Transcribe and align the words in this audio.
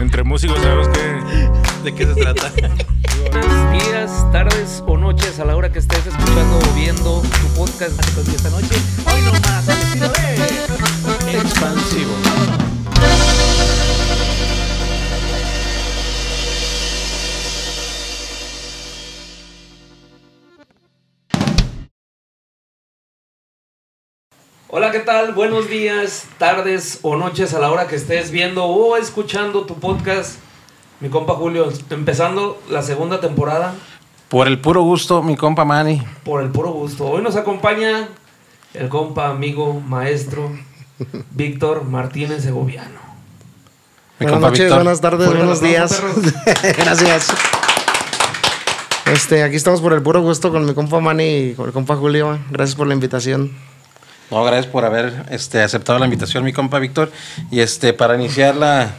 Entre 0.00 0.24
músicos 0.24 0.58
sabemos 0.60 0.88
que, 0.88 1.84
de 1.84 1.94
qué 1.94 2.06
se 2.06 2.14
trata. 2.14 2.50
Buenos 3.30 3.84
días, 3.84 4.32
tardes 4.32 4.82
o 4.86 4.96
noches 4.96 5.38
a 5.38 5.44
la 5.44 5.56
hora 5.56 5.70
que 5.70 5.78
estés 5.78 6.06
escuchando 6.06 6.58
o 6.58 6.74
viendo 6.74 7.20
tu 7.20 7.54
podcast 7.54 7.92
esta 8.34 8.48
noche. 8.48 8.74
Hoy 9.06 9.20
nomás 9.22 9.68
al 9.68 9.78
estilo 9.78 10.08
de 10.08 11.38
Expansivo. 11.38 12.69
Hola, 24.72 24.92
¿qué 24.92 25.00
tal? 25.00 25.34
Buenos 25.34 25.68
días, 25.68 26.26
tardes 26.38 27.00
o 27.02 27.16
noches 27.16 27.54
a 27.54 27.58
la 27.58 27.72
hora 27.72 27.88
que 27.88 27.96
estés 27.96 28.30
viendo 28.30 28.64
o 28.66 28.96
escuchando 28.96 29.62
tu 29.62 29.74
podcast. 29.74 30.36
Mi 31.00 31.08
compa 31.08 31.34
Julio, 31.34 31.72
empezando 31.90 32.60
la 32.68 32.82
segunda 32.82 33.20
temporada 33.20 33.74
Por 34.28 34.46
el 34.46 34.60
puro 34.60 34.82
gusto, 34.82 35.22
mi 35.22 35.34
compa 35.34 35.64
Manny. 35.64 36.02
por 36.24 36.42
el 36.42 36.50
puro 36.50 36.70
gusto. 36.70 37.06
Hoy 37.08 37.20
nos 37.22 37.34
acompaña 37.34 38.10
el 38.74 38.88
compa, 38.88 39.28
amigo, 39.28 39.80
maestro 39.80 40.52
Víctor 41.32 41.84
Martínez 41.84 42.44
Segoviano. 42.44 43.00
Mi 44.20 44.26
buenas 44.26 44.34
compa 44.34 44.48
noches, 44.50 44.64
Víctor. 44.66 44.78
buenas 44.84 45.00
tardes, 45.00 45.26
buenos 45.26 45.60
días. 45.60 46.02
Gracias. 46.76 47.28
Este, 49.06 49.42
aquí 49.42 49.56
estamos 49.56 49.80
por 49.80 49.94
el 49.94 50.02
puro 50.02 50.22
gusto 50.22 50.52
con 50.52 50.64
mi 50.64 50.74
compa 50.74 51.00
Manny 51.00 51.24
y 51.24 51.54
con 51.54 51.66
el 51.66 51.72
compa 51.72 51.96
Julio. 51.96 52.38
Gracias 52.50 52.76
por 52.76 52.86
la 52.86 52.94
invitación. 52.94 53.50
No, 54.30 54.44
gracias 54.44 54.66
por 54.66 54.84
haber 54.84 55.26
este, 55.30 55.62
aceptado 55.62 55.98
la 55.98 56.04
invitación, 56.04 56.44
mi 56.44 56.52
compa 56.52 56.78
Víctor. 56.78 57.10
Y 57.50 57.60
este, 57.60 57.92
para 57.92 58.14
iniciar 58.14 58.54
la, 58.54 58.90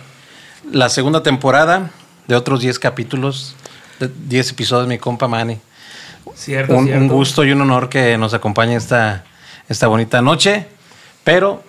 la 0.71 0.89
segunda 0.89 1.23
temporada 1.23 1.91
de 2.27 2.35
otros 2.35 2.59
10 2.61 2.79
capítulos, 2.79 3.55
de 3.99 4.09
10 4.27 4.51
episodios, 4.51 4.87
mi 4.87 4.97
compa 4.97 5.27
Manny. 5.27 5.57
Cierto, 6.35 6.75
Un, 6.75 6.85
cierto. 6.85 7.01
un 7.01 7.07
gusto 7.07 7.43
y 7.45 7.51
un 7.51 7.61
honor 7.61 7.89
que 7.89 8.17
nos 8.17 8.33
acompañe 8.33 8.75
esta, 8.75 9.23
esta 9.69 9.87
bonita 9.87 10.21
noche, 10.21 10.67
pero 11.23 11.63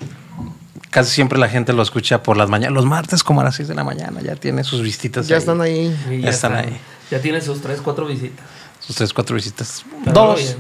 casi 0.91 1.11
siempre 1.11 1.39
la 1.39 1.49
gente 1.49 1.73
lo 1.73 1.83
escucha 1.83 2.23
por 2.23 2.37
las 2.37 2.49
mañanas. 2.49 2.75
Los 2.75 2.85
martes 2.85 3.23
como 3.23 3.41
a 3.41 3.45
las 3.45 3.55
6 3.57 3.69
de 3.69 3.75
la 3.75 3.85
mañana 3.85 4.21
ya 4.21 4.35
tiene 4.37 4.65
sus 4.65 4.83
visitas. 4.83 5.29
Ya 5.29 5.37
ahí. 5.37 5.41
están 5.41 5.61
ahí. 5.61 5.97
Sí, 6.09 6.21
Ya 6.21 6.31
están 6.31 6.55
ahí. 6.55 6.77
Ya 7.11 7.21
tiene 7.21 7.41
sus 7.41 7.61
tres, 7.61 7.81
cuatro 7.81 8.07
visitas. 8.07 8.45
Sus 8.81 8.97
3, 8.97 9.13
4 9.13 9.37
visitas. 9.37 9.85
Dos. 10.13 10.41
bien. 10.41 10.57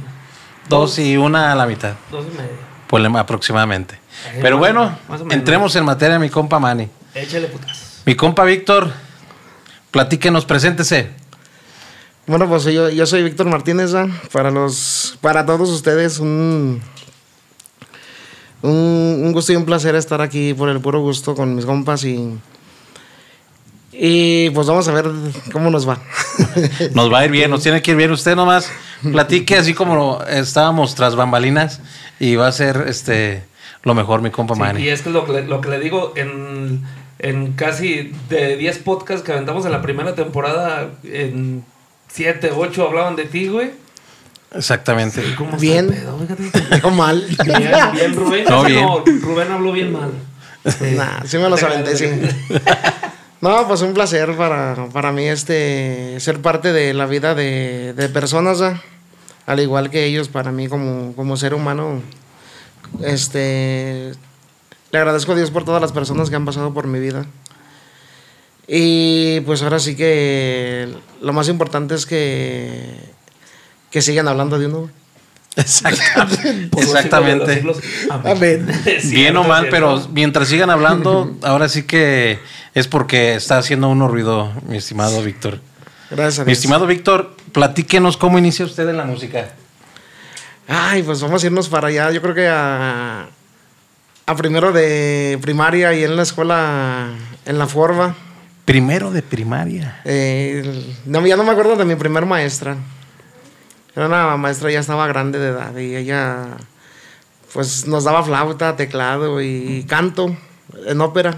Dos 0.69 0.99
y 1.01 1.17
una 1.17 1.51
a 1.51 1.55
la 1.57 1.67
mitad. 1.67 1.95
Dos 2.11 2.25
y 2.33 2.37
media. 2.37 2.72
Pues 2.93 3.03
aproximadamente. 3.17 3.95
Eh, 3.95 4.41
Pero 4.43 4.59
más 4.59 4.69
bueno, 4.69 4.99
entremos 5.31 5.75
en 5.77 5.85
materia, 5.87 6.19
mi 6.19 6.29
compa 6.29 6.59
Manny. 6.59 6.91
Échale 7.15 7.47
putas. 7.47 8.03
Mi 8.05 8.15
compa 8.15 8.45
Víctor, 8.45 8.93
platíquenos, 9.91 10.45
preséntese. 10.45 11.09
Bueno, 12.27 12.47
pues 12.51 12.65
yo, 12.65 12.91
yo 12.91 13.07
soy 13.07 13.23
Víctor 13.23 13.47
Martínez. 13.47 13.93
Para 14.31 14.51
los, 14.51 15.17
para 15.23 15.47
todos 15.47 15.71
ustedes, 15.71 16.19
un, 16.19 16.83
un, 18.61 19.23
un 19.25 19.33
gusto 19.33 19.55
y 19.55 19.57
un 19.57 19.65
placer 19.65 19.95
estar 19.95 20.21
aquí 20.21 20.53
por 20.53 20.69
el 20.69 20.79
puro 20.79 21.01
gusto 21.01 21.35
con 21.35 21.55
mis 21.55 21.65
compas 21.65 22.05
y. 22.05 22.39
Y 23.93 24.49
pues 24.51 24.67
vamos 24.67 24.89
a 24.89 24.93
ver 24.93 25.07
cómo 25.53 25.71
nos 25.71 25.87
va. 25.89 25.99
Nos 26.95 27.13
va 27.13 27.19
a 27.21 27.25
ir 27.27 27.31
bien, 27.31 27.51
nos 27.51 27.63
tiene 27.63 27.83
que 27.83 27.91
ir 27.91 27.97
bien. 27.97 28.11
Usted 28.11 28.35
nomás 28.35 28.71
platique 29.03 29.57
así 29.57 29.75
como 29.75 30.23
estábamos 30.23 30.95
tras 30.95 31.15
bambalinas 31.15 31.81
y 32.19 32.37
va 32.37 32.47
a 32.49 32.53
ser 32.53 32.85
este 32.89 33.45
lo 33.83 33.95
mejor, 33.95 34.23
mi 34.23 34.31
compa 34.31 34.55
Sí, 34.55 34.61
Manny. 34.61 34.83
y 34.85 34.89
es 34.89 35.03
que 35.03 35.11
lo 35.11 35.27
que, 35.27 35.33
le- 35.33 35.45
lo 35.47 35.61
que 35.61 35.69
le 35.69 35.79
digo, 35.81 36.13
en, 36.17 36.83
en 37.19 37.53
casi 37.53 38.13
de 38.31 38.57
10 38.57 38.79
podcasts 38.79 39.23
que 39.25 39.33
aventamos 39.33 39.67
en 39.67 39.73
la 39.73 39.83
primera 39.83 40.15
temporada, 40.15 40.89
en 41.05 41.65
7, 42.09 42.53
8 42.57 42.87
hablaban 42.87 43.17
de 43.17 43.25
ti, 43.25 43.49
güey. 43.49 43.73
Exactamente. 44.55 45.23
¿Cómo 45.37 45.51
está 45.51 45.61
Bien. 45.63 45.89
pedo? 45.89 46.17
No 46.83 46.91
mal. 46.97 47.27
Bien, 47.45 47.71
bien, 47.93 48.15
Rubén. 48.15 48.45
No, 48.49 48.59
O 48.61 48.61
sea, 48.61 48.69
bien. 48.69 48.87
no, 48.87 49.05
Rubén 49.23 49.51
habló 49.51 49.73
bien 49.73 49.93
mal. 49.93 50.13
Sí. 50.65 50.95
Nah, 50.97 51.25
sí 51.25 51.39
me 51.39 51.49
los 51.51 51.63
aventé, 51.63 51.97
sí. 51.97 52.07
No, 53.43 53.67
pues 53.67 53.83
un 53.83 53.93
placer 53.93 54.37
para, 54.37 54.89
para 54.93 55.11
mí 55.11 55.25
este 55.25 56.21
ser 56.21 56.41
parte 56.41 56.73
de 56.73 56.95
la 56.95 57.07
vida 57.07 57.35
de, 57.35 57.93
de 57.93 58.09
personas, 58.09 58.63
al 59.47 59.61
igual 59.61 59.91
que 59.91 60.05
ellos, 60.05 60.29
para 60.29 60.53
mí 60.53 60.69
como, 60.69 61.13
como 61.17 61.37
ser 61.37 61.53
humano. 61.53 62.03
Este 63.03 64.13
le 64.93 64.99
agradezco 64.99 65.33
a 65.33 65.35
Dios 65.35 65.51
por 65.51 65.65
todas 65.65 65.83
las 65.83 65.91
personas 65.91 66.31
que 66.31 66.37
han 66.37 66.45
pasado 66.45 66.73
por 66.73 66.87
mi 66.87 67.01
vida. 67.01 67.27
Y 68.69 69.41
pues 69.41 69.63
ahora 69.63 69.81
sí 69.81 69.97
que 69.97 70.95
lo 71.21 71.33
más 71.33 71.49
importante 71.49 71.97
es 71.97 72.07
que, 72.07 72.95
que 73.91 74.03
sigan 74.03 74.29
hablando 74.29 74.57
de 74.61 74.67
uno. 74.67 74.89
Exactamente. 75.57 76.69
Por 76.71 76.83
siglos 76.83 76.97
Exactamente. 76.97 77.55
siglos. 77.55 77.79
Amén. 78.11 78.67
Bien 79.11 79.37
o 79.37 79.45
mal, 79.45 79.69
pero 79.71 80.07
mientras 80.13 80.49
sigan 80.49 80.71
hablando, 80.71 81.37
ahora 81.43 81.69
sí 81.69 81.85
que 81.85 82.39
es 82.75 82.89
porque 82.89 83.35
está 83.35 83.59
haciendo 83.59 83.89
uno 83.89 84.09
ruido, 84.09 84.53
mi 84.67 84.79
estimado 84.79 85.23
Víctor. 85.23 85.61
Gracias 86.11 86.41
a 86.41 86.45
Mi 86.45 86.53
estimado 86.53 86.87
Víctor, 86.87 87.35
platíquenos 87.53 88.17
cómo 88.17 88.39
inicia 88.39 88.65
usted 88.65 88.89
en 88.89 88.97
la 88.97 89.05
música. 89.05 89.53
Ay, 90.69 91.03
pues 91.03 91.21
vamos 91.21 91.43
a 91.43 91.47
irnos 91.47 91.69
para 91.69 91.89
allá. 91.89 92.11
Yo 92.11 92.23
creo 92.23 92.35
que 92.35 92.49
a, 92.49 93.27
a 94.27 94.37
primero 94.37 94.73
de 94.73 95.39
primaria 95.43 95.93
y 95.95 96.05
en 96.05 96.17
la 96.17 96.23
escuela, 96.23 97.09
en 97.45 97.59
la 97.59 97.67
Forba. 97.67 98.15
Primero 98.65 99.11
de 99.11 99.23
primaria. 99.23 100.01
Eh, 100.05 100.85
no, 101.05 101.27
ya 101.27 101.37
no 101.37 101.45
me 101.45 101.51
acuerdo 101.51 101.77
de 101.77 101.85
mi 101.85 101.97
primer 101.97 102.27
maestra. 102.27 102.77
Era 103.95 104.07
una 104.07 104.37
maestra, 104.37 104.71
ya 104.71 104.81
estaba 104.81 105.07
grande 105.07 105.39
de 105.39 105.49
edad 105.49 105.77
y 105.77 105.95
ella 105.97 106.57
pues 107.53 107.87
nos 107.87 108.05
daba 108.05 108.23
flauta, 108.25 108.77
teclado 108.77 109.43
y 109.43 109.85
canto 109.87 110.35
en 110.87 111.01
ópera. 111.01 111.37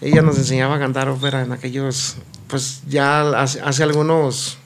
Ella 0.00 0.22
nos 0.22 0.36
enseñaba 0.36 0.76
a 0.76 0.78
cantar 0.78 1.08
ópera 1.08 1.42
en 1.42 1.52
aquellos, 1.52 2.16
pues 2.48 2.82
ya 2.88 3.20
hace, 3.40 3.60
hace 3.60 3.82
algunos, 3.84 4.58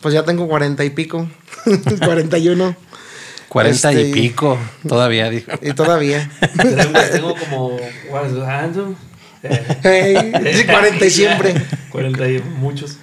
pues 0.00 0.12
ya 0.14 0.24
tengo 0.24 0.48
cuarenta 0.48 0.84
y 0.84 0.90
pico, 0.90 1.28
cuarenta 2.04 2.38
y 2.38 2.48
uno. 2.48 2.74
Cuarenta 3.48 3.92
y 3.92 3.96
Este- 3.96 4.12
pico, 4.12 4.58
todavía 4.88 5.28
dijo. 5.30 5.50
Y 5.60 5.72
todavía. 5.74 6.28
Tengo, 7.12 7.34
como. 7.36 7.76
Hey, 9.82 10.32
sí, 10.54 10.64
40 10.64 11.04
y 11.06 11.10
siempre. 11.10 11.54
40 11.90 12.28
y 12.28 12.38
muchos. 12.40 12.96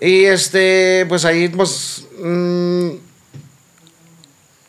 Y 0.00 0.24
este, 0.24 1.06
pues 1.08 1.24
ahí, 1.24 1.48
pues. 1.48 2.06
mm, 2.22 2.88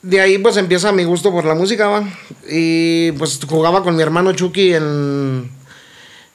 de 0.04 0.22
ahí, 0.22 0.38
pues 0.38 0.56
empieza 0.58 0.92
mi 0.92 1.04
gusto 1.04 1.32
por 1.32 1.44
la 1.46 1.56
música, 1.56 1.88
¿va? 1.88 2.08
Y 2.50 3.12
pues 3.14 3.40
jugaba 3.48 3.84
con 3.84 3.96
mi 3.96 4.04
hermano 4.04 4.34
Chucky 4.34 4.74
en. 4.74 5.52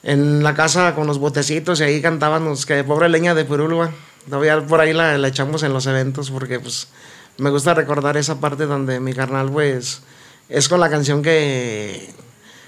En 0.03 0.43
la 0.43 0.53
casa 0.53 0.95
con 0.95 1.07
los 1.07 1.17
botecitos 1.17 1.79
y 1.79 1.83
ahí 1.83 2.01
cantábamos 2.01 2.65
que 2.65 2.83
pobre 2.83 3.07
leña 3.07 3.33
de 3.33 3.45
Perú. 3.45 3.87
Todavía 4.25 4.59
por 4.67 4.81
ahí 4.81 4.91
la, 4.91 5.17
la 5.17 5.29
echamos 5.29 5.63
en 5.63 5.71
los 5.71 5.85
eventos 5.85 6.29
porque, 6.29 6.59
pues, 6.59 6.89
me 7.37 7.49
gusta 7.49 7.73
recordar 7.73 8.17
esa 8.17 8.39
parte 8.39 8.65
donde 8.65 8.99
mi 8.99 9.13
carnal, 9.13 9.49
pues, 9.49 10.01
es 10.49 10.69
con 10.69 10.79
la 10.79 10.89
canción 10.89 11.21
que, 11.21 12.13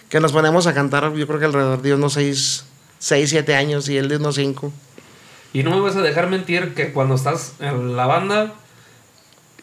que 0.09 0.19
nos 0.19 0.31
ponemos 0.31 0.65
a 0.65 0.73
cantar, 0.73 1.13
yo 1.13 1.27
creo 1.27 1.39
que 1.39 1.45
alrededor 1.45 1.81
de 1.81 1.93
unos 1.93 2.13
6, 2.13 2.63
6 2.99 3.29
7 3.29 3.55
años 3.55 3.89
y 3.89 3.97
él 3.97 4.07
de 4.07 4.17
unos 4.17 4.35
5. 4.35 4.71
Y 5.55 5.63
no 5.63 5.71
me 5.71 5.79
vas 5.79 5.95
a 5.95 6.01
dejar 6.01 6.27
mentir 6.27 6.73
que 6.73 6.91
cuando 6.91 7.15
estás 7.15 7.53
en 7.61 7.95
la 7.95 8.05
banda, 8.05 8.53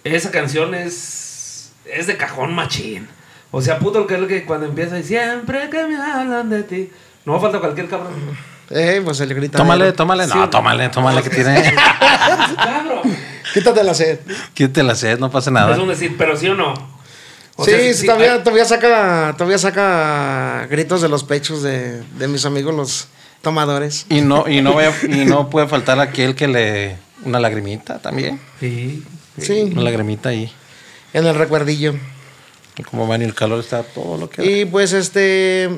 esa 0.05 0.31
canción 0.31 0.75
es. 0.75 1.71
es 1.85 2.07
de 2.07 2.17
cajón 2.17 2.55
machín. 2.55 3.09
O 3.51 3.61
sea, 3.61 3.79
puto 3.79 3.99
el 4.01 4.07
que 4.07 4.15
es 4.15 4.21
el 4.21 4.27
que 4.27 4.45
cuando 4.47 4.65
empieza 4.67 4.99
y 4.99 5.03
siempre 5.05 5.69
que 5.69 5.85
me 5.87 5.97
hablan 5.97 6.49
de 6.49 6.63
ti. 6.63 6.91
No 7.27 7.39
falta 7.39 7.61
cualquier 7.61 7.89
cabrón. 7.89 8.15
Eh, 8.71 9.03
pues 9.05 9.21
el 9.21 9.35
grita. 9.35 9.59
Tómale, 9.59 9.93
tómale. 9.93 10.27
No, 10.27 10.33
Sí. 10.45 10.51
tómale, 10.51 10.89
tómale 10.89 11.23
que 11.23 11.29
tiene. 11.29 11.75
Cabrón. 12.57 13.17
Quítate 13.53 13.85
la 13.85 13.93
sed. 13.93 14.21
Quítate 14.55 14.83
la 14.83 14.95
sed, 14.95 15.19
no 15.19 15.31
pasa 15.31 15.51
Es 15.51 15.55
nada. 15.55 15.79
un 15.79 15.89
decir, 15.89 16.15
pero 16.17 16.37
sí 16.37 16.49
o 16.49 16.55
no. 16.55 16.73
O 17.57 17.65
sí, 17.67 17.71
sea, 17.71 17.93
sí, 17.95 18.07
todavía, 18.07 18.33
hay- 18.35 18.39
todavía 18.39 18.65
saca, 18.65 19.35
todavía 19.37 19.59
saca 19.59 20.67
gritos 20.71 21.03
de 21.03 21.11
los 21.11 21.23
pechos 21.23 21.63
de, 21.63 22.03
de 22.19 22.29
mis 22.29 22.47
amigos 22.47 22.75
los 22.75 23.09
tomadores. 23.43 24.07
Y 24.09 24.21
no, 24.23 24.49
y 24.49 24.63
no, 24.63 24.73
voy 24.73 24.85
a- 24.85 24.95
y 25.07 25.25
no 25.27 25.51
puede 25.51 25.69
faltar 25.69 25.99
aquel 26.01 26.35
que 26.35 26.49
le. 26.49 26.97
Una 27.25 27.39
lagrimita 27.39 27.99
también. 28.01 28.41
Sí. 28.59 29.03
Sí, 29.39 29.71
Una 29.73 29.83
lagrimita 29.83 30.31
ahí. 30.31 30.53
en 31.13 31.27
el 31.27 31.35
recuerdillo. 31.35 31.95
Y 32.77 32.83
Como 32.83 33.07
van 33.07 33.21
y 33.23 33.25
el 33.27 33.35
calor 33.35 33.61
está 33.61 33.83
todo 33.83 34.17
lo 34.17 34.29
que. 34.31 34.45
Y 34.45 34.65
pues 34.65 34.93
este, 34.93 35.69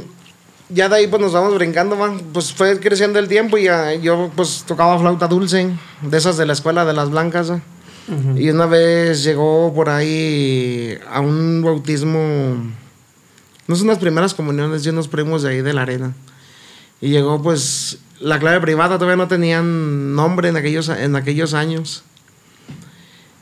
ya 0.69 0.89
de 0.89 0.97
ahí 0.97 1.07
pues 1.09 1.21
nos 1.21 1.33
vamos 1.33 1.55
brincando, 1.55 1.97
man. 1.97 2.21
Pues 2.33 2.53
fue 2.53 2.79
creciendo 2.81 3.19
el 3.19 3.29
tiempo 3.29 3.59
y 3.59 3.65
ya, 3.65 3.95
yo 3.95 4.31
pues 4.37 4.65
tocaba 4.67 4.99
flauta 4.99 5.27
dulce, 5.27 5.71
de 6.03 6.17
esas 6.17 6.37
de 6.37 6.47
la 6.47 6.53
escuela 6.53 6.85
de 6.85 6.93
las 6.95 7.11
blancas. 7.11 7.51
¿eh? 7.51 7.61
Y 8.37 8.49
una 8.51 8.67
vez 8.67 9.25
llegó 9.25 9.73
por 9.75 9.89
ahí 9.89 10.97
a 11.11 11.21
un 11.21 11.63
bautismo, 11.63 12.19
no 13.67 13.77
son 13.77 13.87
las 13.89 13.99
primeras 13.99 14.35
comuniones 14.35 14.85
de 14.85 14.91
unos 14.91 15.09
primos 15.09 15.43
de 15.43 15.51
ahí 15.51 15.63
de 15.63 15.73
la 15.73 15.83
arena. 15.83 16.13
Y 17.05 17.11
llegó 17.11 17.43
pues 17.43 17.99
la 18.19 18.39
clave 18.39 18.63
privada, 18.63 18.97
todavía 18.97 19.19
no 19.19 19.29
tenían 19.29 20.15
nombre 20.15 20.49
en 20.49 20.57
aquellos, 20.57 20.89
en 20.89 21.17
aquellos 21.17 21.53
años. 21.53 22.03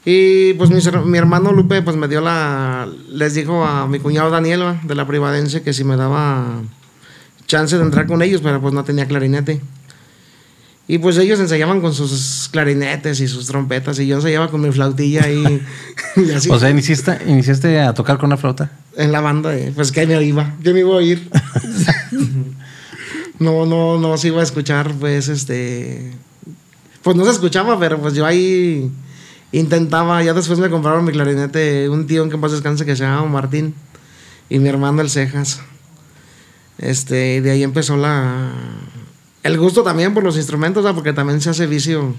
Y 0.04 0.54
pues 0.54 0.70
mi, 0.70 0.80
mi 1.04 1.16
hermano 1.16 1.52
Lupe 1.52 1.80
pues 1.80 1.94
me 1.96 2.08
dio 2.08 2.20
la... 2.20 2.88
Les 3.08 3.34
dijo 3.34 3.64
a 3.64 3.86
mi 3.86 4.00
cuñado 4.00 4.30
Daniel 4.30 4.80
de 4.82 4.96
la 4.96 5.06
privadense 5.06 5.62
que 5.62 5.72
si 5.72 5.84
me 5.84 5.96
daba 5.96 6.60
chance 7.46 7.78
de 7.78 7.84
entrar 7.84 8.08
con 8.08 8.20
ellos, 8.22 8.40
pero 8.42 8.60
pues 8.60 8.74
no 8.74 8.82
tenía 8.82 9.06
clarinete. 9.06 9.60
Y 10.88 10.98
pues 10.98 11.16
ellos 11.18 11.38
ensayaban 11.38 11.80
con 11.80 11.94
sus 11.94 12.48
clarinetes 12.50 13.20
y 13.20 13.28
sus 13.28 13.46
trompetas 13.46 14.00
y 14.00 14.08
yo 14.08 14.16
ensayaba 14.16 14.50
con 14.50 14.60
mi 14.60 14.72
flautilla 14.72 15.30
y, 15.30 15.62
y 16.16 16.30
así 16.32 16.50
O 16.50 16.58
sea, 16.58 16.68
iniciaste, 16.68 17.20
iniciaste 17.28 17.78
a 17.78 17.94
tocar 17.94 18.18
con 18.18 18.26
una 18.26 18.36
flauta. 18.36 18.72
en 18.96 19.12
la 19.12 19.20
banda. 19.20 19.56
eh, 19.56 19.70
pues 19.72 19.92
que 19.92 20.04
me 20.04 20.20
iba, 20.20 20.56
yo 20.60 20.74
me 20.74 20.80
iba 20.80 20.90
a 20.90 20.96
oír. 20.96 21.30
no, 23.42 23.66
no, 23.66 23.98
no 23.98 24.16
se 24.16 24.28
iba 24.28 24.40
a 24.40 24.44
escuchar 24.44 24.94
pues 24.98 25.28
este... 25.28 26.12
Pues 27.02 27.16
no 27.16 27.24
se 27.24 27.32
escuchaba, 27.32 27.78
pero 27.78 28.00
pues 28.00 28.14
yo 28.14 28.24
ahí 28.24 28.90
intentaba, 29.50 30.22
ya 30.22 30.32
después 30.32 30.58
me 30.58 30.70
compraron 30.70 31.04
mi 31.04 31.12
clarinete 31.12 31.88
un 31.88 32.06
tío 32.06 32.22
en 32.22 32.30
que 32.30 32.38
paz 32.38 32.52
descanse 32.52 32.86
que 32.86 32.96
se 32.96 33.02
llamaba 33.02 33.28
Martín 33.28 33.74
y 34.48 34.58
mi 34.58 34.68
hermano 34.68 35.02
el 35.02 35.10
Cejas. 35.10 35.60
Este, 36.78 37.36
y 37.36 37.40
de 37.40 37.50
ahí 37.50 37.62
empezó 37.62 37.96
la 37.96 38.50
el 39.42 39.58
gusto 39.58 39.82
también 39.82 40.14
por 40.14 40.22
los 40.22 40.36
instrumentos, 40.36 40.86
porque 40.94 41.12
también 41.12 41.40
se 41.40 41.50
hace 41.50 41.66
vicio 41.66 42.14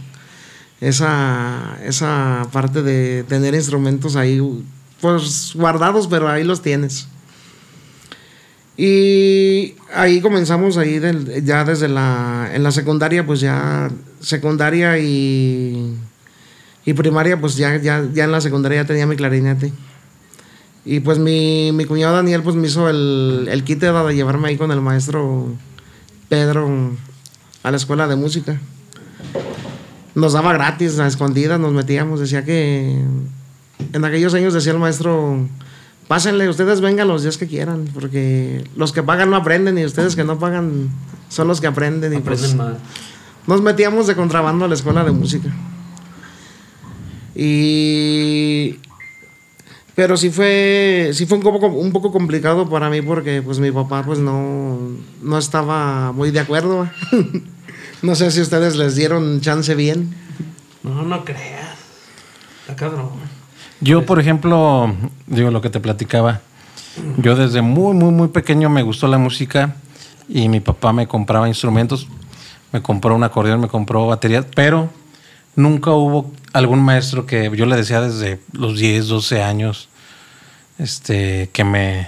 esa 0.81 1.77
esa 1.83 2.47
parte 2.51 2.81
de 2.81 3.23
tener 3.23 3.55
instrumentos 3.55 4.15
ahí 4.15 4.41
pues 4.99 5.53
guardados, 5.55 6.07
pero 6.07 6.29
ahí 6.29 6.43
los 6.43 6.61
tienes. 6.61 7.07
Y 8.75 9.75
ahí 9.93 10.19
comenzamos 10.21 10.77
ahí 10.77 10.99
ya 11.43 11.63
desde 11.63 11.87
la 11.87 12.49
en 12.53 12.63
la 12.63 12.71
secundaria 12.71 13.25
pues 13.25 13.39
ya 13.39 13.91
secundaria 14.19 14.97
y 14.97 15.95
y 16.85 16.93
primaria, 16.93 17.39
pues 17.39 17.55
ya, 17.55 17.77
ya, 17.77 18.05
ya 18.13 18.25
en 18.25 18.31
la 18.31 18.41
secundaria 18.41 18.81
ya 18.81 18.87
tenía 18.87 19.07
mi 19.07 19.15
clarinete. 19.15 19.71
Y 20.85 20.99
pues 20.99 21.17
mi, 21.17 21.71
mi 21.71 21.85
cuñado 21.85 22.15
Daniel 22.15 22.43
pues 22.43 22.55
me 22.55 22.67
hizo 22.67 22.89
el, 22.89 23.47
el 23.49 23.63
¿verdad? 23.63 24.07
de 24.07 24.15
llevarme 24.15 24.49
ahí 24.49 24.57
con 24.57 24.71
el 24.71 24.81
maestro 24.81 25.47
Pedro 26.27 26.91
a 27.63 27.71
la 27.71 27.77
escuela 27.77 28.07
de 28.07 28.17
música. 28.17 28.59
Nos 30.13 30.33
daba 30.33 30.51
gratis, 30.53 30.99
a 30.99 31.07
escondidas 31.07 31.59
nos 31.59 31.71
metíamos. 31.71 32.19
Decía 32.19 32.43
que 32.43 33.01
en 33.93 34.05
aquellos 34.05 34.33
años 34.33 34.53
decía 34.53 34.73
el 34.73 34.79
maestro, 34.79 35.47
pásenle, 36.13 36.47
ustedes 36.47 36.79
vengan 36.79 37.07
los 37.07 37.23
días 37.23 37.39
que 37.39 37.47
quieran, 37.47 37.89
porque 37.91 38.63
los 38.75 38.93
que 38.93 39.01
pagan 39.01 39.31
no 39.31 39.35
aprenden 39.35 39.79
y 39.79 39.83
ustedes 39.83 40.15
que 40.15 40.23
no 40.23 40.37
pagan 40.37 40.89
son 41.27 41.47
los 41.47 41.59
que 41.59 41.65
aprenden. 41.65 42.13
Y 42.13 42.19
pues, 42.19 42.53
Aprenden 42.53 42.57
más. 42.57 42.77
nos 43.47 43.63
metíamos 43.63 44.05
de 44.05 44.13
contrabando 44.15 44.65
a 44.65 44.67
la 44.67 44.75
escuela 44.75 45.03
de 45.03 45.11
música. 45.11 45.49
Y 47.33 48.79
pero 49.95 50.15
sí 50.15 50.29
fue 50.29 51.09
sí 51.13 51.25
fue 51.25 51.39
un 51.39 51.43
poco 51.43 51.65
un 51.65 51.91
poco 51.91 52.11
complicado 52.11 52.69
para 52.69 52.91
mí 52.91 53.01
porque 53.01 53.41
pues 53.41 53.57
mi 53.57 53.71
papá 53.71 54.03
pues 54.03 54.19
no 54.19 54.77
no 55.23 55.37
estaba 55.39 56.11
muy 56.11 56.29
de 56.29 56.41
acuerdo. 56.41 56.87
no 58.03 58.13
sé 58.13 58.29
si 58.29 58.39
ustedes 58.41 58.75
les 58.75 58.93
dieron 58.95 59.41
chance 59.41 59.73
bien. 59.73 60.13
No, 60.83 61.01
no 61.01 61.25
creas. 61.25 61.75
Está 62.61 62.75
cabrón. 62.75 63.32
Yo, 63.83 64.05
por 64.05 64.17
ejemplo, 64.17 64.95
digo 65.27 65.51
lo 65.51 65.59
que 65.59 65.69
te 65.69 65.81
platicaba. 65.81 66.39
Yo 67.17 67.35
desde 67.35 67.61
muy, 67.61 67.93
muy, 67.93 68.13
muy 68.13 68.29
pequeño 68.29 68.69
me 68.69 68.81
gustó 68.81 69.09
la 69.09 69.17
música 69.17 69.75
y 70.29 70.47
mi 70.47 70.61
papá 70.61 70.93
me 70.93 71.05
compraba 71.05 71.49
instrumentos. 71.49 72.07
Me 72.71 72.81
compró 72.81 73.13
un 73.13 73.25
acordeón, 73.25 73.59
me 73.59 73.67
compró 73.67 74.07
baterías, 74.07 74.45
pero 74.55 74.89
nunca 75.57 75.91
hubo 75.91 76.31
algún 76.53 76.81
maestro 76.81 77.25
que 77.25 77.51
yo 77.53 77.65
le 77.65 77.75
decía 77.75 77.99
desde 77.99 78.39
los 78.53 78.79
10, 78.79 79.07
12 79.07 79.43
años 79.43 79.89
este, 80.79 81.49
que, 81.51 81.65
me, 81.65 82.07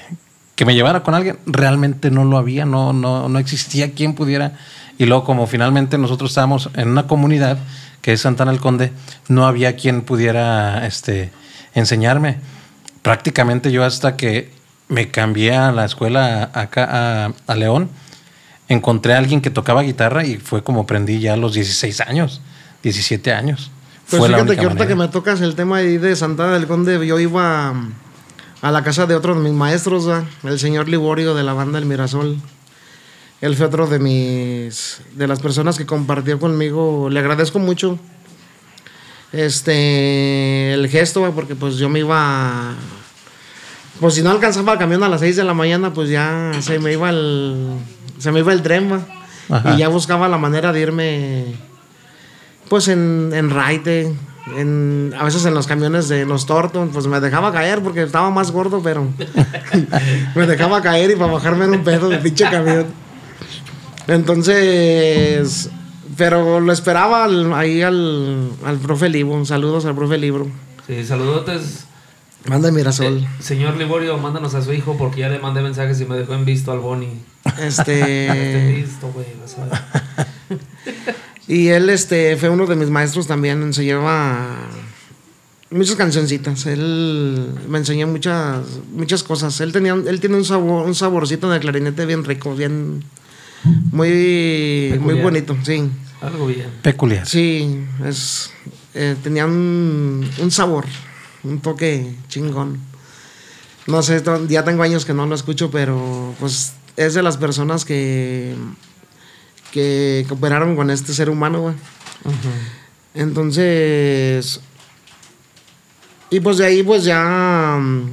que 0.56 0.63
me 0.63 0.75
llevara 0.75 1.04
con 1.04 1.13
alguien. 1.13 1.39
Realmente 1.45 2.10
no 2.10 2.24
lo 2.24 2.38
había, 2.38 2.63
no, 2.63 2.94
no, 2.94 3.28
no 3.28 3.38
existía 3.38 3.92
quien 3.92 4.16
pudiera. 4.16 4.57
Y 4.98 5.07
luego, 5.07 5.25
como 5.25 5.45
finalmente 5.45 5.98
nosotros 5.98 6.31
estábamos 6.31 6.69
en 6.75 6.88
una 6.88 7.06
comunidad 7.06 7.57
que 8.01 8.13
es 8.13 8.21
Santana 8.21 8.51
el 8.54 8.62
Conde, 8.62 8.94
no 9.28 9.45
había 9.45 9.75
quien 9.75 10.04
pudiera 10.04 10.88
este, 10.88 11.31
enseñarme. 11.75 12.38
Prácticamente 13.04 13.72
yo 13.72 13.83
hasta 13.83 14.18
que 14.18 14.51
me 14.88 15.10
cambié 15.12 15.56
a 15.56 15.72
la 15.72 15.86
escuela 15.86 16.50
acá 16.54 16.88
a, 16.89 17.33
a 17.45 17.56
León, 17.56 17.89
encontré 18.68 19.13
a 19.13 19.19
alguien 19.19 19.42
que 19.42 19.50
tocaba 19.50 19.83
guitarra 19.83 20.25
y 20.25 20.38
fue 20.38 20.63
como 20.63 20.81
aprendí 20.81 21.19
ya 21.19 21.33
a 21.33 21.38
los 21.38 21.54
16 21.54 22.01
años, 22.01 22.42
17 22.81 23.31
años. 23.33 23.72
Pues 24.10 24.19
fue 24.19 24.30
fíjate 24.30 24.56
que 24.56 24.62
ahorita 24.62 24.69
manera. 24.69 24.88
que 24.88 24.95
me 24.95 25.07
tocas 25.07 25.42
el 25.42 25.56
tema 25.56 25.77
ahí 25.77 25.98
de 25.98 26.16
Santana 26.16 26.54
del 26.54 26.68
Conde, 26.68 27.06
yo 27.06 27.19
iba 27.19 27.69
a, 27.69 27.74
a 28.62 28.71
la 28.71 28.83
casa 28.83 29.06
de 29.06 29.16
otro 29.16 29.36
de 29.36 29.42
mis 29.42 29.54
maestros, 29.54 30.07
el 30.44 30.60
señor 30.60 30.88
Liborio 30.88 31.33
de 31.33 31.44
la 31.44 31.54
banda 31.54 31.80
El 31.80 31.86
Mirasol. 31.86 32.38
Él 33.42 33.56
fue 33.56 33.66
otro 33.66 33.88
de 33.88 34.00
mis 34.00 35.01
de 35.13 35.28
las 35.28 35.39
personas 35.39 35.78
que 35.78 35.86
compartió 35.86 36.39
conmigo. 36.39 37.10
Le 37.10 37.19
agradezco 37.19 37.60
mucho 37.60 38.00
este 39.35 40.73
el 40.73 40.87
gesto, 40.89 41.31
porque 41.33 41.55
pues 41.55 41.75
yo 41.77 41.89
me 41.89 41.99
iba 41.99 42.73
pues 43.99 44.15
si 44.15 44.21
no 44.21 44.31
alcanzaba 44.31 44.73
el 44.73 44.79
camión 44.79 45.03
a 45.03 45.09
las 45.09 45.21
6 45.21 45.37
de 45.37 45.43
la 45.43 45.53
mañana, 45.53 45.93
pues 45.93 46.09
ya 46.09 46.51
se 46.59 46.79
me 46.79 46.93
iba 46.93 47.09
el 47.09 47.67
se 48.19 48.31
me 48.31 48.39
iba 48.39 48.53
el 48.53 48.61
tren, 48.61 49.03
y 49.73 49.77
ya 49.77 49.87
buscaba 49.89 50.27
la 50.27 50.37
manera 50.37 50.71
de 50.71 50.81
irme 50.81 51.45
pues 52.69 52.87
en, 52.87 53.31
en 53.33 53.49
raite, 53.51 54.11
en, 54.57 55.13
a 55.17 55.23
veces 55.23 55.45
en 55.45 55.53
los 55.53 55.67
camiones 55.67 56.07
de 56.07 56.25
los 56.25 56.45
Torton, 56.45 56.89
pues 56.89 57.07
me 57.07 57.19
dejaba 57.19 57.51
caer 57.51 57.81
porque 57.81 58.03
estaba 58.03 58.29
más 58.31 58.51
gordo, 58.51 58.81
pero 58.83 59.07
me 60.35 60.47
dejaba 60.47 60.81
caer 60.81 61.11
y 61.11 61.15
para 61.15 61.31
bajarme 61.31 61.65
en 61.65 61.71
un 61.71 61.83
pedo 61.83 62.09
de 62.09 62.17
pinche 62.17 62.49
camión. 62.49 62.85
Entonces, 64.07 65.69
pero 66.18 66.60
lo 66.60 66.72
esperaba 66.72 67.25
al- 67.25 67.54
ahí 67.54 67.81
al, 67.81 68.50
al 68.63 68.78
profe 68.78 69.10
Libro, 69.10 69.44
saludos 69.46 69.86
al 69.86 69.96
profe 69.96 70.18
Libro. 70.18 70.48
Sí, 70.88 71.04
saludotes. 71.04 71.86
Manda 72.46 72.72
Mirasol. 72.72 73.24
Eh, 73.24 73.28
señor 73.40 73.75
Liborio, 73.75 74.18
mándanos 74.19 74.54
a 74.54 74.62
su 74.62 74.72
hijo 74.72 74.96
porque 74.98 75.22
ya 75.22 75.30
le 75.30 75.40
mandé 75.40 75.62
mensajes 75.62 76.00
y 76.00 76.06
me 76.06 76.16
dejó 76.16 76.36
en 76.36 76.46
visto 76.46 76.72
al 76.72 76.80
Boni. 76.80 77.10
Este, 77.60 78.76
listo, 78.85 79.12
güey, 79.12 79.26
y 81.47 81.68
él 81.69 81.90
este, 81.90 82.38
fue 82.38 82.50
uno 82.50 82.66
de 82.68 82.76
mis 82.76 82.90
maestros 82.90 83.28
también, 83.28 83.74
se 83.74 83.83
lleva 83.83 84.57
muchas 85.71 85.95
cancioncitas. 85.95 86.66
Él 86.66 87.47
me 87.68 87.80
enseñó 87.80 88.07
muchas, 88.07 88.59
muchas 88.94 89.24
cosas. 89.24 89.59
Él, 89.62 89.71
tenía, 89.71 89.94
él 89.94 90.19
tiene 90.19 90.38
un, 90.38 90.45
sabor, 90.45 90.85
un 90.85 90.95
saborcito 90.95 91.50
de 91.50 91.59
clarinete 91.59 92.06
bien 92.06 92.24
rico, 92.24 92.56
bien, 92.56 93.04
muy, 93.92 94.95
muy 95.00 95.16
bonito, 95.22 95.57
sí. 95.64 95.90
Algo 96.22 96.48
bien. 96.48 96.69
Peculiar. 96.81 97.28
Sí, 97.28 97.80
es, 98.06 98.52
eh, 98.94 99.16
tenía 99.24 99.45
un, 99.45 100.28
un 100.40 100.52
sabor, 100.52 100.86
un 101.44 101.60
toque 101.60 102.16
chingón. 102.28 102.80
No 103.88 104.02
sé, 104.02 104.24
ya 104.48 104.64
tengo 104.64 104.81
años 104.84 105.06
que 105.06 105.14
no 105.14 105.26
lo 105.28 105.36
escucho, 105.36 105.69
pero 105.69 106.34
pues 106.40 106.74
es 106.98 107.14
de 107.14 107.22
las 107.22 107.38
personas 107.38 107.86
que, 107.86 108.56
que 109.72 110.26
cooperaron 110.28 110.76
con 110.76 110.90
este 110.90 111.14
ser 111.14 111.30
humano, 111.30 111.62
güey. 111.62 111.76
Entonces, 113.14 114.60
y 116.30 116.40
pues 116.40 116.57
de 116.57 116.66
ahí 116.66 116.84
pues 116.84 117.04
ya 117.04 117.78
mm, 117.80 118.10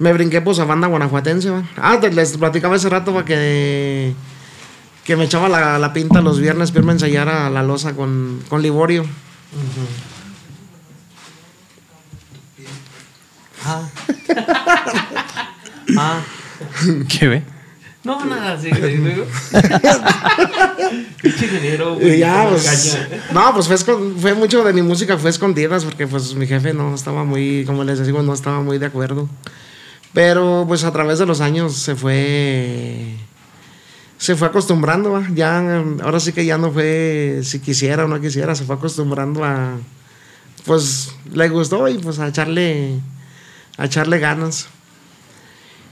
me 0.00 0.12
brinqué 0.12 0.40
pues 0.40 0.58
a 0.58 0.64
banda 0.64 0.88
guanajuatense, 0.88 1.50
¿va? 1.50 1.68
Ah, 1.76 1.98
te- 2.00 2.12
les 2.12 2.36
platicaba 2.36 2.76
hace 2.76 2.88
rato, 2.88 3.14
¿va? 3.14 3.24
que 3.24 4.12
que 5.06 5.16
me 5.16 5.24
echaba 5.24 5.48
la, 5.48 5.78
la 5.78 5.92
pinta 5.92 6.20
los 6.20 6.40
viernes 6.40 6.70
para 6.70 6.80
irme 6.80 6.92
a 6.92 6.94
ensayar 6.94 7.28
a 7.28 7.48
la 7.48 7.62
loza 7.62 7.94
con, 7.94 8.42
con 8.48 8.60
Liborio. 8.60 9.04
Ah. 13.64 13.88
ah. 15.98 16.20
¿Qué 17.08 17.28
ve? 17.28 17.42
No, 18.02 18.24
nada, 18.24 18.60
sí, 18.60 18.68
ingeniero, 21.24 22.00
ya, 22.00 22.48
pues, 22.48 22.98
no, 23.32 23.52
pues 23.52 23.66
fue, 23.66 23.76
fue 24.16 24.34
mucho 24.34 24.62
de 24.62 24.72
mi 24.72 24.80
música, 24.80 25.18
fue 25.18 25.30
escondidas, 25.30 25.84
porque 25.84 26.06
pues 26.06 26.36
mi 26.36 26.46
jefe 26.46 26.72
no 26.72 26.94
estaba 26.94 27.24
muy, 27.24 27.64
como 27.64 27.82
les 27.82 28.06
digo, 28.06 28.22
no 28.22 28.32
estaba 28.32 28.60
muy 28.60 28.78
de 28.78 28.86
acuerdo. 28.86 29.28
Pero 30.12 30.66
pues 30.68 30.84
a 30.84 30.92
través 30.92 31.18
de 31.18 31.26
los 31.26 31.40
años 31.40 31.74
se 31.74 31.96
fue, 31.96 33.16
se 34.18 34.36
fue 34.36 34.48
acostumbrando, 34.48 35.22
ya, 35.34 35.82
ahora 36.02 36.20
sí 36.20 36.32
que 36.32 36.44
ya 36.44 36.58
no 36.58 36.72
fue 36.72 37.40
si 37.42 37.60
quisiera 37.60 38.04
o 38.04 38.08
no 38.08 38.20
quisiera, 38.20 38.54
se 38.54 38.64
fue 38.64 38.76
acostumbrando 38.76 39.44
a, 39.44 39.76
pues 40.64 41.14
le 41.32 41.48
gustó 41.48 41.88
y 41.88 41.98
pues 41.98 42.18
a 42.18 42.28
echarle, 42.28 43.00
a 43.76 43.86
echarle 43.86 44.18
ganas. 44.18 44.68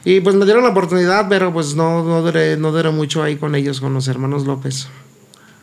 Y 0.06 0.20
pues 0.20 0.36
me 0.36 0.44
dieron 0.44 0.64
la 0.64 0.70
oportunidad, 0.70 1.28
pero 1.28 1.52
pues 1.52 1.74
no, 1.74 2.04
no, 2.04 2.22
duré, 2.22 2.56
no 2.56 2.72
duré 2.72 2.90
mucho 2.90 3.22
ahí 3.22 3.36
con 3.36 3.54
ellos, 3.54 3.80
con 3.80 3.94
los 3.94 4.06
hermanos 4.08 4.44
López. 4.44 4.88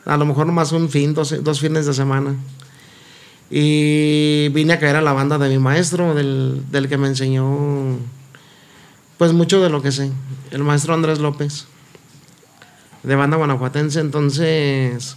A 0.06 0.18
lo 0.18 0.26
mejor 0.26 0.48
nomás 0.48 0.72
un 0.72 0.90
fin, 0.90 1.14
dos, 1.14 1.44
dos 1.44 1.60
fines 1.60 1.86
de 1.86 1.94
semana. 1.94 2.36
Y 3.52 4.50
vine 4.50 4.74
a 4.74 4.80
caer 4.80 4.96
a 4.96 5.02
la 5.02 5.14
banda 5.14 5.38
de 5.38 5.50
mi 5.50 5.60
maestro, 5.60 6.16
del, 6.16 6.64
del 6.72 6.90
que 6.90 6.98
me 6.98 7.08
enseñó 7.08 7.98
pues 9.22 9.34
mucho 9.34 9.62
de 9.62 9.70
lo 9.70 9.84
que 9.84 9.92
sé, 9.92 10.12
el 10.50 10.64
maestro 10.64 10.96
Andrés 10.96 11.20
López, 11.20 11.68
de 13.04 13.16
banda 13.16 13.38
guanajuatense. 13.38 14.00
Entonces, 14.00 15.16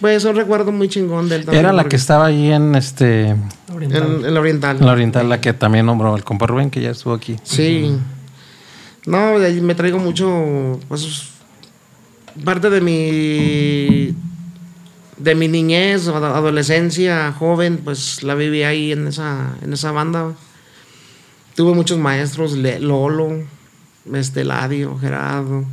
pues 0.00 0.24
un 0.24 0.36
recuerdo 0.36 0.72
muy 0.72 0.88
chingón 0.88 1.28
del 1.28 1.48
Era 1.52 1.72
la 1.72 1.84
que 1.84 1.96
estaba 1.96 2.26
ahí 2.26 2.50
en 2.52 2.74
este. 2.74 3.36
Oriental. 3.74 4.02
En, 4.20 4.24
en 4.26 4.34
la 4.34 4.40
Oriental. 4.40 4.76
En 4.78 4.86
la 4.86 4.92
oriental, 4.92 5.28
la 5.28 5.40
que 5.40 5.52
también 5.52 5.86
nombró 5.86 6.16
el 6.16 6.24
compa 6.24 6.46
Rubén, 6.46 6.70
que 6.70 6.80
ya 6.80 6.90
estuvo 6.90 7.14
aquí. 7.14 7.36
Sí. 7.42 7.96
No, 9.06 9.38
de 9.38 9.46
ahí 9.46 9.60
me 9.60 9.74
traigo 9.74 9.98
mucho, 9.98 10.78
pues, 10.88 11.28
parte 12.44 12.68
de 12.68 12.80
mi, 12.82 14.14
de 15.16 15.34
mi 15.34 15.48
niñez, 15.48 16.06
ad- 16.08 16.36
adolescencia, 16.36 17.32
joven, 17.32 17.80
pues 17.82 18.22
la 18.22 18.34
viví 18.34 18.62
ahí 18.62 18.92
en 18.92 19.06
esa, 19.08 19.54
en 19.62 19.72
esa 19.72 19.90
banda. 19.92 20.32
Tuve 21.56 21.74
muchos 21.74 21.98
maestros, 21.98 22.52
Lolo, 22.52 23.42
este 24.14 24.44
Ladio, 24.44 24.98
Gerardo, 24.98 25.64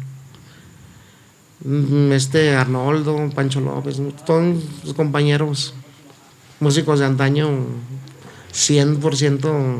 este 2.11 2.55
Arnoldo, 2.55 3.29
Pancho 3.33 3.59
López, 3.61 3.97
todos 4.25 4.55
los 4.83 4.93
compañeros 4.93 5.73
músicos 6.59 6.99
de 6.99 7.05
antaño, 7.05 7.49
100%, 8.53 9.79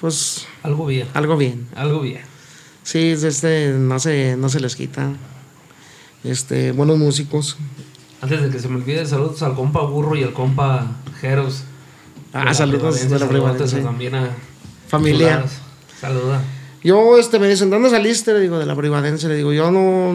pues 0.00 0.46
Algo 0.62 0.86
bien. 0.86 1.08
algo 1.14 1.36
bien. 1.36 1.66
Algo 1.74 2.00
bien. 2.00 2.22
Sí, 2.82 3.10
es 3.10 3.22
este, 3.22 3.72
no 3.78 3.98
se, 4.00 4.36
no 4.36 4.48
se 4.48 4.60
les 4.60 4.74
quita. 4.76 5.12
Este, 6.24 6.72
buenos 6.72 6.98
músicos. 6.98 7.56
Antes 8.20 8.42
de 8.42 8.50
que 8.50 8.58
se 8.58 8.68
me 8.68 8.76
olvide, 8.76 9.04
saludos 9.06 9.42
al 9.42 9.54
compa 9.54 9.82
Burro 9.82 10.16
y 10.16 10.22
al 10.22 10.32
compa 10.32 10.86
Jeros. 11.20 11.64
Ah, 12.32 12.40
De 12.40 12.44
la 12.46 12.54
saludos 12.54 13.08
de 13.10 13.18
la 13.18 13.28
Privadense. 13.28 13.80
también 13.82 14.14
a 14.14 14.30
Familia. 14.88 15.44
Saluda. 16.00 16.40
Yo, 16.84 17.18
este, 17.18 17.38
me 17.38 17.48
dicen, 17.48 17.70
¿dónde 17.70 17.90
saliste? 17.90 18.32
Le 18.32 18.40
digo, 18.40 18.58
de 18.58 18.66
la 18.66 18.74
privadense. 18.74 19.28
Le 19.28 19.36
digo, 19.36 19.52
yo 19.52 19.70
no, 19.70 20.14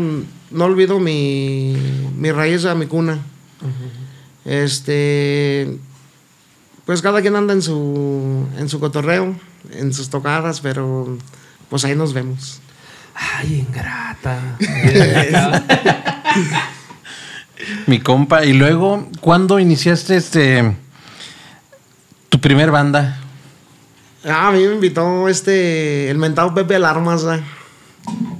no 0.51 0.65
olvido 0.65 0.99
mi, 0.99 1.75
mi 2.17 2.31
raíz 2.31 2.65
a 2.65 2.75
mi 2.75 2.87
cuna. 2.87 3.19
Este, 4.43 5.77
pues 6.85 7.01
cada 7.01 7.21
quien 7.21 7.35
anda 7.35 7.53
en 7.53 7.61
su, 7.61 8.45
en 8.57 8.69
su 8.69 8.79
cotorreo, 8.79 9.35
en 9.73 9.93
sus 9.93 10.09
tocadas, 10.09 10.61
pero 10.61 11.17
pues 11.69 11.85
ahí 11.85 11.95
nos 11.95 12.13
vemos. 12.13 12.61
Ay, 13.13 13.65
ingrata. 13.67 14.57
Mi 17.87 17.99
compa. 17.99 18.45
Y 18.45 18.53
luego, 18.53 19.09
¿cuándo 19.21 19.59
iniciaste 19.59 20.15
este. 20.17 20.75
tu 22.29 22.39
primer 22.39 22.71
banda? 22.71 23.19
Ah, 24.27 24.49
a 24.49 24.51
mí 24.51 24.59
me 24.59 24.73
invitó 24.75 25.29
este, 25.29 26.09
el 26.09 26.17
mentado 26.17 26.53
Pepe 26.53 26.75
Alarmas. 26.75 27.23
¿verdad? 27.23 27.45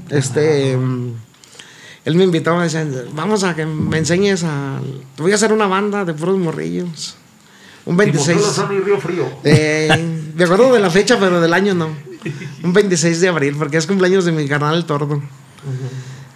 Este, 0.10 0.74
él 0.74 2.16
me 2.16 2.24
invitó, 2.24 2.56
me 2.56 2.64
decía, 2.64 2.86
vamos 3.14 3.44
a 3.44 3.56
que 3.56 3.66
me 3.66 3.98
enseñes 3.98 4.44
a. 4.44 4.80
te 5.16 5.22
Voy 5.22 5.32
a 5.32 5.36
hacer 5.36 5.54
una 5.54 5.68
banda 5.68 6.06
de 6.06 6.14
puros 6.14 6.38
morrillos. 6.38 7.16
Un 7.86 7.96
26. 7.96 8.38
y 8.70 8.80
Río 8.84 9.00
Frío. 9.00 9.26
Eh, 9.46 9.90
me 10.36 10.44
acuerdo 10.44 10.74
de 10.74 10.80
la 10.80 10.90
fecha, 10.90 11.18
pero 11.20 11.40
del 11.40 11.54
año 11.54 11.74
no. 11.74 11.90
Un 12.64 12.74
26 12.74 13.22
de 13.22 13.28
abril, 13.30 13.56
porque 13.58 13.78
es 13.78 13.88
cumpleaños 13.88 14.26
de 14.26 14.34
mi 14.34 14.46
carnal 14.48 14.76
el 14.76 14.86
tordo. 14.86 15.22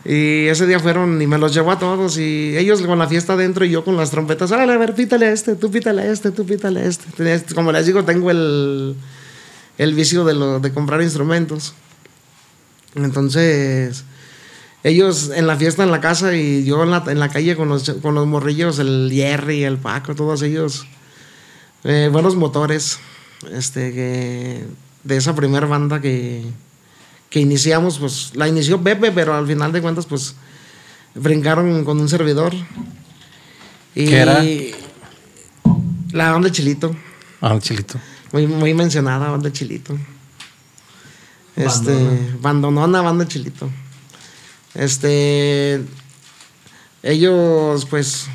Y 0.06 0.48
ese 0.48 0.66
día 0.66 0.80
fueron 0.80 1.22
y 1.22 1.28
me 1.28 1.38
los 1.38 1.54
llevó 1.54 1.72
a 1.72 1.78
todos 1.80 2.18
y 2.18 2.58
ellos 2.58 2.82
con 2.82 2.98
la 2.98 3.08
fiesta 3.08 3.34
adentro 3.34 3.66
y 3.66 3.70
yo 3.70 3.84
con 3.84 3.98
las 3.98 4.10
trompetas, 4.12 4.52
"Árale, 4.52 4.74
a 4.74 4.78
ver, 4.78 4.96
pítale 4.96 5.28
a 5.28 5.32
este, 5.32 5.56
tú 5.56 5.70
pítale 5.70 6.02
a 6.04 6.12
este, 6.12 6.32
tú 6.32 6.46
pítale 6.46 6.82
a 6.82 6.86
este. 6.86 7.54
Como 7.54 7.72
les 7.72 7.86
digo, 7.86 8.04
tengo 8.04 8.32
el, 8.32 8.96
el 9.82 9.96
vicio 9.96 10.24
de, 10.26 10.36
lo, 10.36 10.60
de 10.60 10.72
comprar 10.72 11.02
instrumentos. 11.02 11.74
Entonces, 12.94 14.04
ellos 14.84 15.32
en 15.34 15.48
la 15.48 15.56
fiesta 15.56 15.84
en 15.84 15.90
la 15.90 16.00
casa 16.00 16.36
y 16.36 16.64
yo 16.64 16.84
en 16.84 16.92
la, 16.92 17.04
en 17.08 17.20
la 17.20 17.30
calle 17.30 17.56
con 17.56 17.68
los, 17.68 17.90
con 18.00 18.14
los 18.14 18.28
morrillos, 18.28 18.78
el 18.78 19.10
Jerry, 19.12 19.64
el 19.64 19.80
Paco, 19.80 20.14
todos 20.14 20.44
ellos, 20.44 20.86
eh, 21.84 22.10
buenos 22.12 22.36
motores, 22.36 23.00
este, 23.52 23.92
que, 23.92 24.66
de 25.04 25.18
esa 25.18 25.34
primera 25.34 25.66
banda 25.66 26.00
que, 26.00 26.44
que 27.32 27.40
iniciamos, 27.40 27.98
pues 27.98 28.34
la 28.36 28.48
inició 28.48 28.84
Pepe, 28.84 29.12
pero 29.12 29.34
al 29.34 29.48
final 29.48 29.72
de 29.72 29.82
cuentas, 29.82 30.06
pues 30.06 30.36
brincaron 31.16 31.84
con 31.86 32.00
un 32.00 32.08
servidor. 32.08 32.54
Y 33.96 34.06
¿Qué 34.06 34.18
era? 34.18 34.44
La 36.12 36.34
banda 36.34 36.52
Chilito, 36.52 36.96
Ah, 37.42 37.58
chilito. 37.60 38.00
Muy, 38.34 38.48
muy 38.48 38.74
mencionada, 38.74 39.30
banda 39.30 39.52
Chilito. 39.52 39.98
Este, 41.56 41.94
bandonona, 42.42 43.02
banda 43.02 43.28
Chilito. 43.28 43.70
Este, 44.74 45.84
ellos, 47.04 47.86
pues, 47.86 48.28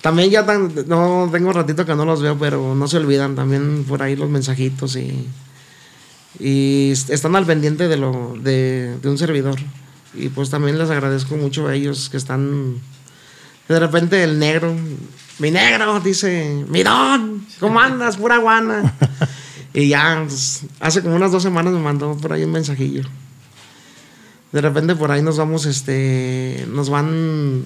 también 0.00 0.30
ya 0.30 0.46
tan, 0.46 0.72
no 0.86 1.28
tengo 1.30 1.52
ratito 1.52 1.84
que 1.84 1.94
no 1.94 2.04
los 2.04 2.22
veo, 2.22 2.38
pero 2.38 2.74
no 2.74 2.88
se 2.88 2.96
olvidan 2.96 3.34
también 3.34 3.84
por 3.84 4.02
ahí 4.02 4.16
los 4.16 4.30
mensajitos 4.30 4.96
y, 4.96 5.26
y 6.38 6.90
est- 6.92 7.10
están 7.10 7.36
al 7.36 7.46
pendiente 7.46 7.88
de 7.88 7.96
lo 7.96 8.34
de, 8.40 8.96
de 9.02 9.08
un 9.08 9.18
servidor. 9.18 9.58
Y 10.14 10.28
pues 10.28 10.48
también 10.48 10.78
les 10.78 10.90
agradezco 10.90 11.36
mucho 11.36 11.66
a 11.66 11.74
ellos 11.74 12.08
que 12.08 12.16
están 12.16 12.80
de 13.68 13.80
repente 13.80 14.22
el 14.22 14.38
negro, 14.38 14.74
mi 15.38 15.50
negro, 15.50 16.00
dice, 16.00 16.64
mi 16.68 16.82
don, 16.82 17.46
¿cómo 17.60 17.80
andas? 17.80 18.16
Pura 18.16 18.38
guana. 18.38 18.94
y 19.74 19.88
ya, 19.88 20.22
pues, 20.26 20.62
hace 20.80 21.02
como 21.02 21.16
unas 21.16 21.32
dos 21.32 21.42
semanas 21.42 21.72
me 21.72 21.80
mandó 21.80 22.16
por 22.16 22.32
ahí 22.32 22.44
un 22.44 22.52
mensajillo. 22.52 23.02
De 24.52 24.60
repente 24.60 24.94
por 24.94 25.10
ahí 25.10 25.20
nos 25.20 25.36
vamos, 25.36 25.66
este, 25.66 26.64
nos 26.68 26.88
van 26.88 27.64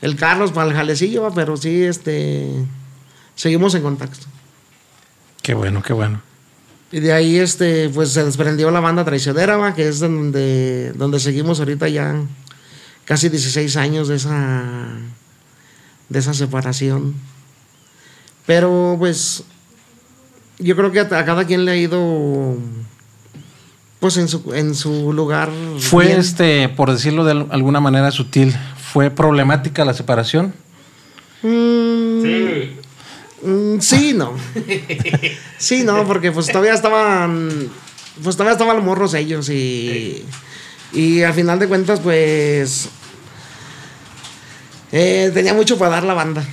el 0.00 0.14
Carlos 0.14 0.52
para 0.52 0.70
el 0.70 0.76
jalecillo, 0.76 1.28
pero 1.34 1.56
sí, 1.56 1.82
este, 1.82 2.48
seguimos 3.34 3.74
en 3.74 3.82
contacto. 3.82 4.26
Qué 5.42 5.54
bueno, 5.54 5.82
qué 5.82 5.92
bueno. 5.92 6.22
Y 6.92 7.00
de 7.00 7.12
ahí, 7.12 7.36
este, 7.36 7.88
pues 7.90 8.10
se 8.10 8.24
desprendió 8.24 8.70
la 8.70 8.80
banda 8.80 9.04
traicionera, 9.04 9.56
va, 9.56 9.74
que 9.74 9.88
es 9.88 9.98
donde, 9.98 10.92
donde 10.94 11.18
seguimos 11.20 11.58
ahorita 11.58 11.88
ya 11.88 12.14
casi 13.04 13.28
16 13.28 13.76
años 13.76 14.08
de 14.08 14.16
esa, 14.16 14.84
de 16.08 16.18
esa 16.18 16.34
separación. 16.34 17.14
Pero 18.46 18.96
pues 18.98 19.44
yo 20.58 20.74
creo 20.76 20.90
que 20.92 21.00
a, 21.00 21.08
cada 21.08 21.44
quien 21.46 21.64
le 21.64 21.72
ha 21.72 21.76
ido 21.76 22.56
pues 24.00 24.16
en 24.16 24.28
su, 24.28 24.54
en 24.54 24.74
su 24.74 25.12
lugar. 25.12 25.50
Fue 25.78 26.06
bien. 26.06 26.20
este, 26.20 26.68
por 26.68 26.90
decirlo 26.90 27.24
de 27.24 27.32
al- 27.32 27.46
alguna 27.50 27.80
manera 27.80 28.10
sutil, 28.10 28.54
¿fue 28.92 29.10
problemática 29.10 29.84
la 29.84 29.94
separación? 29.94 30.54
Mm, 31.42 32.22
Sí. 32.22 32.70
Mm, 33.42 33.78
sí, 33.80 34.14
no. 34.14 34.32
Sí, 35.58 35.82
no, 35.84 36.04
porque 36.06 36.32
pues 36.32 36.46
todavía 36.48 36.74
estaban. 36.74 37.68
Pues 38.22 38.34
todavía 38.36 38.52
estaban 38.52 38.76
los 38.76 38.84
morros 38.84 39.14
ellos 39.14 39.48
y. 39.50 40.24
Y 40.92 41.22
al 41.22 41.34
final 41.34 41.58
de 41.58 41.68
cuentas, 41.68 42.00
pues. 42.00 42.88
Eh, 44.92 45.30
tenía 45.34 45.54
mucho 45.54 45.78
para 45.78 45.92
dar 45.92 46.04
la 46.04 46.14
banda. 46.14 46.44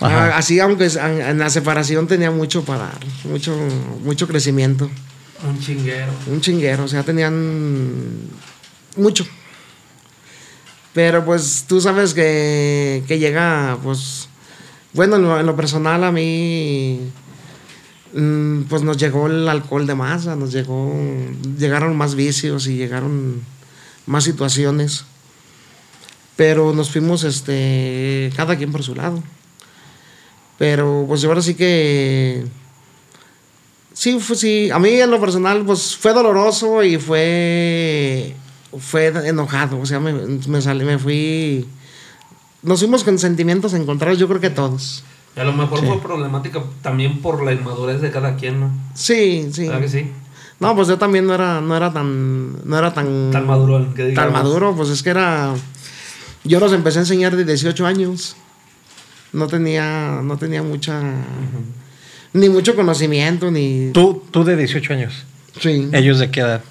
Ajá. 0.00 0.26
Ah, 0.26 0.38
Así, 0.38 0.58
aunque 0.58 0.86
en 0.86 1.38
la 1.38 1.50
separación 1.50 2.06
tenía 2.06 2.30
mucho 2.30 2.64
para 2.64 2.84
dar. 2.84 3.00
Mucho, 3.24 3.56
mucho 4.02 4.26
crecimiento. 4.26 4.90
Un 5.48 5.60
chinguero. 5.60 6.12
Un 6.28 6.40
chinguero, 6.40 6.84
o 6.84 6.88
sea, 6.88 7.02
tenían 7.02 8.28
mucho. 8.96 9.26
Pero 10.92 11.24
pues 11.24 11.64
tú 11.66 11.80
sabes 11.80 12.14
que, 12.14 13.02
que 13.08 13.18
llega, 13.18 13.78
pues, 13.82 14.28
bueno, 14.92 15.16
en 15.16 15.22
lo, 15.22 15.40
en 15.40 15.46
lo 15.46 15.56
personal 15.56 16.04
a 16.04 16.12
mí, 16.12 17.00
mm, 18.12 18.62
pues 18.64 18.82
nos 18.82 18.98
llegó 18.98 19.26
el 19.26 19.48
alcohol 19.48 19.86
de 19.86 19.94
masa, 19.94 20.36
nos 20.36 20.52
llegó, 20.52 20.94
llegaron 21.58 21.96
más 21.96 22.14
vicios 22.14 22.66
y 22.66 22.76
llegaron 22.76 23.42
más 24.06 24.24
situaciones. 24.24 25.06
Pero 26.42 26.72
nos 26.72 26.90
fuimos, 26.90 27.22
este, 27.22 28.32
cada 28.34 28.56
quien 28.56 28.72
por 28.72 28.82
su 28.82 28.96
lado. 28.96 29.22
Pero 30.58 31.04
pues 31.06 31.24
ahora 31.24 31.40
sí 31.40 31.54
que 31.54 32.44
Sí, 33.92 34.18
fue, 34.18 34.34
sí. 34.34 34.68
A 34.72 34.80
mí 34.80 34.88
en 34.88 35.08
lo 35.08 35.20
personal, 35.20 35.64
pues 35.64 35.96
fue 35.96 36.12
doloroso 36.12 36.82
y 36.82 36.98
fue, 36.98 38.34
fue 38.76 39.06
enojado. 39.28 39.78
O 39.78 39.86
sea, 39.86 40.00
me, 40.00 40.12
me 40.12 40.60
salí, 40.60 40.84
me 40.84 40.98
fui. 40.98 41.64
Nos 42.64 42.80
fuimos 42.80 43.04
con 43.04 43.20
sentimientos 43.20 43.72
encontrados, 43.74 44.18
yo 44.18 44.26
creo 44.26 44.40
que 44.40 44.50
todos. 44.50 45.04
Y 45.36 45.38
a 45.38 45.44
lo 45.44 45.52
mejor 45.52 45.78
fue 45.78 46.00
problemática 46.00 46.60
también 46.82 47.22
por 47.22 47.44
la 47.44 47.52
inmadurez 47.52 48.00
de 48.00 48.10
cada 48.10 48.34
quien, 48.34 48.58
¿no? 48.58 48.70
Sí, 48.94 49.48
sí. 49.52 49.66
¿Verdad 49.68 49.80
que 49.82 49.88
sí? 49.88 50.10
No, 50.58 50.74
pues 50.74 50.88
yo 50.88 50.98
también 50.98 51.24
no 51.24 51.34
era, 51.34 51.60
no 51.60 51.76
era 51.76 51.92
tan, 51.92 52.68
no 52.68 52.76
era 52.76 52.92
tan, 52.92 53.30
Tan 53.30 53.46
madurón, 53.46 53.94
que 53.94 54.10
tan 54.10 54.32
maduro, 54.32 54.74
pues 54.74 54.88
es 54.88 55.04
que 55.04 55.10
era, 55.10 55.54
yo 56.44 56.60
los 56.60 56.72
empecé 56.72 56.98
a 56.98 57.02
enseñar 57.02 57.36
de 57.36 57.44
18 57.44 57.86
años. 57.86 58.36
No 59.32 59.46
tenía, 59.46 60.20
no 60.22 60.36
tenía 60.36 60.62
mucha, 60.62 61.00
ni 62.34 62.48
mucho 62.50 62.74
conocimiento, 62.76 63.50
ni, 63.50 63.90
Tú, 63.92 64.22
tú 64.30 64.44
de 64.44 64.56
18 64.56 64.92
años. 64.92 65.24
sí, 65.60 65.88
¿Ellos 65.92 66.18
de 66.18 66.30
qué 66.30 66.40
edad? 66.40 66.62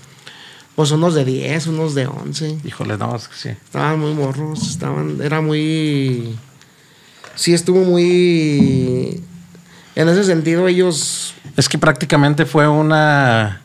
pues 0.76 0.92
unos 0.92 1.14
de 1.14 1.26
10, 1.26 1.68
unos 1.68 1.94
de 1.96 2.08
11. 2.08 2.60
Híjole, 2.64 2.98
no, 2.98 3.16
es 3.16 3.28
que 3.28 3.36
sí. 3.36 3.50
Estaban 3.50 4.00
muy 4.00 4.14
morros, 4.14 4.68
estaban, 4.70 5.20
era 5.22 5.42
muy, 5.42 6.36
sí 7.36 7.54
estuvo 7.54 7.84
muy, 7.84 9.22
en 9.96 10.10
ese 10.10 10.24
sentido 10.24 10.68
ellos, 10.68 11.34
Es 11.58 11.68
que 11.68 11.78
prácticamente 11.78 12.46
fue 12.46 12.68
una, 12.68 13.62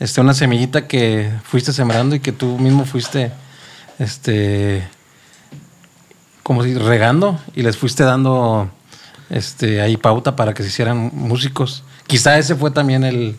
este, 0.00 0.20
una 0.20 0.34
semillita 0.34 0.88
que 0.88 1.30
fuiste 1.44 1.72
sembrando 1.72 2.16
y 2.16 2.20
que 2.20 2.32
tú 2.32 2.58
mismo 2.58 2.84
fuiste, 2.84 3.30
este, 3.98 4.88
como 6.42 6.62
si 6.64 6.74
regando 6.74 7.38
y 7.54 7.62
les 7.62 7.76
fuiste 7.76 8.02
dando, 8.04 8.70
este, 9.30 9.80
ahí 9.80 9.96
pauta 9.96 10.36
para 10.36 10.54
que 10.54 10.62
se 10.62 10.68
hicieran 10.68 11.10
músicos. 11.14 11.82
Quizá 12.06 12.38
ese 12.38 12.54
fue 12.56 12.70
también 12.70 13.04
el, 13.04 13.36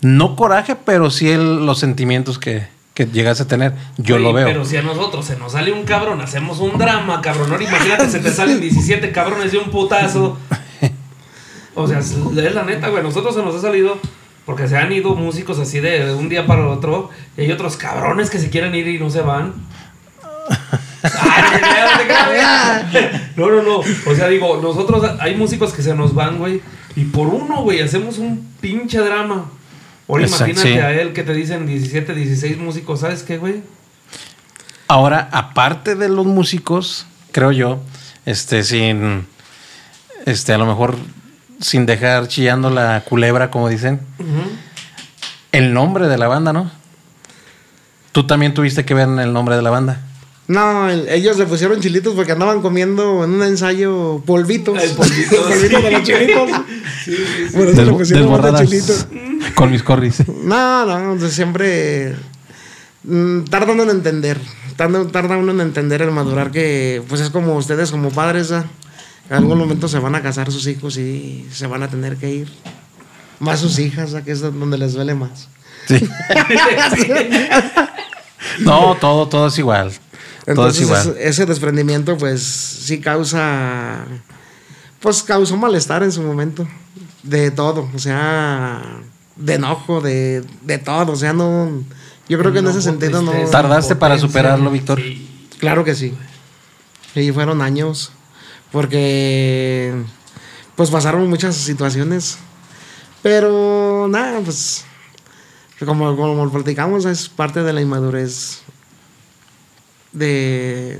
no 0.00 0.36
coraje, 0.36 0.76
pero 0.76 1.10
sí 1.10 1.30
el- 1.30 1.64
los 1.64 1.78
sentimientos 1.78 2.38
que, 2.38 2.66
que 2.94 3.06
llegaste 3.06 3.44
a 3.44 3.46
tener. 3.48 3.72
Yo 3.96 4.18
lo 4.18 4.32
veo. 4.32 4.46
Pero 4.46 4.64
si 4.64 4.76
a 4.76 4.82
nosotros 4.82 5.24
se 5.24 5.36
nos 5.36 5.52
sale 5.52 5.72
un 5.72 5.84
cabrón, 5.84 6.20
hacemos 6.20 6.58
un 6.60 6.76
drama, 6.78 7.20
cabrón. 7.22 7.50
Ahora 7.52 7.64
imagínate, 7.64 8.10
se 8.10 8.18
te 8.20 8.30
salen 8.30 8.60
17 8.60 9.12
cabrones 9.12 9.52
de 9.52 9.58
un 9.58 9.70
putazo. 9.70 10.38
O 11.74 11.86
sea, 11.86 11.98
es 11.98 12.14
la 12.54 12.64
neta, 12.64 12.88
güey. 12.88 13.02
Nosotros 13.02 13.34
se 13.34 13.42
nos 13.42 13.54
ha 13.54 13.60
salido 13.60 13.98
porque 14.46 14.66
se 14.68 14.76
han 14.78 14.92
ido 14.92 15.14
músicos 15.14 15.58
así 15.58 15.80
de 15.80 16.14
un 16.14 16.28
día 16.28 16.46
para 16.46 16.66
otro. 16.68 17.10
Y 17.36 17.42
hay 17.42 17.52
otros 17.52 17.76
cabrones 17.76 18.30
que 18.30 18.38
se 18.38 18.48
quieren 18.48 18.74
ir 18.74 18.88
y 18.88 18.98
no 18.98 19.10
se 19.10 19.20
van. 19.20 19.52
Ay, 21.02 22.06
no 23.36 23.46
no. 23.46 23.50
No, 23.50 23.50
no, 23.50 23.62
no. 23.62 23.78
O 24.10 24.14
sea, 24.14 24.28
digo, 24.28 24.60
nosotros 24.62 25.04
hay 25.20 25.36
músicos 25.36 25.72
que 25.72 25.82
se 25.82 25.94
nos 25.94 26.14
van, 26.14 26.38
güey. 26.38 26.62
Y 26.94 27.04
por 27.04 27.28
uno, 27.28 27.62
güey, 27.62 27.80
hacemos 27.80 28.18
un 28.18 28.54
pinche 28.60 28.98
drama. 28.98 29.50
Ahora 30.08 30.24
Exacto, 30.24 30.52
imagínate 30.52 30.72
sí. 30.72 30.78
a 30.78 30.92
él 30.92 31.12
que 31.12 31.22
te 31.22 31.34
dicen 31.34 31.66
17, 31.66 32.14
16 32.14 32.58
músicos. 32.58 33.00
¿Sabes 33.00 33.22
qué, 33.22 33.38
güey? 33.38 33.62
Ahora, 34.88 35.28
aparte 35.32 35.96
de 35.96 36.08
los 36.08 36.26
músicos, 36.26 37.06
creo 37.32 37.50
yo, 37.50 37.80
este, 38.24 38.62
sin, 38.62 39.26
este, 40.24 40.52
a 40.52 40.58
lo 40.58 40.66
mejor 40.66 40.96
sin 41.60 41.86
dejar 41.86 42.28
chillando 42.28 42.70
la 42.70 43.02
culebra, 43.02 43.50
como 43.50 43.68
dicen, 43.68 44.00
el 45.52 45.72
nombre 45.74 46.06
de 46.06 46.18
la 46.18 46.28
banda, 46.28 46.52
¿no? 46.52 46.70
Tú 48.12 48.26
también 48.26 48.54
tuviste 48.54 48.84
que 48.84 48.94
ver 48.94 49.08
en 49.08 49.18
el 49.18 49.32
nombre 49.32 49.56
de 49.56 49.62
la 49.62 49.70
banda. 49.70 50.00
No, 50.48 50.88
el- 50.88 51.08
ellos 51.08 51.38
le 51.38 51.46
pusieron 51.46 51.80
chilitos 51.80 52.14
porque 52.14 52.32
andaban 52.32 52.60
comiendo 52.62 53.24
en 53.24 53.30
un 53.30 53.42
ensayo 53.42 54.22
polvitos. 54.24 54.80
El 54.82 54.90
polvito, 54.90 55.42
polvitos 55.48 55.82
de 55.82 55.90
los 55.90 56.02
chilitos. 56.04 56.50
Sí, 57.04 57.16
sí, 57.16 57.48
sí. 57.50 57.56
Por 57.56 57.68
eso 57.68 57.84
le 57.84 57.92
pusieron 57.92 58.56
chilitos. 58.56 59.06
con 59.54 59.70
mis 59.70 59.82
corris. 59.82 60.22
No, 60.28 61.14
no, 61.16 61.28
siempre 61.28 62.14
mm, 63.04 63.44
tarda 63.44 63.72
uno 63.72 63.82
en 63.84 63.90
entender. 63.90 64.40
Tarda, 64.76 65.06
tarda 65.08 65.36
uno 65.36 65.52
en 65.52 65.60
entender 65.60 66.02
el 66.02 66.10
madurar 66.12 66.50
que, 66.50 67.02
pues 67.08 67.20
es 67.22 67.30
como 67.30 67.56
ustedes 67.56 67.90
como 67.90 68.10
padres, 68.10 68.52
¿ah? 68.52 68.66
en 69.30 69.36
algún 69.36 69.58
momento 69.58 69.88
se 69.88 69.98
van 69.98 70.14
a 70.14 70.22
casar 70.22 70.52
sus 70.52 70.66
hijos 70.66 70.96
y 70.98 71.46
se 71.50 71.66
van 71.66 71.82
a 71.82 71.88
tener 71.88 72.16
que 72.18 72.32
ir. 72.32 72.48
Más 73.40 73.60
sus 73.60 73.78
hijas, 73.78 74.14
¿ah? 74.14 74.22
que 74.22 74.32
es 74.32 74.40
donde 74.40 74.78
les 74.78 74.92
duele 74.92 75.14
más. 75.14 75.48
Sí. 75.88 75.98
No, 78.60 78.96
todo, 79.00 79.28
todo 79.28 79.48
es 79.48 79.58
igual. 79.58 79.92
Todo 80.54 80.68
es 80.68 80.78
Entonces 80.80 80.82
igual. 80.82 81.00
ese- 81.18 81.28
ese 81.28 81.46
desprendimiento 81.46 82.16
pues 82.16 82.42
sí 82.42 83.00
causa, 83.00 84.04
pues 85.00 85.22
causó 85.22 85.56
malestar 85.56 86.02
en 86.02 86.12
su 86.12 86.22
momento. 86.22 86.66
De 87.22 87.50
todo, 87.50 87.88
o 87.92 87.98
sea, 87.98 88.82
de 89.34 89.54
enojo, 89.54 90.00
de, 90.00 90.44
de 90.62 90.78
todo, 90.78 91.12
o 91.12 91.16
sea, 91.16 91.32
no... 91.32 91.82
Yo 92.28 92.38
creo 92.38 92.52
que 92.52 92.60
en 92.60 92.66
ese 92.68 92.82
sentido 92.82 93.22
no... 93.22 93.32
¿Tardaste 93.50 93.96
para 93.96 94.18
superarlo, 94.18 94.70
Víctor? 94.70 95.00
Sí. 95.00 95.48
Claro 95.58 95.84
que 95.84 95.94
sí. 95.94 96.14
Y 97.14 97.32
fueron 97.32 97.62
años. 97.62 98.12
Porque 98.72 99.92
pues 100.74 100.90
pasaron 100.90 101.28
muchas 101.28 101.56
situaciones. 101.56 102.36
Pero 103.22 104.06
nada, 104.08 104.40
pues 104.40 104.84
como, 105.84 106.16
como 106.16 106.50
platicamos, 106.52 107.04
es 107.04 107.28
parte 107.28 107.62
de 107.62 107.72
la 107.72 107.80
inmadurez 107.80 108.60
de... 110.18 110.98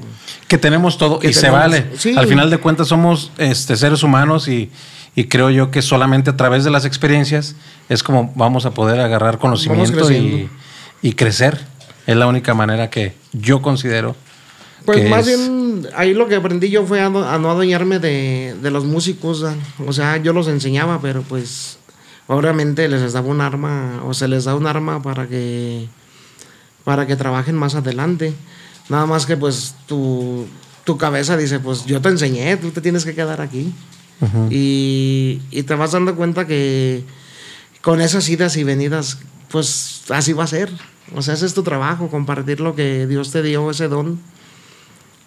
Que 0.49 0.59
tenemos 0.59 0.99
todo 0.99 1.19
Que 1.19 1.29
y 1.31 1.33
se 1.33 1.43
tenemos- 1.43 1.61
vale. 1.61 1.87
sí. 1.99 2.15
Al 2.17 2.27
final 2.27 2.51
de 2.51 2.59
cuentas 2.59 2.89
somos 2.89 3.33
este, 3.39 3.77
seres 3.77 4.03
humanos 4.03 4.49
y, 4.49 4.71
y 5.15 5.25
creo 5.25 5.51
yo 5.51 5.71
que 5.71 5.83
solamente 5.83 6.31
a 6.31 6.37
través 6.37 6.65
de 6.65 6.71
las 6.71 6.85
experiencias 6.85 7.57
es 7.89 8.03
como 8.03 8.33
vamos 8.37 8.67
a 8.67 8.71
poder 8.73 9.01
agarrar 9.01 9.39
conocimiento 9.39 10.11
y, 10.13 10.49
y 11.03 11.13
crecer. 11.15 11.61
Es 12.07 12.17
la 12.17 12.27
única 12.29 12.55
manera 12.55 12.89
que 12.91 13.15
yo 13.33 13.61
considero. 13.63 14.15
Pues 14.85 15.01
que 15.01 15.09
más 15.09 15.27
es- 15.27 15.39
bien, 15.39 15.89
ahí 15.97 16.15
lo 16.15 16.29
que 16.29 16.37
aprendí 16.37 16.71
yo 16.71 16.87
fue 16.87 17.01
a 17.01 17.09
no, 17.11 17.25
a 17.29 17.39
no 17.39 17.51
adueñarme 17.51 17.99
de, 17.99 18.55
de 18.63 18.71
los 18.71 18.85
músicos. 18.85 19.45
O 19.85 19.93
sea, 19.93 20.17
yo 20.19 20.33
los 20.33 20.47
enseñaba, 20.47 21.01
pero 21.03 21.23
pues 21.23 21.79
obviamente 22.29 22.89
les 22.89 23.13
daba 23.13 23.27
un 23.29 23.41
arma 23.41 24.03
o 24.05 24.15
se 24.15 24.29
les 24.29 24.45
da 24.45 24.55
un 24.55 24.67
arma 24.69 25.03
para 25.03 25.27
que, 25.27 25.89
para 26.85 27.07
que 27.09 27.17
trabajen 27.17 27.57
más 27.57 27.75
adelante. 27.75 28.33
Nada 28.89 29.07
más 29.07 29.27
que 29.27 29.37
pues 29.37 29.75
tu, 29.87 30.47
tu 30.85 30.97
cabeza 30.97 31.37
dice, 31.37 31.59
pues 31.59 31.85
yo 31.87 32.01
te 32.01 32.09
enseñé, 32.09 32.57
tú 32.57 32.71
te 32.71 32.81
tienes 32.81 33.05
que 33.05 33.15
quedar 33.15 33.41
aquí. 33.41 33.73
Y, 34.51 35.43
y 35.51 35.63
te 35.65 35.75
vas 35.75 35.93
dando 35.93 36.17
cuenta 36.17 36.47
que 36.47 37.05
con 37.83 38.01
esas 38.01 38.29
idas 38.29 38.57
y 38.57 38.65
venidas, 38.65 39.19
pues 39.51 40.03
así 40.09 40.33
va 40.33 40.45
a 40.45 40.49
ser. 40.49 40.71
O 41.15 41.23
sea, 41.23 41.35
ese 41.35 41.47
es 41.47 41.55
tu 41.55 41.63
trabajo, 41.63 42.09
compartir 42.09 42.61
lo 42.61 42.75
que 42.75 43.07
Dios 43.07 43.31
te 43.31 43.43
dio, 43.43 43.71
ese 43.71 43.89
don, 43.89 44.19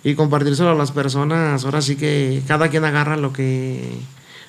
y 0.04 0.16
compartírselo 0.16 0.72
a 0.72 0.76
las 0.76 0.92
personas. 0.92 1.66
Ahora 1.66 1.82
sí 1.82 1.96
que 1.96 2.42
cada 2.48 2.70
quien 2.70 2.84
agarra 2.84 3.16
lo 3.16 3.32
que, 3.32 4.00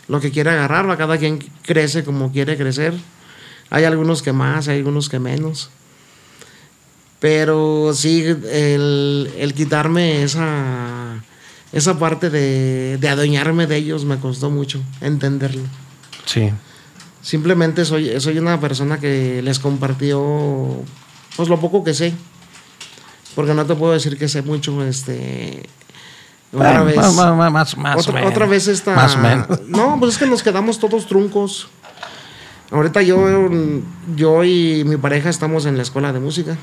lo 0.08 0.20
que 0.20 0.30
quiere 0.30 0.50
agarrar, 0.50 0.96
cada 0.96 1.18
quien 1.18 1.38
crece 1.62 2.02
como 2.02 2.32
quiere 2.32 2.56
crecer. 2.56 2.94
Hay 3.68 3.84
algunos 3.84 4.22
que 4.22 4.32
más, 4.32 4.68
hay 4.68 4.78
algunos 4.78 5.08
que 5.08 5.18
menos. 5.18 5.70
Pero 7.20 7.92
sí, 7.94 8.24
el, 8.24 9.30
el 9.38 9.54
quitarme 9.54 10.22
esa, 10.22 11.22
esa 11.72 11.98
parte 11.98 12.30
de, 12.30 12.96
de 12.98 13.08
adueñarme 13.08 13.66
de 13.66 13.76
ellos 13.76 14.04
me 14.06 14.18
costó 14.18 14.50
mucho 14.50 14.80
entenderlo. 15.02 15.62
Sí. 16.24 16.50
Simplemente 17.22 17.84
soy, 17.84 18.18
soy 18.20 18.38
una 18.38 18.58
persona 18.58 18.98
que 18.98 19.42
les 19.42 19.58
compartió 19.58 20.82
pues 21.36 21.48
lo 21.50 21.60
poco 21.60 21.84
que 21.84 21.92
sé. 21.92 22.14
Porque 23.34 23.52
no 23.54 23.64
te 23.66 23.74
puedo 23.74 23.92
decir 23.92 24.16
que 24.18 24.26
sé 24.28 24.42
mucho, 24.42 24.82
este... 24.84 25.68
Otra 26.52 26.80
Ah, 26.80 26.82
vez... 26.82 26.96
Más, 26.96 27.14
más, 27.14 27.76
más, 27.76 27.98
otra, 27.98 28.14
menos. 28.14 28.30
otra 28.32 28.46
vez 28.46 28.66
esta... 28.66 28.94
Más 28.94 29.14
o 29.14 29.18
menos. 29.18 29.46
No, 29.68 29.96
pues 30.00 30.14
es 30.14 30.18
que 30.18 30.26
nos 30.26 30.42
quedamos 30.42 30.80
todos 30.80 31.06
truncos. 31.06 31.68
Ahorita 32.72 33.02
yo, 33.02 33.18
yo 34.16 34.42
y 34.44 34.84
mi 34.84 34.96
pareja 34.96 35.28
estamos 35.28 35.66
en 35.66 35.76
la 35.76 35.82
escuela 35.82 36.12
de 36.12 36.20
música. 36.20 36.56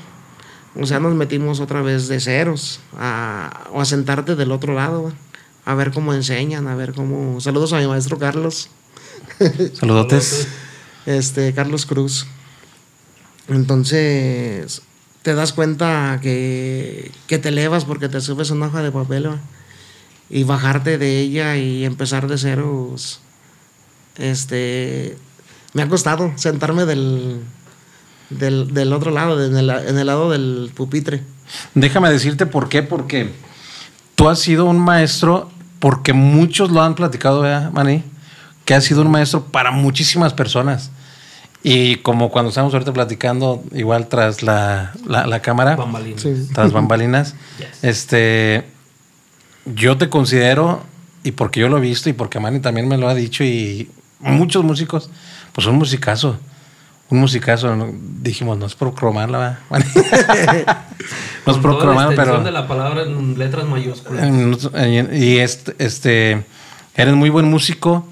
O 0.80 0.86
sea, 0.86 1.00
nos 1.00 1.14
metimos 1.14 1.60
otra 1.60 1.82
vez 1.82 2.06
de 2.08 2.20
ceros 2.20 2.80
a, 2.96 3.68
o 3.72 3.80
a 3.80 3.84
sentarte 3.84 4.36
del 4.36 4.52
otro 4.52 4.74
lado, 4.74 5.12
a 5.64 5.74
ver 5.74 5.92
cómo 5.92 6.14
enseñan, 6.14 6.68
a 6.68 6.76
ver 6.76 6.92
cómo... 6.92 7.40
Saludos 7.40 7.72
a 7.72 7.78
mi 7.78 7.86
maestro 7.86 8.18
Carlos, 8.18 8.70
Saludotes. 9.74 10.46
este 11.04 11.52
Carlos 11.52 11.84
Cruz. 11.84 12.26
Entonces, 13.48 14.82
te 15.22 15.34
das 15.34 15.52
cuenta 15.52 16.20
que, 16.22 17.10
que 17.26 17.38
te 17.38 17.48
elevas 17.48 17.84
porque 17.84 18.08
te 18.08 18.20
subes 18.20 18.50
una 18.50 18.66
hoja 18.66 18.82
de 18.82 18.92
papel 18.92 19.28
¿va? 19.28 19.38
y 20.30 20.44
bajarte 20.44 20.96
de 20.96 21.18
ella 21.20 21.56
y 21.56 21.84
empezar 21.84 22.28
de 22.28 22.38
ceros. 22.38 23.20
Este, 24.16 25.16
me 25.72 25.82
ha 25.82 25.88
costado 25.88 26.32
sentarme 26.36 26.84
del, 26.84 27.40
del, 28.30 28.72
del 28.74 28.92
otro 28.92 29.10
lado, 29.10 29.42
en 29.44 29.56
el, 29.56 29.70
en 29.70 29.98
el 29.98 30.06
lado 30.06 30.30
del 30.30 30.70
pupitre. 30.74 31.22
Déjame 31.74 32.10
decirte 32.10 32.46
por 32.46 32.68
qué, 32.68 32.82
porque 32.82 33.32
tú 34.14 34.28
has 34.28 34.38
sido 34.38 34.66
un 34.66 34.78
maestro, 34.78 35.50
porque 35.78 36.12
muchos 36.12 36.70
lo 36.70 36.82
han 36.82 36.94
platicado, 36.94 37.40
¿verdad, 37.40 37.70
Manny? 37.72 38.02
Que 38.64 38.74
has 38.74 38.84
sido 38.84 39.02
un 39.02 39.10
maestro 39.10 39.44
para 39.44 39.70
muchísimas 39.70 40.34
personas. 40.34 40.90
Y 41.62 41.96
como 41.96 42.30
cuando 42.30 42.50
estamos 42.50 42.72
ahorita 42.72 42.92
platicando, 42.92 43.64
igual 43.72 44.06
tras 44.08 44.42
la, 44.42 44.92
la- 45.06 45.26
la 45.26 45.40
cámara, 45.40 45.74
Bambalinas. 45.76 46.22
Sí. 46.22 46.48
tras 46.54 46.72
bambalinas, 46.72 47.34
Yes. 47.58 47.82
este, 47.82 48.64
yo 49.64 49.96
te 49.98 50.08
considero, 50.08 50.82
y 51.24 51.32
porque 51.32 51.60
yo 51.60 51.68
lo 51.68 51.78
he 51.78 51.80
visto, 51.80 52.08
y 52.08 52.12
porque 52.12 52.38
Manny 52.40 52.60
también 52.60 52.86
me 52.88 52.96
lo 52.96 53.08
ha 53.08 53.14
dicho, 53.14 53.42
y 53.42 53.90
muchos 54.20 54.62
músicos, 54.64 55.10
pues 55.52 55.66
un 55.66 55.76
musicazo. 55.76 56.38
Un 57.10 57.20
musicazo. 57.20 57.74
¿no? 57.76 57.88
Dijimos, 58.22 58.58
no 58.58 58.66
es 58.66 58.74
por 58.74 58.94
cromarla, 58.94 59.38
¿va? 59.38 59.78
no 61.46 61.52
es 61.52 61.58
por 61.58 61.72
extensión 61.72 62.14
pero. 62.16 62.40
de 62.42 62.50
la 62.50 62.66
palabra 62.66 63.02
en 63.02 63.38
letras 63.38 63.66
mayúsculas. 63.66 64.28
Y 65.12 65.38
este, 65.38 65.74
este, 65.78 66.44
eres 66.94 67.14
muy 67.14 67.30
buen 67.30 67.46
músico. 67.46 68.06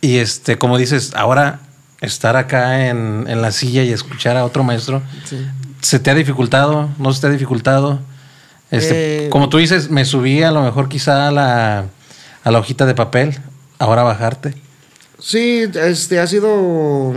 Y 0.00 0.16
este, 0.18 0.58
como 0.58 0.78
dices, 0.78 1.12
ahora 1.14 1.60
estar 2.00 2.36
acá 2.36 2.86
en, 2.88 3.24
en 3.28 3.42
la 3.42 3.50
silla 3.50 3.82
y 3.82 3.90
escuchar 3.92 4.36
a 4.36 4.44
otro 4.44 4.62
maestro, 4.62 5.02
Sí. 5.24 5.44
¿se 5.80 5.98
te 5.98 6.10
ha 6.10 6.14
dificultado? 6.14 6.88
¿No 6.98 7.12
se 7.12 7.20
te 7.20 7.26
ha 7.26 7.30
dificultado? 7.30 8.00
Este, 8.70 9.26
Eh, 9.26 9.30
como 9.30 9.48
tú 9.48 9.58
dices, 9.58 9.90
me 9.90 10.04
subí 10.04 10.42
a 10.42 10.50
lo 10.52 10.62
mejor 10.62 10.88
quizá 10.88 11.28
a 11.28 11.30
la, 11.32 11.86
a 12.44 12.50
la 12.50 12.58
hojita 12.58 12.86
de 12.86 12.94
papel, 12.94 13.38
ahora 13.80 14.02
bajarte. 14.04 14.54
Sí, 15.18 15.64
este 15.74 16.20
ha 16.20 16.26
sido. 16.28 17.14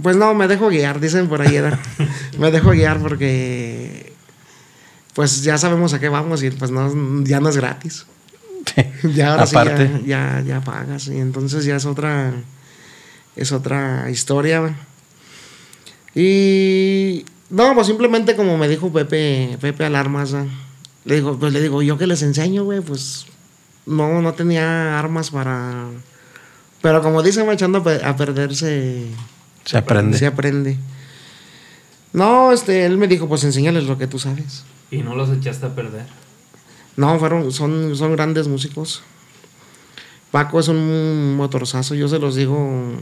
Pues 0.00 0.16
no, 0.16 0.34
me 0.34 0.48
dejo 0.48 0.68
guiar, 0.68 1.00
dicen 1.00 1.28
por 1.28 1.42
ahí. 1.42 1.60
me 2.38 2.50
dejo 2.50 2.70
guiar 2.70 3.00
porque. 3.00 4.12
Pues 5.14 5.42
ya 5.42 5.58
sabemos 5.58 5.92
a 5.92 6.00
qué 6.00 6.08
vamos 6.08 6.42
y 6.42 6.50
pues 6.50 6.70
no, 6.70 6.90
ya 7.24 7.40
no 7.40 7.48
es 7.48 7.56
gratis. 7.56 8.06
Ya 9.02 9.32
ahora 9.32 9.42
Aparte. 9.42 9.88
sí 9.88 10.06
ya, 10.06 10.40
ya, 10.40 10.44
ya 10.46 10.60
pagas. 10.60 11.08
Y 11.08 11.18
entonces 11.18 11.64
ya 11.64 11.76
es 11.76 11.84
otra. 11.84 12.32
Es 13.36 13.52
otra 13.52 14.08
historia. 14.10 14.74
Y. 16.14 17.24
No, 17.50 17.74
pues 17.74 17.86
simplemente 17.86 18.34
como 18.34 18.56
me 18.56 18.68
dijo 18.68 18.90
Pepe, 18.90 19.58
Pepe 19.60 19.84
Alarmas, 19.84 20.34
le 21.04 21.14
digo, 21.16 21.38
pues 21.38 21.52
le 21.52 21.60
digo, 21.60 21.82
yo 21.82 21.98
que 21.98 22.06
les 22.06 22.22
enseño, 22.22 22.64
güey, 22.64 22.80
pues 22.80 23.26
no, 23.84 24.22
no 24.22 24.32
tenía 24.32 24.98
armas 24.98 25.30
para. 25.30 25.84
Pero 26.80 27.02
como 27.02 27.22
dicen, 27.22 27.50
echando 27.50 27.84
a 28.04 28.16
perderse 28.16 29.08
Se 29.64 29.78
aprende. 29.78 30.18
se 30.18 30.26
aprende. 30.26 30.76
No, 32.12 32.52
este, 32.52 32.84
él 32.84 32.98
me 32.98 33.08
dijo, 33.08 33.28
pues 33.28 33.44
enséñales 33.44 33.84
lo 33.84 33.96
que 33.96 34.06
tú 34.06 34.18
sabes. 34.18 34.64
Y 34.90 34.98
no 34.98 35.14
los 35.14 35.30
echaste 35.30 35.66
a 35.66 35.74
perder. 35.74 36.06
No, 36.96 37.18
fueron, 37.18 37.50
son, 37.52 37.96
son 37.96 38.12
grandes 38.12 38.48
músicos. 38.48 39.02
Paco 40.30 40.60
es 40.60 40.68
un 40.68 41.36
motorzazo, 41.36 41.94
yo 41.94 42.08
se 42.08 42.18
los 42.18 42.34
digo 42.34 42.92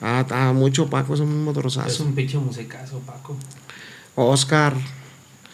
a, 0.00 0.24
a 0.48 0.52
mucho 0.52 0.88
Paco 0.88 1.14
es 1.14 1.20
un 1.20 1.28
Es 1.30 1.44
motorzazo. 1.44 2.04
un 2.04 2.14
pinche 2.14 2.38
musicazo, 2.38 2.98
Paco. 3.00 3.36
Oscar, 4.14 4.74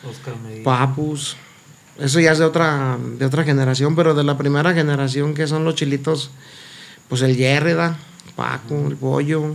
Oscar 0.09 0.35
Medina. 0.42 0.64
Papus, 0.64 1.37
eso 1.99 2.21
ya 2.21 2.33
es 2.33 2.38
de 2.38 2.45
otra, 2.45 2.99
de 3.19 3.25
otra 3.25 3.45
generación, 3.45 3.95
pero 3.97 4.14
de 4.14 4.25
la 4.25 4.37
primera 4.38 4.73
generación 4.75 5.35
que 5.35 5.47
son 5.47 5.64
los 5.64 5.75
chilitos, 5.75 6.31
pues 7.09 7.23
el 7.23 7.37
Yérreda, 7.37 7.97
Paco, 8.35 8.87
el 8.88 8.97
Pollo, 8.97 9.55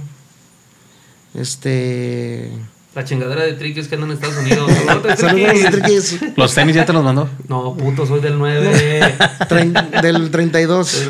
este... 1.35 2.51
La 2.93 3.05
chingadera 3.05 3.43
de 3.43 3.53
triques 3.53 3.87
que 3.87 3.95
andan 3.95 4.11
en 4.11 4.15
Estados 4.17 4.37
Unidos. 4.37 4.69
Saludos. 5.17 6.15
¿Los 6.35 6.53
tenis 6.53 6.75
ya 6.75 6.85
te 6.85 6.91
los 6.91 7.03
mandó? 7.03 7.29
No, 7.47 7.73
puto, 7.75 8.05
soy 8.05 8.19
del 8.19 8.37
9. 8.37 9.15
Trein- 9.49 10.01
del 10.01 10.29
32. 10.29 11.07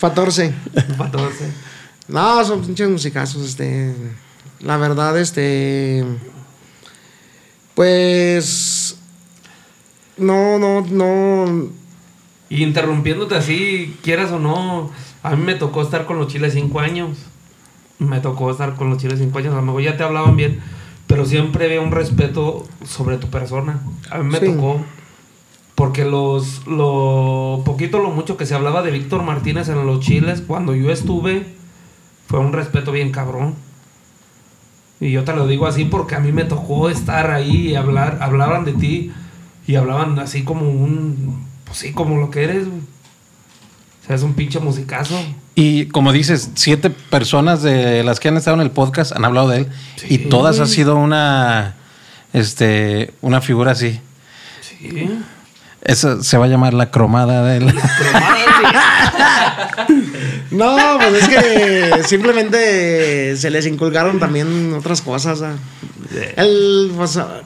14. 0.00 0.52
14. 0.96 1.34
No, 2.08 2.44
son 2.44 2.62
pinches 2.66 2.88
musicazos, 2.88 3.46
este. 3.50 3.94
La 4.60 4.76
verdad, 4.78 5.16
este. 5.18 6.04
Pues. 7.76 8.96
No, 10.16 10.58
no, 10.58 10.80
no. 10.80 11.68
Y 12.50 12.64
interrumpiéndote 12.64 13.36
así, 13.36 13.96
quieras 14.02 14.32
o 14.32 14.38
no, 14.40 14.90
a 15.22 15.36
mí 15.36 15.44
me 15.44 15.54
tocó 15.54 15.82
estar 15.82 16.06
con 16.06 16.18
los 16.18 16.26
chiles 16.28 16.54
5 16.54 16.80
años. 16.80 17.10
Me 17.98 18.20
tocó 18.20 18.50
estar 18.50 18.74
con 18.76 18.90
los 18.90 18.98
chiles 18.98 19.18
5 19.18 19.38
años. 19.38 19.52
A 19.54 19.56
lo 19.56 19.62
mejor 19.62 19.82
ya 19.82 19.96
te 19.96 20.04
hablaban 20.04 20.36
bien, 20.36 20.60
pero 21.06 21.24
siempre 21.26 21.64
había 21.66 21.80
un 21.80 21.90
respeto 21.90 22.66
sobre 22.84 23.16
tu 23.18 23.28
persona. 23.28 23.80
A 24.10 24.18
mí 24.18 24.30
me 24.30 24.38
Sí. 24.38 24.46
tocó. 24.46 24.80
Porque 25.74 26.04
los, 26.04 26.66
lo 26.66 27.62
poquito, 27.64 27.98
lo 28.00 28.10
mucho 28.10 28.36
que 28.36 28.46
se 28.46 28.54
hablaba 28.54 28.82
de 28.82 28.90
Víctor 28.90 29.22
Martínez 29.22 29.68
en 29.68 29.86
los 29.86 30.00
chiles, 30.00 30.40
cuando 30.44 30.74
yo 30.74 30.90
estuve, 30.90 31.46
fue 32.26 32.40
un 32.40 32.52
respeto 32.52 32.90
bien 32.90 33.12
cabrón. 33.12 33.54
Y 35.00 35.12
yo 35.12 35.22
te 35.22 35.32
lo 35.34 35.46
digo 35.46 35.66
así 35.68 35.84
porque 35.84 36.16
a 36.16 36.18
mí 36.20 36.32
me 36.32 36.44
tocó 36.44 36.88
estar 36.90 37.30
ahí 37.30 37.68
y 37.68 37.74
hablar, 37.76 38.18
hablaban 38.20 38.64
de 38.64 38.72
ti 38.72 39.12
y 39.68 39.76
hablaban 39.76 40.18
así 40.18 40.42
como 40.42 40.68
un, 40.68 41.46
pues 41.64 41.78
sí, 41.78 41.92
como 41.92 42.16
lo 42.18 42.30
que 42.32 42.42
eres. 42.42 42.66
O 42.66 44.06
sea, 44.06 44.16
es 44.16 44.22
un 44.24 44.34
pinche 44.34 44.58
musicazo. 44.58 45.16
Y 45.60 45.86
como 45.86 46.12
dices, 46.12 46.50
siete 46.54 46.88
personas 46.88 47.64
de 47.64 48.04
las 48.04 48.20
que 48.20 48.28
han 48.28 48.36
estado 48.36 48.54
en 48.54 48.60
el 48.60 48.70
podcast 48.70 49.10
han 49.10 49.24
hablado 49.24 49.48
de 49.48 49.56
él 49.58 49.68
y 50.08 50.18
todas 50.18 50.60
ha 50.60 50.66
sido 50.66 50.94
una, 50.94 51.74
este, 52.32 53.12
una 53.22 53.40
figura 53.40 53.72
así. 53.72 54.00
Sí. 54.60 55.10
Eso 55.82 56.22
se 56.22 56.38
va 56.38 56.44
a 56.44 56.48
llamar 56.48 56.74
la 56.74 56.92
cromada 56.92 57.42
de 57.42 57.56
él. 57.56 57.74
No, 60.50 60.76
pues 60.98 61.22
es 61.22 61.28
que 61.28 62.04
simplemente 62.04 63.36
se 63.36 63.50
les 63.50 63.66
inculcaron 63.66 64.18
también 64.18 64.72
otras 64.72 65.02
cosas. 65.02 65.42
¿ah? 65.42 65.56
El, 66.36 66.92
pues, 66.96 67.16
ah, 67.16 67.42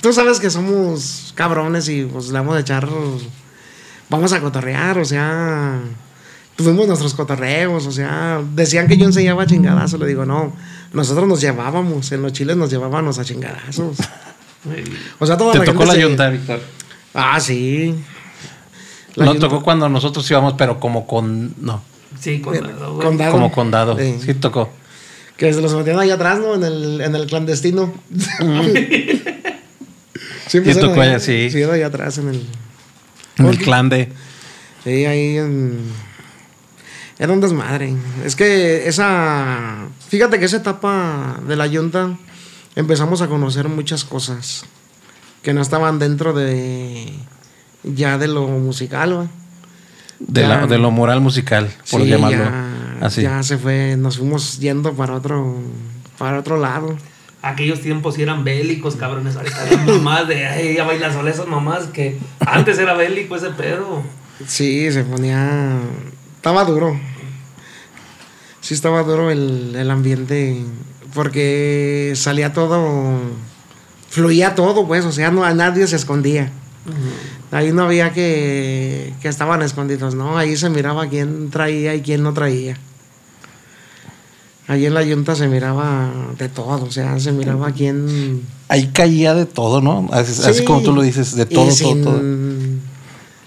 tú 0.00 0.12
sabes 0.12 0.38
que 0.38 0.50
somos 0.50 1.32
cabrones 1.34 1.88
y 1.88 2.04
pues 2.04 2.28
le 2.28 2.38
vamos 2.38 2.56
a 2.56 2.60
echar. 2.60 2.88
Vamos 4.08 4.32
a 4.32 4.40
cotorrear, 4.40 4.98
o 4.98 5.04
sea. 5.04 5.80
Tuvimos 6.56 6.86
nuestros 6.86 7.14
cotorreos, 7.14 7.86
o 7.86 7.92
sea. 7.92 8.40
Decían 8.54 8.86
que 8.86 8.96
yo 8.96 9.06
enseñaba 9.06 9.44
chingadazos. 9.46 9.98
Le 9.98 10.06
digo, 10.06 10.24
no. 10.24 10.52
Nosotros 10.92 11.26
nos 11.26 11.40
llevábamos, 11.40 12.12
en 12.12 12.22
los 12.22 12.32
chiles 12.32 12.56
nos 12.56 12.70
llevábamos 12.70 13.18
a 13.18 13.24
chingadazos. 13.24 13.96
O 15.18 15.26
sea, 15.26 15.36
toda 15.36 15.52
Te 15.52 15.58
la 15.58 15.64
tocó 15.66 15.80
gente 15.80 15.88
la 15.88 15.94
se- 15.94 16.00
yunta, 16.00 16.30
Víctor. 16.30 16.58
Ah, 17.12 17.38
sí. 17.38 17.94
La 19.14 19.26
No 19.26 19.32
yunta. 19.32 19.48
tocó 19.48 19.62
cuando 19.62 19.90
nosotros 19.90 20.30
íbamos, 20.30 20.54
pero 20.56 20.80
como 20.80 21.06
con. 21.06 21.54
No, 21.60 21.82
Sí, 22.18 22.40
condado. 22.40 22.98
Condado. 22.98 23.32
como 23.32 23.52
condado. 23.52 23.98
Sí. 23.98 24.16
Sí, 24.24 24.32
tocó. 24.32 24.70
Que 25.36 25.52
se 25.52 25.60
los 25.60 25.74
metían 25.74 25.98
ahí 25.98 26.10
atrás, 26.10 26.38
¿no? 26.38 26.54
En 26.54 26.64
el, 26.64 27.00
en 27.02 27.14
el 27.14 27.26
clandestino. 27.26 27.92
sí, 30.46 30.58
Y 30.64 30.74
tocó 30.74 31.00
allá, 31.00 31.18
sí. 31.18 31.50
Sí, 31.50 31.60
era 31.60 31.74
allá 31.74 31.86
atrás 31.88 32.18
en 32.18 32.28
el. 32.28 32.46
En 33.38 33.46
el 33.46 33.58
clan 33.58 33.88
de. 33.88 34.12
Sí, 34.84 35.04
ahí 35.04 35.36
en. 35.38 35.78
Era 37.18 37.32
un 37.32 37.40
desmadre. 37.40 37.94
Es 38.24 38.34
que 38.36 38.88
esa. 38.88 39.86
Fíjate 40.08 40.38
que 40.38 40.46
esa 40.46 40.56
etapa 40.58 41.40
de 41.46 41.56
la 41.56 41.66
yunta 41.66 42.16
empezamos 42.76 43.22
a 43.22 43.28
conocer 43.28 43.68
muchas 43.68 44.04
cosas 44.04 44.64
que 45.42 45.52
no 45.54 45.60
estaban 45.62 45.98
dentro 45.98 46.32
de. 46.32 47.12
ya 47.84 48.18
de 48.18 48.28
lo 48.28 48.46
musical, 48.48 49.18
¿va? 49.18 49.26
De, 50.18 50.40
Ya. 50.42 50.48
la- 50.48 50.66
de 50.66 50.78
lo 50.78 50.90
moral 50.90 51.20
musical, 51.20 51.70
por 51.90 52.00
Sí, 52.02 52.08
llamarlo 52.08 52.38
ya, 52.44 52.96
así. 53.02 53.22
Ya 53.22 53.42
se 53.42 53.58
fue, 53.58 53.96
nos 53.96 54.18
fuimos 54.18 54.58
yendo 54.58 54.92
para 54.94 55.14
otro, 55.14 55.56
para 56.18 56.38
otro 56.38 56.56
lado. 56.58 56.96
Aquellos 57.42 57.80
tiempos 57.80 58.14
sí 58.14 58.22
eran 58.22 58.42
bélicos, 58.42 58.96
cabrones. 58.96 59.36
Ahorita 59.36 59.64
las 59.70 59.86
mamás 59.86 60.26
de, 60.28 60.46
ay, 60.46 60.74
ya 60.76 60.84
bailas 60.84 61.12
sola 61.12 61.30
esas 61.30 61.46
mamás 61.46 61.84
que 61.92 62.18
antes 62.40 62.78
era 62.78 62.94
bélico 62.94 63.36
ese 63.36 63.50
pedo. 63.50 64.02
Sí, 64.46 64.90
se 64.90 65.04
ponía. 65.04 65.78
Estaba 66.44 66.66
duro. 66.66 67.00
Sí, 68.60 68.74
estaba 68.74 69.02
duro 69.02 69.30
el, 69.30 69.74
el 69.74 69.90
ambiente. 69.90 70.62
Porque 71.14 72.12
salía 72.16 72.52
todo. 72.52 73.16
Fluía 74.10 74.54
todo, 74.54 74.86
pues. 74.86 75.06
O 75.06 75.12
sea, 75.12 75.30
no, 75.30 75.42
a 75.42 75.54
nadie 75.54 75.86
se 75.86 75.96
escondía. 75.96 76.52
Ahí 77.50 77.72
no 77.72 77.84
había 77.84 78.12
que, 78.12 79.14
que 79.22 79.28
estaban 79.28 79.62
escondidos, 79.62 80.14
¿no? 80.14 80.36
Ahí 80.36 80.54
se 80.58 80.68
miraba 80.68 81.06
quién 81.06 81.48
traía 81.48 81.94
y 81.94 82.02
quién 82.02 82.22
no 82.22 82.34
traía. 82.34 82.76
Ahí 84.68 84.84
en 84.84 84.92
la 84.92 85.02
yunta 85.02 85.34
se 85.34 85.48
miraba 85.48 86.12
de 86.36 86.50
todo, 86.50 86.84
o 86.84 86.90
sea, 86.90 87.18
se 87.20 87.32
miraba 87.32 87.72
quién. 87.72 88.42
Ahí 88.68 88.88
caía 88.88 89.34
de 89.34 89.46
todo, 89.46 89.80
¿no? 89.80 90.10
Así, 90.12 90.32
así 90.42 90.58
Sí, 90.58 90.64
como 90.66 90.82
tú 90.82 90.92
lo 90.92 91.00
dices, 91.00 91.36
de 91.36 91.44
y 91.44 91.46
todo, 91.46 91.70
todo, 92.02 92.20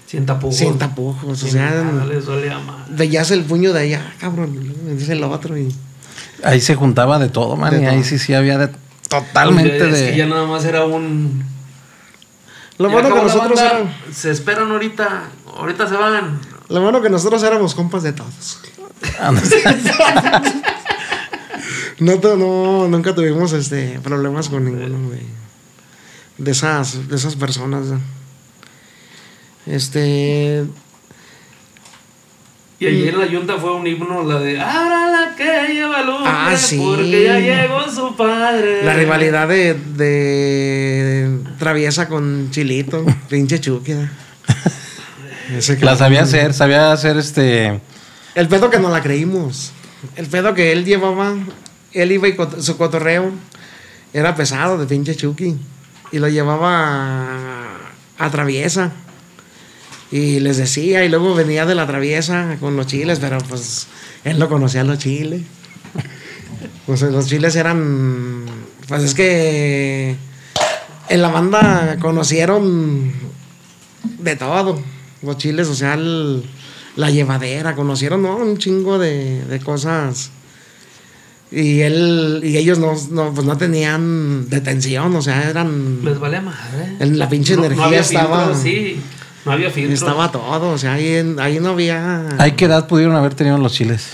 sin, 0.08 0.26
tapujos. 0.26 0.56
Sin 0.56 0.78
tapujos, 0.78 1.42
o 1.42 1.46
sea. 1.46 1.70
nada, 1.70 2.04
le 2.06 2.20
solía 2.20 2.58
mal. 2.58 2.84
veías 2.88 3.30
el 3.30 3.44
puño 3.44 3.72
de 3.72 3.80
allá, 3.82 4.12
cabrón, 4.18 4.56
y 4.90 4.94
dice 4.94 5.12
el 5.12 5.22
otro 5.22 5.56
y 5.56 5.72
Ahí 6.42 6.60
se 6.60 6.74
juntaba 6.74 7.18
de 7.18 7.28
todo, 7.28 7.56
man. 7.56 7.70
De 7.72 7.82
y 7.82 7.86
ahí 7.86 8.02
sí, 8.04 8.18
sí 8.18 8.32
había 8.34 8.58
de 8.58 8.70
totalmente 9.08 9.76
Es 9.90 10.00
de. 10.00 10.10
que 10.10 10.16
ya 10.16 10.26
nada 10.26 10.46
más 10.46 10.64
era 10.64 10.84
un. 10.84 11.44
lo 12.78 12.90
bueno 12.90 13.12
que 13.14 13.22
nosotros 13.22 13.60
banda, 13.60 13.92
Se 14.12 14.30
esperan 14.30 14.70
ahorita. 14.70 15.24
Ahorita 15.58 15.88
se 15.88 15.96
van. 15.96 16.38
lo 16.68 16.80
bueno 16.80 17.02
que 17.02 17.10
nosotros 17.10 17.42
éramos 17.42 17.74
compas 17.74 18.02
de 18.04 18.12
todos. 18.12 18.60
No, 21.98 22.14
tu- 22.20 22.36
no 22.36 22.86
nunca 22.88 23.14
tuvimos 23.14 23.52
este 23.52 23.98
problemas 24.02 24.48
con 24.48 24.64
ninguno 24.64 25.10
de, 25.10 25.22
de 26.38 26.50
esas 26.50 27.08
de 27.08 27.16
esas 27.16 27.34
personas. 27.36 27.86
¿no? 27.86 28.00
Este 29.68 30.64
Y 32.80 32.86
allí 32.86 33.08
en 33.08 33.18
la 33.18 33.26
yunta 33.26 33.58
fue 33.58 33.74
un 33.74 33.86
himno, 33.86 34.24
la 34.24 34.38
de 34.40 34.60
Ahora 34.60 35.10
la 35.10 35.34
que 35.36 35.74
lleva 35.74 36.02
lumbre, 36.02 36.30
Ah, 36.32 36.54
sí. 36.56 36.78
porque 36.78 37.24
ya 37.24 37.38
llegó 37.38 37.88
su 37.90 38.16
padre. 38.16 38.82
La 38.84 38.94
rivalidad 38.94 39.46
de, 39.48 39.74
de 39.74 41.38
Traviesa 41.58 42.08
con 42.08 42.50
Chilito, 42.50 43.04
pinche 43.28 43.60
Chucky. 43.60 43.92
¿eh? 43.92 44.08
La 45.80 45.96
sabía 45.96 46.22
hacer, 46.22 46.54
sabía 46.54 46.92
hacer 46.92 47.16
este. 47.18 47.80
El 48.34 48.48
pedo 48.48 48.70
que 48.70 48.78
no 48.78 48.88
la 48.90 49.02
creímos. 49.02 49.72
El 50.16 50.26
pedo 50.26 50.54
que 50.54 50.70
él 50.72 50.84
llevaba, 50.84 51.34
él 51.92 52.12
iba 52.12 52.28
y 52.28 52.36
su 52.60 52.76
cotorreo 52.78 53.32
era 54.12 54.34
pesado 54.36 54.78
de 54.78 54.86
pinche 54.86 55.16
Chucky. 55.16 55.56
Y 56.12 56.18
lo 56.20 56.28
llevaba 56.28 56.70
a, 56.78 57.66
a 58.18 58.30
Traviesa. 58.30 58.92
Y 60.10 60.40
les 60.40 60.56
decía, 60.56 61.04
y 61.04 61.08
luego 61.10 61.34
venía 61.34 61.66
de 61.66 61.74
la 61.74 61.86
Traviesa 61.86 62.56
con 62.60 62.76
los 62.76 62.86
chiles, 62.86 63.18
pero 63.20 63.38
pues 63.48 63.86
él 64.24 64.38
no 64.38 64.48
conocía 64.48 64.84
los 64.84 64.98
chiles. 64.98 65.42
Pues 66.86 67.02
los 67.02 67.26
chiles 67.26 67.54
eran. 67.54 68.44
Pues 68.88 69.02
es 69.02 69.12
que 69.14 70.16
en 71.10 71.20
la 71.22 71.28
banda 71.28 71.98
conocieron 72.00 73.12
de 74.18 74.36
todo. 74.36 74.82
Los 75.22 75.36
chiles, 75.36 75.68
o 75.68 75.74
sea, 75.74 75.94
el- 75.94 76.42
la 76.96 77.10
llevadera, 77.10 77.74
conocieron 77.76 78.22
¿no? 78.22 78.36
un 78.38 78.56
chingo 78.56 78.98
de, 78.98 79.44
de 79.44 79.60
cosas. 79.60 80.30
Y 81.52 81.80
él 81.80 82.40
y 82.42 82.56
ellos 82.56 82.78
no, 82.78 82.94
no, 83.10 83.34
pues 83.34 83.46
no 83.46 83.56
tenían 83.58 84.48
detención, 84.48 85.14
o 85.14 85.20
sea, 85.22 85.48
eran. 85.50 86.02
Les 86.04 86.18
vale 86.18 86.40
madre. 86.40 86.96
En 87.00 87.18
la 87.18 87.28
pinche 87.28 87.52
energía 87.54 88.00
estaba- 88.00 88.54
sí, 88.54 88.98
no 89.48 89.52
había 89.54 89.70
filtro. 89.70 89.94
Estaba 89.94 90.30
todo, 90.30 90.70
o 90.70 90.78
sea, 90.78 90.92
ahí, 90.94 91.14
en- 91.14 91.40
ahí 91.40 91.58
no 91.60 91.70
había. 91.70 92.26
¿Ay 92.38 92.52
qué 92.52 92.66
edad 92.66 92.86
pudieron 92.86 93.16
haber 93.16 93.34
tenido 93.34 93.58
los 93.58 93.72
chiles? 93.72 94.06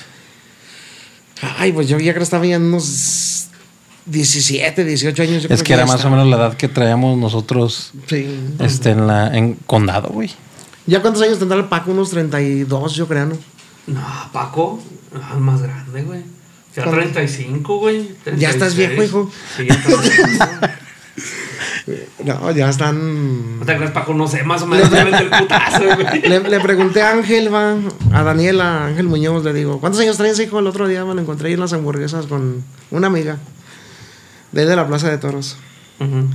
Ay, 1.58 1.72
pues 1.72 1.88
yo 1.88 1.98
ya 1.98 2.12
creo 2.12 2.20
que 2.20 2.24
estaba 2.24 2.46
ya 2.46 2.56
en 2.56 2.62
unos 2.62 3.48
17, 4.06 4.84
18 4.84 5.22
años. 5.22 5.42
yo 5.42 5.48
Es 5.48 5.62
creo 5.62 5.64
que 5.64 5.72
era 5.74 5.86
más 5.86 6.04
o 6.04 6.10
menos 6.10 6.26
la 6.28 6.36
edad 6.36 6.54
que 6.56 6.68
traíamos 6.68 7.18
nosotros 7.18 7.92
Sí. 8.06 8.26
este, 8.60 8.90
en 8.90 9.06
la 9.06 9.36
en 9.36 9.54
condado, 9.66 10.08
güey. 10.08 10.30
¿Ya 10.86 11.00
cuántos 11.02 11.22
años 11.22 11.38
tendrá 11.38 11.58
el 11.58 11.64
Paco? 11.66 11.90
Unos 11.92 12.10
32, 12.10 12.94
yo 12.94 13.08
creo, 13.08 13.26
¿no? 13.26 13.36
No, 13.86 14.02
Paco, 14.32 14.82
ah, 15.14 15.36
más 15.38 15.60
grande, 15.62 16.02
güey. 16.02 16.20
Ya 16.76 16.82
¿Cuánto? 16.84 17.00
35, 17.02 17.78
güey. 17.78 18.10
Ya 18.36 18.50
estás 18.50 18.74
36. 18.74 18.76
viejo, 18.76 19.02
hijo. 19.02 19.30
Sí, 19.56 19.66
ya 19.68 19.74
estás 19.74 20.02
viejo. 20.02 20.74
No, 22.24 22.50
ya 22.52 22.70
están. 22.70 23.58
No 23.58 23.66
te 23.66 23.76
creas, 23.76 23.90
Paco, 23.90 24.14
no 24.14 24.26
sé, 24.26 24.42
más 24.42 24.62
o 24.62 24.66
menos 24.66 24.90
el 24.90 25.28
putazo, 25.28 25.84
güey. 25.84 26.22
Le, 26.28 26.40
le 26.40 26.60
pregunté 26.60 27.02
a 27.02 27.10
Ángel, 27.10 27.52
va, 27.52 27.76
a 28.12 28.22
Daniela, 28.22 28.84
a 28.84 28.86
Ángel 28.86 29.06
Muñoz, 29.06 29.44
le 29.44 29.52
digo, 29.52 29.80
¿cuántos 29.80 30.00
años 30.00 30.16
traes, 30.16 30.40
hijo? 30.40 30.58
El 30.60 30.66
otro 30.66 30.88
día 30.88 31.04
me 31.04 31.14
lo 31.14 31.20
encontré 31.20 31.48
ahí 31.48 31.54
en 31.54 31.60
las 31.60 31.74
hamburguesas 31.74 32.26
con 32.26 32.64
una 32.90 33.08
amiga 33.08 33.38
de 34.52 34.76
la 34.76 34.86
Plaza 34.86 35.10
de 35.10 35.18
Toros. 35.18 35.56
Ujú. 36.00 36.28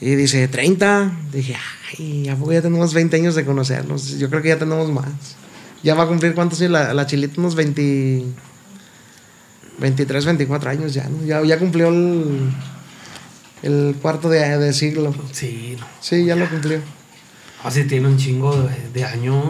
Y 0.00 0.14
dice, 0.14 0.46
30. 0.46 1.10
Dije, 1.32 1.56
ay, 1.98 2.28
¿a 2.28 2.36
poco 2.36 2.52
ya 2.52 2.62
tenemos 2.62 2.92
20 2.94 3.16
años 3.16 3.34
de 3.34 3.44
conocernos? 3.44 4.18
Yo 4.18 4.28
creo 4.28 4.42
que 4.42 4.48
ya 4.48 4.58
tenemos 4.58 4.90
más. 4.90 5.36
Ya 5.82 5.94
va 5.94 6.04
a 6.04 6.06
cumplir, 6.06 6.34
¿cuántos 6.34 6.60
años? 6.60 6.72
La, 6.72 6.94
la 6.94 7.06
chilita, 7.06 7.40
unos 7.40 7.54
20, 7.54 8.24
23, 9.78 10.24
24 10.24 10.70
años 10.70 10.94
ya, 10.94 11.08
¿no? 11.08 11.24
Ya, 11.24 11.42
ya 11.42 11.58
cumplió 11.58 11.88
el, 11.88 12.50
el 13.66 13.96
cuarto 14.00 14.28
de, 14.28 14.58
de 14.58 14.72
siglo. 14.72 15.14
Sí, 15.32 15.76
no. 15.78 15.86
Sí, 16.00 16.24
ya 16.24 16.36
lo 16.36 16.48
cumplió. 16.48 16.80
Así 17.64 17.84
tiene 17.84 18.08
un 18.08 18.16
chingo 18.16 18.56
de, 18.56 18.74
de 18.94 19.04
años. 19.04 19.44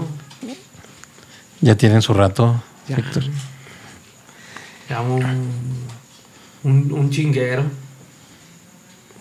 Ya 1.60 1.76
tienen 1.76 2.02
su 2.02 2.14
rato, 2.14 2.62
Ya. 2.88 2.96
Víctor. 2.96 3.24
Ya 4.88 5.00
un, 5.00 5.22
un, 6.62 6.92
un 6.92 7.10
chinguero. 7.10 7.64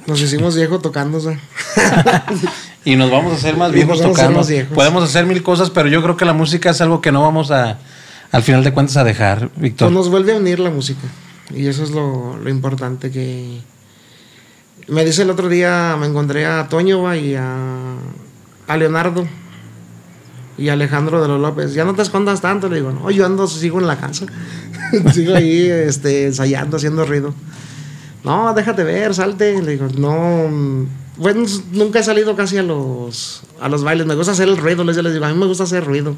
Nos 0.08 0.22
hicimos 0.22 0.56
viejos 0.56 0.82
sea. 1.20 1.40
Y 2.86 2.96
nos 2.96 3.10
vamos 3.10 3.34
a 3.34 3.36
hacer 3.38 3.58
más 3.58 3.72
viejos 3.72 3.98
nos 4.00 4.02
vamos 4.02 4.20
a 4.20 4.22
hacer 4.22 4.26
tocando. 4.26 4.40
más 4.40 4.48
viejos. 4.48 4.76
Podemos 4.76 5.04
hacer 5.04 5.26
mil 5.26 5.42
cosas, 5.42 5.72
pero 5.72 5.90
yo 5.90 6.04
creo 6.04 6.16
que 6.16 6.26
la 6.26 6.34
música 6.34 6.70
es 6.70 6.80
algo 6.82 7.02
que 7.02 7.12
no 7.12 7.24
vamos 7.24 7.50
a, 7.50 7.80
al 8.32 8.44
final 8.44 8.64
de 8.64 8.72
cuentas, 8.74 8.96
a 8.98 9.04
dejar, 9.04 9.50
Víctor. 9.56 9.88
Pues 9.88 9.96
nos 9.96 10.10
vuelve 10.10 10.34
a 10.34 10.38
unir 10.38 10.60
la 10.60 10.70
música. 10.70 11.02
Y 11.54 11.66
eso 11.66 11.84
es 11.84 11.90
lo, 11.90 12.38
lo 12.38 12.50
importante 12.50 13.10
que... 13.10 13.60
Me 14.88 15.04
dice 15.04 15.24
el 15.24 15.30
otro 15.30 15.50
día, 15.50 15.98
me 16.00 16.06
encontré 16.06 16.45
a 16.45 16.67
Toño 16.69 17.13
y 17.15 17.36
a, 17.36 17.95
a 18.67 18.78
Leonardo 18.78 19.26
y 20.58 20.69
a 20.69 20.74
Alejandro 20.74 21.21
de 21.21 21.28
los 21.28 21.39
López. 21.41 21.74
Ya 21.74 21.86
no 21.86 21.95
te 21.95 22.02
escondas 22.02 22.41
tanto, 22.41 22.69
le 22.69 22.78
digo, 22.78 22.91
no, 22.91 23.10
yo 23.10 23.26
ando, 23.26 23.48
sigo 23.48 23.80
en 23.80 23.88
la 23.88 23.98
casa. 23.98 24.26
sigo 25.13 25.36
ahí 25.36 25.67
este, 25.67 26.28
ensayando, 26.28 26.78
haciendo 26.78 27.06
ruido. 27.06 27.34
No, 28.24 28.54
déjate 28.54 28.84
ver, 28.84 29.13
salte. 29.13 29.62
Le 29.62 29.71
digo, 29.71 29.88
no. 29.98 30.88
Bueno, 31.17 31.45
nunca 31.71 32.00
he 32.00 32.04
salido 32.04 32.36
casi 32.36 32.58
a 32.58 32.63
los, 32.63 33.43
a 33.62 33.69
los 33.69 33.84
bailes. 33.84 34.06
Me 34.08 34.15
gusta 34.15 34.34
hacer 34.34 34.48
el 34.48 34.58
ruido. 34.58 34.84
Les, 34.84 34.98
les 34.98 35.13
digo, 35.13 35.26
a 35.26 35.30
mí 35.30 35.38
me 35.38 35.45
gusta 35.45 35.63
hacer 35.63 35.84
ruido, 35.86 36.15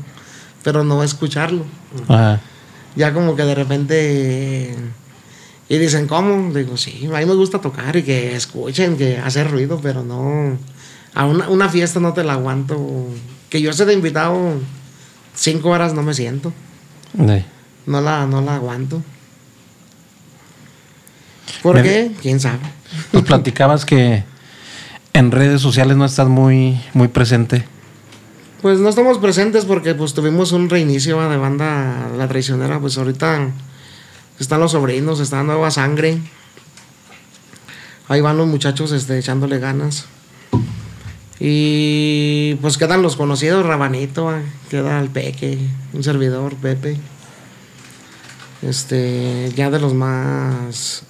pero 0.63 0.83
no 0.83 1.03
escucharlo. 1.03 1.63
Ajá. 2.07 2.41
Ya 2.95 3.13
como 3.13 3.35
que 3.35 3.43
de 3.43 3.55
repente... 3.55 4.75
Y 5.69 5.77
dicen, 5.77 6.07
¿cómo? 6.07 6.53
Digo, 6.53 6.77
sí, 6.77 7.09
a 7.13 7.19
mí 7.19 7.25
me 7.25 7.33
gusta 7.35 7.59
tocar 7.59 7.95
y 7.97 8.03
que 8.03 8.35
escuchen, 8.35 8.95
que 8.97 9.17
hacer 9.17 9.51
ruido, 9.51 9.79
pero 9.81 10.03
no... 10.03 10.57
A 11.13 11.25
una, 11.25 11.49
una 11.49 11.67
fiesta 11.67 11.99
no 11.99 12.13
te 12.13 12.23
la 12.23 12.33
aguanto. 12.33 13.07
Que 13.49 13.61
yo 13.61 13.71
esté 13.71 13.85
de 13.85 13.93
invitado 13.93 14.53
cinco 15.35 15.69
horas 15.69 15.93
no 15.93 16.03
me 16.03 16.13
siento. 16.13 16.53
Sí. 17.17 17.43
No 17.85 18.01
la, 18.01 18.25
no 18.27 18.41
la 18.41 18.55
aguanto. 18.55 19.01
¿Por 21.63 21.75
Me- 21.77 21.83
qué? 21.83 22.11
¿Quién 22.21 22.39
sabe? 22.39 22.59
Nos 23.11 23.23
platicabas 23.23 23.83
que 23.85 24.23
en 25.13 25.31
redes 25.31 25.61
sociales 25.61 25.97
no 25.97 26.05
estás 26.05 26.27
muy, 26.27 26.79
muy 26.93 27.07
presente. 27.07 27.65
Pues 28.61 28.79
no 28.79 28.89
estamos 28.89 29.17
presentes 29.17 29.65
porque 29.65 29.95
pues 29.95 30.13
tuvimos 30.13 30.51
un 30.51 30.69
reinicio 30.69 31.27
de 31.29 31.37
banda 31.37 32.09
La 32.17 32.27
Traicionera. 32.27 32.79
Pues 32.79 32.97
ahorita 32.97 33.49
están 34.39 34.59
los 34.59 34.71
sobrinos, 34.71 35.19
está 35.19 35.43
Nueva 35.43 35.71
Sangre. 35.71 36.19
Ahí 38.07 38.21
van 38.21 38.37
los 38.37 38.47
muchachos 38.47 38.91
este, 38.91 39.17
echándole 39.17 39.59
ganas. 39.59 40.05
Y 41.39 42.55
pues 42.61 42.77
quedan 42.77 43.01
los 43.01 43.15
conocidos, 43.15 43.65
Rabanito, 43.65 44.25
¿va? 44.25 44.41
queda 44.69 44.99
el 44.99 45.09
Peque, 45.09 45.59
un 45.93 46.03
servidor, 46.03 46.55
Pepe. 46.55 46.97
Este, 48.61 49.51
ya 49.55 49.69
de 49.69 49.79
los 49.79 49.93
más... 49.93 51.03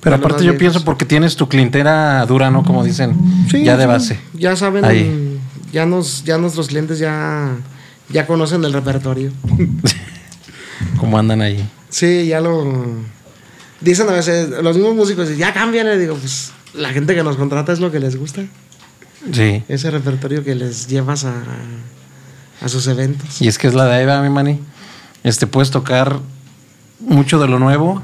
Pero 0.00 0.16
aparte 0.16 0.44
yo 0.44 0.56
pienso 0.56 0.84
porque 0.84 1.04
tienes 1.04 1.36
tu 1.36 1.48
clientera 1.48 2.24
dura, 2.26 2.50
¿no? 2.50 2.62
Como 2.62 2.84
dicen, 2.84 3.16
Sí, 3.50 3.64
ya 3.64 3.76
de 3.76 3.86
base. 3.86 4.20
Ya 4.34 4.54
saben, 4.54 4.84
Ahí. 4.84 5.40
ya 5.72 5.86
nos, 5.86 6.22
ya 6.24 6.36
nuestros 6.38 6.68
clientes 6.68 6.98
ya, 6.98 7.56
ya 8.10 8.26
conocen 8.26 8.62
el 8.64 8.72
repertorio. 8.72 9.32
¿Cómo 10.98 11.18
andan 11.18 11.40
ahí? 11.40 11.68
Sí, 11.88 12.26
ya 12.26 12.40
lo 12.40 12.64
dicen 13.80 14.08
a 14.08 14.12
veces, 14.12 14.48
los 14.62 14.76
mismos 14.76 14.94
músicos 14.94 15.28
dicen, 15.28 15.40
ya 15.40 15.52
cámbiale, 15.52 15.98
digo, 15.98 16.14
pues 16.16 16.52
la 16.74 16.90
gente 16.90 17.14
que 17.14 17.22
nos 17.22 17.36
contrata 17.36 17.72
es 17.72 17.80
lo 17.80 17.90
que 17.90 17.98
les 18.00 18.16
gusta, 18.16 18.42
Sí. 19.32 19.62
ese 19.68 19.90
repertorio 19.90 20.44
que 20.44 20.54
les 20.54 20.86
llevas 20.86 21.24
a, 21.24 21.34
a 22.62 22.68
sus 22.68 22.86
eventos. 22.86 23.40
Y 23.42 23.48
es 23.48 23.58
que 23.58 23.66
es 23.66 23.74
la 23.74 23.84
de 23.86 24.02
Eva, 24.02 24.22
mi 24.22 24.30
mani. 24.30 24.60
Este, 25.24 25.46
puedes 25.46 25.70
tocar 25.70 26.18
mucho 27.00 27.38
de 27.38 27.48
lo 27.48 27.58
nuevo. 27.58 28.02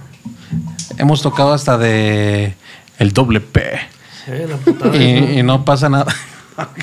Hemos 0.99 1.23
tocado 1.23 1.53
hasta 1.55 1.79
de 1.79 2.55
el 2.99 3.13
doble 3.13 3.41
P. 3.41 3.63
Eh, 4.27 4.47
la 4.49 4.57
putada. 4.57 4.97
Y, 4.97 5.39
y 5.39 5.43
no 5.43 5.65
pasa 5.65 5.89
nada. 5.89 6.15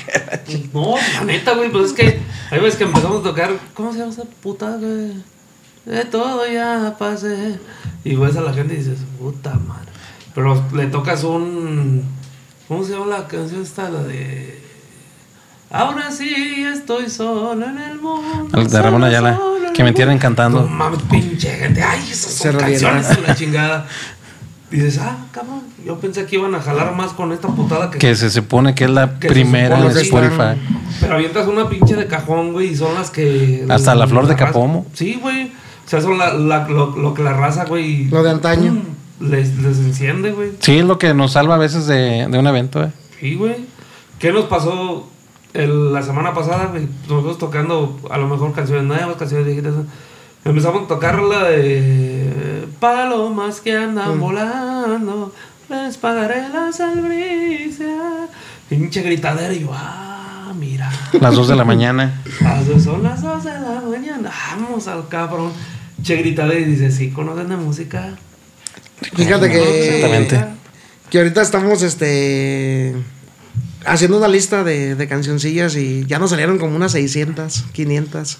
No, 0.72 0.94
la 1.14 1.24
neta, 1.24 1.54
güey, 1.54 1.70
pues 1.70 1.86
es 1.86 1.92
que 1.94 2.20
hay 2.50 2.60
veces 2.60 2.76
que 2.76 2.84
empezamos 2.84 3.20
a 3.20 3.22
tocar, 3.24 3.50
¿cómo 3.74 3.92
se 3.92 3.98
llama 4.00 4.12
esa 4.12 4.22
puta, 4.24 4.76
güey? 4.76 5.12
De 5.86 6.04
todo 6.06 6.46
ya 6.50 6.94
pasé. 6.98 7.58
Y 8.04 8.16
ves 8.16 8.36
a 8.36 8.40
la 8.40 8.52
gente 8.52 8.74
y 8.74 8.78
dices, 8.78 8.98
puta 9.18 9.54
madre. 9.54 9.88
Pero 10.34 10.62
le 10.74 10.86
tocas 10.86 11.24
un. 11.24 12.02
¿Cómo 12.68 12.82
se 12.84 12.92
llama 12.92 13.06
la 13.06 13.26
canción 13.28 13.62
esta? 13.62 13.88
La 13.90 14.02
de. 14.02 14.60
Ahora 15.70 16.10
sí 16.10 16.64
estoy 16.64 17.10
solo 17.10 17.52
en 17.68 17.78
el 17.78 18.00
mundo. 18.00 18.58
El 18.58 18.68
de 18.70 18.82
Ramón 18.82 19.04
Ayala, 19.04 19.38
que 19.74 19.82
me 19.84 19.92
tienen 19.92 20.14
mundo". 20.14 20.22
cantando. 20.22 20.60
No 20.62 20.68
mames, 20.68 21.00
pinche 21.10 21.50
gente. 21.56 21.82
Ay, 21.82 22.00
esas 22.10 22.32
Se 22.32 22.50
son 22.52 22.60
canciones 22.60 23.08
de 23.08 23.22
la 23.26 23.34
chingada. 23.34 23.86
Dices, 24.70 24.98
ah, 24.98 25.16
cabrón. 25.32 25.62
Yo 25.84 25.98
pensé 26.00 26.24
que 26.26 26.36
iban 26.36 26.54
a 26.54 26.60
jalar 26.60 26.94
más 26.94 27.12
con 27.12 27.32
esta 27.32 27.48
putada 27.48 27.90
que. 27.90 27.98
Que 27.98 28.14
se 28.16 28.30
supone 28.30 28.74
que 28.74 28.84
es 28.84 28.90
la 28.90 29.18
Que 29.18 29.28
primera 29.28 29.80
de 29.80 30.00
Spotify. 30.02 30.30
están- 30.32 30.58
Pero 31.00 31.14
avientas 31.14 31.46
una 31.46 31.68
pinche 31.68 31.94
de 31.96 32.06
cajón, 32.06 32.52
güey, 32.52 32.68
y 32.70 32.76
son 32.76 32.94
las 32.94 33.10
que. 33.10 33.66
Hasta 33.68 33.94
la 33.94 34.06
flor 34.06 34.26
de 34.26 34.34
Capomo. 34.36 34.86
Sí, 34.94 35.18
güey. 35.20 35.52
O 35.84 35.88
sea, 35.88 36.00
son 36.00 36.18
la, 36.18 36.32
la- 36.34 36.66
lo, 36.68 36.96
lo 36.96 37.14
que 37.14 37.22
la 37.22 37.32
raza, 37.34 37.64
güey. 37.66 38.06
Lo 38.06 38.22
de 38.22 38.30
antaño. 38.30 38.76
Les, 39.20 39.56
les 39.58 39.78
enciende, 39.78 40.32
güey. 40.32 40.52
Sí, 40.60 40.78
es 40.78 40.84
lo 40.84 40.98
que 40.98 41.14
nos 41.14 41.32
salva 41.32 41.54
a 41.54 41.58
veces 41.58 41.86
de, 41.86 42.26
de 42.28 42.38
un 42.38 42.46
evento. 42.46 42.82
¿eh? 42.82 42.90
Sí, 43.20 43.34
güey. 43.36 43.56
¿Qué 44.18 44.32
nos 44.32 44.44
pasó 44.46 45.08
el- 45.52 45.92
la 45.92 46.02
semana 46.02 46.34
pasada, 46.34 46.66
güey, 46.66 46.88
nosotros 47.08 47.38
tocando 47.38 47.98
a 48.10 48.18
lo 48.18 48.26
mejor 48.28 48.52
canciones 48.52 48.84
nuevas, 48.84 49.16
canciones 49.16 49.46
viejitas. 49.46 49.74
Empezamos 50.44 50.84
a 50.84 50.86
tocar 50.88 51.20
la 51.22 51.44
de 51.44 52.66
Palomas 52.80 53.60
que 53.60 53.74
andan 53.76 54.20
volando, 54.20 55.32
les 55.70 55.96
pagaré 55.96 56.48
las 56.50 56.80
albricias. 56.80 58.28
Pinche 58.68 59.00
gritadera 59.02 59.52
y 59.54 59.60
yo, 59.60 59.70
ah, 59.72 60.23
mira. 60.54 60.90
Las 61.20 61.34
2 61.34 61.48
de 61.48 61.56
la 61.56 61.64
mañana. 61.64 62.22
Las 62.40 62.66
dos 62.66 62.82
son 62.82 63.02
las 63.02 63.22
dos 63.22 63.44
de 63.44 63.52
la 63.52 63.80
mañana. 63.80 64.30
Vamos 64.52 64.86
al 64.88 65.08
cabrón. 65.08 65.52
Che 66.02 66.16
gritadera 66.16 66.60
y 66.60 66.64
dice, 66.64 66.90
sí, 66.90 67.10
conocen 67.10 67.48
de 67.48 67.56
música. 67.56 68.16
Fíjate 69.14 69.50
que. 69.50 69.86
Exactamente. 69.86 70.44
Que 71.10 71.18
ahorita 71.18 71.42
estamos 71.42 71.82
este 71.82 72.94
haciendo 73.86 74.18
una 74.18 74.28
lista 74.28 74.64
de, 74.64 74.94
de 74.94 75.08
cancioncillas 75.08 75.76
y 75.76 76.04
ya 76.06 76.18
nos 76.18 76.30
salieron 76.30 76.58
como 76.58 76.74
unas 76.74 76.92
600, 76.92 77.64
500. 77.72 78.38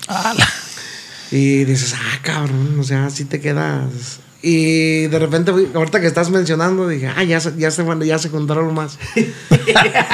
Y 1.30 1.64
dices, 1.64 1.94
ah, 1.94 2.18
cabrón, 2.22 2.78
o 2.78 2.82
sea, 2.82 3.06
así 3.06 3.24
te 3.24 3.40
quedas. 3.40 4.20
Y 4.46 5.06
de 5.06 5.18
repente, 5.18 5.52
ahorita 5.72 6.02
que 6.02 6.06
estás 6.06 6.28
mencionando, 6.28 6.86
dije, 6.86 7.08
ah, 7.16 7.22
ya, 7.24 7.40
se- 7.40 7.56
ya, 7.56 7.70
se, 7.70 7.80
bueno, 7.80 8.04
ya 8.04 8.18
se 8.18 8.30
contaron 8.30 8.74
más. 8.74 8.98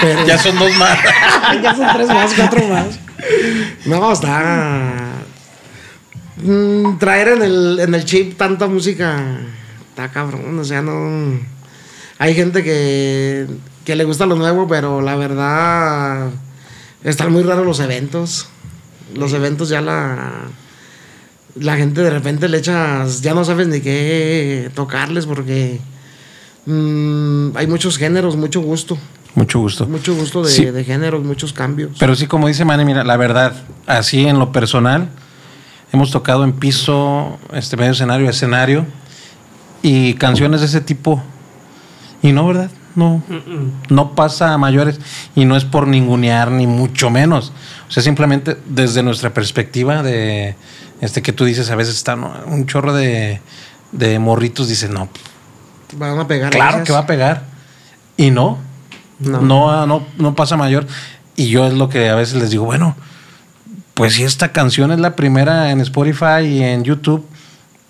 Pero 0.01 0.25
Ya 0.25 0.39
son 0.39 0.57
dos 0.57 0.73
más. 0.77 0.97
ya 1.63 1.75
son 1.75 1.87
tres 1.97 2.07
más, 2.07 2.33
cuatro 2.35 2.65
más. 2.69 2.87
No, 3.87 4.13
está. 4.13 5.15
Mm, 6.37 6.99
traer 6.99 7.29
en 7.29 7.43
el, 7.43 7.81
en 7.81 7.93
el 7.95 8.05
chip 8.05 8.37
tanta 8.39 8.69
música 8.69 9.21
está 9.89 10.11
cabrón. 10.13 10.57
O 10.61 10.65
sea, 10.65 10.81
no. 10.81 11.39
Hay 12.19 12.35
gente 12.37 12.63
que, 12.63 13.49
que 13.85 13.97
le 13.97 14.05
gusta 14.05 14.27
lo 14.27 14.37
nuevo, 14.37 14.69
pero 14.69 15.01
la 15.01 15.17
verdad. 15.17 16.29
Están 17.03 17.33
muy 17.33 17.43
raros 17.43 17.67
los 17.67 17.81
eventos. 17.81 18.49
Los 19.15 19.33
eventos 19.33 19.69
ya 19.71 19.81
la. 19.81 20.31
La 21.61 21.77
gente 21.77 22.01
de 22.03 22.11
repente 22.11 22.49
le 22.49 22.59
echas. 22.59 23.21
Ya 23.23 23.35
no 23.35 23.45
sabes 23.45 23.69
ni 23.69 23.81
qué 23.81 24.71
tocarles 24.75 25.27
porque. 25.27 25.79
mm, 26.67 27.57
hay 27.57 27.67
muchos 27.67 27.97
géneros, 27.99 28.37
mucho 28.37 28.61
gusto. 28.61 28.97
Mucho 29.35 29.61
gusto. 29.61 29.87
Mucho 29.87 30.15
gusto 30.15 30.43
de, 30.43 30.51
Sí. 30.51 30.65
de 30.65 30.85
géneros, 30.85 31.23
muchos 31.25 31.53
cambios. 31.53 31.93
Pero 31.99 32.17
sí, 32.17 32.27
como 32.27 32.49
dice 32.49 32.65
Manny, 32.65 32.85
mira, 32.85 33.05
la 33.05 33.17
verdad, 33.17 33.53
así 33.87 34.27
en 34.27 34.39
lo 34.41 34.51
personal, 34.51 35.09
hemos 35.93 36.11
tocado 36.11 36.43
en 36.45 36.53
piso, 36.53 37.39
este 37.53 37.77
medio 37.77 37.93
escenario, 37.93 38.29
escenario, 38.29 38.87
y 39.83 40.15
canciones 40.15 40.61
de 40.61 40.67
ese 40.67 40.81
tipo. 40.81 41.23
Y 42.23 42.33
no, 42.33 42.47
¿verdad? 42.47 42.71
No, 42.97 43.23
no 43.89 44.15
pasa 44.17 44.53
a 44.53 44.59
mayores. 44.59 44.99
Y 45.37 45.45
no 45.45 45.57
es 45.57 45.65
por 45.65 45.87
ningunear, 45.87 46.51
ni 46.51 46.67
mucho 46.67 47.09
menos. 47.09 47.53
O 47.89 47.93
sea, 47.93 48.03
simplemente 48.03 48.57
desde 48.67 49.03
nuestra 49.05 49.33
perspectiva 49.33 50.03
de 50.03 50.57
este 51.01 51.23
que 51.23 51.33
tú 51.33 51.45
dices, 51.45 51.71
a 51.71 51.77
veces 51.77 51.97
están 51.97 52.25
un 52.47 52.67
chorro 52.67 52.93
de, 52.93 53.41
de 53.93 54.19
morritos, 54.19 54.69
dicen, 54.69 54.93
no, 54.93 55.09
Van 55.97 56.19
a 56.19 56.27
pegar. 56.27 56.51
Claro 56.51 56.77
esas. 56.77 56.87
que 56.87 56.93
va 56.93 57.01
a 57.01 57.07
pegar. 57.07 57.43
Y 58.17 58.31
no. 58.31 58.59
No. 59.19 59.41
No. 59.41 59.87
No, 59.87 60.07
no, 60.19 60.35
pasa 60.35 60.57
mayor. 60.57 60.87
Y 61.37 61.49
yo 61.49 61.67
es 61.67 61.75
lo 61.75 61.89
que 61.89 62.09
a 62.09 62.15
veces 62.15 62.35
les 62.35 62.51
digo, 62.51 62.65
bueno, 62.65 62.97
pues 63.95 64.15
si 64.15 64.25
esta 64.25 64.53
canción 64.53 64.93
es 64.93 64.99
la 64.99 65.17
primera 65.17 65.71
en 65.71 65.81
Spotify 65.81 66.45
y 66.45 66.63
en 66.63 66.85
YouTube, 66.85 67.27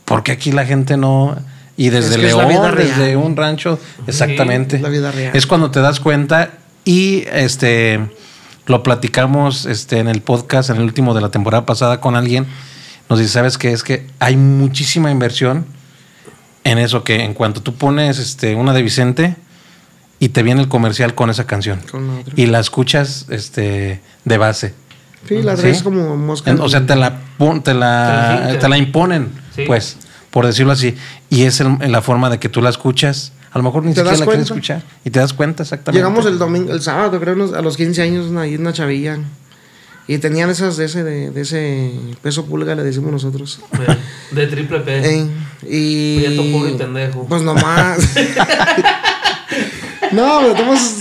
¿por 0.05 0.23
qué 0.23 0.33
aquí 0.33 0.53
la 0.53 0.65
gente 0.67 0.97
no? 0.97 1.37
Y 1.77 1.89
desde 1.91 2.11
Es 2.11 2.17
que 2.17 2.23
León, 2.23 2.75
desde 2.77 3.17
un 3.17 3.37
rancho, 3.37 3.79
exactamente. 4.07 4.79
la 4.79 4.89
vida 4.89 5.11
real. 5.13 5.35
Es 5.35 5.47
cuando 5.47 5.71
te 5.71 5.81
das 5.81 5.99
cuenta 6.01 6.51
y 6.85 7.25
este 7.33 8.01
lo 8.67 8.83
platicamos 8.83 9.67
este 9.67 9.99
en 9.99 10.09
el 10.09 10.21
podcast, 10.21 10.71
en 10.71 10.77
el 10.77 10.83
último 10.83 11.15
de 11.15 11.21
la 11.21 11.31
temporada 11.31 11.65
pasada 11.67 12.01
con 12.01 12.17
alguien. 12.17 12.47
Nos 13.11 13.19
dice, 13.19 13.33
¿sabes 13.33 13.59
qué? 13.59 13.73
Es 13.73 13.83
que 13.83 14.07
hay 14.21 14.37
muchísima 14.37 15.11
inversión 15.11 15.67
en 16.65 16.79
eso 16.79 17.05
que 17.05 17.25
en 17.25 17.35
cuanto 17.35 17.61
tú 17.63 17.75
pones 17.75 18.19
este 18.19 18.55
una 18.55 18.73
de 18.73 18.83
Vicente 18.83 19.37
y 20.21 20.29
te 20.31 20.43
viene 20.43 20.61
el 20.61 20.69
comercial 20.69 21.15
con 21.15 21.29
esa 21.31 21.45
canción 21.47 21.81
Con 21.91 22.23
y 22.37 22.47
la 22.47 22.61
escuchas 22.61 23.27
este 23.31 24.01
de 24.25 24.39
base. 24.39 24.75
Sí, 25.29 25.43
la 25.43 25.57
¿Sí? 25.57 25.63
traes 25.63 25.83
como 25.83 26.17
mosca. 26.17 26.51
En- 26.51 26.61
o 26.61 26.69
sea, 26.69 26.87
te 26.87 26.95
la 26.97 27.19
pon- 27.37 27.63
te 27.63 27.73
Te 27.73 27.79
la 27.79 28.57
te 28.61 28.69
la 28.69 28.79
imponen, 28.79 29.29
Sí. 29.55 29.65
pues, 29.67 29.97
por 30.31 30.47
decirlo 30.47 30.73
así. 30.73 30.95
Y 31.29 31.43
es 31.43 31.61
el- 31.61 31.77
la 31.91 32.01
forma 32.03 32.31
de 32.31 32.39
que 32.39 32.49
tú 32.49 32.63
la 32.63 32.71
escuchas. 32.71 33.33
A 33.53 33.59
lo 33.59 33.65
mejor 33.65 33.83
ni 33.85 33.91
siquiera 33.93 34.17
la 34.17 34.25
quieres 34.25 34.45
escuchar. 34.45 34.83
Y 35.05 35.11
te 35.11 35.19
das 35.19 35.33
cuenta 35.33 35.65
exactamente. 35.65 35.99
Llegamos 35.99 36.25
el 36.27 36.39
domingo, 36.39 36.73
el 36.73 36.81
sábado, 36.81 37.19
creo, 37.19 37.35
unos- 37.35 37.53
a 37.53 37.61
los 37.61 37.77
15 37.77 38.01
años, 38.03 38.27
una, 38.27 38.43
una 38.43 38.73
chavilla. 38.73 39.19
Y 40.11 40.19
tenían 40.19 40.51
esas 40.51 40.77
de 40.77 40.87
ese, 40.87 41.05
de, 41.05 41.31
de 41.31 41.41
ese 41.43 41.93
peso 42.21 42.45
pulga, 42.45 42.75
le 42.75 42.83
decimos 42.83 43.13
nosotros. 43.13 43.61
De, 44.33 44.41
de 44.41 44.47
triple 44.49 44.81
P. 44.81 45.01
Eh, 45.09 45.27
y. 45.69 46.19
Prieto, 46.25 46.43
pobre 46.51 46.71
y 46.73 46.75
pendejo. 46.75 47.27
Pues 47.29 47.43
nomás. 47.43 47.99
no, 50.11 50.41
pero 50.41 50.55
todos- 50.55 50.97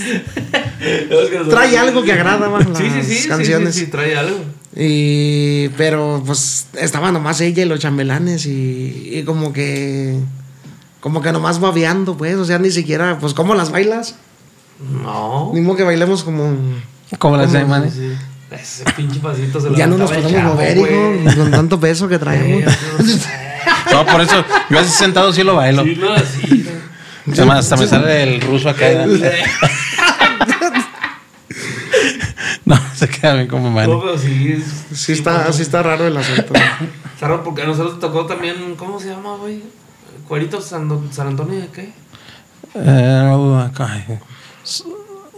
trae 1.50 1.76
algo 1.76 2.04
que 2.04 2.12
agrada 2.12 2.48
más 2.48 2.68
las 2.68 2.78
Sí, 2.78 2.84
sí, 3.02 3.16
sí, 3.22 3.28
canciones. 3.28 3.74
Sí, 3.74 3.86
sí, 3.86 3.86
trae 3.90 4.16
algo. 4.16 4.44
Y, 4.76 5.70
pero 5.70 6.22
pues 6.24 6.68
estaba 6.78 7.10
nomás 7.10 7.40
ella 7.40 7.64
y 7.64 7.66
los 7.66 7.80
chambelanes 7.80 8.46
y, 8.46 9.08
y 9.12 9.24
como 9.24 9.52
que 9.52 10.20
como 11.00 11.20
que 11.20 11.32
nomás 11.32 11.58
babeando 11.58 12.16
pues, 12.16 12.36
o 12.36 12.44
sea, 12.44 12.60
ni 12.60 12.70
siquiera, 12.70 13.18
pues 13.18 13.34
¿cómo 13.34 13.56
las 13.56 13.72
bailas? 13.72 14.14
No. 15.02 15.50
Ni 15.52 15.60
modo 15.62 15.78
que 15.78 15.82
bailemos 15.82 16.22
como... 16.22 16.54
Como 17.18 17.36
las 17.36 17.52
Manny. 17.66 17.90
Sí. 17.90 18.12
Ese 18.50 18.84
pinche 18.96 19.20
pasito 19.20 19.60
se 19.60 19.70
lo 19.70 19.76
Ya 19.76 19.86
no 19.86 19.96
nos 19.96 20.10
podemos 20.10 20.32
chavo, 20.32 20.54
mover, 20.54 20.76
hijo, 20.76 21.36
con 21.36 21.50
tanto 21.50 21.78
peso 21.78 22.08
que 22.08 22.18
traemos. 22.18 22.64
No, 23.92 24.06
por 24.06 24.20
eso, 24.20 24.44
yo 24.68 24.78
así 24.78 24.90
sentado 24.90 25.32
sí 25.32 25.42
lo 25.44 25.56
bailo. 25.56 25.84
Sí, 25.84 25.96
no. 25.96 27.34
Se 27.34 27.44
me- 27.44 27.52
hasta 27.52 27.76
me 27.76 27.86
sale 27.86 28.22
el 28.24 28.40
ruso 28.40 28.68
acá. 28.70 28.86
No, 32.64 32.76
se 32.94 33.08
queda 33.08 33.34
bien 33.34 33.48
como 33.48 33.70
Manny. 33.70 33.92
No, 33.92 34.00
pero 34.00 34.18
sí. 34.18 34.56
es- 34.58 34.98
Sí 34.98 35.12
está, 35.12 35.44
pues, 35.44 35.56
sí 35.56 35.62
está 35.62 35.82
raro 35.82 36.06
el 36.06 36.16
asunto. 36.16 36.52
Está 36.54 37.28
raro 37.28 37.42
porque 37.44 37.62
a 37.62 37.66
nosotros 37.66 37.98
tocó 37.98 38.26
también, 38.26 38.74
¿cómo 38.76 39.00
se 39.00 39.08
llama, 39.08 39.36
güey? 39.36 39.62
Cuerito 40.28 40.60
San, 40.60 41.12
San 41.12 41.28
Antonio 41.28 41.60
de 41.60 41.66
qué? 41.68 41.92
Eh, 42.74 43.72
ay, 43.78 44.18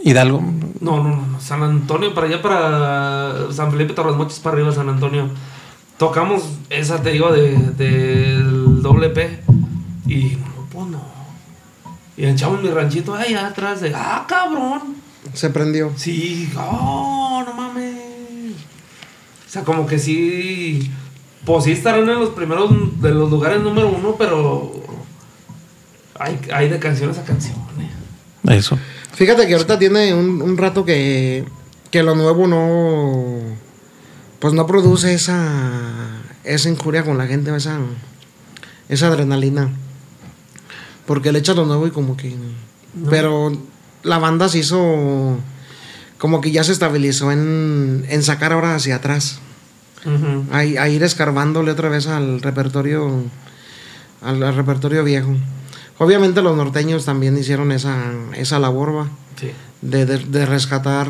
Hidalgo. 0.03 0.43
No, 0.81 1.03
no, 1.03 1.17
no, 1.17 1.41
San 1.41 1.63
Antonio, 1.63 2.13
para 2.13 2.27
allá, 2.27 2.43
para 2.43 3.53
San 3.53 3.71
Felipe 3.71 3.95
Torres 3.95 4.39
para 4.41 4.57
arriba, 4.57 4.73
San 4.73 4.89
Antonio. 4.89 5.29
Tocamos 5.97 6.43
esa, 6.71 7.03
te 7.03 7.11
digo, 7.11 7.33
de, 7.33 7.57
del 7.57 8.83
doble 8.83 9.11
P. 9.11 9.41
Y 10.09 10.37
no, 10.37 10.67
pues 10.73 10.87
no. 10.89 11.05
Y 12.17 12.27
echamos 12.27 12.61
mi 12.63 12.71
ranchito 12.71 13.15
allá 13.15 13.47
atrás 13.47 13.81
de, 13.81 13.93
ah, 13.95 14.25
cabrón. 14.27 14.97
Se 15.35 15.51
prendió. 15.51 15.93
Sí, 15.97 16.53
oh, 16.59 17.45
no 17.47 17.55
mames. 17.55 17.97
O 19.47 19.51
sea, 19.51 19.63
como 19.63 19.87
que 19.87 19.99
sí. 19.99 20.91
Pues 21.45 21.65
sí 21.65 21.73
estarán 21.73 22.09
en 22.09 22.19
los 22.19 22.31
primeros 22.31 23.01
de 23.01 23.13
los 23.13 23.31
lugares 23.31 23.61
número 23.61 23.89
uno, 23.89 24.17
pero. 24.19 24.73
Hay, 26.19 26.39
hay 26.53 26.69
de 26.69 26.79
canciones 26.79 27.19
a 27.19 27.25
canciones. 27.25 27.63
Eso. 28.49 28.79
Fíjate 29.15 29.47
que 29.47 29.55
ahorita 29.55 29.79
tiene 29.79 30.15
un, 30.15 30.41
un 30.41 30.57
rato 30.57 30.85
que, 30.85 31.45
que 31.91 32.03
lo 32.03 32.15
nuevo 32.15 32.47
no. 32.47 33.39
Pues 34.39 34.55
no 34.55 34.67
produce 34.67 35.15
esa. 35.15 36.21
Esa 36.45 36.69
injuria 36.69 37.05
con 37.05 37.19
la 37.19 37.27
gente, 37.27 37.55
esa. 37.55 37.79
Esa 38.89 39.09
adrenalina. 39.09 39.71
Porque 41.07 41.33
le 41.33 41.39
echas 41.41 41.57
lo 41.57 41.67
nuevo 41.67 41.87
y 41.87 41.91
como 41.91 42.17
que. 42.17 42.35
Pero 43.11 43.53
la 44.03 44.19
banda 44.19 44.49
se 44.49 44.59
hizo. 44.59 45.39
Como 46.19 46.41
que 46.41 46.51
ya 46.51 46.65
se 46.65 46.73
estabilizó 46.73 47.33
en, 47.33 48.07
en 48.09 48.23
sacar 48.23 48.53
ahora 48.53 48.75
hacia 48.75 48.97
atrás. 48.97 49.41
A, 50.51 50.59
a 50.59 50.89
ir 50.89 51.03
escarbándole 51.03 51.71
otra 51.71 51.89
vez 51.89 52.07
al 52.07 52.41
repertorio. 52.41 53.23
Al, 54.23 54.43
al 54.43 54.55
repertorio 54.55 55.05
viejo. 55.05 55.35
Obviamente 55.99 56.43
los 56.43 56.57
norteños 56.57 57.05
también 57.05 57.37
hicieron 57.39 57.71
esa, 57.73 57.97
esa 58.37 58.59
labor, 58.59 58.97
va 58.97 59.09
Sí. 59.39 59.51
de, 59.81 60.07
de- 60.07 60.19
de 60.19 60.47
rescatar 60.47 61.07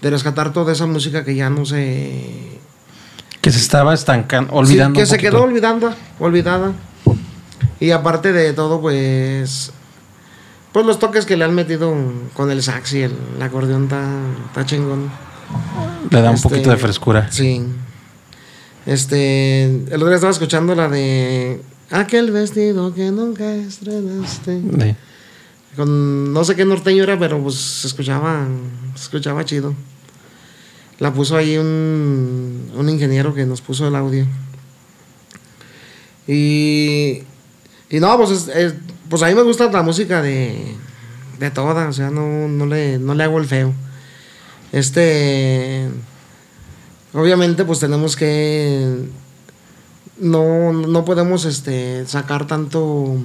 de 0.00 0.10
rescatar 0.10 0.52
toda 0.52 0.72
esa 0.72 0.86
música 0.86 1.24
que 1.24 1.34
ya 1.34 1.48
no 1.50 1.64
se 1.64 2.58
Que 3.40 3.50
se 3.52 3.58
estaba 3.58 3.94
estancando, 3.94 4.52
olvidando. 4.52 4.94
Sí, 4.94 4.96
que 4.96 5.02
un 5.02 5.06
se 5.06 5.16
poquito. 5.16 5.30
quedó 5.32 5.42
olvidando 5.44 5.94
olvidada 6.18 6.72
y 7.78 7.90
aparte 7.92 8.32
de 8.32 8.52
todo 8.52 8.80
pues 8.80 9.72
pues 10.72 10.86
los 10.86 10.98
toques 10.98 11.24
que 11.26 11.36
le 11.36 11.44
han 11.44 11.54
metido 11.54 11.94
con 12.34 12.50
el 12.50 12.62
sax 12.62 12.94
y 12.94 13.02
el, 13.02 13.14
acordeón 13.40 13.84
está 13.84 14.02
está 14.48 14.66
chingón 14.66 15.10
Le 16.10 16.20
da 16.22 16.30
un 16.30 16.36
Este, 16.36 16.48
poquito 16.48 16.70
de 16.70 16.76
frescura. 16.78 17.28
sí 17.30 17.64
este 18.86 19.64
el 19.64 19.94
otro 19.94 20.06
día 20.08 20.16
estaba 20.16 20.32
escuchando 20.32 20.74
la 20.74 20.88
de 20.88 21.60
aquel 21.92 22.30
vestido 22.32 22.92
que 22.94 23.10
nunca 23.10 23.54
estrenaste 23.54 24.60
Sí. 24.60 24.96
con 25.76 26.32
no 26.32 26.44
sé 26.44 26.56
qué 26.56 26.64
norteño 26.64 27.02
era 27.04 27.18
pero 27.18 27.42
pues 27.42 27.54
se 27.56 27.86
escuchaba 27.86 28.46
se 28.94 29.02
escuchaba 29.02 29.44
chido 29.44 29.74
La 30.98 31.12
puso 31.12 31.36
ahí 31.36 31.56
un, 31.58 32.70
un 32.76 32.88
ingeniero 32.88 33.34
que 33.34 33.44
nos 33.46 33.60
puso 33.60 33.88
el 33.88 33.96
audio. 33.96 34.24
Y, 36.28 37.22
y 37.90 37.98
no, 38.00 38.16
pues, 38.16 38.30
es- 38.30 38.48
es- 38.48 38.74
pues 39.08 39.22
a 39.22 39.26
mí 39.26 39.34
me 39.34 39.42
gusta 39.42 39.70
la 39.70 39.82
música 39.82 40.22
de, 40.22 40.76
de 41.40 41.50
toda, 41.50 41.88
o 41.88 41.92
sea, 41.92 42.10
no, 42.10 42.46
no, 42.48 42.66
le, 42.66 42.98
no 42.98 43.14
le 43.14 43.24
hago 43.24 43.38
el 43.38 43.46
feo. 43.46 43.72
Este, 44.70 45.88
obviamente 47.12 47.64
pues 47.64 47.80
tenemos 47.80 48.14
que, 48.16 48.96
no, 50.18 50.72
no 50.72 51.04
podemos 51.04 51.44
este, 51.44 52.06
sacar 52.06 52.46
tanto, 52.46 53.16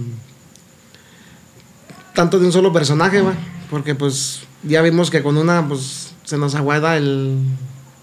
tanto 2.14 2.40
de 2.40 2.46
un 2.48 2.52
solo 2.52 2.74
personaje, 2.74 3.22
va, 3.22 3.34
porque 3.70 3.96
pues 3.96 4.42
ya 4.64 4.82
vimos 4.82 5.10
que 5.12 5.22
con 5.22 5.38
una 5.38 5.68
pues 5.68 6.14
se 6.24 6.38
nos 6.38 6.56
aguada 6.56 6.98
el, 6.98 7.38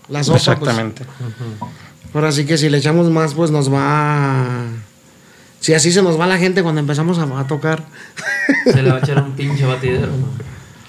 la 0.09 0.23
sopa. 0.23 0.39
pues. 0.39 0.49
Exactamente. 0.49 1.05
Ahora 2.13 2.31
sí 2.31 2.47
que 2.47 2.57
si 2.57 2.69
le 2.69 2.79
echamos 2.79 3.11
más, 3.11 3.35
pues 3.35 3.51
nos 3.51 3.73
va. 3.73 4.63
Si 5.61 5.73
así 5.75 5.91
se 5.91 6.03
nos 6.03 6.21
va 6.21 6.27
la 6.27 6.39
gente 6.39 6.63
cuando 6.63 6.81
empezamos 6.81 7.19
a, 7.19 7.23
a 7.41 7.47
tocar, 7.47 7.85
Se 8.73 8.83
le 8.83 8.91
va 8.91 8.97
a 8.97 9.01
echar 9.01 9.23
un 9.23 9.33
pinche 9.33 9.65
batidero. 9.65 10.07
¿no? 10.09 10.29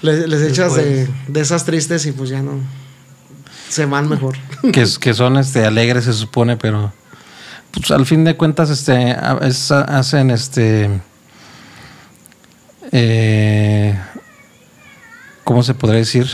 les, 0.02 0.28
les 0.28 0.42
echas 0.42 0.74
de, 0.76 1.08
de 1.26 1.40
esas 1.40 1.64
tristes 1.64 2.04
y 2.06 2.12
pues 2.12 2.30
ya 2.30 2.42
no. 2.42 2.52
Se 3.70 3.86
van 3.86 4.08
mejor. 4.08 4.36
que, 4.72 4.82
es- 4.82 4.98
que 4.98 5.14
son 5.14 5.36
este 5.38 5.64
alegres 5.66 6.04
se 6.04 6.12
supone, 6.12 6.56
pero 6.56 6.92
pues 7.76 7.90
al 7.90 8.06
fin 8.06 8.24
de 8.24 8.36
cuentas 8.36 8.70
este 8.70 9.12
hacen 9.12 10.30
este 10.30 10.90
eh, 12.92 13.98
¿cómo 15.44 15.62
se 15.62 15.74
podría 15.74 15.98
decir? 16.00 16.26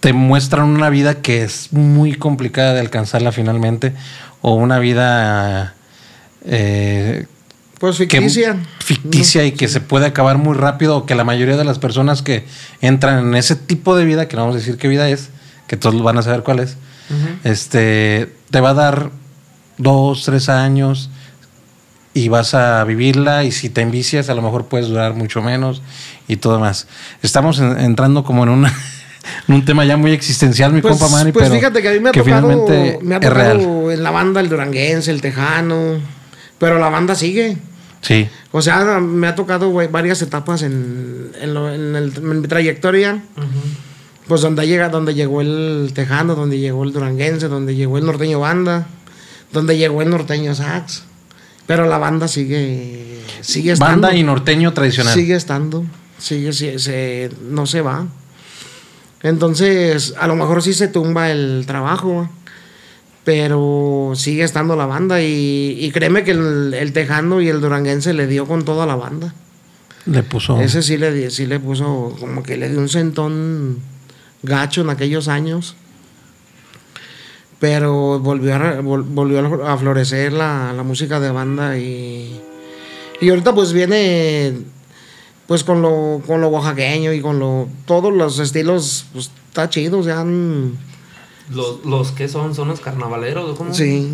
Te 0.00 0.12
muestran 0.12 0.66
una 0.68 0.90
vida 0.90 1.22
que 1.22 1.42
es 1.42 1.72
muy 1.72 2.14
complicada 2.14 2.74
de 2.74 2.80
alcanzarla 2.80 3.32
finalmente 3.32 3.94
o 4.42 4.54
una 4.54 4.78
vida 4.78 5.74
eh, 6.44 7.26
Pues 7.78 7.96
que- 7.98 8.06
ficticia. 8.06 8.56
ficticia 8.80 9.44
y 9.44 9.52
que 9.52 9.68
se 9.68 9.80
puede 9.80 10.06
acabar 10.06 10.38
muy 10.38 10.54
rápido 10.56 10.96
o 10.98 11.06
que 11.06 11.14
la 11.14 11.24
mayoría 11.24 11.56
de 11.56 11.64
las 11.64 11.78
personas 11.78 12.22
que 12.22 12.44
entran 12.80 13.20
en 13.28 13.34
ese 13.36 13.54
tipo 13.56 13.96
de 13.96 14.04
vida, 14.04 14.28
que 14.28 14.36
no 14.36 14.42
vamos 14.42 14.56
a 14.56 14.58
decir 14.58 14.76
qué 14.76 14.88
vida 14.88 15.08
es, 15.08 15.30
que 15.68 15.76
todos 15.76 16.02
van 16.02 16.18
a 16.18 16.22
saber 16.22 16.42
cuál 16.42 16.58
es, 16.60 16.76
este, 17.44 18.34
te 18.50 18.60
va 18.60 18.70
a 18.70 18.74
dar 18.74 19.10
dos, 19.78 20.24
tres 20.24 20.48
años 20.48 21.10
y 22.14 22.28
vas 22.28 22.54
a 22.54 22.82
vivirla 22.84 23.44
y 23.44 23.52
si 23.52 23.68
te 23.70 23.80
envicias 23.80 24.28
a 24.28 24.34
lo 24.34 24.42
mejor 24.42 24.66
puedes 24.66 24.88
durar 24.88 25.14
mucho 25.14 25.40
menos 25.42 25.82
y 26.26 26.36
todo 26.36 26.58
más. 26.58 26.86
Estamos 27.22 27.58
en- 27.60 27.78
entrando 27.78 28.24
como 28.24 28.42
en 28.42 28.48
una 28.50 28.72
en 29.48 29.54
un 29.54 29.64
tema 29.64 29.84
ya 29.84 29.96
muy 29.96 30.12
existencial, 30.12 30.72
mi 30.72 30.80
Pues, 30.80 30.98
compa 30.98 31.08
Manny, 31.16 31.32
pues 31.32 31.44
pero 31.48 31.54
fíjate 31.60 31.82
que 31.82 31.88
a 31.88 31.92
mí 31.92 32.00
me 32.00 32.08
ha 32.08 32.12
tocado, 32.12 32.24
finalmente 32.24 32.98
me 33.02 33.14
ha 33.14 33.18
es 33.18 33.22
tocado 33.24 33.34
real. 33.58 33.90
en 33.98 34.02
la 34.02 34.10
banda 34.10 34.40
el 34.40 34.48
duranguense, 34.48 35.10
el 35.10 35.20
tejano, 35.20 35.98
pero 36.58 36.78
la 36.78 36.88
banda 36.88 37.14
sigue. 37.14 37.56
Sí, 38.00 38.28
O 38.52 38.62
sea, 38.62 39.00
me 39.00 39.26
ha 39.26 39.34
tocado 39.34 39.72
varias 39.90 40.22
etapas 40.22 40.62
en, 40.62 41.32
en, 41.40 41.52
lo- 41.54 41.72
en 41.72 41.94
el- 41.96 42.12
en 42.16 42.40
mi 42.40 42.46
trayectoria. 42.48 43.20
Pues 44.28 44.40
donde 44.42 44.66
llega, 44.66 44.88
donde 44.90 45.14
llegó 45.14 45.40
el 45.40 45.90
tejano, 45.94 46.34
donde 46.34 46.58
llegó 46.58 46.84
el 46.84 46.92
duranguense, 46.92 47.48
donde 47.48 47.74
llegó 47.74 47.96
el 47.98 48.04
norteño 48.06 48.40
banda, 48.40 48.86
donde 49.52 49.76
llegó 49.76 50.02
el 50.02 50.10
norteño 50.10 50.54
sax. 50.54 51.04
Pero 51.66 51.86
la 51.86 51.98
banda 51.98 52.28
sigue, 52.28 53.20
sigue 53.42 53.72
estando. 53.72 53.92
banda 54.08 54.14
y 54.16 54.22
norteño 54.22 54.72
tradicional. 54.72 55.12
Sigue 55.14 55.34
estando. 55.34 55.84
Sigue, 56.18 56.52
se- 56.52 56.78
se- 56.78 57.30
no 57.50 57.66
se 57.66 57.82
va. 57.82 58.06
Entonces, 59.22 60.14
a 60.18 60.26
lo 60.26 60.36
mejor 60.36 60.62
sí 60.62 60.72
se 60.72 60.88
tumba 60.88 61.30
el 61.30 61.64
trabajo, 61.66 62.28
pero 63.24 64.12
sigue 64.14 64.44
estando 64.44 64.76
la 64.76 64.86
banda. 64.86 65.20
Y, 65.22 65.76
y 65.80 65.90
créeme 65.90 66.24
que 66.24 66.30
el, 66.32 66.72
el 66.74 66.92
tejano 66.92 67.40
y 67.40 67.48
el 67.48 67.60
duranguense 67.60 68.14
le 68.14 68.26
dio 68.26 68.46
con 68.46 68.64
toda 68.64 68.86
la 68.86 68.96
banda. 68.96 69.34
Le 70.06 70.22
puso 70.22 70.58
Ese 70.60 70.82
sí 70.82 70.96
le, 70.96 71.30
sí 71.30 71.46
le 71.46 71.60
puso, 71.60 72.16
como 72.18 72.42
que 72.42 72.56
le 72.56 72.70
dio 72.70 72.78
un 72.78 72.88
sentón 72.88 73.78
gacho 74.42 74.80
en 74.80 74.90
aquellos 74.90 75.28
años. 75.28 75.76
Pero 77.60 78.20
volvió 78.20 78.54
a, 78.54 78.80
volvió 78.80 79.66
a 79.66 79.76
florecer 79.76 80.32
la, 80.32 80.72
la 80.72 80.82
música 80.84 81.18
de 81.18 81.30
banda 81.32 81.76
y, 81.76 82.40
y 83.20 83.28
ahorita 83.30 83.52
pues 83.54 83.72
viene 83.72 84.54
pues 85.48 85.64
con 85.64 85.82
lo, 85.82 86.22
con 86.26 86.40
lo 86.40 86.48
oaxaqueño 86.48 87.12
y 87.12 87.20
con 87.20 87.38
lo 87.38 87.68
todos 87.86 88.12
los 88.12 88.38
estilos, 88.38 89.06
pues 89.12 89.30
está 89.48 89.68
chido, 89.70 89.98
o 90.00 90.02
sea, 90.04 90.20
han- 90.20 90.76
Los, 91.50 91.84
los 91.84 92.12
que 92.12 92.28
son, 92.28 92.54
son 92.54 92.68
los 92.68 92.80
carnavaleros, 92.80 93.56
¿cómo? 93.56 93.74
sí, 93.74 94.08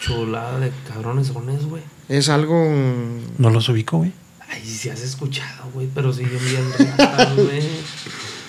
Chulada 0.00 0.58
de 0.58 0.72
cabrones 0.88 1.28
son 1.28 1.48
esos, 1.50 1.66
güey. 1.66 1.82
es 2.08 2.28
algo... 2.28 2.66
no 3.38 3.50
los 3.50 3.68
ubico, 3.68 3.98
güey. 3.98 4.12
Ay, 4.48 4.62
sí 4.66 4.88
has 4.90 5.00
escuchado, 5.02 5.70
güey, 5.72 5.88
pero 5.94 6.12
siguen 6.12 6.38
bien 6.44 6.64
ratas, 6.98 7.34
güey. 7.36 7.62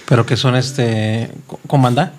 Pero 0.08 0.26
que 0.26 0.36
son 0.36 0.56
este 0.56 1.30
co- 1.47 1.60
con 1.68 1.82
banda. 1.84 2.14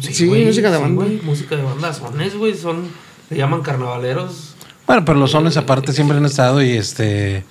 Sí, 0.00 0.26
música 0.26 0.70
de 0.70 0.78
banda. 0.78 1.04
música 1.22 1.56
de 1.56 1.62
banda. 1.62 1.92
Sones, 1.92 2.36
güey, 2.36 2.54
son. 2.54 2.88
Le 3.30 3.36
llaman 3.36 3.62
carnavaleros. 3.62 4.54
Bueno, 4.86 5.04
pero 5.04 5.18
los 5.18 5.30
sones 5.30 5.56
aparte 5.56 5.92
siempre 5.92 6.16
han 6.16 6.26
estado 6.26 6.62
y 6.62 6.72
este 6.72 7.44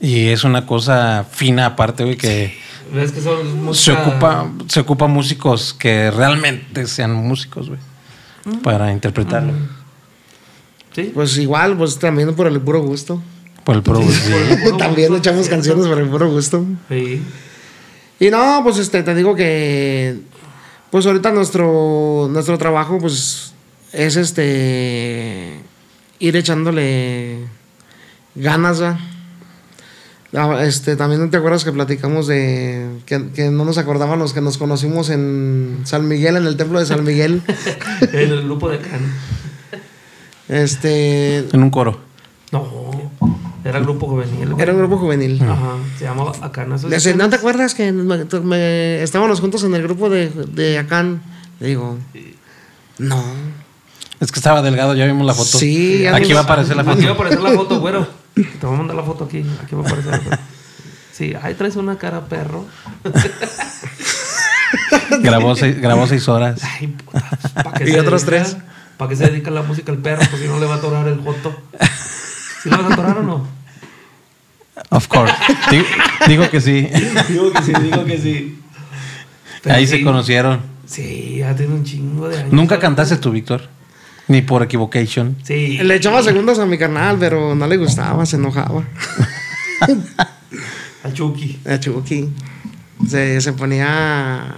y 0.00 0.28
es 0.28 0.44
una 0.44 0.66
cosa 0.66 1.24
fina 1.30 1.66
aparte, 1.66 2.04
güey, 2.04 2.16
que 2.16 2.54
¿Ves 2.92 3.12
que 3.12 3.20
son 3.20 3.46
se 3.46 3.54
música. 3.54 4.02
ocupa 4.02 4.50
se 4.68 4.80
ocupa 4.80 5.06
músicos 5.06 5.72
que 5.72 6.10
realmente 6.10 6.86
sean 6.86 7.14
músicos, 7.14 7.68
güey, 7.68 7.80
para 8.62 8.92
interpretarlo. 8.92 9.52
Sí. 10.94 11.10
Pues 11.14 11.36
igual, 11.38 11.76
pues 11.76 11.98
también 11.98 12.34
por 12.34 12.46
el 12.46 12.60
puro 12.60 12.82
gusto. 12.82 13.22
Por 13.64 13.76
el 13.76 13.82
pro, 13.82 14.00
sí. 14.02 14.32
Puro 14.64 14.76
también 14.76 15.08
gusto, 15.08 15.28
echamos 15.28 15.46
sí, 15.46 15.50
canciones 15.50 15.86
por 15.86 15.98
el 15.98 16.08
puro 16.08 16.30
gusto. 16.30 16.64
Sí. 16.88 17.22
Y 18.18 18.30
no, 18.30 18.60
pues 18.62 18.78
este, 18.78 19.02
te 19.02 19.14
digo 19.14 19.34
que 19.34 20.20
pues 20.90 21.06
ahorita 21.06 21.32
nuestro 21.32 22.28
nuestro 22.30 22.58
trabajo 22.58 22.98
pues 22.98 23.52
es 23.92 24.16
este 24.16 25.60
ir 26.18 26.36
echándole 26.36 27.46
ganas 28.34 28.78
ya. 28.78 28.98
Este, 30.60 30.96
también 30.96 31.22
no 31.22 31.30
te 31.30 31.38
acuerdas 31.38 31.64
que 31.64 31.72
platicamos 31.72 32.26
de 32.26 32.98
que, 33.06 33.30
que 33.34 33.48
no 33.48 33.64
nos 33.64 33.78
acordábamos 33.78 34.34
que 34.34 34.42
nos 34.42 34.58
conocimos 34.58 35.08
en 35.08 35.80
San 35.84 36.06
Miguel, 36.08 36.36
en 36.36 36.46
el 36.46 36.58
templo 36.58 36.78
de 36.78 36.84
San 36.84 37.04
Miguel. 37.04 37.42
En 38.12 38.30
el 38.30 38.42
grupo 38.44 38.68
de 38.68 38.78
Can. 38.78 39.00
este, 40.48 41.38
En 41.38 41.62
un 41.62 41.70
coro. 41.70 42.05
Era 43.68 43.78
el 43.78 43.84
grupo 43.84 44.06
juvenil. 44.06 44.50
güey. 44.50 44.62
era 44.62 44.72
un 44.72 44.78
grupo 44.78 44.98
juvenil. 44.98 45.42
Ajá. 45.42 45.72
Se 45.98 46.04
llamaba 46.04 46.32
dice, 46.90 47.14
¿no 47.14 47.28
te 47.28 47.36
acuerdas 47.36 47.74
que 47.74 47.90
me- 47.92 48.24
me- 48.24 49.02
estábamos 49.02 49.40
juntos 49.40 49.64
en 49.64 49.74
el 49.74 49.82
grupo 49.82 50.08
de, 50.08 50.28
de 50.30 50.78
Acán? 50.78 51.20
Le 51.60 51.68
digo, 51.68 51.98
no. 52.98 53.22
Es 54.20 54.32
que 54.32 54.38
estaba 54.38 54.62
delgado, 54.62 54.94
ya 54.94 55.04
vimos 55.06 55.26
la 55.26 55.34
foto. 55.34 55.58
Sí, 55.58 56.06
Aquí 56.06 56.32
va 56.32 56.40
a 56.40 56.42
aparecer 56.44 56.76
la 56.76 56.82
Aquí 56.82 57.04
va 57.04 57.12
a 57.12 57.14
foto. 57.14 57.22
aparecer 57.22 57.40
la 57.42 57.50
foto, 57.52 57.80
güero. 57.80 58.06
Te 58.34 58.66
voy 58.66 58.74
a 58.74 58.78
mandar 58.78 58.96
la 58.96 59.02
foto 59.02 59.24
aquí. 59.24 59.44
Aquí 59.62 59.74
va 59.74 59.82
a 59.82 59.86
aparecer 59.86 60.12
la 60.12 60.20
foto. 60.20 60.36
Sí, 61.12 61.34
ahí 61.42 61.54
traes 61.54 61.76
una 61.76 61.96
cara 61.98 62.26
perro. 62.26 62.66
grabó, 65.20 65.54
seis, 65.56 65.80
grabó 65.80 66.06
seis 66.06 66.28
horas. 66.28 66.60
Ay, 66.62 66.88
puta. 66.88 67.28
¿pa' 67.64 67.72
qué 67.72 67.90
Y 67.90 67.94
otros 67.96 68.24
dedica? 68.26 68.44
tres. 68.44 68.56
¿Para 68.96 69.08
qué 69.10 69.16
se 69.16 69.26
dedica 69.26 69.50
a 69.50 69.54
la 69.54 69.62
música 69.62 69.92
el 69.92 69.98
perro? 69.98 70.22
Si 70.38 70.46
no 70.46 70.58
le 70.58 70.66
va 70.66 70.74
a 70.74 70.78
atorar 70.78 71.06
el 71.08 71.20
joto. 71.20 71.54
¿Sí 72.62 72.70
le 72.70 72.76
vas 72.76 72.90
a 72.90 72.94
atorar 72.94 73.18
o 73.18 73.22
no? 73.22 73.46
Of 74.90 75.08
course. 75.08 75.34
Digo, 75.70 75.84
digo 76.28 76.50
que 76.50 76.60
sí. 76.60 76.88
Digo 77.28 77.52
que 77.52 77.62
sí, 77.62 77.72
digo 77.82 78.04
que 78.04 78.18
sí. 78.18 78.58
Pero 79.62 79.74
Ahí 79.74 79.86
sí. 79.86 79.98
se 79.98 80.04
conocieron. 80.04 80.60
Sí, 80.86 81.36
ya 81.38 81.54
tiene 81.56 81.74
un 81.74 81.84
chingo 81.84 82.28
de 82.28 82.38
años. 82.38 82.52
Nunca 82.52 82.78
cantaste 82.78 83.16
tú, 83.16 83.32
Víctor. 83.32 83.68
Ni 84.28 84.42
por 84.42 84.62
equivocation. 84.62 85.36
Sí. 85.42 85.78
Le 85.78 85.94
echaba 85.96 86.22
segundas 86.22 86.58
a 86.58 86.66
mi 86.66 86.78
canal, 86.78 87.16
pero 87.18 87.54
no 87.54 87.66
le 87.66 87.76
gustaba, 87.76 88.24
se 88.26 88.36
enojaba. 88.36 88.84
A 91.04 91.12
Chucky. 91.12 91.58
A 91.66 91.78
Chucky. 91.78 92.28
Se, 93.08 93.40
se 93.40 93.52
ponía. 93.52 94.54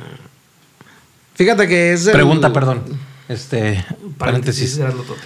Fíjate 1.34 1.66
que 1.68 1.92
es. 1.92 2.06
el- 2.06 2.12
Pregunta, 2.12 2.52
perdón. 2.52 2.82
Este, 3.28 3.84
paréntesis. 4.16 4.78
era 4.78 4.90
lo 4.90 5.02
tote. 5.02 5.20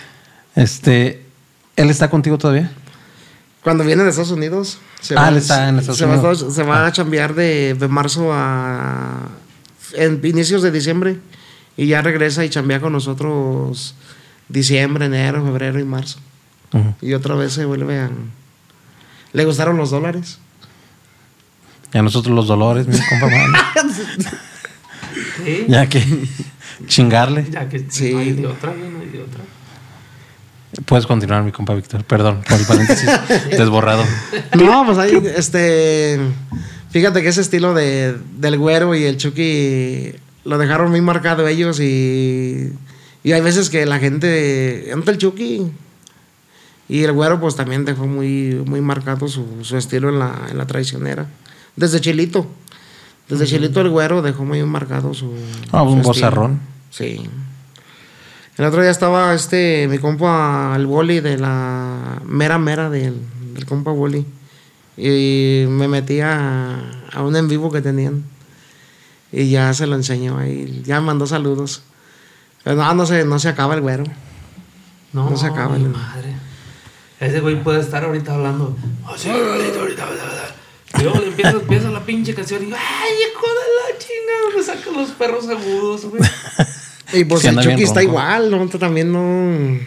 Este, 0.57 1.22
¿él 1.76 1.90
está 1.90 2.11
contigo 2.11 2.36
todavía? 2.38 2.72
Cuando 3.63 3.85
viene 3.85 4.03
de 4.03 4.11
Estados 4.11 4.31
Unidos. 4.33 4.79
Se 5.01 5.15
Ah, 5.17 5.29
él 5.29 5.37
está 5.37 5.69
en 5.69 5.79
Estados 5.79 5.99
se 5.99 6.05
va 6.07 6.15
a 6.15 6.17
Unidos. 6.19 6.37
Estados- 6.39 6.55
se 6.55 6.63
va 6.65 6.87
a 6.87 6.93
chambear 6.93 7.35
de, 7.35 7.75
de 7.75 7.89
marzo 7.89 8.31
a. 8.33 9.29
En 9.95 10.21
inicios 10.25 10.63
de 10.63 10.71
diciembre. 10.71 11.19
Y 11.77 11.87
ya 11.87 12.03
regresa 12.03 12.45
y 12.45 12.51
chambea 12.51 12.81
con 12.81 12.93
nosotros 12.93 13.95
diciembre, 14.49 15.07
enero, 15.07 15.45
febrero 15.45 15.79
y 15.81 15.85
marzo. 15.85 16.19
Y 17.01 17.13
otra 17.15 17.35
vez 17.35 17.53
se 17.53 17.65
vuelve 17.65 17.99
a. 18.01 18.11
Le 19.33 19.45
gustaron 19.45 19.77
los 19.77 19.91
dólares. 19.91 20.39
Y 21.95 21.99
a 21.99 22.03
nosotros 22.03 22.35
los 22.35 22.47
dolores, 22.47 22.87
mi 22.89 22.97
compa. 22.99 23.29
Sí. 25.45 25.67
Ya 25.69 25.89
que 25.89 26.03
chingarle. 26.87 27.47
Ya 27.51 27.69
que 27.69 27.85
Sí. 27.91 28.13
no 28.13 28.19
hay 28.21 28.33
de 28.33 28.47
otra, 28.47 28.73
no 28.73 29.01
hay 29.01 29.09
de 29.09 29.23
otra. 29.23 29.41
Puedes 30.87 31.07
continuar, 31.07 31.43
mi 31.45 31.53
compa 31.53 31.75
Víctor. 31.75 32.05
Perdón 32.05 32.43
por 32.49 32.59
el 32.59 32.66
paréntesis 32.66 33.11
desborrado. 33.51 34.03
No, 34.57 34.85
pues 34.87 34.99
ahí, 34.99 35.23
este. 35.37 36.18
Fíjate 36.91 37.23
que 37.23 37.29
ese 37.29 37.43
estilo 37.43 37.75
de, 37.75 38.16
del 38.39 38.59
güero 38.59 38.95
y 38.95 39.05
el 39.05 39.16
Chucky 39.16 40.14
lo 40.45 40.59
dejaron 40.59 40.91
muy 40.91 41.01
marcado 41.03 41.47
ellos 41.47 41.79
y. 41.81 42.73
Y 43.23 43.33
hay 43.33 43.41
veces 43.43 43.68
que 43.68 43.85
la 43.85 43.99
gente. 43.99 44.91
Entra 44.91 45.12
el 45.12 45.18
Chucky. 45.18 45.70
Y 46.89 47.05
el 47.05 47.12
güero, 47.12 47.39
pues 47.41 47.55
también 47.55 47.85
dejó 47.85 48.07
muy, 48.07 48.62
muy 48.66 48.81
marcado 48.81 49.29
su, 49.29 49.47
su 49.62 49.77
estilo 49.77 50.09
en 50.09 50.18
la, 50.18 50.49
en 50.51 50.59
la 50.59 50.66
traicionera. 50.66 51.27
Desde 51.77 52.01
Chilito. 52.01 52.47
Desde 53.29 53.47
Chilito 53.47 53.81
el 53.81 53.91
güero 53.91 54.23
dejó 54.23 54.45
muy 54.45 54.62
marcado 54.64 55.12
su. 55.12 55.33
Ah, 55.70 55.83
un 55.83 55.99
estilo. 55.99 56.09
bozarrón. 56.09 56.61
Sí. 56.91 57.20
El 58.59 58.64
otro 58.66 58.82
día 58.82 58.90
estaba 58.90 59.34
este, 59.34 59.88
mi 59.88 59.98
compa, 59.98 60.74
el 60.76 60.86
boli 60.86 61.20
de 61.20 61.38
la 61.38 62.20
mera 62.26 62.59
mera 62.59 62.90
del, 62.90 63.16
del 63.55 63.64
compa 63.66 63.90
boli. 63.92 64.26
Y 64.96 65.64
me 65.68 65.88
metí 65.88 66.20
a, 66.20 66.78
a 67.12 67.22
un 67.22 67.34
en 67.36 67.48
vivo 67.48 67.70
que 67.72 67.80
tenían. 67.80 68.24
Y 69.32 69.50
ya 69.50 69.72
se 69.72 69.86
lo 69.86 69.96
enseñó 69.96 70.36
ahí. 70.38 70.82
Ya 70.84 71.00
me 71.00 71.07
mandó 71.07 71.26
saludos. 71.26 71.82
Pero 72.62 72.76
no, 72.76 72.94
no 72.94 73.07
se, 73.07 73.24
no 73.24 73.38
se 73.38 73.48
acaba 73.48 73.74
el 73.74 73.80
güero. 73.80 74.05
No, 75.14 75.30
No 75.30 75.36
se 75.36 75.46
acaba 75.46 75.76
mi 75.78 75.84
el- 75.84 75.90
madre. 75.90 76.34
Ese 77.20 77.40
güey 77.40 77.62
puede 77.62 77.80
estar 77.80 78.05
ahorita 78.05 78.34
hablando. 78.34 78.76
Así, 79.07 79.30
ahorita, 79.30 79.78
ahorita, 79.80 80.05
ahorita. 80.05 80.55
Y 80.98 81.03
luego 81.05 81.20
le 81.20 81.28
empieza, 81.28 81.50
empieza 81.53 81.90
la 81.90 82.05
pinche 82.05 82.34
canción 82.34 82.62
y 82.62 82.66
digo, 82.66 82.76
¡ay, 82.78 83.12
hijo 83.30 83.46
de 83.46 83.92
la 83.92 83.98
chingada! 83.98 84.57
Me 84.57 84.62
saca 84.62 84.90
los 84.98 85.11
perros 85.12 85.48
agudos, 85.48 86.05
güey. 86.07 86.20
Y 87.13 87.25
pues 87.25 87.45
el 87.45 87.59
Chucky 87.59 87.83
está 87.83 88.03
igual, 88.03 88.51
¿no? 88.51 88.67
También 88.69 89.13
no. 89.13 89.79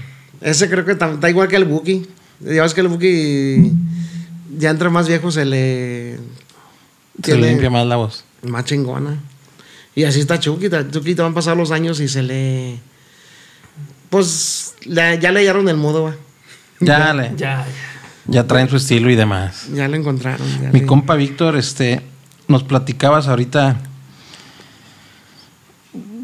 Ese 0.41 0.69
creo 0.69 0.85
que 0.85 0.91
está 0.93 1.29
igual 1.29 1.47
que 1.47 1.55
el 1.55 1.65
Buki. 1.65 2.05
Ya 2.41 2.61
ves 2.63 2.73
que 2.73 2.81
el 2.81 2.87
Buki 2.87 3.71
ya 4.57 4.69
entre 4.69 4.89
más 4.89 5.07
viejo 5.07 5.31
se 5.31 5.45
le. 5.45 6.17
Se 7.23 7.35
le 7.37 7.49
limpia 7.49 7.69
más 7.69 7.85
la 7.87 7.95
voz. 7.95 8.23
Más 8.43 8.65
chingona. 8.65 9.17
Y 9.95 10.03
así 10.03 10.19
está 10.19 10.39
Chucky. 10.39 10.67
Chucky 10.91 11.15
te 11.15 11.21
van 11.21 11.31
a 11.31 11.35
pasar 11.35 11.55
los 11.57 11.71
años 11.71 11.99
y 12.01 12.07
se 12.07 12.21
le. 12.21 12.77
Pues 14.09 14.75
ya 14.85 15.31
le 15.31 15.39
hallaron 15.39 15.67
el 15.69 15.77
modo, 15.77 16.03
va. 16.03 16.15
Ya, 16.81 17.13
le, 17.13 17.31
Ya, 17.37 17.65
ya 18.27 18.45
traen 18.47 18.67
su 18.69 18.75
estilo 18.75 19.09
y 19.09 19.15
demás. 19.15 19.67
Ya 19.73 19.87
lo 19.87 19.95
encontraron. 19.95 20.45
ya 20.61 20.69
Mi 20.71 20.81
le- 20.81 20.85
compa 20.85 21.15
Víctor, 21.15 21.55
este, 21.55 22.01
nos 22.49 22.63
platicabas 22.63 23.27
ahorita 23.29 23.77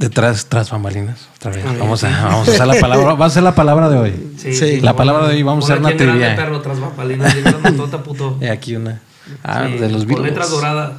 detrás, 0.02 0.48
tras 0.48 0.70
bambalinas. 0.70 1.30
Otra 1.38 1.52
vez. 1.52 1.64
Vamos 1.80 2.04
a, 2.04 2.10
vamos 2.10 2.50
a 2.50 2.52
usar 2.52 2.68
la 2.68 2.80
palabra, 2.80 3.14
va 3.14 3.26
a 3.26 3.30
ser 3.30 3.44
la 3.44 3.56
palabra 3.56 3.90
de 3.90 3.98
hoy. 3.98 4.34
Sí, 4.38 4.54
Sí. 4.54 4.82
La 4.82 4.96
palabra 4.96 5.28
de 5.28 5.36
hoy, 5.36 5.44
vamos 5.44 5.64
a 5.70 5.74
hacer 5.74 5.80
una 5.80 5.96
trivia. 5.96 6.36
perro 6.36 6.60
tras 6.62 6.80
bambalinas, 6.80 7.34
puto. 8.04 8.38
He 8.42 8.50
aquí 8.50 8.76
una. 8.76 9.00
Ah, 9.44 9.68
Sí, 9.68 9.78
de 9.78 9.90
los 9.90 10.02
Con 10.02 10.08
Beatles. 10.08 10.30
letras 10.32 10.50
doradas. 10.50 10.92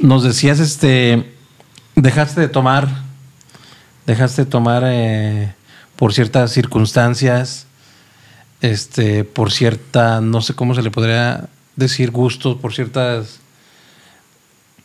Nos 0.00 0.24
decías, 0.24 0.58
este, 0.58 1.32
dejaste 1.94 2.40
de 2.40 2.48
tomar, 2.48 2.88
dejaste 4.06 4.44
de 4.44 4.50
tomar 4.50 4.82
eh, 4.86 5.54
por 5.94 6.12
ciertas 6.12 6.50
circunstancias, 6.50 7.66
este, 8.60 9.22
por 9.24 9.52
cierta, 9.52 10.20
no 10.20 10.40
sé 10.40 10.54
cómo 10.54 10.74
se 10.74 10.82
le 10.82 10.90
podría 10.90 11.48
decir, 11.76 12.10
gustos, 12.10 12.56
por 12.56 12.72
ciertas 12.74 13.40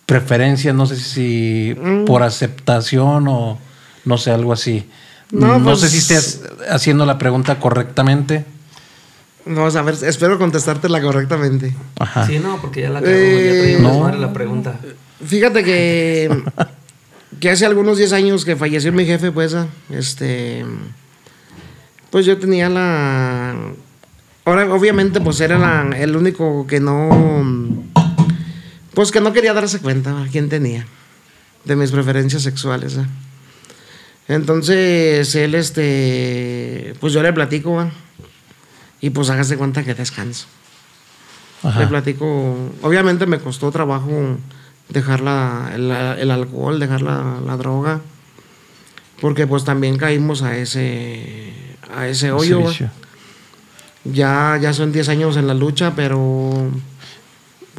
preferencias, 0.09 0.73
no 0.75 0.85
sé 0.85 0.95
si 0.97 1.75
Mm. 1.79 2.05
por 2.05 2.23
aceptación 2.23 3.27
o 3.27 3.57
no 4.05 4.17
sé, 4.17 4.31
algo 4.31 4.51
así. 4.53 4.89
No, 5.31 5.59
No, 5.59 5.63
pues- 5.63 5.81
sé 5.81 5.89
si 5.89 5.97
estés 5.99 6.41
haciendo 6.69 7.05
la 7.05 7.17
pregunta 7.17 7.59
correctamente. 7.59 8.45
Vamos 9.45 9.75
a 9.75 9.81
ver, 9.83 9.95
espero 10.01 10.37
contestártela 10.37 11.01
correctamente. 11.01 11.73
Ajá. 11.99 12.25
Sí, 12.27 12.39
no, 12.39 12.57
porque 12.61 12.81
ya 12.81 12.89
la 12.89 12.99
cagó, 13.01 13.11
Eh, 13.13 13.77
ya 13.77 13.87
no. 13.87 14.09
la 14.11 14.33
pregunta. 14.33 14.75
Fíjate 15.25 15.63
que. 15.63 16.43
que 17.39 17.49
hace 17.51 17.65
algunos 17.65 17.97
10 17.97 18.11
años 18.13 18.43
que 18.43 18.55
falleció 18.55 18.91
mi 18.91 19.05
jefe, 19.05 19.31
pues. 19.31 19.53
ah, 19.53 19.67
Este. 19.91 20.65
Pues 22.09 22.25
yo 22.25 22.37
tenía 22.37 22.69
la. 22.69 23.55
Ahora, 24.45 24.73
obviamente, 24.73 25.21
pues 25.21 25.39
era 25.41 25.57
la- 25.59 25.95
el 25.97 26.15
único 26.15 26.65
que 26.67 26.79
no. 26.79 27.83
Pues 28.99 29.11
que 29.13 29.21
no 29.21 29.31
quería 29.31 29.53
darse 29.53 29.79
cuenta 29.79 30.23
a 30.23 30.27
quién 30.27 30.49
tenía. 30.49 30.85
De 31.63 31.77
mis 31.77 31.89
preferencias 31.89 32.41
sexuales. 32.41 32.97
ah. 32.97 33.07
Entonces, 34.27 35.33
él, 35.35 35.55
este. 35.55 36.93
Pues 36.99 37.13
yo 37.13 37.23
le 37.23 37.31
platico, 37.31 37.79
ah, 37.79 37.91
Y 38.99 39.11
pues 39.11 39.29
hágase 39.29 39.55
cuenta 39.55 39.85
que 39.85 39.93
descanso. 39.95 40.47
Ajá. 41.63 41.79
Le 41.79 41.87
platico. 41.87 42.57
Obviamente 42.81 43.25
me 43.25 43.39
costó 43.39 43.71
trabajo 43.71 44.37
dejar 44.89 45.21
la- 45.21 45.71
el, 45.73 45.89
el 45.91 46.29
alcohol, 46.29 46.77
dejar 46.77 47.01
la, 47.01 47.39
la 47.45 47.55
droga. 47.55 48.01
Porque 49.21 49.47
pues 49.47 49.63
también 49.63 49.95
caímos 49.97 50.41
a 50.41 50.57
ese, 50.57 51.53
a 51.95 52.05
ese 52.05 52.27
Ese 52.27 52.31
hoyo. 52.33 52.67
vicio. 52.67 52.91
Ya, 54.03 54.59
ya 54.61 54.73
son 54.73 54.91
10 54.91 55.07
años 55.07 55.37
en 55.37 55.47
la 55.47 55.53
lucha, 55.53 55.93
pero 55.95 56.69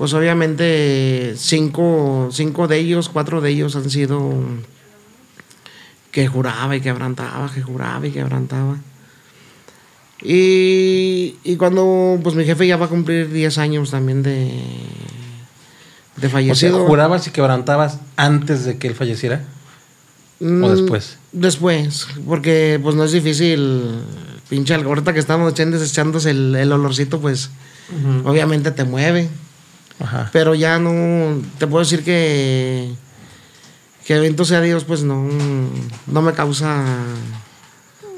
pues 0.01 0.15
obviamente 0.15 1.35
cinco, 1.37 2.31
cinco 2.33 2.67
de 2.67 2.79
ellos, 2.79 3.11
cuatro 3.11 3.43
de 3.43 3.51
ellos 3.51 3.77
han 3.77 3.91
sido 3.91 4.33
que 6.11 6.27
juraba 6.27 6.75
y 6.75 6.81
quebrantaba, 6.81 7.53
que 7.55 7.61
juraba 7.61 8.07
y 8.07 8.11
quebrantaba. 8.11 8.79
Y, 10.23 11.37
y 11.45 11.57
cuando 11.57 12.19
pues 12.23 12.35
mi 12.35 12.47
jefe 12.47 12.67
ya 12.67 12.79
va 12.79 12.87
a 12.87 12.89
cumplir 12.89 13.31
10 13.31 13.59
años 13.59 13.91
también 13.91 14.23
de, 14.23 14.47
de 14.47 14.53
O 16.17 16.21
sea, 16.21 16.31
fallecido. 16.31 16.87
¿jurabas 16.87 17.27
y 17.27 17.31
quebrantabas 17.31 17.99
antes 18.17 18.65
de 18.65 18.79
que 18.79 18.89
él 18.89 18.95
falleciera? 18.95 19.45
Mm, 20.41 20.65
¿O 20.65 20.71
después? 20.71 21.19
Después, 21.33 22.07
porque 22.27 22.81
pues 22.83 22.97
no 22.97 23.05
es 23.05 23.13
difícil, 23.13 24.01
pinche 24.49 24.73
algo, 24.73 24.89
ahorita 24.89 25.13
que 25.13 25.21
estamos 25.21 25.53
echando- 25.53 25.77
echándose 25.83 26.31
el, 26.31 26.57
el 26.57 26.73
olorcito, 26.73 27.21
pues 27.21 27.51
obviamente 28.25 28.71
te 28.71 28.85
mueve. 28.85 29.29
Ajá. 30.01 30.31
Pero 30.33 30.55
ya 30.55 30.79
no, 30.79 31.41
te 31.59 31.67
puedo 31.67 31.85
decir 31.85 32.03
que, 32.03 32.91
que 34.07 34.19
bendito 34.19 34.45
sea 34.45 34.61
Dios, 34.61 34.85
pues 34.85 35.03
no, 35.03 35.29
no 36.07 36.23
me 36.23 36.33
causa, 36.33 36.85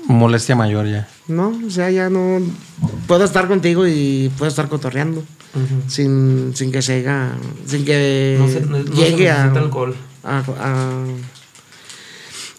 Molestia 0.06 0.54
mayor 0.56 0.86
ya. 0.88 1.08
no, 1.28 1.52
o 1.66 1.70
sea, 1.70 1.90
ya 1.90 2.08
no, 2.10 2.40
puedo 3.06 3.24
estar 3.24 3.46
contigo 3.48 3.86
y 3.86 4.30
puedo 4.38 4.48
estar 4.48 4.68
cotorreando 4.68 5.22
sin, 5.88 6.52
sin 6.56 6.72
que 6.72 6.80
se 6.82 7.00
haga, 7.00 7.32
sin 7.66 7.84
que 7.84 8.36
No 8.38 8.48
se, 8.48 8.60
no, 8.62 8.78
no 8.78 8.84
se 8.86 8.92
llegue 8.92 9.30
a, 9.30 9.38
necesita 9.44 9.60
alcohol. 9.60 9.94
a- 10.24 10.38
a- 10.58 11.04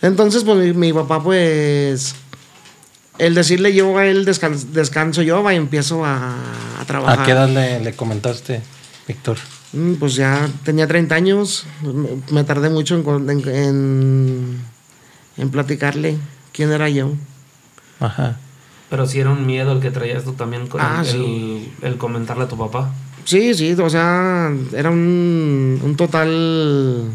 Entonces, 0.01 0.43
pues 0.43 0.57
mi, 0.57 0.73
mi 0.73 0.93
papá, 0.93 1.21
pues, 1.23 2.15
el 3.17 3.35
decirle 3.35 3.73
yo 3.73 3.97
a 3.97 4.05
él 4.05 4.25
descanso, 4.25 4.67
descanso 4.73 5.21
yo, 5.21 5.41
va, 5.43 5.53
y 5.53 5.57
empiezo 5.57 6.03
a, 6.05 6.35
a 6.79 6.85
trabajar. 6.85 7.21
¿A 7.21 7.25
qué 7.25 7.31
edad 7.31 7.49
le, 7.49 7.79
le 7.79 7.93
comentaste, 7.93 8.61
Víctor? 9.07 9.37
Mm, 9.73 9.93
Pues 9.95 10.15
ya 10.15 10.47
tenía 10.63 10.87
30 10.87 11.15
años, 11.15 11.65
me- 12.31 12.43
tardé 12.43 12.69
mucho 12.69 12.95
en, 12.95 13.03
con- 13.03 13.29
en, 13.29 13.47
en- 13.49 14.57
en 15.37 15.49
platicarle 15.49 16.17
quién 16.51 16.71
era 16.71 16.89
yo. 16.89 17.11
Ajá. 17.99 18.37
Pero 18.89 19.07
si 19.07 19.19
era 19.19 19.31
un 19.31 19.45
miedo 19.45 19.71
el 19.71 19.79
que 19.79 19.89
traías 19.91 20.23
tú 20.23 20.33
también 20.33 20.67
con 20.67 20.79
Ah, 20.79 21.01
el, 21.01 21.07
sí. 21.07 21.73
el 21.81 21.97
comentarle 21.97 22.43
a 22.43 22.47
tu 22.47 22.57
papá. 22.57 22.91
Sí, 23.25 23.53
sí, 23.55 23.73
o 23.73 23.89
sea, 23.89 24.51
era 24.73 24.89
un, 24.91 25.79
un 25.83 25.95
total... 25.95 27.09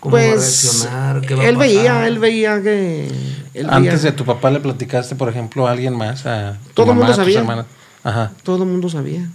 ¿Cómo 0.00 0.14
va 0.16 0.22
a 0.22 0.24
Pues 0.30 0.40
reaccionar? 0.62 1.20
¿Qué 1.22 1.34
va 1.34 1.42
a 1.42 1.48
él 1.48 1.56
veía, 1.56 2.06
él 2.08 2.18
veía 2.18 2.62
que... 2.62 3.08
él 3.54 3.66
Antes 3.70 4.02
veía- 4.02 4.10
de 4.10 4.16
tu 4.16 4.24
papá 4.24 4.50
le 4.50 4.60
platicaste, 4.60 5.14
por 5.16 5.28
ejemplo, 5.28 5.66
a 5.66 5.72
alguien 5.72 5.96
más, 5.96 6.24
a 6.26 6.58
tu 6.68 6.74
Todo 6.74 6.86
el 6.86 6.88
mamá, 6.90 7.00
mundo 7.00 7.12
a 7.12 7.16
tus 7.16 7.24
sabía. 7.24 7.38
hermanas. 7.40 7.66
Ajá. 8.04 8.32
Todo 8.42 8.62
el 8.64 8.68
mundo 8.70 8.88
sabía. 8.88 9.28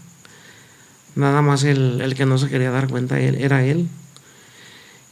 Nada 1.15 1.41
más 1.41 1.63
el, 1.63 2.01
el 2.01 2.15
que 2.15 2.25
no 2.25 2.37
se 2.37 2.49
quería 2.49 2.71
dar 2.71 2.87
cuenta 2.87 3.19
él, 3.19 3.35
era 3.35 3.63
él. 3.63 3.87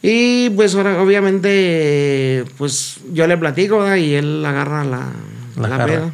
Y 0.01 0.49
pues 0.51 0.73
ahora, 0.73 1.01
obviamente, 1.01 2.43
pues 2.57 2.97
yo 3.13 3.27
le 3.27 3.37
platico 3.37 3.79
¿verdad? 3.79 3.97
y 3.97 4.15
él 4.15 4.43
agarra 4.43 4.83
la, 4.83 5.11
La 5.57 5.85
peda. 5.85 6.11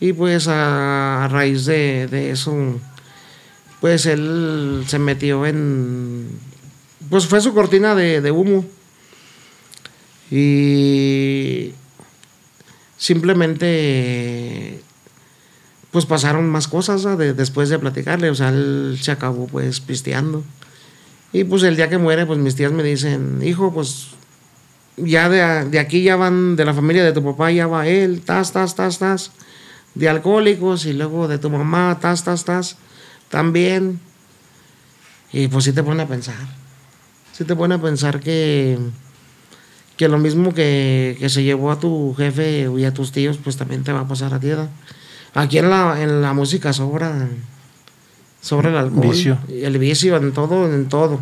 Y 0.00 0.12
pues 0.12 0.48
a, 0.48 1.24
a 1.24 1.28
raíz 1.28 1.66
de, 1.66 2.08
de 2.08 2.30
eso, 2.30 2.80
pues 3.80 4.06
él 4.06 4.84
se 4.86 4.98
metió 4.98 5.46
en... 5.46 6.28
Pues 7.08 7.26
fue 7.26 7.40
su 7.40 7.54
cortina 7.54 7.94
de, 7.94 8.20
de 8.20 8.30
humo. 8.32 8.64
Y 10.30 11.72
simplemente 12.96 14.80
pues 15.96 16.04
pasaron 16.04 16.46
más 16.50 16.68
cosas 16.68 17.06
¿no? 17.06 17.16
de- 17.16 17.32
después 17.32 17.70
de 17.70 17.78
platicarle. 17.78 18.28
O 18.28 18.34
sea, 18.34 18.50
él 18.50 18.98
se 19.00 19.12
acabó 19.12 19.46
pues 19.46 19.80
pisteando. 19.80 20.44
Y 21.32 21.44
pues 21.44 21.62
el 21.62 21.74
día 21.74 21.88
que 21.88 21.96
muere, 21.96 22.26
pues 22.26 22.38
mis 22.38 22.54
tías 22.54 22.70
me 22.70 22.82
dicen, 22.82 23.40
hijo, 23.42 23.72
pues 23.72 24.08
ya 24.98 25.30
de, 25.30 25.78
aquí 25.78 26.02
ya 26.02 26.16
van, 26.16 26.54
de 26.54 26.66
la 26.66 26.74
familia 26.74 27.02
de 27.02 27.14
tu 27.14 27.24
papá 27.24 27.50
ya 27.50 27.66
va 27.66 27.86
él, 27.88 28.20
tas, 28.20 28.52
tas, 28.52 28.74
tas, 28.74 28.98
tas, 28.98 29.30
de 29.94 30.06
alcohólicos 30.10 30.84
y 30.84 30.92
luego 30.92 31.28
de 31.28 31.38
tu 31.38 31.48
mamá, 31.48 31.96
tas, 31.98 32.24
tas, 32.24 32.44
tas, 32.44 32.76
también. 33.30 33.98
Y 35.32 35.48
pues 35.48 35.64
sí 35.64 35.72
te 35.72 35.82
pone 35.82 36.02
a 36.02 36.06
pensar, 36.06 36.36
sí 37.32 37.44
te 37.44 37.56
pone 37.56 37.76
a 37.76 37.80
pensar 37.80 38.20
que, 38.20 38.76
que 39.96 40.08
lo 40.08 40.18
mismo 40.18 40.52
que, 40.52 41.16
se 41.30 41.42
llevó 41.42 41.70
a 41.70 41.80
tu 41.80 42.14
jefe 42.18 42.68
y 42.76 42.84
a 42.84 42.92
tus 42.92 43.12
tíos, 43.12 43.38
pues 43.42 43.56
también 43.56 43.82
te 43.82 43.92
va 43.92 44.00
a 44.00 44.08
pasar 44.08 44.34
a 44.34 44.40
ti. 44.40 44.48
¿verdad? 44.48 44.68
Aquí 45.36 45.58
en 45.58 45.68
la, 45.68 46.02
en 46.02 46.22
la 46.22 46.32
música 46.32 46.72
sobra, 46.72 47.28
sobra 48.40 48.70
el 48.70 48.76
alcohol, 48.76 49.10
Vicio. 49.10 49.38
el 49.48 49.78
vicio 49.78 50.16
en 50.16 50.32
todo, 50.32 50.72
en 50.72 50.88
todo. 50.88 51.20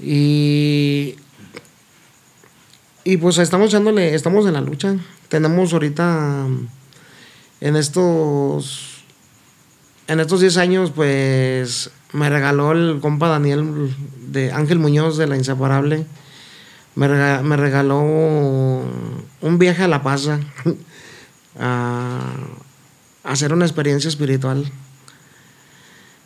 Y, 0.00 1.14
y 3.04 3.16
pues 3.18 3.38
estamos 3.38 3.68
echándole, 3.68 4.14
estamos 4.14 4.44
en 4.46 4.54
la 4.54 4.60
lucha. 4.60 4.96
Tenemos 5.28 5.72
ahorita 5.72 6.46
en 7.60 7.76
estos 7.76 9.04
en 10.08 10.18
estos 10.18 10.40
10 10.40 10.56
años, 10.56 10.90
pues 10.90 11.90
me 12.12 12.28
regaló 12.28 12.72
el 12.72 12.98
compa 13.00 13.28
Daniel 13.28 13.94
de 14.32 14.50
Ángel 14.50 14.80
Muñoz 14.80 15.16
de 15.16 15.28
la 15.28 15.36
Inseparable. 15.36 16.06
Me 16.96 17.06
regaló 17.56 18.00
un 18.00 19.58
viaje 19.58 19.84
a 19.84 19.88
La 19.88 20.02
Paz 20.02 20.28
a, 21.58 22.34
hacer 23.24 23.52
una 23.52 23.64
experiencia 23.64 24.08
espiritual 24.08 24.70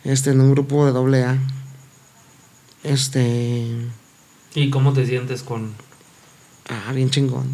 este, 0.05 0.31
en 0.31 0.41
un 0.41 0.53
grupo 0.53 0.87
de 0.87 0.93
doble 0.93 1.25
A. 1.25 1.39
Este. 2.83 3.67
¿Y 4.55 4.71
cómo 4.71 4.93
te 4.93 5.07
sientes 5.07 5.43
con.? 5.43 5.73
Ah, 6.69 6.93
bien 6.93 7.11
chingón. 7.11 7.47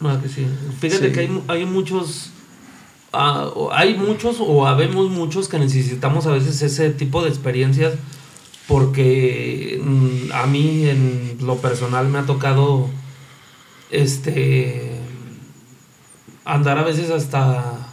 Ah, 0.00 0.18
que 0.22 0.28
sí. 0.28 0.46
Fíjate 0.80 1.08
Sí. 1.08 1.12
que 1.12 1.20
hay, 1.20 1.42
hay 1.48 1.66
muchos. 1.66 2.30
ah, 3.12 3.50
hay 3.72 3.94
muchos 3.96 4.36
o 4.40 4.66
habemos 4.66 5.10
muchos 5.10 5.48
que 5.48 5.58
necesitamos 5.58 6.26
a 6.26 6.32
veces 6.32 6.62
ese 6.62 6.90
tipo 6.90 7.22
de 7.22 7.30
experiencias 7.30 7.94
porque 8.68 9.80
mm, 9.82 10.32
a 10.32 10.46
mí 10.46 10.86
en 10.86 11.38
lo 11.40 11.56
personal 11.56 12.06
me 12.08 12.18
ha 12.18 12.26
tocado 12.26 12.88
este 13.90 14.97
andar 16.48 16.78
a 16.78 16.82
veces 16.82 17.10
hasta 17.10 17.88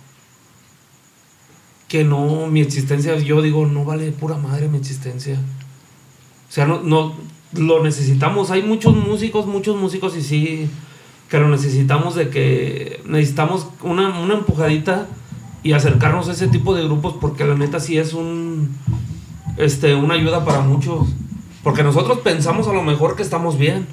que 1.88 2.04
no 2.04 2.48
mi 2.48 2.62
existencia 2.62 3.16
yo 3.18 3.42
digo 3.42 3.66
no 3.66 3.86
vale 3.86 4.12
pura 4.12 4.38
madre 4.38 4.68
mi 4.68 4.78
existencia. 4.78 5.38
O 6.50 6.52
sea 6.52 6.66
no 6.66 6.82
no 6.82 7.14
lo 7.54 7.84
necesitamos. 7.84 8.52
Hay 8.52 8.64
muchos 8.64 8.96
músicos 8.96 9.46
muchos 9.46 9.76
músicos 9.76 10.16
y 10.18 10.22
sí 10.22 10.70
que 11.30 11.40
lo 11.40 11.50
necesitamos 11.50 12.16
de 12.16 12.30
que 12.30 13.02
necesitamos 13.06 13.68
una, 13.82 14.20
una 14.20 14.36
empujadita 14.36 15.08
y 15.64 15.74
acercarnos 15.74 16.30
a 16.30 16.34
ese 16.34 16.48
tipo 16.48 16.76
de 16.76 16.84
grupos 16.84 17.16
porque 17.20 17.44
la 17.44 17.56
neta 17.56 17.80
sí 17.80 17.98
es 17.98 18.14
un 18.14 18.78
este 19.58 19.96
una 19.96 20.16
ayuda 20.16 20.46
para 20.46 20.62
muchos. 20.62 21.10
Porque 21.64 21.84
nosotros 21.84 22.20
pensamos 22.20 22.68
a 22.68 22.74
lo 22.74 22.84
mejor 22.84 23.16
que 23.16 23.24
estamos 23.24 23.58
bien. 23.58 23.88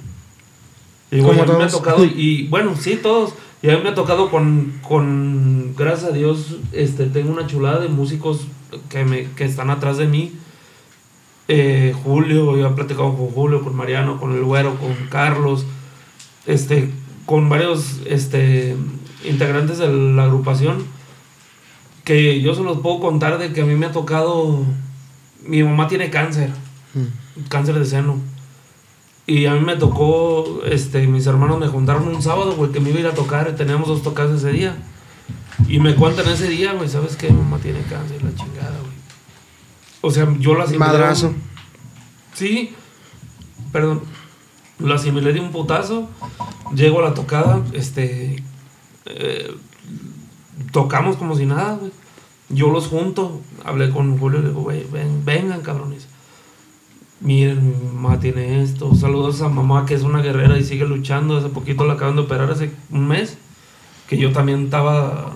Y 1.10 1.20
bueno, 1.20 1.58
me 1.58 1.64
ha 1.64 1.68
tocado 1.68 2.04
y 2.04 2.46
bueno 2.48 2.76
sí 2.76 2.98
todos 3.02 3.34
y 3.62 3.70
a 3.70 3.76
mí 3.76 3.82
me 3.82 3.90
ha 3.90 3.94
tocado 3.94 4.30
con, 4.30 4.80
con 4.82 5.74
gracias 5.76 6.10
a 6.10 6.14
Dios 6.14 6.56
este 6.72 7.06
tengo 7.06 7.32
una 7.32 7.46
chulada 7.46 7.80
de 7.80 7.88
músicos 7.88 8.46
que 8.88 9.04
me 9.04 9.24
que 9.32 9.44
están 9.44 9.70
atrás 9.70 9.98
de 9.98 10.06
mí 10.06 10.32
eh, 11.48 11.94
Julio, 12.04 12.56
yo 12.56 12.66
he 12.66 12.70
platicado 12.70 13.16
con 13.16 13.28
Julio, 13.28 13.62
con 13.62 13.74
Mariano, 13.74 14.18
con 14.18 14.32
el 14.32 14.42
Güero, 14.42 14.76
con 14.76 14.94
Carlos, 15.10 15.66
este, 16.46 16.90
con 17.26 17.48
varios 17.48 18.00
este, 18.06 18.76
integrantes 19.24 19.78
de 19.78 19.88
la 19.88 20.24
agrupación, 20.24 20.84
que 22.04 22.40
yo 22.40 22.54
se 22.54 22.62
los 22.62 22.78
puedo 22.78 23.00
contar 23.00 23.38
de 23.38 23.52
que 23.52 23.62
a 23.62 23.66
mí 23.66 23.74
me 23.74 23.86
ha 23.86 23.92
tocado, 23.92 24.64
mi 25.44 25.62
mamá 25.62 25.88
tiene 25.88 26.10
cáncer, 26.10 26.50
cáncer 27.48 27.78
de 27.78 27.84
seno. 27.84 28.16
Y 29.26 29.46
a 29.46 29.54
mí 29.54 29.60
me 29.60 29.76
tocó, 29.76 30.62
este, 30.64 31.06
mis 31.06 31.26
hermanos 31.26 31.58
me 31.60 31.68
juntaron 31.68 32.08
un 32.08 32.22
sábado, 32.22 32.54
güey, 32.56 32.72
que 32.72 32.80
me 32.80 32.90
iba 32.90 32.98
a 32.98 33.00
ir 33.02 33.06
a 33.06 33.14
tocar, 33.14 33.48
y 33.52 33.56
teníamos 33.56 33.88
dos 33.88 34.02
tocadas 34.02 34.38
ese 34.38 34.50
día. 34.52 34.76
Y 35.68 35.78
me 35.78 35.94
cuentan 35.94 36.28
ese 36.28 36.48
día, 36.48 36.72
güey, 36.72 36.88
¿sabes 36.88 37.16
qué? 37.16 37.30
Mamá 37.30 37.58
tiene 37.58 37.80
cáncer, 37.82 38.22
la 38.22 38.34
chingada, 38.34 38.78
güey. 38.80 38.92
O 40.00 40.10
sea, 40.10 40.28
yo 40.40 40.54
la 40.54 40.64
asimilé. 40.64 40.78
Madrazo. 40.84 41.32
Sí, 42.34 42.74
perdón. 43.70 44.02
La 44.80 44.96
asimilé 44.96 45.32
de 45.32 45.40
un 45.40 45.52
putazo. 45.52 46.08
Llego 46.74 46.98
a 46.98 47.02
la 47.02 47.14
tocada, 47.14 47.62
este. 47.72 48.42
eh, 49.06 49.54
tocamos 50.72 51.16
como 51.16 51.36
si 51.36 51.46
nada, 51.46 51.76
güey. 51.76 51.92
Yo 52.48 52.70
los 52.70 52.88
junto, 52.88 53.40
hablé 53.64 53.90
con 53.90 54.18
Julio 54.18 54.40
y 54.40 54.42
le 54.42 54.48
digo, 54.48 54.62
güey, 54.62 54.84
ven, 54.90 55.24
vengan, 55.24 55.60
cabrones. 55.60 56.08
Miren, 57.22 57.68
mi 57.68 57.86
mamá 57.92 58.18
tiene 58.18 58.62
esto. 58.62 58.94
Saludos 58.96 59.42
a 59.42 59.48
mamá 59.48 59.86
que 59.86 59.94
es 59.94 60.02
una 60.02 60.22
guerrera 60.22 60.58
y 60.58 60.64
sigue 60.64 60.84
luchando. 60.86 61.36
Hace 61.36 61.50
poquito 61.50 61.84
la 61.84 61.94
acaban 61.94 62.16
de 62.16 62.22
operar 62.22 62.50
hace 62.50 62.72
un 62.90 63.06
mes. 63.06 63.38
Que 64.08 64.18
yo 64.18 64.32
también 64.32 64.64
estaba 64.64 65.32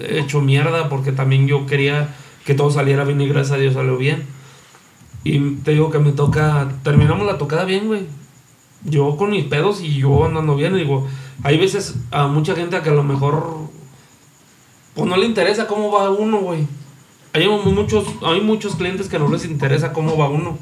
hecho 0.00 0.40
mierda 0.40 0.88
porque 0.88 1.12
también 1.12 1.46
yo 1.46 1.66
quería 1.66 2.14
que 2.46 2.54
todo 2.54 2.70
saliera 2.70 3.04
bien 3.04 3.20
y 3.20 3.28
gracias 3.28 3.58
a 3.58 3.60
Dios 3.60 3.74
salió 3.74 3.98
bien. 3.98 4.24
Y 5.24 5.56
te 5.56 5.72
digo 5.72 5.90
que 5.90 5.98
me 5.98 6.12
toca, 6.12 6.68
terminamos 6.82 7.26
la 7.26 7.36
tocada 7.36 7.64
bien, 7.64 7.86
güey. 7.86 8.06
Yo 8.82 9.16
con 9.18 9.30
mis 9.30 9.44
pedos 9.44 9.82
y 9.82 9.98
yo 9.98 10.24
andando 10.24 10.56
bien, 10.56 10.74
digo, 10.74 11.06
hay 11.42 11.58
veces 11.58 11.96
a 12.12 12.28
mucha 12.28 12.54
gente 12.54 12.76
a 12.76 12.82
que 12.82 12.90
a 12.90 12.94
lo 12.94 13.02
mejor 13.02 13.66
pues 14.94 15.06
no 15.06 15.16
le 15.18 15.26
interesa 15.26 15.66
cómo 15.66 15.92
va 15.92 16.08
uno, 16.10 16.38
güey. 16.38 16.66
Hay 17.36 17.48
muchos, 17.48 18.06
hay 18.22 18.40
muchos 18.40 18.76
clientes 18.76 19.08
que 19.08 19.18
no 19.18 19.28
les 19.28 19.44
interesa 19.44 19.92
cómo 19.92 20.16
va 20.16 20.30
uno. 20.30 20.58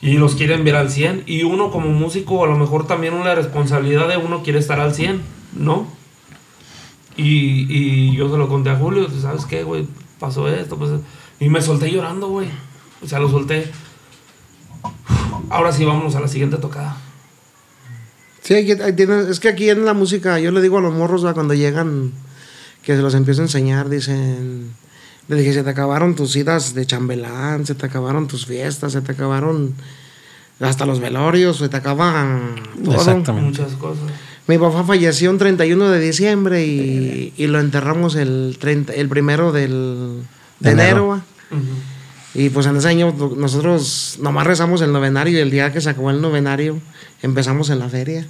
Y 0.00 0.14
los 0.14 0.34
quieren 0.34 0.64
ver 0.64 0.76
al 0.76 0.90
100. 0.90 1.24
Y 1.26 1.42
uno 1.42 1.70
como 1.70 1.90
músico, 1.90 2.42
a 2.42 2.46
lo 2.48 2.56
mejor 2.56 2.86
también 2.86 3.12
una 3.12 3.34
responsabilidad 3.34 4.08
de 4.08 4.16
uno 4.16 4.42
quiere 4.42 4.58
estar 4.58 4.80
al 4.80 4.94
100, 4.94 5.20
¿no? 5.54 5.86
Y, 7.16 7.66
y 7.68 8.16
yo 8.16 8.30
se 8.30 8.38
lo 8.38 8.48
conté 8.48 8.70
a 8.70 8.76
Julio, 8.76 9.08
¿sabes 9.20 9.44
qué, 9.44 9.62
güey? 9.62 9.86
Pasó 10.18 10.48
esto, 10.48 10.76
pues... 10.76 10.92
Y 11.38 11.50
me 11.50 11.60
solté 11.60 11.90
llorando, 11.90 12.28
güey. 12.28 12.48
O 13.02 13.06
sea, 13.06 13.18
lo 13.18 13.28
solté. 13.28 13.70
Ahora 15.50 15.72
sí, 15.72 15.84
vámonos 15.84 16.14
a 16.14 16.20
la 16.20 16.28
siguiente 16.28 16.56
tocada. 16.56 16.96
Sí, 18.42 18.54
es 18.54 19.40
que 19.40 19.48
aquí 19.48 19.68
en 19.68 19.84
la 19.84 19.92
música, 19.92 20.40
yo 20.40 20.50
le 20.52 20.62
digo 20.62 20.78
a 20.78 20.80
los 20.80 20.94
morros 20.94 21.24
¿va? 21.24 21.34
cuando 21.34 21.52
llegan, 21.52 22.12
que 22.82 22.96
se 22.96 23.02
los 23.02 23.14
empiezo 23.14 23.42
a 23.42 23.44
enseñar, 23.44 23.90
dicen, 23.90 24.72
le 25.30 25.36
dije, 25.36 25.52
se 25.52 25.62
te 25.62 25.70
acabaron 25.70 26.16
tus 26.16 26.32
citas 26.32 26.74
de 26.74 26.84
chambelán, 26.86 27.64
se 27.64 27.76
te 27.76 27.86
acabaron 27.86 28.26
tus 28.26 28.46
fiestas, 28.46 28.92
se 28.92 29.00
te 29.00 29.12
acabaron 29.12 29.74
hasta 30.58 30.84
los 30.86 30.98
velorios, 30.98 31.58
se 31.58 31.68
te 31.68 31.76
acaba 31.76 32.28
todo. 32.84 32.94
Exactamente. 32.96 33.62
Muchas 33.62 33.76
cosas. 33.78 34.04
Mi 34.48 34.58
papá 34.58 34.82
falleció 34.82 35.30
un 35.30 35.38
31 35.38 35.88
de 35.90 36.00
diciembre 36.00 36.66
y, 36.66 37.32
y 37.36 37.46
lo 37.46 37.60
enterramos 37.60 38.16
el, 38.16 38.56
30, 38.58 38.92
el 38.94 39.08
primero 39.08 39.52
del, 39.52 40.22
de 40.58 40.74
De 40.74 40.82
enero. 40.82 41.22
Y 42.34 42.50
pues 42.50 42.66
en 42.66 42.76
ese 42.76 42.88
año 42.88 43.14
nosotros 43.36 44.18
nomás 44.20 44.46
rezamos 44.48 44.82
el 44.82 44.92
novenario 44.92 45.38
y 45.38 45.42
el 45.42 45.50
día 45.52 45.72
que 45.72 45.80
se 45.80 45.90
acabó 45.90 46.10
el 46.10 46.20
novenario 46.20 46.80
empezamos 47.22 47.70
en 47.70 47.78
la 47.78 47.88
feria. 47.88 48.26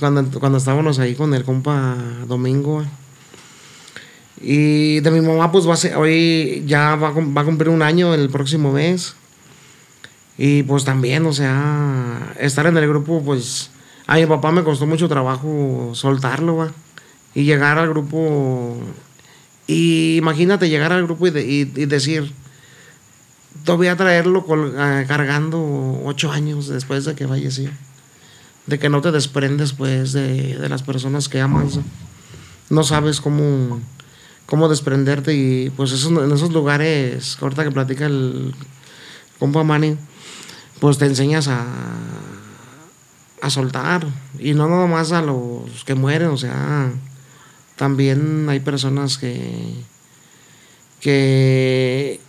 Cuando, 0.00 0.24
cuando 0.40 0.56
estábamos 0.56 0.98
ahí 0.98 1.14
con 1.14 1.34
el 1.34 1.44
compa 1.44 1.96
Domingo. 2.26 2.84
Y 4.40 5.00
de 5.00 5.10
mi 5.10 5.20
mamá 5.20 5.50
pues 5.50 5.66
va 5.68 5.74
a 5.74 5.76
ser, 5.76 5.96
hoy 5.96 6.62
ya 6.66 6.94
va, 6.96 7.10
va 7.10 7.40
a 7.40 7.44
cumplir 7.44 7.70
un 7.70 7.82
año 7.82 8.12
el 8.14 8.28
próximo 8.28 8.72
mes. 8.72 9.14
Y 10.38 10.62
pues 10.64 10.84
también, 10.84 11.24
o 11.26 11.32
sea, 11.32 12.34
estar 12.38 12.66
en 12.66 12.76
el 12.76 12.86
grupo 12.88 13.22
pues 13.24 13.70
a 14.06 14.16
mi 14.16 14.26
papá 14.26 14.52
me 14.52 14.62
costó 14.62 14.86
mucho 14.86 15.08
trabajo 15.08 15.90
soltarlo, 15.94 16.56
va. 16.56 16.72
Y 17.34 17.44
llegar 17.44 17.78
al 17.78 17.88
grupo 17.88 18.76
y 19.66 20.16
imagínate 20.16 20.68
llegar 20.68 20.92
al 20.92 21.04
grupo 21.04 21.26
y, 21.26 21.30
de- 21.30 21.44
y- 21.46 21.72
y 21.74 21.86
decir, 21.86 22.32
traerlo 23.96 24.44
ah, 24.78 25.04
cargando 25.08 26.00
ocho 26.04 26.30
años 26.30 26.68
después 26.68 27.04
de 27.04 27.14
que 27.14 27.26
falleció. 27.26 27.70
De 28.66 28.78
que 28.78 28.88
no 28.88 29.00
te 29.00 29.12
desprendes 29.12 29.72
pues 29.72 30.12
de, 30.12 30.56
de 30.56 30.68
las 30.68 30.82
personas 30.82 31.28
que 31.28 31.40
amas. 31.40 31.78
No 32.68 32.82
sabes 32.84 33.20
cómo, 33.20 33.80
cómo 34.46 34.68
desprenderte 34.68 35.34
y 35.34 35.70
pues 35.70 35.92
eso, 35.92 36.24
en 36.24 36.32
esos 36.32 36.52
lugares, 36.52 37.36
ahorita 37.40 37.64
que 37.64 37.70
platica 37.70 38.06
el 38.06 38.54
compa 39.38 39.64
Manny, 39.64 39.96
pues 40.80 40.98
te 40.98 41.06
enseñas 41.06 41.48
a, 41.48 41.66
a 43.42 43.50
soltar. 43.50 44.06
Y 44.38 44.54
no 44.54 44.68
nada 44.68 44.86
más 44.86 45.12
a 45.12 45.22
los 45.22 45.84
que 45.84 45.94
mueren, 45.94 46.28
o 46.28 46.36
sea, 46.36 46.90
también 47.76 48.48
hay 48.48 48.60
personas 48.60 49.18
que, 49.18 49.74
que 51.00 52.20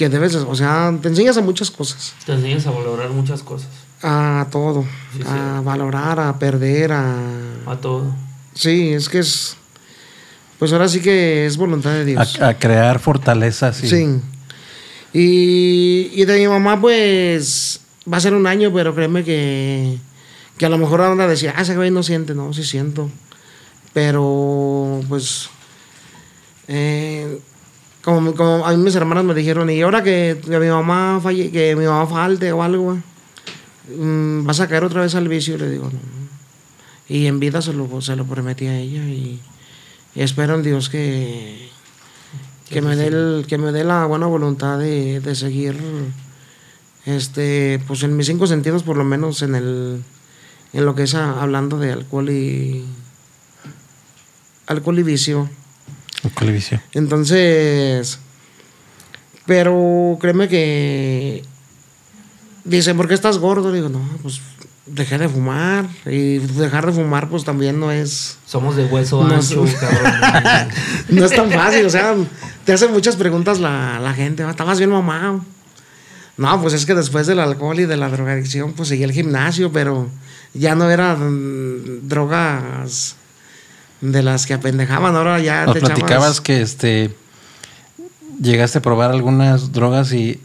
que 0.00 0.08
debes, 0.08 0.34
o 0.34 0.54
sea, 0.54 0.96
te 1.02 1.08
enseñas 1.08 1.36
a 1.36 1.42
muchas 1.42 1.70
cosas. 1.70 2.14
Te 2.24 2.32
enseñas 2.32 2.66
a 2.66 2.70
valorar 2.70 3.10
muchas 3.10 3.42
cosas. 3.42 3.68
A 4.02 4.46
todo. 4.50 4.82
Sí, 5.12 5.20
a 5.26 5.58
sí. 5.58 5.64
valorar, 5.64 6.18
a 6.18 6.38
perder, 6.38 6.92
a... 6.92 7.18
A 7.66 7.76
todo. 7.76 8.06
Sí, 8.54 8.94
es 8.94 9.10
que 9.10 9.18
es... 9.18 9.58
Pues 10.60 10.74
ahora 10.74 10.88
sí 10.90 11.00
que 11.00 11.46
es 11.46 11.56
voluntad 11.56 11.90
de 11.90 12.04
Dios. 12.04 12.38
A, 12.38 12.48
a 12.48 12.58
crear 12.58 12.98
fortaleza, 12.98 13.72
sí. 13.72 13.88
Sí. 13.88 14.20
Y, 15.14 16.10
y 16.12 16.24
de 16.26 16.38
mi 16.38 16.46
mamá, 16.48 16.78
pues, 16.78 17.80
va 18.10 18.18
a 18.18 18.20
ser 18.20 18.34
un 18.34 18.46
año, 18.46 18.70
pero 18.70 18.94
créeme 18.94 19.24
que, 19.24 19.96
que 20.58 20.66
a 20.66 20.68
lo 20.68 20.76
mejor 20.76 21.00
ahora 21.00 21.26
decía, 21.26 21.54
ah, 21.56 21.62
ese 21.62 21.74
güey 21.74 21.90
no 21.90 22.02
siente, 22.02 22.34
no, 22.34 22.52
sí 22.52 22.62
siento. 22.62 23.10
Pero, 23.94 25.00
pues, 25.08 25.48
eh, 26.68 27.40
como, 28.02 28.34
como 28.34 28.66
a 28.66 28.72
mí 28.72 28.76
mis 28.82 28.94
hermanas 28.94 29.24
me 29.24 29.32
dijeron, 29.32 29.70
y 29.70 29.80
ahora 29.80 30.02
que, 30.02 30.42
que 30.44 30.58
mi 30.58 30.68
mamá 30.68 31.20
falle, 31.22 31.50
que 31.50 31.74
mi 31.74 31.86
mamá 31.86 32.06
falte 32.06 32.52
o 32.52 32.62
algo, 32.62 32.98
mm, 33.96 34.44
vas 34.44 34.60
a 34.60 34.68
caer 34.68 34.84
otra 34.84 35.00
vez 35.00 35.14
al 35.14 35.26
vicio, 35.26 35.56
le 35.56 35.70
digo, 35.70 35.84
no. 35.86 35.98
Y 37.08 37.28
en 37.28 37.40
vida 37.40 37.62
se 37.62 37.72
lo, 37.72 38.02
se 38.02 38.14
lo 38.14 38.26
prometí 38.26 38.66
a 38.66 38.78
ella 38.78 39.02
y, 39.08 39.40
y 40.14 40.22
espero 40.22 40.54
en 40.54 40.62
Dios 40.62 40.88
que, 40.88 41.68
que 42.68 42.80
me 42.82 42.96
dé 42.96 43.06
el- 43.08 43.44
que 43.48 43.58
me 43.58 43.72
dé 43.72 43.84
la 43.84 44.04
buena 44.06 44.26
voluntad 44.26 44.78
de, 44.78 45.20
de 45.20 45.34
seguir 45.34 45.76
este 47.06 47.80
pues 47.86 48.02
en 48.02 48.16
mis 48.16 48.26
cinco 48.26 48.46
sentidos 48.46 48.82
por 48.82 48.96
lo 48.96 49.04
menos 49.04 49.42
en 49.42 49.54
el 49.54 50.02
en 50.72 50.84
lo 50.84 50.94
que 50.94 51.04
es 51.04 51.14
a- 51.14 51.40
hablando 51.40 51.78
de 51.78 51.92
alcohol 51.92 52.28
y 52.30 52.84
alcohol 54.66 54.98
y 54.98 55.02
vicio 55.02 55.48
Un 56.22 56.30
colivicio. 56.30 56.80
entonces 56.92 58.18
pero 59.46 60.18
créeme 60.20 60.48
que 60.48 61.42
dice 62.64 62.94
¿por 62.94 63.08
qué 63.08 63.14
estás 63.14 63.38
gordo? 63.38 63.72
digo 63.72 63.88
no 63.88 64.00
pues 64.22 64.40
dejé 64.86 65.18
de 65.18 65.28
fumar 65.28 65.86
y 66.06 66.38
dejar 66.38 66.86
de 66.86 66.92
fumar 66.92 67.28
pues 67.28 67.44
también 67.44 67.78
no 67.78 67.90
es 67.92 68.38
Somos 68.46 68.74
de 68.76 68.86
hueso 68.86 69.22
No, 69.22 69.34
ancho, 69.36 69.64
cabrón. 69.78 70.68
no 71.10 71.24
es 71.24 71.30
tan 71.34 71.50
fácil, 71.50 71.86
o 71.86 71.90
sea, 71.90 72.14
te 72.64 72.72
hacen 72.72 72.92
muchas 72.92 73.16
preguntas 73.16 73.60
la, 73.60 74.00
la 74.00 74.14
gente, 74.14 74.42
"Ah, 74.42 74.50
estabas 74.50 74.78
bien 74.78 74.90
mamado. 74.90 75.44
No, 76.36 76.60
pues 76.62 76.72
es 76.74 76.86
que 76.86 76.94
después 76.94 77.26
del 77.26 77.38
alcohol 77.38 77.78
y 77.80 77.84
de 77.84 77.96
la 77.98 78.08
drogadicción, 78.08 78.72
pues 78.72 78.88
seguí 78.88 79.02
el 79.02 79.12
gimnasio, 79.12 79.70
pero 79.72 80.08
ya 80.54 80.74
no 80.74 80.90
eran 80.90 82.08
drogas 82.08 83.16
de 84.00 84.22
las 84.22 84.46
que 84.46 84.54
apendejaban, 84.54 85.14
ahora 85.14 85.38
ya 85.40 85.66
Nos 85.66 85.74
te 85.74 85.80
echabas- 85.80 85.94
platicabas 85.94 86.40
que 86.40 86.62
este 86.62 87.14
llegaste 88.40 88.78
a 88.78 88.82
probar 88.82 89.10
algunas 89.10 89.72
drogas 89.72 90.12
y 90.14 90.40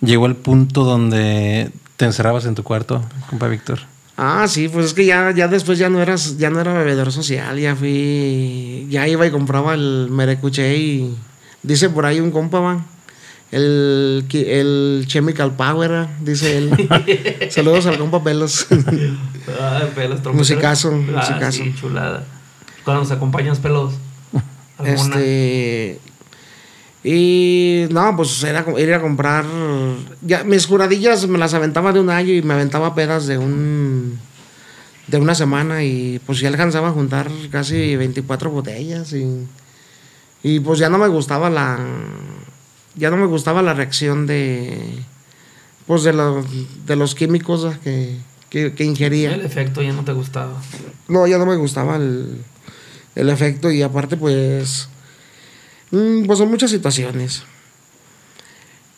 llegó 0.00 0.26
el 0.26 0.34
punto 0.34 0.82
donde 0.82 1.70
te 2.00 2.06
encerrabas 2.06 2.46
en 2.46 2.54
tu 2.54 2.62
cuarto, 2.62 3.02
compa 3.28 3.46
Víctor. 3.46 3.80
Ah, 4.16 4.46
sí, 4.48 4.68
pues 4.70 4.86
es 4.86 4.94
que 4.94 5.04
ya, 5.04 5.32
ya 5.32 5.48
después 5.48 5.78
ya 5.78 5.90
no 5.90 6.00
eras, 6.00 6.38
ya 6.38 6.48
no 6.48 6.58
era 6.58 6.72
bebedor 6.72 7.12
social, 7.12 7.58
ya 7.58 7.76
fui, 7.76 8.86
ya 8.88 9.06
iba 9.06 9.26
y 9.26 9.30
compraba 9.30 9.74
el 9.74 10.08
merecuché 10.10 10.78
y 10.78 11.14
dice 11.62 11.90
por 11.90 12.06
ahí 12.06 12.18
un 12.20 12.30
compa, 12.30 12.58
va, 12.60 12.86
el, 13.50 14.24
el 14.32 15.04
Chemical 15.08 15.52
Power, 15.56 15.92
ah, 15.92 16.08
dice 16.22 16.56
él. 16.56 16.70
Saludos 17.50 17.84
al 17.84 17.98
compa 17.98 18.24
Pelos. 18.24 18.66
Ay, 18.70 19.90
pelos, 19.94 20.22
trompeteros. 20.22 20.34
Musicazo, 20.36 20.88
Ah, 20.88 21.16
musicazo. 21.18 21.62
sí, 21.64 21.74
chulada. 21.78 22.24
Cuando 22.82 23.02
nos 23.02 23.10
acompañas, 23.12 23.58
pelos. 23.58 23.92
¿Alguna? 24.78 25.16
este 25.16 26.00
y 27.02 27.86
no, 27.90 28.14
pues 28.16 28.42
era 28.44 28.64
ir 28.78 28.92
a 28.92 29.00
comprar 29.00 29.44
ya 30.20 30.44
mis 30.44 30.66
juradillas 30.66 31.26
me 31.26 31.38
las 31.38 31.54
aventaba 31.54 31.92
de 31.92 32.00
un 32.00 32.10
año 32.10 32.32
y 32.32 32.42
me 32.42 32.54
aventaba 32.54 32.94
pedas 32.94 33.26
de 33.26 33.38
un 33.38 34.18
de 35.06 35.16
una 35.18 35.34
semana 35.34 35.82
y 35.82 36.20
pues 36.26 36.40
ya 36.40 36.48
alcanzaba 36.48 36.88
a 36.88 36.92
juntar 36.92 37.30
casi 37.50 37.96
24 37.96 38.50
botellas 38.50 39.12
y 39.14 39.46
y 40.42 40.60
pues 40.60 40.78
ya 40.78 40.88
no 40.90 40.98
me 40.98 41.08
gustaba 41.08 41.48
la 41.50 41.78
ya 42.96 43.10
no 43.10 43.16
me 43.16 43.26
gustaba 43.26 43.62
la 43.62 43.72
reacción 43.74 44.26
de 44.26 45.02
pues 45.86 46.02
de 46.02 46.12
los 46.12 46.44
de 46.86 46.96
los 46.96 47.14
químicos 47.14 47.66
que, 47.82 48.18
que, 48.50 48.74
que 48.74 48.84
ingería 48.84 49.34
El 49.34 49.44
efecto 49.46 49.80
ya 49.80 49.92
no 49.92 50.04
te 50.04 50.12
gustaba. 50.12 50.60
no, 51.08 51.26
ya 51.26 51.38
no 51.38 51.46
me 51.46 51.56
gustaba 51.56 51.96
el, 51.96 52.42
el 53.14 53.30
efecto 53.30 53.70
y 53.70 53.82
aparte 53.82 54.16
pues, 54.16 54.88
pues 55.90 56.38
son 56.38 56.50
muchas 56.50 56.70
situaciones. 56.70 57.42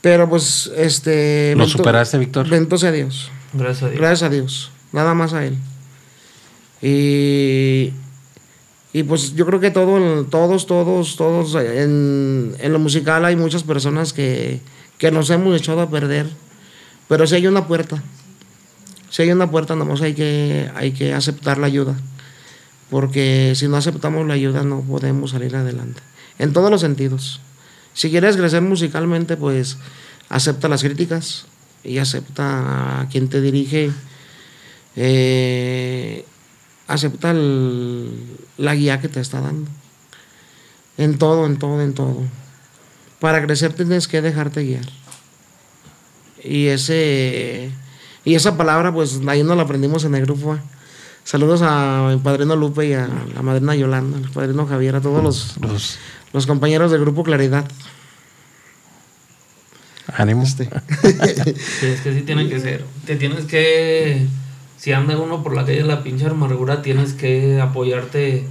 Pero 0.01 0.29
pues, 0.29 0.71
este... 0.77 1.55
¿Lo 1.57 1.67
superaste, 1.67 2.19
Víctor? 2.19 2.49
Bendito 2.49 2.77
sea 2.77 2.93
Dios. 2.93 3.31
Gracias 3.53 3.83
a 3.85 3.89
Dios. 3.89 4.01
Gracias 4.01 4.23
a 4.23 4.29
Dios. 4.29 4.71
Nada 4.93 5.15
más 5.15 5.33
a 5.33 5.45
Él. 5.47 5.57
Y, 6.83 7.93
y 8.93 9.05
pues 9.05 9.35
yo 9.35 9.47
creo 9.47 9.61
que 9.61 9.71
todo, 9.71 10.25
todos, 10.25 10.67
todos, 10.67 11.17
todos 11.17 11.55
en, 11.55 12.57
en 12.59 12.73
lo 12.73 12.79
musical 12.81 13.25
hay 13.25 13.37
muchas 13.37 13.63
personas 13.63 14.13
que, 14.13 14.61
que 14.99 15.13
nos 15.13 15.31
hemos 15.31 15.57
echado 15.57 15.81
a 15.81 15.89
perder. 15.89 16.29
Pero 17.09 17.27
si 17.27 17.37
hay 17.37 17.47
una 17.47 17.69
puerta. 17.69 18.03
Si 19.11 19.23
hay 19.23 19.31
una 19.31 19.51
puerta, 19.51 19.77
nomás 19.77 20.01
hay 20.01 20.15
que, 20.15 20.71
hay 20.75 20.93
que 20.93 21.13
aceptar 21.15 21.59
la 21.59 21.67
ayuda. 21.67 21.95
Porque 22.91 23.53
si 23.55 23.69
no 23.69 23.77
aceptamos 23.77 24.27
la 24.27 24.35
ayuda 24.35 24.65
no 24.65 24.81
podemos 24.81 25.31
salir 25.31 25.55
adelante. 25.55 26.01
En 26.43 26.53
todos 26.53 26.73
los 26.73 26.81
sentidos. 26.81 27.41
Si 27.95 28.11
quieres 28.11 28.37
crecer 28.37 28.63
musicalmente, 28.63 29.37
pues 29.37 29.79
acepta 30.29 30.69
las 30.69 30.83
críticas 30.83 31.47
y 31.85 31.99
acepta 31.99 33.01
a 33.01 33.09
quien 33.09 33.29
te 33.29 33.41
dirige. 33.41 33.93
eh, 34.97 36.27
acepta 36.89 37.33
la 37.33 38.75
guía 38.75 39.01
que 39.01 39.09
te 39.09 39.21
está 39.21 39.41
dando. 39.41 39.71
En 40.99 41.17
todo, 41.17 41.47
en 41.47 41.59
todo, 41.59 41.81
en 41.81 41.95
todo. 41.95 42.23
Para 43.21 43.41
crecer 43.41 43.73
tienes 43.73 44.09
que 44.09 44.21
dejarte 44.21 44.65
guiar. 44.65 44.89
Y 46.43 46.67
ese 46.67 47.71
y 48.25 48.35
esa 48.35 48.57
palabra, 48.57 48.93
pues 48.93 49.21
ahí 49.29 49.45
nos 49.45 49.57
la 49.57 49.63
aprendimos 49.63 50.05
en 50.05 50.17
el 50.17 50.23
grupo. 50.23 50.59
Saludos 51.25 51.63
a 51.63 52.09
mi 52.11 52.19
padrino 52.21 52.57
Lupe 52.57 52.87
y 52.87 52.93
a 52.95 53.09
la 53.35 53.43
madrina 53.43 53.75
Yolanda, 53.75 54.19
al 54.19 54.29
padrino 54.31 54.67
Javier, 54.67 54.97
a 54.97 55.01
todos 55.01 55.23
los, 55.23 55.57
Los 55.61 55.99
los 56.33 56.47
compañeros 56.47 56.91
del 56.91 57.01
grupo 57.03 57.23
Claridad. 57.23 57.65
ánimos. 60.17 60.49
Este. 60.59 60.69
Sí, 61.81 61.87
es 61.87 62.01
que 62.01 62.15
sí 62.15 62.23
tiene 62.23 62.49
que 62.49 62.59
ser. 62.61 62.85
Te 63.07 63.17
tienes 63.17 63.45
que. 63.45 64.27
Si 64.77 64.93
anda 64.93 65.17
uno 65.17 65.43
por 65.45 65.55
la 65.55 65.65
calle 65.65 65.79
de 65.79 65.85
la 65.85 66.03
pinche 66.03 66.27
amargura, 66.27 66.83
tienes 66.83 67.13
que 67.13 67.61
apoyarte. 67.61 68.45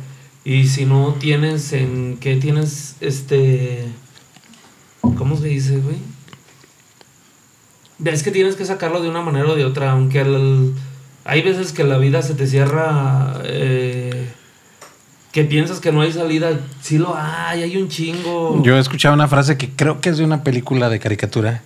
Y 0.46 0.68
si 0.68 0.86
no 0.86 1.16
tienes 1.20 1.74
en. 1.74 2.18
¿Qué 2.20 2.38
tienes? 2.38 2.96
Este. 3.02 3.86
¿Cómo 5.18 5.36
se 5.38 5.48
dice, 5.48 5.78
güey? 5.78 5.98
Es 8.06 8.24
que 8.24 8.32
tienes 8.32 8.56
que 8.56 8.66
sacarlo 8.66 9.02
de 9.02 9.10
una 9.10 9.22
manera 9.22 9.50
o 9.50 9.56
de 9.56 9.66
otra. 9.66 9.92
Aunque 9.92 10.20
al- 10.22 10.74
hay 11.26 11.42
veces 11.42 11.72
que 11.72 11.84
la 11.84 11.98
vida 11.98 12.22
se 12.22 12.34
te 12.34 12.48
cierra. 12.48 13.36
eh, 13.44 14.30
que 15.32 15.46
piensas 15.46 15.80
que 15.80 15.94
no 15.94 16.02
hay 16.02 16.12
salida. 16.12 16.60
Sí 16.82 16.98
lo 16.98 17.16
hay, 17.18 17.64
hay 17.64 17.78
un 17.78 17.88
chingo. 17.88 18.62
Yo 18.64 18.76
he 18.76 18.80
escuchado 18.80 19.14
una 19.16 19.30
frase 19.30 19.58
que 19.58 19.70
creo 19.70 20.02
que 20.02 20.10
es 20.10 20.18
de 20.18 20.26
una 20.26 20.44
película 20.44 20.90
de 20.90 21.00
caricatura 21.00 21.62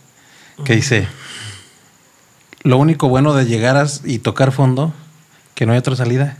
que 0.63 0.75
dice, 0.75 1.07
lo 2.63 2.77
único 2.77 3.09
bueno 3.09 3.33
de 3.33 3.45
llegar 3.45 3.75
a- 3.75 3.87
y 4.03 4.19
tocar 4.19 4.51
fondo, 4.51 4.93
que 5.55 5.65
no 5.65 5.71
hay 5.73 5.79
otra 5.79 5.95
salida, 5.95 6.37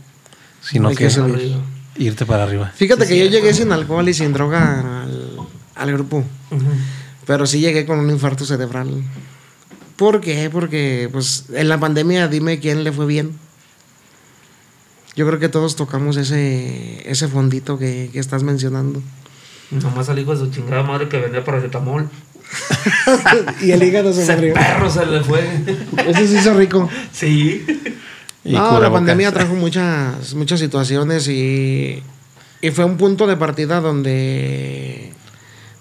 sino 0.60 0.88
Hay 0.88 0.94
que, 0.96 1.10
irte 1.96 2.26
para 2.26 2.44
arriba. 2.44 2.72
Fíjate 2.76 3.06
Sí, 3.06 3.14
que 3.14 3.18
yo 3.18 3.26
llegué 3.26 3.52
sin 3.54 3.72
alcohol 3.72 4.08
y 4.08 4.14
sin 4.14 4.32
droga 4.32 5.02
al, 5.02 5.36
al 5.74 5.92
grupo. 5.92 6.22
Pero 7.26 7.44
sí 7.46 7.58
llegué 7.58 7.86
con 7.86 7.98
un 7.98 8.08
infarto 8.08 8.44
cerebral. 8.44 9.02
¿Por 9.96 10.20
qué? 10.20 10.50
Porque 10.50 11.08
pues 11.10 11.44
en 11.54 11.68
la 11.68 11.78
pandemia 11.80 12.28
dime 12.28 12.60
quién 12.60 12.84
le 12.84 12.92
fue 12.92 13.06
bien. 13.06 13.38
Yo 15.14 15.26
creo 15.26 15.38
que 15.38 15.48
todos 15.48 15.76
tocamos 15.76 16.18
ese, 16.18 17.10
ese 17.10 17.28
fondito 17.28 17.78
que, 17.78 18.10
que 18.12 18.18
estás 18.18 18.42
mencionando. 18.42 19.02
Nomás 19.70 20.08
al 20.10 20.18
hijo 20.18 20.34
de 20.36 20.44
su 20.44 20.50
chingada 20.50 20.82
madre 20.82 21.08
que 21.08 21.18
vendía 21.18 21.42
paracetamol. 21.42 22.08
y 23.62 23.70
el 23.72 23.82
hígado 23.82 24.12
se 24.12 24.22
Ese 24.22 24.36
perro 24.52 24.90
se 24.90 25.06
le 25.06 25.22
fue. 25.24 25.42
Ese 26.06 26.28
se 26.28 26.38
hizo 26.38 26.54
rico. 26.54 26.88
Sí. 27.12 27.64
Y 28.44 28.52
no, 28.52 28.78
la 28.78 28.92
pandemia 28.92 29.32
trajo 29.32 29.54
muchas, 29.54 30.34
muchas 30.34 30.60
situaciones 30.60 31.26
y, 31.26 32.02
y 32.60 32.70
fue 32.70 32.84
un 32.84 32.96
punto 32.96 33.26
de 33.26 33.36
partida 33.36 33.80
donde, 33.80 35.12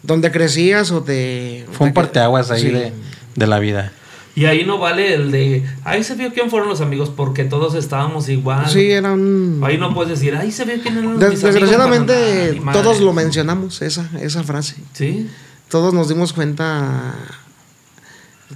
donde 0.02 0.32
crecías 0.32 0.90
o 0.92 1.04
te... 1.04 1.66
Fue 1.74 1.88
un 1.88 1.94
te- 1.94 1.96
parteaguas 1.96 2.50
ahí 2.50 2.62
sí. 2.62 2.70
de, 2.72 2.94
de 3.36 3.48
la 3.48 3.60
vida. 3.60 3.92
Y 4.36 4.46
ahí 4.46 4.66
no 4.66 4.78
vale 4.80 5.14
el 5.14 5.32
de. 5.32 5.66
Ahí 5.86 6.04
se 6.04 6.16
vio 6.16 6.34
quién 6.34 6.50
fueron 6.50 6.68
los 6.68 6.82
amigos 6.82 7.10
porque 7.10 7.46
todos 7.46 7.74
estábamos 7.74 8.28
igual. 8.28 8.70
Sí, 8.70 8.92
era 8.92 9.14
un... 9.14 9.62
Ahí 9.64 9.78
no 9.78 9.94
puedes 9.94 10.20
decir, 10.20 10.36
ahí 10.36 10.52
se 10.52 10.66
vio 10.66 10.76
quién 10.82 10.98
eran 10.98 11.18
Des- 11.20 11.30
mis 11.32 11.44
amigos", 11.44 11.54
desgraciadamente 11.62 12.62
todos 12.74 13.00
lo 13.00 13.14
mencionamos, 13.14 13.82
esa, 13.82 14.10
esa 14.22 14.44
frase. 14.44 14.76
Sí. 14.94 15.30
Todos 15.70 15.94
nos 15.94 16.10
dimos 16.10 16.34
cuenta 16.34 17.16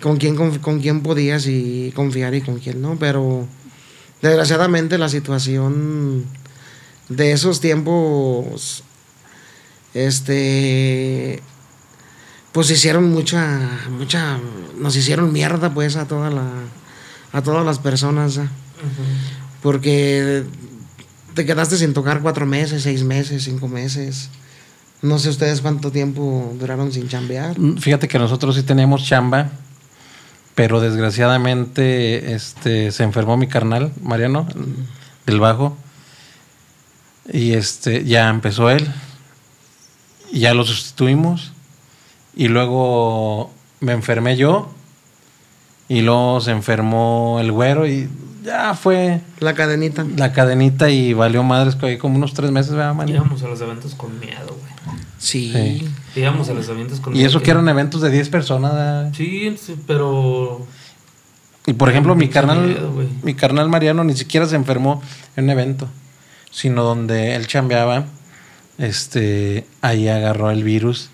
con 0.01 0.17
quién, 0.17 0.35
conf- 0.37 0.59
con 0.59 0.79
quién 0.81 1.01
podías 1.01 1.47
y 1.47 1.91
confiar 1.95 2.35
y 2.35 2.41
con 2.41 2.59
quién 2.59 2.81
no, 2.81 2.97
pero 2.99 3.47
desgraciadamente 4.21 4.97
la 4.97 5.07
situación 5.07 6.25
de 7.07 7.31
esos 7.31 7.61
tiempos, 7.61 8.83
este, 9.93 11.41
pues 12.51 12.69
hicieron 12.71 13.11
mucha, 13.11 13.59
mucha, 13.89 14.39
nos 14.77 14.95
hicieron 14.95 15.31
mierda 15.31 15.73
pues 15.73 15.95
a 15.95 16.07
toda 16.07 16.29
la, 16.29 16.45
a 17.31 17.41
todas 17.41 17.65
las 17.65 17.79
personas, 17.79 18.37
¿eh? 18.37 18.47
porque 19.61 20.43
te 21.33 21.45
quedaste 21.45 21.77
sin 21.77 21.93
tocar 21.93 22.21
cuatro 22.21 22.45
meses, 22.45 22.83
seis 22.83 23.03
meses, 23.03 23.43
cinco 23.43 23.67
meses. 23.67 24.29
No 25.01 25.17
sé 25.19 25.29
ustedes 25.29 25.61
cuánto 25.61 25.91
tiempo 25.91 26.53
duraron 26.59 26.91
sin 26.91 27.07
chambear. 27.07 27.57
Mm, 27.57 27.77
Fíjate 27.77 28.07
que 28.07 28.19
nosotros 28.19 28.55
sí 28.55 28.63
teníamos 28.63 29.05
chamba, 29.05 29.49
pero 30.55 30.81
desgraciadamente 30.81 32.33
este, 32.33 32.91
se 32.91 33.03
enfermó 33.03 33.37
mi 33.37 33.47
carnal, 33.47 33.93
Mariano, 34.01 34.47
del 35.25 35.39
bajo. 35.39 35.77
Y 37.31 37.53
este, 37.53 38.03
ya 38.03 38.27
empezó 38.29 38.69
él. 38.69 38.85
Y 40.31 40.39
ya 40.41 40.53
lo 40.53 40.65
sustituimos. 40.65 41.53
Y 42.35 42.47
luego 42.47 43.51
me 43.79 43.93
enfermé 43.93 44.37
yo. 44.37 44.69
Y 45.87 46.01
luego 46.01 46.39
se 46.41 46.51
enfermó 46.51 47.39
el 47.39 47.51
güero 47.51 47.87
y 47.87 48.07
ya 48.43 48.73
fue 48.75 49.21
La 49.39 49.53
cadenita. 49.53 50.05
la 50.15 50.31
cadenita 50.31 50.89
y 50.89 51.13
valió 51.13 51.43
madres 51.43 51.75
que 51.75 51.97
como 51.97 52.15
unos 52.15 52.33
tres 52.33 52.51
meses, 52.51 52.73
¿verdad, 52.73 52.93
Manny? 52.93 53.13
Íbamos 53.13 53.41
a 53.43 53.47
los 53.47 53.59
eventos 53.61 53.95
con 53.95 54.19
miedo, 54.19 54.47
güey. 54.47 54.99
Sí. 55.17 55.51
Sí. 55.51 56.19
Íbamos 56.19 56.49
a 56.49 56.53
los 56.53 56.67
eventos 56.69 56.99
con 56.99 57.15
Y 57.15 57.23
eso 57.23 57.41
que 57.41 57.51
eran 57.51 57.67
eventos 57.67 58.01
de 58.01 58.09
10 58.09 58.29
personas. 58.29 58.73
¿verdad? 58.73 59.13
Sí, 59.15 59.55
sí, 59.57 59.75
pero. 59.85 60.65
Y 61.65 61.73
por 61.73 61.89
ejemplo, 61.89 62.15
mi 62.15 62.29
carnal, 62.29 62.67
miedo, 62.67 62.91
mi 63.21 63.33
carnal 63.35 63.69
Mariano 63.69 64.03
ni 64.03 64.15
siquiera 64.15 64.47
se 64.47 64.55
enfermó 64.55 65.03
en 65.35 65.45
un 65.45 65.49
evento, 65.51 65.87
sino 66.51 66.83
donde 66.83 67.35
él 67.35 67.47
chambeaba, 67.47 68.05
este, 68.79 69.67
ahí 69.81 70.07
agarró 70.07 70.49
el 70.49 70.63
virus, 70.63 71.09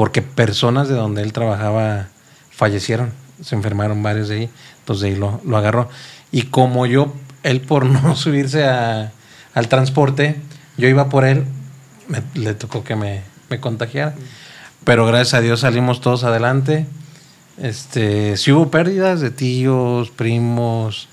porque 0.00 0.22
personas 0.22 0.88
de 0.88 0.94
donde 0.94 1.20
él 1.20 1.34
trabajaba 1.34 2.08
fallecieron, 2.50 3.12
se 3.42 3.54
enfermaron 3.54 4.02
varios 4.02 4.30
de 4.30 4.34
ahí, 4.36 4.50
entonces 4.78 5.04
ahí 5.04 5.14
lo, 5.14 5.42
agarró. 5.54 5.90
Y 6.32 6.44
como 6.44 6.86
yo, 6.86 7.12
él 7.42 7.60
por 7.60 7.84
no 7.84 8.16
subirse 8.16 8.64
al 8.64 9.68
transporte, 9.68 10.36
yo 10.78 10.88
iba 10.88 11.10
por 11.10 11.26
él, 11.26 11.44
me- 12.08 12.22
le 12.32 12.54
tocó 12.54 12.82
que 12.82 12.96
me, 12.96 13.20
me 13.50 13.60
contagiara. 13.60 14.14
Pero 14.84 15.04
gracias 15.04 15.34
a 15.34 15.42
Dios 15.42 15.60
salimos 15.60 16.00
todos 16.00 16.24
adelante. 16.24 16.86
Este, 17.58 18.38
sí 18.38 18.52
hubo 18.52 18.70
pérdidas 18.70 19.20
de 19.20 19.30
tíos, 19.30 20.08
primos, 20.08 21.10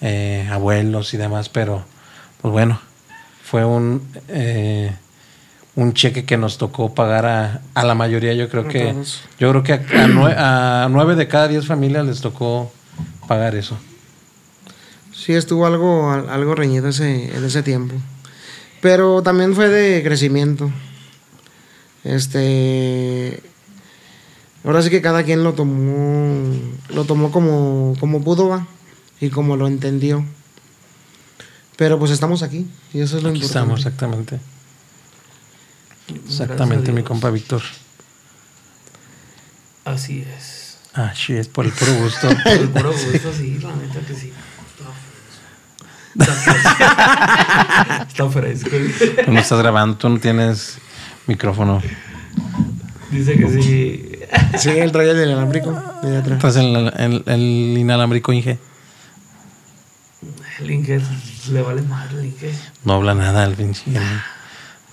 eh, 0.00 0.48
abuelos 0.50 1.12
y 1.12 1.18
demás, 1.18 1.50
pero 1.50 1.84
pues 2.40 2.52
bueno, 2.52 2.80
fue 3.42 3.66
un, 3.66 4.08
eh, 4.28 4.96
un 5.76 5.92
cheque 5.92 6.24
que 6.24 6.36
nos 6.36 6.56
tocó 6.58 6.94
pagar 6.94 7.26
a, 7.26 7.60
a 7.74 7.84
la 7.84 7.94
mayoría. 7.94 8.32
Yo 8.34 8.48
creo 8.48 8.68
que, 8.68 8.94
yo 9.38 9.50
creo 9.50 9.62
que 9.62 9.72
a, 9.72 9.76
a 9.76 10.06
nue- 10.08 10.34
a 10.36 10.88
nueve 10.90 11.16
de 11.16 11.26
cada 11.28 11.48
diez 11.48 11.66
familias 11.66 12.06
les 12.06 12.20
tocó 12.20 12.72
pagar 13.26 13.54
eso. 13.56 13.76
Sí, 15.12 15.32
estuvo 15.32 15.66
algo, 15.66 16.10
al- 16.10 16.28
algo 16.28 16.54
reñido 16.54 16.88
ese, 16.88 17.36
en 17.36 17.44
ese 17.44 17.62
tiempo. 17.62 17.94
Pero 18.80 19.22
también 19.22 19.54
fue 19.54 19.68
de 19.68 20.02
crecimiento. 20.02 20.70
Este. 22.04 23.42
Ahora 24.64 24.82
sí 24.82 24.90
que 24.90 25.02
cada 25.02 25.22
quien 25.24 25.42
lo 25.42 25.54
tomó. 25.54 26.52
Lo 26.94 27.04
tomó 27.04 27.30
como, 27.30 27.94
como 28.00 28.22
pudo, 28.22 28.48
va. 28.48 28.66
Y 29.20 29.30
como 29.30 29.56
lo 29.56 29.66
entendió. 29.66 30.24
Pero 31.76 31.98
pues 31.98 32.10
estamos 32.10 32.42
aquí. 32.42 32.66
Y 32.92 33.00
eso 33.00 33.16
es 33.16 33.22
lo 33.22 33.30
Aquí 33.30 33.38
importante. 33.38 33.46
estamos, 33.46 33.80
exactamente. 33.80 34.40
Exactamente, 36.08 36.92
mi 36.92 37.02
compa 37.02 37.30
Víctor. 37.30 37.62
Así 39.84 40.24
es. 40.36 40.78
Ah, 40.94 41.12
shit, 41.14 41.48
por 41.50 41.64
el 41.66 41.72
puro 41.72 41.94
gusto. 41.94 42.28
Por 42.28 42.52
el 42.52 42.68
puro 42.70 42.92
gusto, 42.92 43.32
sí, 43.36 43.58
la 43.60 43.74
neta 43.74 44.00
que 44.06 44.14
sí. 44.14 44.32
Está 46.16 46.32
fresco. 46.32 48.04
Está 48.08 48.30
fresco. 48.30 48.70
Tú 49.24 49.32
no 49.32 49.40
estás 49.40 49.58
grabando, 49.58 49.96
tú 49.96 50.08
no 50.08 50.18
tienes 50.20 50.78
micrófono. 51.26 51.82
Dice 53.10 53.36
que 53.36 53.48
sí. 53.50 54.10
Sí, 54.58 54.70
él 54.70 54.92
traía 54.92 55.12
el 55.12 55.24
inalámbrico. 55.28 55.82
Estás 56.30 56.56
en 56.56 56.64
el, 56.76 56.92
el- 56.96 57.22
el 57.26 57.40
inalámbrico 57.78 58.32
Inge. 58.32 58.58
El 60.60 60.70
Inge 60.70 61.00
le 61.50 61.62
vale 61.62 61.82
mal, 61.82 62.08
el 62.16 62.26
Inge. 62.26 62.52
No 62.84 62.94
habla 62.94 63.14
nada 63.14 63.44
el 63.44 63.54
pinche. 63.54 63.82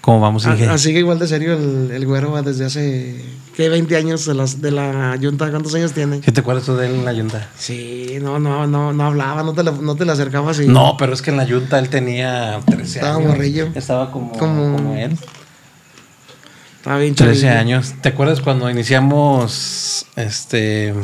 ¿Cómo 0.01 0.19
vamos? 0.19 0.45
A- 0.47 0.53
Así 0.73 0.93
que 0.93 0.99
igual 0.99 1.19
de 1.19 1.27
serio 1.27 1.53
el, 1.53 1.91
el 1.91 2.05
güero 2.07 2.31
va 2.31 2.41
desde 2.41 2.65
hace. 2.65 3.23
¿Qué? 3.55 3.69
20 3.69 3.95
años 3.97 4.25
de, 4.25 4.33
las, 4.33 4.59
de 4.61 4.71
la 4.71 5.15
yunta. 5.17 5.49
¿Cuántos 5.51 5.75
años 5.75 5.91
tiene? 5.93 6.21
¿Qué 6.21 6.31
te 6.31 6.39
acuerdas 6.41 6.65
tú 6.65 6.75
de 6.75 6.87
él 6.87 6.95
en 6.95 7.05
la 7.05 7.13
yunta? 7.13 7.49
Sí, 7.57 8.17
no, 8.21 8.39
no, 8.39 8.65
no, 8.65 8.93
no 8.93 9.03
hablaba, 9.05 9.43
no 9.43 9.53
te, 9.53 9.63
le- 9.63 9.71
no 9.73 9.95
te 9.95 10.05
le 10.05 10.11
acercabas 10.13 10.59
y. 10.59 10.67
No, 10.67 10.95
pero 10.97 11.13
es 11.13 11.21
que 11.21 11.29
en 11.31 11.37
la 11.37 11.43
yunta 11.45 11.77
él 11.77 11.89
tenía 11.89 12.59
13 12.65 12.99
Estaba 12.99 13.17
años. 13.17 13.27
morrillo. 13.29 13.67
Estaba 13.75 14.11
como, 14.11 14.31
Como- 14.33 14.75
como 14.77 14.95
él. 14.95 15.17
Estaba 16.77 16.97
bien 16.97 17.13
13 17.13 17.41
chavillo. 17.41 17.59
años. 17.59 17.93
¿Te 18.01 18.09
acuerdas 18.09 18.41
cuando 18.41 18.69
iniciamos 18.71 20.07
este. 20.15 20.95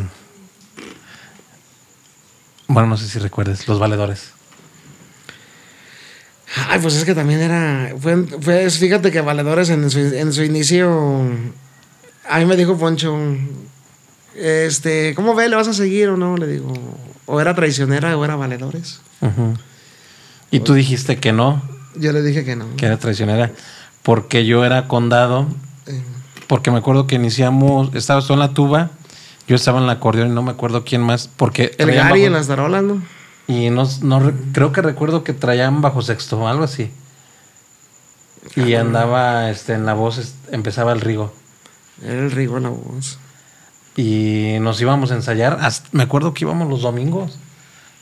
Bueno, 2.67 2.89
no 2.89 2.97
sé 2.97 3.07
si 3.07 3.19
recuerdes, 3.19 3.67
los 3.67 3.77
valedores. 3.77 4.31
Ay, 6.69 6.79
pues 6.81 6.95
es 6.95 7.03
que 7.05 7.13
también 7.13 7.41
era. 7.41 7.93
Fue, 7.99 8.15
fue- 8.41 8.69
fíjate 8.69 9.11
que 9.11 9.21
Valedores 9.21 9.69
en 9.69 9.89
su, 9.89 9.99
en 9.99 10.31
su 10.33 10.43
inicio. 10.43 11.21
A 12.29 12.39
mí 12.39 12.45
me 12.45 12.55
dijo 12.55 12.77
Poncho. 12.77 13.17
Este, 14.35 15.13
¿cómo 15.15 15.33
ve? 15.35 15.49
¿Le 15.49 15.55
vas 15.55 15.67
a 15.67 15.73
seguir 15.73 16.09
o 16.09 16.17
no? 16.17 16.37
Le 16.37 16.47
digo. 16.47 16.73
O 17.25 17.41
era 17.41 17.53
traicionera 17.55 18.15
o 18.17 18.23
era 18.23 18.35
Valedores. 18.35 19.01
Y 20.51 20.59
tú 20.61 20.73
dijiste 20.73 21.17
que 21.17 21.33
no, 21.33 21.61
Yo 21.95 22.13
le 22.13 22.21
dije 22.21 22.45
que 22.45 22.55
no. 22.55 22.65
que 22.77 22.85
era 22.85 22.97
traicionera, 22.97 23.51
porque 24.03 24.45
yo 24.45 24.63
era 24.63 24.87
condado, 24.87 25.47
Eh, 25.87 26.01
porque 26.47 26.71
me 26.71 26.77
acuerdo 26.77 27.07
que 27.07 27.15
iniciamos, 27.15 27.93
estabas 27.95 28.27
tú 28.27 28.33
en 28.33 28.39
la 28.39 28.53
tuba, 28.53 28.91
yo 29.47 29.55
estaba 29.57 29.79
en 29.79 29.85
el 29.85 29.89
acordeón 29.89 30.29
y 30.29 30.31
no 30.31 30.43
me 30.43 30.51
acuerdo 30.51 30.85
quién 30.85 31.01
más, 31.01 31.27
porque 31.35 31.75
el 31.79 31.87
Gary 31.91 32.11
bajo- 32.21 32.25
en 32.27 32.33
las 32.33 32.47
tarolas, 32.47 32.83
¿no? 32.83 33.01
Y 33.47 33.69
no, 33.69 33.87
no 34.01 34.19
re- 34.19 34.33
creo 34.53 34.71
que 34.71 34.81
recuerdo 34.81 35.23
que 35.23 35.33
traían 35.33 35.81
bajo 35.81 36.01
sexto 36.01 36.39
o 36.39 36.47
algo 36.47 36.63
así. 36.63 36.91
Y 38.55 38.75
andaba 38.75 39.49
este, 39.49 39.73
en 39.73 39.85
la 39.85 39.93
voz, 39.93 40.33
empezaba 40.51 40.91
el 40.93 41.01
Rigo. 41.01 41.33
Era 42.03 42.13
el 42.19 42.31
Rigo 42.31 42.59
la 42.59 42.69
voz. 42.69 43.19
Y 43.95 44.57
nos 44.61 44.79
íbamos 44.81 45.11
a 45.11 45.15
ensayar. 45.15 45.57
hasta- 45.61 45.89
me 45.91 46.03
acuerdo 46.03 46.33
que 46.33 46.45
íbamos 46.45 46.69
los 46.69 46.81
domingos 46.81 47.37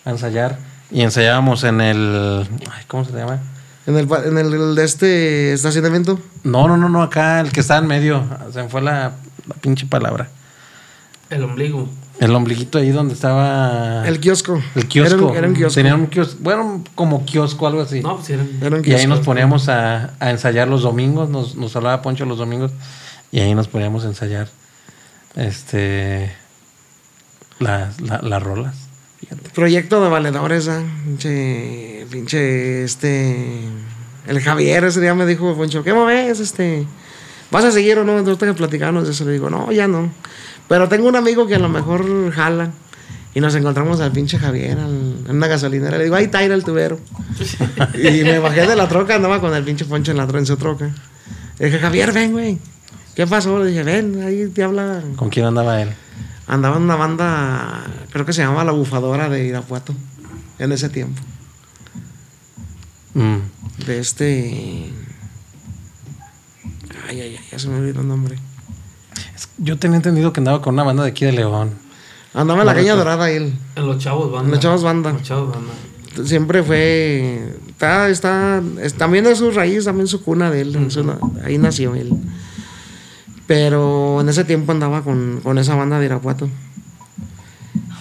a 0.04 0.12
ensayar. 0.12 0.60
Y 0.92 1.02
ensayábamos 1.02 1.64
en 1.64 1.82
el. 1.82 2.48
ay, 2.72 2.84
¿Cómo 2.88 3.06
se 3.06 3.14
llama? 3.14 3.40
En 3.88 3.98
el, 3.98 4.08
en 4.26 4.38
el 4.38 4.76
de 4.76 4.84
este 4.84 5.54
estacionamiento. 5.54 6.20
No, 6.44 6.68
no, 6.68 6.76
no, 6.78 6.90
no, 6.90 7.02
acá, 7.02 7.40
el 7.40 7.52
que 7.52 7.60
está 7.62 7.78
en 7.78 7.88
medio. 7.88 8.24
Se 8.52 8.62
me 8.64 8.70
fue 8.70 8.82
la, 8.82 9.14
la 9.48 9.56
pinche 9.62 9.86
palabra. 9.88 10.30
El 11.30 11.44
ombligo. 11.44 11.90
El 12.20 12.34
ombliguito 12.34 12.78
ahí 12.78 12.92
donde 12.92 13.14
estaba. 13.14 14.08
El 14.08 14.20
kiosco. 14.20 14.62
el 14.76 14.88
kiosco. 14.88 15.16
Era 15.16 15.26
un, 15.32 15.36
era 15.36 15.48
un 15.50 15.54
kiosco. 15.54 15.76
Tenían 15.76 16.00
un 16.00 16.08
kiosco. 16.08 16.38
Bueno, 16.42 16.84
como 16.96 17.26
kiosco, 17.26 17.68
algo 17.68 17.82
así. 17.82 18.02
No, 18.02 18.16
pues 18.18 18.30
eran. 18.30 18.50
Era 18.62 18.78
un 18.78 18.88
y 18.88 18.94
ahí 18.94 19.06
nos 19.06 19.20
poníamos 19.20 19.68
a, 19.70 20.14
a 20.20 20.30
ensayar 20.32 20.68
los 20.70 20.84
domingos. 20.84 21.30
Nos, 21.30 21.56
nos 21.56 21.76
hablaba 21.76 22.02
Poncho 22.02 22.26
los 22.26 22.38
domingos. 22.38 22.72
Y 23.32 23.40
ahí 23.42 23.54
nos 23.54 23.68
poníamos 23.68 24.06
a 24.06 24.08
ensayar. 24.08 24.48
Este. 25.36 26.32
Las, 27.60 28.00
la- 28.02 28.22
las 28.22 28.42
rolas. 28.44 28.76
Fíjate. 29.20 29.50
Proyecto 29.50 30.02
de 30.04 30.10
valedores, 30.10 30.68
¿ah? 30.68 30.84
Pinche, 31.06 32.06
pinche, 32.12 32.84
este... 32.84 33.60
El 34.28 34.42
Javier 34.42 34.84
ese 34.84 35.00
día 35.02 35.14
me 35.16 35.26
dijo, 35.26 35.56
Poncho, 35.56 35.84
¿qué 35.84 35.94
ves, 35.94 36.40
este? 36.40 36.86
¿Vas 37.52 37.64
a 37.64 37.72
seguir 37.72 37.98
o 38.00 38.04
no? 38.04 38.18
Entonces 38.18 38.54
platicamos 38.56 39.06
de 39.06 39.12
eso. 39.12 39.24
Le 39.24 39.32
digo, 39.34 39.50
no, 39.50 39.72
ya 39.72 39.88
no. 39.88 40.12
Pero 40.68 40.90
tengo 40.90 41.08
un 41.08 41.16
amigo 41.16 41.46
que 41.48 41.56
a 41.56 41.60
lo 41.60 41.70
mejor 41.70 42.32
jala. 42.32 42.72
Y 43.34 43.42
nos 43.42 43.54
encontramos 43.56 44.00
al 44.00 44.12
pinche 44.14 44.40
Javier 44.40 44.78
al- 44.80 45.26
en 45.28 45.36
una 45.36 45.48
gasolinera. 45.48 45.98
Le 45.98 46.06
digo, 46.06 46.16
ahí 46.16 46.26
está 46.26 46.44
ir 46.44 46.52
el 46.52 46.64
tubero. 46.64 47.00
y 47.94 48.24
me 48.24 48.40
bajé 48.40 48.66
de 48.66 48.76
la 48.78 48.88
troca, 48.88 49.16
andaba 49.16 49.42
con 49.42 49.54
el 49.54 49.64
pinche 49.64 49.84
Poncho 49.86 50.12
en 50.12 50.18
la 50.18 50.24
en 50.24 50.46
su 50.46 50.56
troca. 50.56 50.90
Le 51.60 51.66
dije, 51.66 51.80
Javier, 51.80 52.14
ven, 52.14 52.32
güey. 52.32 52.58
¿Qué 53.14 53.28
pasó? 53.28 53.60
Le 53.60 53.70
dije, 53.72 53.84
ven, 53.84 54.22
ahí 54.24 54.48
te 54.48 54.64
habla. 54.64 55.02
¿Con 55.18 55.30
quién 55.30 55.46
andaba 55.46 55.82
él? 55.82 55.90
Andaba 56.48 56.78
en 56.78 56.84
una 56.84 56.96
banda, 56.96 57.84
creo 58.12 58.26
que 58.26 58.32
se 58.34 58.42
llamaba 58.42 58.64
La 58.64 58.72
Bufadora 58.72 59.30
de 59.30 59.46
Irapuato, 59.46 59.94
en 60.60 60.72
ese 60.72 60.90
tiempo. 60.90 61.22
Mm. 63.16 63.38
De 63.86 64.00
este. 64.00 64.92
Ay, 67.08 67.22
ay, 67.22 67.36
ay, 67.38 67.46
ya 67.52 67.60
se 67.60 67.68
me 67.68 67.78
olvidó 67.80 68.02
el 68.02 68.08
nombre. 68.08 68.38
Yo 69.58 69.78
tenía 69.78 69.98
entendido 69.98 70.32
que 70.34 70.40
andaba 70.40 70.62
con 70.62 70.74
una 70.76 70.84
banda 70.84 71.04
de 71.04 71.10
aquí 71.10 71.26
de 71.26 71.32
León. 71.34 71.72
Andaba 72.34 72.62
en 72.62 72.66
la 72.68 72.74
caña 72.76 72.96
dorada 72.96 73.30
él. 73.32 73.54
En 73.76 73.86
los 73.88 73.98
chavos 73.98 74.32
banda. 74.32 74.46
En 74.46 74.52
los 74.52 74.60
Chavos 74.60 74.84
Banda. 74.84 75.10
En 75.12 75.16
los 75.18 75.24
chavos 75.24 75.52
banda. 75.54 75.72
Siempre 76.28 76.64
fue. 76.64 77.56
Está, 77.70 78.10
está, 78.10 78.62
es- 78.82 78.94
también 78.94 79.26
es 79.26 79.38
su 79.40 79.52
raíz, 79.52 79.86
también 79.86 80.08
su 80.08 80.24
cuna 80.24 80.50
de 80.52 80.62
él. 80.62 80.76
es 80.88 80.96
una- 80.98 81.18
ahí 81.44 81.58
nació 81.58 81.96
él. 81.96 82.12
Pero 83.48 84.22
en 84.22 84.30
ese 84.30 84.44
tiempo 84.44 84.72
andaba 84.72 85.02
con, 85.02 85.40
con 85.44 85.58
esa 85.58 85.76
banda 85.76 86.00
de 86.00 86.06
Irapuato. 86.06 86.50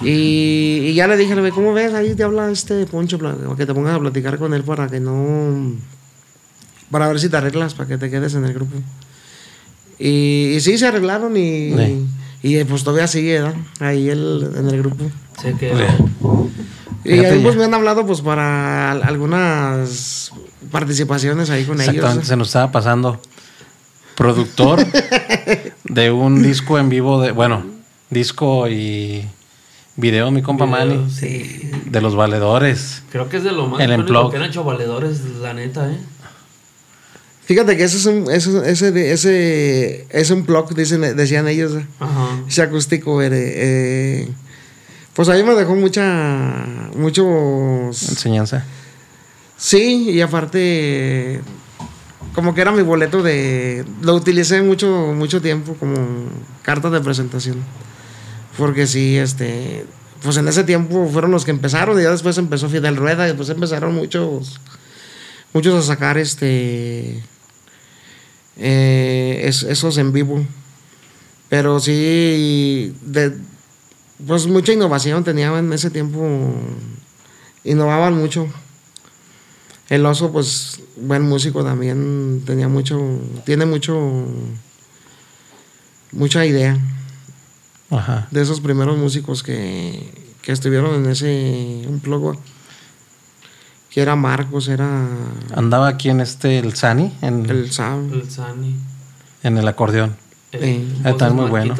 Y, 0.03 0.80
y 0.89 0.95
ya 0.95 1.07
le 1.07 1.16
dije, 1.16 1.35
le 1.37 1.51
¿cómo 1.51 1.72
ves? 1.72 1.95
Ahí 1.95 2.14
te 2.14 2.22
habla 2.24 2.51
este 2.51 2.87
Poncho, 2.87 3.18
que 3.57 3.66
te 3.66 3.74
pongas 3.74 3.95
a 3.97 4.01
platicar 4.01 4.39
con 4.39 4.53
él 4.55 4.62
para 4.64 4.89
que 4.89 5.01
no. 5.01 5.72
Para 6.91 7.09
ver 7.09 7.18
si 7.20 7.28
te 7.28 7.37
arreglas, 7.37 7.74
para 7.74 7.89
que 7.89 7.99
te 7.99 8.11
quedes 8.11 8.35
en 8.35 8.45
el 8.45 8.53
grupo. 8.53 8.76
Y, 9.99 10.55
y 10.57 10.61
sí, 10.61 10.79
se 10.79 10.87
arreglaron 10.87 11.37
y. 11.37 11.73
Sí. 11.77 12.07
Y 12.43 12.65
pues 12.65 12.85
todavía 12.85 13.07
sigue. 13.07 13.43
Ahí 13.81 14.09
él 14.11 14.51
en 14.57 14.69
el 14.69 14.79
grupo. 14.79 15.05
Que. 15.59 15.73
Y 17.05 17.19
ahí 17.25 17.41
pues 17.43 17.57
me 17.57 17.65
han 17.65 17.75
hablado 17.75 18.07
pues 18.07 18.21
para 18.23 18.93
al- 18.93 19.03
algunas 19.03 20.33
participaciones 20.71 21.51
ahí 21.51 21.65
con 21.65 21.79
Exactamente, 21.79 22.17
ellos. 22.19 22.29
se 22.29 22.37
nos 22.37 22.49
estaba 22.49 22.71
pasando. 22.73 23.21
Productor 24.17 24.87
de 25.85 26.11
un 26.13 26.43
disco 26.43 26.79
en 26.79 26.89
vivo 26.89 27.21
de, 27.21 27.33
bueno, 27.33 27.65
disco 28.11 28.69
y 28.69 29.25
video, 29.97 30.31
mi 30.31 30.41
compa 30.41 30.67
Manny, 30.67 31.11
Sí. 31.11 31.71
de 31.87 32.01
los 32.01 32.15
valedores. 32.15 33.03
Creo 33.11 33.29
que 33.29 33.39
es 33.39 33.45
de 33.45 33.53
lo 33.53 33.67
más 33.67 33.81
El 33.81 34.05
que 34.07 34.37
han 34.37 34.43
hecho 34.45 34.65
valedores, 34.65 35.21
la 35.41 35.53
neta, 35.53 35.91
¿eh? 35.91 35.99
Fíjate 37.47 37.77
que 37.77 37.85
ese 37.85 37.99
es 37.99 38.07
un, 38.07 38.31
ese, 38.31 38.71
ese, 38.71 39.13
ese 39.13 40.07
es 40.11 40.31
un 40.31 40.47
blog, 40.47 40.75
dicen, 40.75 41.03
decían 41.17 41.47
ellos, 41.47 41.75
eh, 41.75 41.87
Ajá. 42.01 42.43
ese 42.49 42.63
acústico. 42.63 43.21
eh, 43.21 43.29
eh, 43.33 44.29
pues 45.15 45.29
ahí 45.29 45.45
me 45.45 45.55
dejó 45.55 45.77
mucha, 45.77 46.67
muchos... 46.97 48.09
Enseñanza. 48.09 48.65
Sí, 49.57 50.11
y 50.11 50.21
aparte, 50.23 51.41
como 52.35 52.55
que 52.55 52.63
era 52.63 52.73
mi 52.73 52.83
boleto 52.83 53.23
de... 53.23 53.85
Lo 54.03 54.15
utilicé 54.15 54.63
mucho, 54.63 55.13
mucho 55.15 55.41
tiempo 55.41 55.75
como 55.75 55.97
carta 56.63 56.91
de 56.91 57.01
presentación. 57.01 57.63
Porque 58.59 58.87
sí, 58.87 59.17
este... 59.17 59.87
Pues 60.23 60.39
en 60.39 60.49
ese 60.49 60.65
tiempo 60.65 61.09
fueron 61.13 61.31
los 61.31 61.45
que 61.45 61.51
empezaron 61.51 62.01
y 62.01 62.03
ya 62.03 62.11
después 62.11 62.39
empezó 62.39 62.69
Fidel 62.69 62.97
Rueda 62.97 63.25
y 63.25 63.29
después 63.29 63.51
empezaron 63.51 63.95
muchos... 63.95 64.61
Muchos 65.53 65.75
a 65.85 65.87
sacar 65.87 66.19
este... 66.19 67.23
eh, 68.57 69.43
es- 69.45 69.63
esos 69.65 69.99
en 69.99 70.13
vivo. 70.13 70.45
Pero 71.49 71.79
sí, 71.81 72.95
de, 73.03 73.37
pues 74.27 74.47
mucha 74.47 74.73
innovación 74.73 75.25
tenía 75.25 75.57
en 75.59 75.73
ese 75.73 75.91
tiempo. 75.91 76.21
Innovaban 77.65 78.15
mucho. 78.17 78.47
El 79.91 80.05
oso, 80.07 80.33
pues, 80.33 80.81
buen 80.97 81.23
músico 81.23 81.63
también, 81.63 82.43
tenía 82.47 82.69
mucho, 82.69 82.99
tiene 83.45 83.67
mucho, 83.67 84.25
mucha 86.13 86.47
idea 86.47 86.79
Ajá. 87.91 88.29
de 88.31 88.43
esos 88.43 88.61
primeros 88.61 88.97
músicos 88.97 89.43
que, 89.43 90.11
que 90.43 90.53
estuvieron 90.53 90.95
en 91.05 91.11
ese 91.11 91.85
un 91.87 92.01
que 93.95 94.03
era 94.03 94.17
Marcos, 94.17 94.67
era 94.67 95.07
Andaba 95.55 95.87
aquí 95.87 96.11
en 96.11 96.21
este, 96.21 96.59
el 96.59 96.75
Sani, 96.75 97.13
en 97.23 97.49
el 97.49 97.71
Sam, 97.71 98.13
El 98.13 98.29
Sani. 98.29 98.75
en 99.45 99.57
el 99.57 99.69
acordeón. 99.69 100.17
Sí. 100.53 100.89
Ah, 101.05 101.11
está 101.11 101.31
muy 101.31 101.49
bueno. 101.49 101.77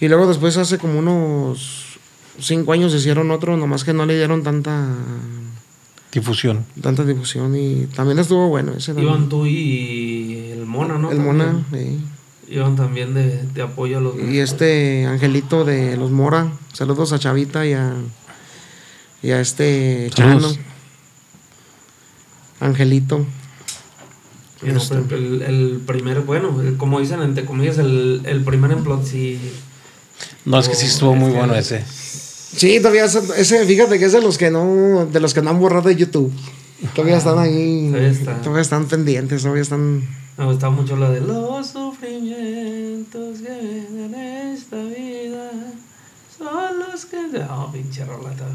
Y 0.00 0.08
luego 0.08 0.26
después 0.26 0.56
hace 0.56 0.78
como 0.78 0.98
unos 0.98 1.98
cinco 2.40 2.72
años 2.72 2.92
hicieron 2.92 3.30
otro, 3.30 3.56
nomás 3.56 3.84
que 3.84 3.92
no 3.92 4.04
le 4.04 4.16
dieron 4.16 4.42
tanta, 4.42 4.84
Difusión. 6.12 6.64
tanta 6.80 7.04
difusión 7.04 7.54
y 7.56 7.86
también 7.86 8.18
estuvo 8.18 8.48
bueno 8.48 8.72
ese 8.72 8.94
también. 8.94 9.14
Iban 9.14 9.28
tú 9.28 9.46
y 9.46 10.50
el 10.52 10.66
Mona, 10.66 10.98
¿no? 10.98 11.10
el 11.12 11.18
También. 11.18 11.36
Mona, 11.36 11.64
sí. 11.72 12.00
Iban 12.48 12.74
también 12.76 13.14
de, 13.14 13.42
de 13.42 13.62
apoyo 13.62 13.98
a 13.98 14.00
los. 14.00 14.14
Y 14.18 14.38
este 14.40 15.06
Angelito 15.06 15.64
de 15.64 15.96
los 15.96 16.10
Mora. 16.10 16.50
Saludos 16.72 17.12
a 17.12 17.18
Chavita 17.18 17.64
y 17.66 17.72
a, 17.72 17.92
y 19.22 19.30
a 19.30 19.40
este 19.40 20.10
Saludos. 20.14 20.54
Chano. 20.54 20.66
Angelito. 22.60 23.26
Y 24.62 24.70
no, 24.72 24.78
Este. 24.78 24.96
pero 25.08 25.16
el, 25.16 25.42
el 25.42 25.82
primer, 25.86 26.20
bueno, 26.20 26.60
el- 26.62 26.76
como 26.76 26.98
dicen 27.00 27.20
entre 27.22 27.44
comillas, 27.44 27.78
el, 27.78 28.22
el 28.24 28.42
primer 28.44 28.72
emplot 28.72 29.04
sí. 29.04 29.38
No, 30.44 30.58
es 30.58 30.68
que 30.68 30.74
sí 30.74 30.86
estuvo 30.86 31.14
muy 31.14 31.28
Es 31.28 31.32
que- 31.32 31.38
bueno 31.38 31.54
ese. 31.54 31.84
Sí, 32.56 32.78
todavía 32.78 33.04
ese, 33.04 33.20
ese, 33.36 33.66
fíjate 33.66 33.98
que 33.98 34.06
es 34.06 34.12
de 34.12 34.22
los 34.22 34.38
que 34.38 34.50
no, 34.50 35.06
de 35.06 35.20
los 35.20 35.34
que 35.34 35.42
no 35.42 35.50
han 35.50 35.58
borrado 35.58 35.88
de 35.88 35.96
YouTube. 35.96 36.32
Todavía 36.94 37.18
están 37.18 37.38
ahí. 37.38 37.88
Todavía 37.90 38.08
está. 38.10 38.40
Todavía 38.40 38.62
están 38.62 38.86
pendientes, 38.86 39.42
todavía 39.42 39.62
están. 39.62 40.02
Me 40.38 40.44
gustaba 40.46 40.74
mucho 40.74 40.96
la 40.96 41.10
de 41.10 41.20
los 41.20 41.66
sufrimientos 41.68 43.38
que 43.40 43.48
ven 43.48 44.14
en 44.14 44.14
esta 44.54 44.76
vida. 44.76 45.50
Son 46.38 46.78
los 46.78 47.04
que. 47.06 47.16
No, 47.38 47.70
pinche 47.72 48.04
rolata. 48.04 48.46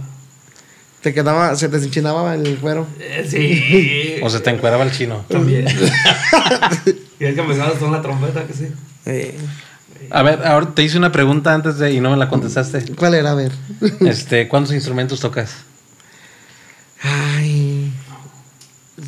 Te 1.01 1.13
quedaba, 1.13 1.55
se 1.55 1.67
te 1.67 1.77
enchinaba 1.77 2.35
el 2.35 2.57
cuero. 2.59 2.85
Eh, 2.99 3.25
sí. 3.27 4.19
O 4.23 4.29
se 4.29 4.39
te 4.39 4.51
encueraba 4.51 4.83
el 4.83 4.91
chino. 4.91 5.25
También. 5.29 5.65
y 7.19 7.25
es 7.25 7.33
que 7.35 7.41
empezabas 7.41 7.73
con 7.79 7.91
la 7.91 8.01
trompeta, 8.01 8.45
que 8.45 8.53
sí. 8.53 8.67
Eh, 9.07 9.35
A 10.11 10.21
ver, 10.21 10.45
ahora 10.45 10.75
te 10.75 10.83
hice 10.83 10.97
una 10.99 11.11
pregunta 11.11 11.53
antes 11.55 11.77
de 11.79 11.91
y 11.93 11.99
no 12.01 12.11
me 12.11 12.17
la 12.17 12.29
contestaste. 12.29 12.83
¿Cuál 12.95 13.15
era? 13.15 13.31
A 13.31 13.35
ver. 13.35 13.51
Este, 14.01 14.47
¿cuántos 14.47 14.73
instrumentos 14.75 15.19
tocas? 15.19 15.55
Ay. 17.01 17.91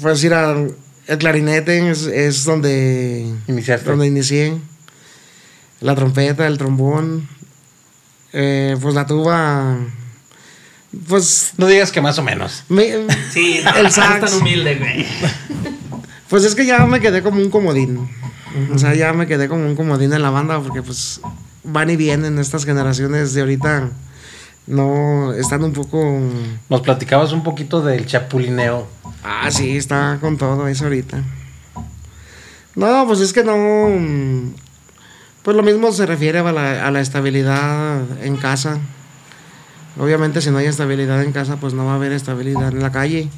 Pues 0.01 0.23
ir 0.23 0.33
al 0.33 0.75
el 1.05 1.17
clarinete 1.17 1.91
es, 1.91 2.03
es 2.07 2.45
donde 2.45 3.31
Iniciaste. 3.47 3.89
donde 3.89 4.07
inicié. 4.07 4.57
La 5.81 5.95
trompeta, 5.95 6.47
el 6.47 6.57
trombón, 6.57 7.27
eh, 8.31 8.77
pues 8.81 8.95
la 8.95 9.05
tuba, 9.05 9.77
pues 11.07 11.53
No 11.57 11.67
digas 11.67 11.91
que 11.91 12.01
más 12.01 12.17
o 12.19 12.23
menos. 12.23 12.63
me- 12.69 13.07
Sí, 13.31 13.59
El 13.77 13.85
el 13.87 13.91
sax. 13.91 14.19
sax. 14.19 14.31
tan 14.31 14.41
humilde, 14.41 14.75
güey. 14.75 15.05
pues 16.29 16.43
es 16.45 16.55
que 16.55 16.65
ya 16.65 16.85
me 16.85 16.99
quedé 16.99 17.21
como 17.21 17.39
un 17.41 17.49
comodín. 17.49 18.07
O 18.73 18.77
sea, 18.77 18.93
ya 18.93 19.13
me 19.13 19.25
quedé 19.25 19.47
como 19.47 19.65
un 19.65 19.75
comodín 19.75 20.13
en 20.13 20.21
la 20.21 20.29
banda 20.29 20.59
porque 20.59 20.83
pues 20.83 21.19
van 21.63 21.89
y 21.89 21.95
vienen 21.95 22.37
estas 22.37 22.65
generaciones 22.65 23.33
de 23.33 23.41
ahorita 23.41 23.89
no 24.67 25.33
están 25.33 25.63
un 25.63 25.73
poco 25.73 26.19
Nos 26.69 26.81
platicabas 26.81 27.31
un 27.33 27.43
poquito 27.43 27.81
del 27.81 28.05
chapulineo. 28.05 28.87
Ah, 29.23 29.49
sí, 29.51 29.75
está 29.77 30.19
con 30.21 30.37
todo 30.37 30.67
eso 30.67 30.83
ahorita. 30.85 31.23
No, 32.75 33.05
pues 33.07 33.19
es 33.19 33.33
que 33.33 33.43
no. 33.43 33.55
mm, 33.89 34.53
Pues 35.43 35.55
lo 35.57 35.63
mismo 35.63 35.91
se 35.91 36.05
refiere 36.05 36.39
a 36.39 36.51
la, 36.51 36.87
a 36.87 36.91
la 36.91 37.01
estabilidad 37.01 38.01
en 38.23 38.37
casa. 38.37 38.79
Obviamente, 39.99 40.41
si 40.41 40.49
no 40.49 40.57
hay 40.57 40.65
estabilidad 40.65 41.23
en 41.23 41.31
casa, 41.31 41.57
pues 41.57 41.73
no 41.73 41.85
va 41.85 41.93
a 41.93 41.95
haber 41.95 42.11
estabilidad 42.11 42.69
en 42.69 42.81
la 42.81 42.91
calle. 42.91 43.29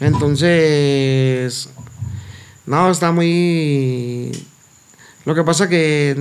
Entonces. 0.00 1.68
No, 2.66 2.90
está 2.90 3.12
muy. 3.12 4.32
Lo 5.24 5.34
que 5.34 5.44
pasa 5.44 5.68
que. 5.68 6.16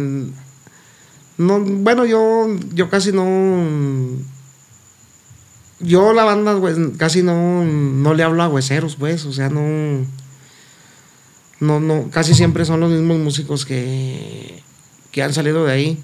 No, 1.38 1.60
bueno, 1.60 2.06
yo, 2.06 2.48
yo 2.74 2.90
casi 2.90 3.12
no. 3.12 3.66
Yo 5.80 6.14
la 6.14 6.24
banda 6.24 6.56
casi 6.98 7.24
no, 7.24 7.66
no 7.66 8.14
le 8.14 8.24
hablo 8.24 8.44
a 8.44 8.48
hueseros, 8.48 8.96
pues, 8.96 9.26
o 9.26 9.34
sea, 9.34 9.50
no, 9.50 10.06
no, 11.60 11.82
no, 11.82 12.10
casi 12.10 12.34
siempre 12.34 12.64
son 12.64 12.80
los 12.80 12.90
mismos 12.90 13.18
músicos 13.18 13.66
que, 13.66 14.64
que 15.12 15.24
han 15.24 15.34
salido 15.34 15.66
de 15.66 15.74
ahí. 15.74 16.04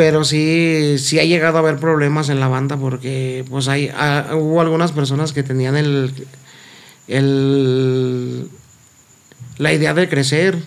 Pero 0.00 0.24
sí, 0.24 0.96
sí 0.96 1.18
ha 1.18 1.24
llegado 1.24 1.58
a 1.58 1.60
haber 1.60 1.78
problemas 1.78 2.30
en 2.30 2.40
la 2.40 2.48
banda 2.48 2.78
porque 2.78 3.44
pues 3.50 3.68
hay, 3.68 3.90
ah, 3.94 4.30
hubo 4.32 4.62
algunas 4.62 4.92
personas 4.92 5.34
que 5.34 5.42
tenían 5.42 5.76
el, 5.76 6.26
el, 7.06 8.48
la 9.58 9.74
idea 9.74 9.92
de 9.92 10.08
crecer, 10.08 10.58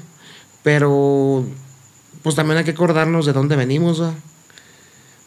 pero 0.61 1.43
pues 2.21 2.35
también 2.35 2.59
hay 2.59 2.63
que 2.63 2.77
acordarnos 2.77 3.25
de 3.25 3.33
dónde 3.33 3.55
venimos, 3.55 4.03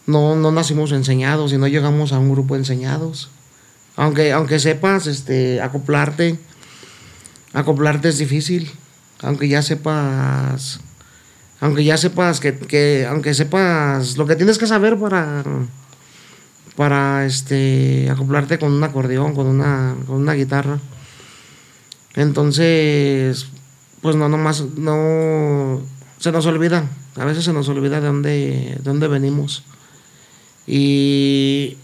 no, 0.06 0.36
no 0.36 0.52
nacimos 0.52 0.92
enseñados 0.92 1.52
y 1.52 1.58
no 1.58 1.66
llegamos 1.66 2.12
a 2.12 2.20
un 2.20 2.30
grupo 2.30 2.54
enseñados. 2.54 3.28
Aunque, 3.96 4.30
aunque 4.30 4.60
sepas 4.60 5.08
este, 5.08 5.60
acoplarte, 5.60 6.38
acoplarte 7.54 8.10
es 8.10 8.18
difícil. 8.18 8.70
Aunque 9.20 9.48
ya 9.48 9.62
sepas, 9.62 10.78
aunque 11.66 11.82
ya 11.84 11.96
sepas 11.96 12.38
que, 12.38 12.54
que- 12.56 13.06
aunque 13.10 13.34
sepas 13.34 14.16
lo 14.16 14.24
que 14.26 14.36
tienes 14.36 14.56
que 14.56 14.66
saber 14.68 14.96
para, 14.98 15.42
para 16.76 17.26
este, 17.26 18.08
acoplarte 18.08 18.58
con 18.58 18.72
un 18.72 18.84
acordeón, 18.84 19.34
con 19.34 19.46
una, 19.48 19.96
con 20.06 20.16
una 20.16 20.34
guitarra. 20.34 20.78
Entonces, 22.14 23.46
pues 24.00 24.14
no, 24.16 24.28
nomás, 24.28 24.62
no, 24.76 25.82
se 26.18 26.30
nos 26.32 26.46
olvida, 26.46 26.88
a 27.16 27.24
veces 27.24 27.44
se 27.44 27.52
nos 27.52 27.68
olvida 27.68 28.00
de 28.00 28.06
dónde, 28.06 28.30
de 28.30 28.80
dónde 28.82 29.08
venimos. 29.08 29.64
Y, 30.66 31.76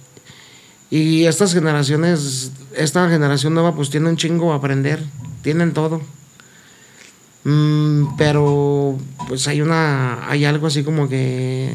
y 0.91 1.25
estas 1.27 1.53
generaciones, 1.55 2.53
esta 2.77 3.09
generación 3.11 3.55
nueva 3.55 3.75
pues 3.75 3.91
tiene 3.91 4.09
un 4.09 4.17
chingo 4.17 4.53
a 4.53 4.57
aprender, 4.57 5.03
tienen 5.43 5.73
todo. 5.73 6.01
Mm, 7.45 8.17
pero 8.17 8.97
pues 9.29 9.49
hay 9.49 9.61
una, 9.61 10.31
hay 10.31 10.45
algo 10.45 10.69
así 10.69 10.85
como 10.85 11.09
que 11.09 11.71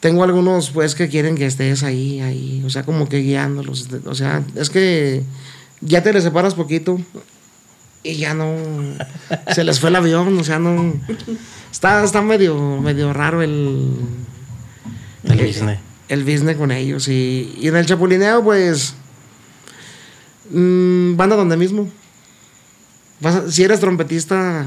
tengo 0.00 0.24
algunos 0.24 0.70
pues 0.70 0.94
que 0.94 1.08
quieren 1.08 1.34
que 1.34 1.46
estés 1.46 1.82
ahí, 1.82 2.20
ahí, 2.20 2.62
o 2.64 2.70
sea, 2.70 2.84
como 2.84 3.08
que 3.08 3.18
guiándolos, 3.18 3.88
o 4.06 4.14
sea, 4.14 4.42
es 4.54 4.70
que 4.70 5.22
ya 5.80 6.02
te 6.02 6.12
les 6.12 6.24
separas 6.24 6.54
poquito 6.54 6.98
y 8.02 8.16
ya 8.16 8.32
no, 8.32 8.54
se 9.54 9.64
les 9.64 9.80
fue 9.80 9.90
el 9.90 9.96
avión, 9.96 10.38
o 10.38 10.44
sea, 10.44 10.58
no, 10.58 10.94
está, 11.70 12.02
está 12.04 12.22
medio, 12.22 12.80
medio 12.80 13.12
raro 13.12 13.42
el... 13.42 13.90
El 15.24 15.46
business. 15.46 15.78
El 16.08 16.24
business 16.24 16.56
con 16.56 16.70
ellos 16.70 17.06
y, 17.08 17.54
y 17.60 17.68
en 17.68 17.76
el 17.76 17.84
chapulineo 17.84 18.42
pues 18.42 18.94
mm, 20.50 21.16
van 21.16 21.32
a 21.32 21.36
donde 21.36 21.58
mismo. 21.58 21.90
Vas 23.20 23.34
a- 23.34 23.50
si 23.50 23.62
eres 23.64 23.80
trompetista, 23.80 24.66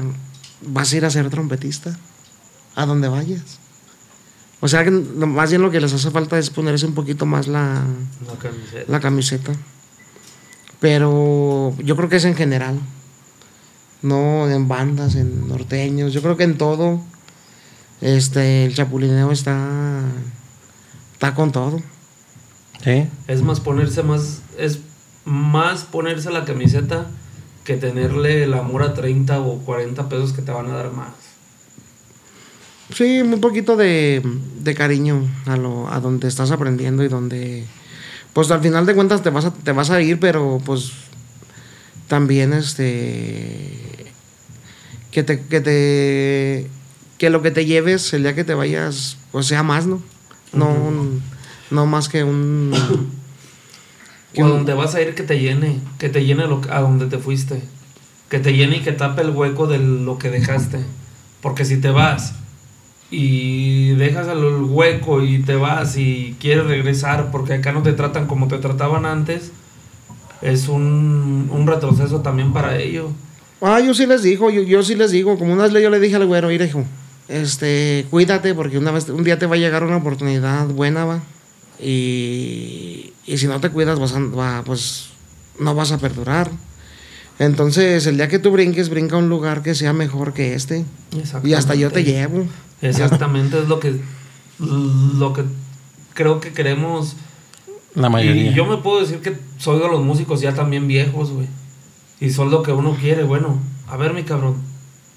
vas 0.62 0.92
a 0.92 0.96
ir 0.96 1.04
a 1.04 1.10
ser 1.10 1.28
trompetista, 1.30 1.96
a 2.74 2.86
donde 2.86 3.08
vayas. 3.08 3.58
O 4.60 4.68
sea, 4.68 4.84
que 4.84 4.90
más 4.92 5.50
bien 5.50 5.62
lo 5.62 5.70
que 5.70 5.80
les 5.80 5.92
hace 5.92 6.10
falta 6.10 6.38
es 6.38 6.50
ponerse 6.50 6.86
un 6.86 6.94
poquito 6.94 7.26
más 7.26 7.48
la, 7.48 7.82
La 8.26 8.36
camiseta. 8.38 8.84
la 8.92 9.00
camiseta. 9.00 9.52
Pero 10.80 11.74
yo 11.78 11.96
creo 11.96 12.08
que 12.08 12.16
es 12.16 12.24
en 12.24 12.34
general. 12.34 12.78
No 14.02 14.48
en 14.50 14.66
bandas, 14.68 15.14
en 15.14 15.48
norteños. 15.48 16.12
Yo 16.12 16.22
creo 16.22 16.36
que 16.36 16.42
en 16.44 16.58
todo. 16.58 17.00
Este, 18.00 18.64
el 18.64 18.74
chapulineo 18.74 19.30
está. 19.30 20.00
Está 21.12 21.34
con 21.34 21.52
todo. 21.52 21.80
Sí. 22.82 23.06
Es 23.28 23.42
más 23.42 23.60
ponerse 23.60 24.02
más. 24.02 24.42
Es 24.58 24.80
más 25.24 25.84
ponerse 25.84 26.30
la 26.30 26.44
camiseta 26.44 27.06
que 27.64 27.76
tenerle 27.76 28.44
el 28.44 28.54
amor 28.54 28.82
a 28.82 28.94
30 28.94 29.40
o 29.40 29.58
40 29.58 30.08
pesos 30.08 30.32
que 30.32 30.42
te 30.42 30.50
van 30.50 30.66
a 30.70 30.74
dar 30.74 30.92
más. 30.92 31.12
Sí, 32.94 33.20
un 33.20 33.40
poquito 33.40 33.76
de, 33.76 34.22
de 34.60 34.74
cariño 34.74 35.26
a, 35.46 35.56
lo, 35.56 35.88
a 35.88 36.00
donde 36.00 36.28
estás 36.28 36.50
aprendiendo 36.50 37.02
y 37.02 37.08
donde, 37.08 37.64
pues 38.32 38.50
al 38.50 38.60
final 38.60 38.84
de 38.84 38.94
cuentas 38.94 39.22
te 39.22 39.30
vas 39.30 39.46
a, 39.46 39.54
te 39.54 39.72
vas 39.72 39.90
a 39.90 40.00
ir, 40.02 40.20
pero 40.20 40.60
pues 40.64 40.92
también 42.08 42.52
este, 42.52 44.12
que 45.10 45.22
te, 45.22 45.42
que 45.46 45.60
te, 45.60 46.70
que 47.16 47.30
lo 47.30 47.40
que 47.40 47.50
te 47.50 47.64
lleves 47.64 48.12
el 48.12 48.24
día 48.24 48.34
que 48.34 48.44
te 48.44 48.54
vayas, 48.54 49.16
pues 49.30 49.46
sea 49.46 49.62
más, 49.62 49.86
¿no? 49.86 50.02
No, 50.52 50.76
no 51.70 51.86
más 51.86 52.08
que 52.08 52.24
un... 52.24 52.72
O 54.38 54.44
a 54.44 54.48
donde 54.48 54.74
vas 54.74 54.94
a 54.94 55.02
ir 55.02 55.14
que 55.14 55.22
te 55.22 55.38
llene, 55.38 55.78
que 55.98 56.08
te 56.08 56.24
llene 56.24 56.46
lo, 56.46 56.60
a 56.70 56.80
donde 56.80 57.06
te 57.06 57.18
fuiste. 57.18 57.62
Que 58.28 58.38
te 58.38 58.54
llene 58.54 58.78
y 58.78 58.80
que 58.80 58.92
tape 58.92 59.22
el 59.22 59.30
hueco 59.30 59.66
de 59.66 59.78
lo 59.78 60.18
que 60.18 60.30
dejaste. 60.30 60.78
Porque 61.40 61.64
si 61.64 61.78
te 61.78 61.90
vas 61.90 62.34
y 63.10 63.90
dejas 63.90 64.26
el 64.28 64.42
hueco 64.62 65.22
y 65.22 65.42
te 65.42 65.54
vas 65.54 65.98
y 65.98 66.34
quieres 66.40 66.66
regresar 66.66 67.30
porque 67.30 67.52
acá 67.52 67.72
no 67.72 67.82
te 67.82 67.92
tratan 67.92 68.26
como 68.26 68.48
te 68.48 68.56
trataban 68.58 69.04
antes, 69.04 69.52
es 70.40 70.68
un, 70.68 71.48
un 71.50 71.66
retroceso 71.66 72.20
también 72.20 72.52
para 72.52 72.78
ello. 72.78 73.10
Ah, 73.60 73.80
yo 73.80 73.94
sí 73.94 74.06
les 74.06 74.22
digo, 74.22 74.50
yo, 74.50 74.62
yo 74.62 74.82
sí 74.82 74.96
les 74.96 75.12
digo, 75.12 75.38
como 75.38 75.52
una 75.52 75.64
vez 75.64 75.72
yo 75.72 75.90
le 75.90 76.00
dije 76.00 76.16
al 76.16 76.26
güero, 76.26 76.48
mira 76.48 76.64
hijo, 76.64 76.84
este, 77.28 78.06
cuídate 78.10 78.54
porque 78.54 78.76
una 78.76 78.90
vez, 78.90 79.08
un 79.08 79.22
día 79.22 79.38
te 79.38 79.46
va 79.46 79.54
a 79.54 79.58
llegar 79.58 79.84
una 79.84 79.98
oportunidad 79.98 80.66
buena, 80.66 81.04
va, 81.04 81.20
y, 81.80 83.11
y 83.26 83.38
si 83.38 83.46
no 83.46 83.60
te 83.60 83.70
cuidas, 83.70 83.98
vas 83.98 84.14
a, 84.14 84.20
va, 84.20 84.62
pues, 84.64 85.10
no 85.58 85.74
vas 85.74 85.92
a 85.92 85.98
perdurar. 85.98 86.50
Entonces, 87.38 88.06
el 88.06 88.16
día 88.16 88.28
que 88.28 88.38
tú 88.38 88.50
brinques, 88.50 88.88
brinca 88.88 89.16
a 89.16 89.18
un 89.18 89.28
lugar 89.28 89.62
que 89.62 89.74
sea 89.74 89.92
mejor 89.92 90.32
que 90.32 90.54
este, 90.54 90.84
y 91.42 91.54
hasta 91.54 91.74
yo 91.74 91.90
te 91.90 92.04
llevo. 92.04 92.46
Exactamente, 92.80 93.60
es 93.60 93.68
lo 93.68 93.80
que, 93.80 93.96
lo 94.58 95.32
que 95.32 95.44
creo 96.14 96.40
que 96.40 96.52
queremos. 96.52 97.16
La 97.94 98.08
mayoría. 98.08 98.50
Y 98.50 98.54
yo 98.54 98.64
me 98.64 98.78
puedo 98.78 99.00
decir 99.00 99.20
que 99.20 99.36
soy 99.58 99.80
de 99.80 99.88
los 99.88 100.02
músicos 100.02 100.40
ya 100.40 100.54
también 100.54 100.88
viejos, 100.88 101.30
güey. 101.30 101.46
Y 102.20 102.30
son 102.30 102.50
lo 102.50 102.62
que 102.62 102.72
uno 102.72 102.96
quiere. 102.98 103.24
Bueno, 103.24 103.58
a 103.88 103.96
ver, 103.96 104.14
mi 104.14 104.22
cabrón. 104.22 104.56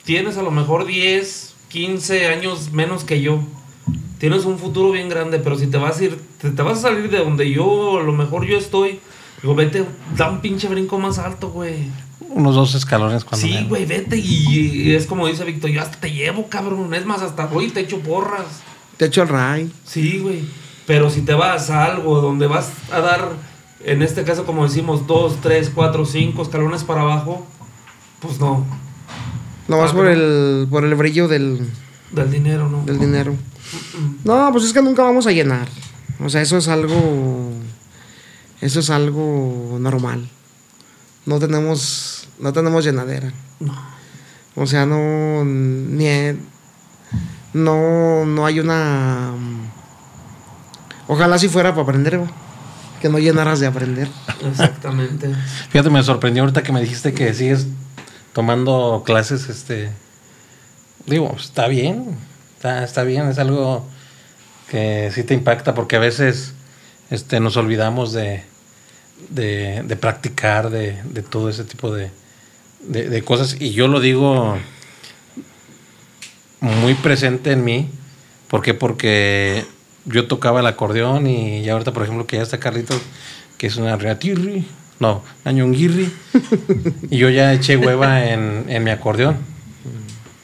Tienes 0.04 0.38
a 0.38 0.44
lo 0.44 0.52
mejor 0.52 0.86
10, 0.86 1.54
15 1.70 2.28
años 2.28 2.72
menos 2.72 3.04
que 3.04 3.22
yo. 3.22 3.40
Tienes 4.20 4.46
un 4.46 4.58
futuro 4.58 4.92
bien 4.92 5.10
grande, 5.10 5.40
pero 5.40 5.58
si 5.58 5.68
te 5.68 5.78
vas 5.78 6.00
a 6.00 6.04
ir, 6.06 6.20
te, 6.42 6.50
te 6.50 6.62
vas 6.62 6.80
a 6.80 6.82
salir 6.84 7.10
de 7.10 7.20
donde 7.20 7.50
yo, 7.52 8.00
a 8.00 8.04
lo 8.04 8.14
mejor 8.14 8.46
yo 8.46 8.58
estoy. 8.58 9.00
Digo, 9.42 9.56
vete, 9.56 9.86
da 10.16 10.30
un 10.30 10.40
pinche 10.42 10.68
brinco 10.68 10.98
más 10.98 11.20
alto, 11.20 11.50
güey. 11.50 11.90
Unos 12.30 12.56
dos 12.56 12.76
escalones 12.76 13.24
cuando 13.26 13.46
Sí, 13.46 13.66
güey, 13.68 13.86
vete 13.86 14.18
y, 14.18 14.48
y 14.90 14.96
es 14.96 15.06
como 15.06 15.28
dice 15.28 15.44
Víctor, 15.44 15.70
yo 15.70 15.82
hasta 15.82 16.00
te 16.00 16.12
llevo, 16.12 16.48
cabrón. 16.48 16.94
Es 16.94 17.06
más, 17.06 17.22
hasta 17.22 17.46
voy 17.46 17.66
y 17.66 17.70
te 17.72 17.82
echo 17.82 18.00
porras. 18.00 18.62
Te 18.98 19.06
echo 19.06 19.22
el 19.24 19.28
ray. 19.28 19.72
Sí, 19.86 20.20
güey. 20.20 20.44
Pero 20.88 21.10
si 21.10 21.22
te 21.22 21.34
vas 21.34 21.70
a 21.70 21.86
algo 21.86 22.22
donde 22.22 22.48
vas 22.48 22.72
a 22.92 23.00
dar, 23.02 23.30
en 23.84 24.02
este 24.02 24.24
caso, 24.24 24.46
como 24.46 24.64
decimos, 24.66 25.06
dos, 25.08 25.38
tres, 25.42 25.72
cuatro, 25.74 26.06
cinco 26.06 26.42
escalones 26.44 26.84
para 26.84 27.02
abajo, 27.02 27.46
pues 28.22 28.40
no. 28.40 28.66
Ah, 29.68 29.88
por 29.92 30.06
pero- 30.06 30.10
el, 30.12 30.68
por 30.70 30.86
el 30.86 30.96
brillo 30.96 31.28
del, 31.28 31.68
Del 32.12 32.32
dinero, 32.32 32.70
¿no? 32.70 32.84
del 32.86 33.00
dinero. 33.00 33.36
No, 34.24 34.52
pues 34.52 34.66
es 34.66 34.74
que 34.74 34.82
nunca 34.82 35.04
vamos 35.04 35.28
a 35.28 35.32
llenar. 35.32 35.68
O 36.24 36.30
sea, 36.30 36.42
eso 36.42 36.58
es 36.58 36.68
algo. 36.68 37.52
Eso 38.62 38.80
es 38.80 38.90
algo 38.90 39.78
normal. 39.80 40.30
No 41.26 41.40
tenemos. 41.40 42.28
No 42.40 42.54
tenemos 42.54 42.84
llenadera. 42.84 43.32
O 44.56 44.66
sea, 44.66 44.86
no. 44.86 45.44
Ni. 45.46 46.08
No, 47.54 48.26
no 48.26 48.46
hay 48.46 48.60
una. 48.60 49.32
Ojalá 51.08 51.38
si 51.38 51.48
fuera 51.48 51.72
para 51.72 51.84
aprender, 51.84 52.20
que 53.02 53.10
no 53.10 53.20
llenaras 53.20 53.60
de 53.60 53.68
aprender. 53.68 54.10
Exactamente. 54.44 55.34
Fíjate, 55.70 55.90
me 55.90 56.02
sorprendió 56.04 56.44
ahorita 56.44 56.64
que 56.64 56.72
me 56.72 56.82
dijiste 56.82 57.14
que 57.14 57.34
sigues 57.34 57.68
tomando 58.34 59.04
clases, 59.06 59.48
este... 59.48 59.92
Digo, 61.06 61.30
pues, 61.32 61.46
está 61.46 61.68
bien, 61.68 62.18
está, 62.66 62.84
está 62.84 63.04
bien, 63.04 63.30
es 63.30 63.38
algo 63.38 63.86
que 64.72 65.12
sí 65.14 65.24
te 65.24 65.36
impacta 65.36 65.76
porque 65.76 65.98
a 65.98 66.00
veces 66.00 66.54
este, 67.12 67.40
nos 67.40 67.58
olvidamos 67.58 68.12
de, 68.12 68.44
de, 69.30 69.84
de 69.84 69.96
practicar, 69.96 70.72
de, 70.72 71.00
de 71.04 71.22
todo 71.22 71.50
ese 71.50 71.64
tipo 71.64 71.94
de, 71.94 72.10
de, 72.88 73.22
cosas. 73.22 73.58
Y 73.60 73.74
yo 73.74 73.88
lo 73.88 74.00
digo 74.00 74.58
muy 76.60 76.96
presente 76.96 77.52
en 77.52 77.64
mí. 77.64 77.88
¿Por 78.48 78.64
qué? 78.64 78.74
Porque 78.74 79.64
yo 80.06 80.28
tocaba 80.28 80.62
el 80.62 80.66
acordeón 80.66 81.28
y 81.28 81.62
ya 81.62 81.74
ahorita, 81.74 81.94
por 81.94 82.02
ejemplo, 82.02 82.26
que 82.26 82.38
ya 82.38 82.44
está 82.44 82.60
Carlitos, 82.60 83.00
que 83.60 83.68
es 83.68 83.76
una 83.76 83.96
reatirri, 83.96 84.66
no, 85.00 85.24
una 85.44 85.52
ñonguirri, 85.52 86.12
y 87.12 87.18
yo 87.18 87.30
ya 87.30 87.54
eché 87.54 87.78
hueva 87.78 88.26
en, 88.26 88.66
en 88.70 88.84
mi 88.84 88.90
acordeón. 88.90 89.55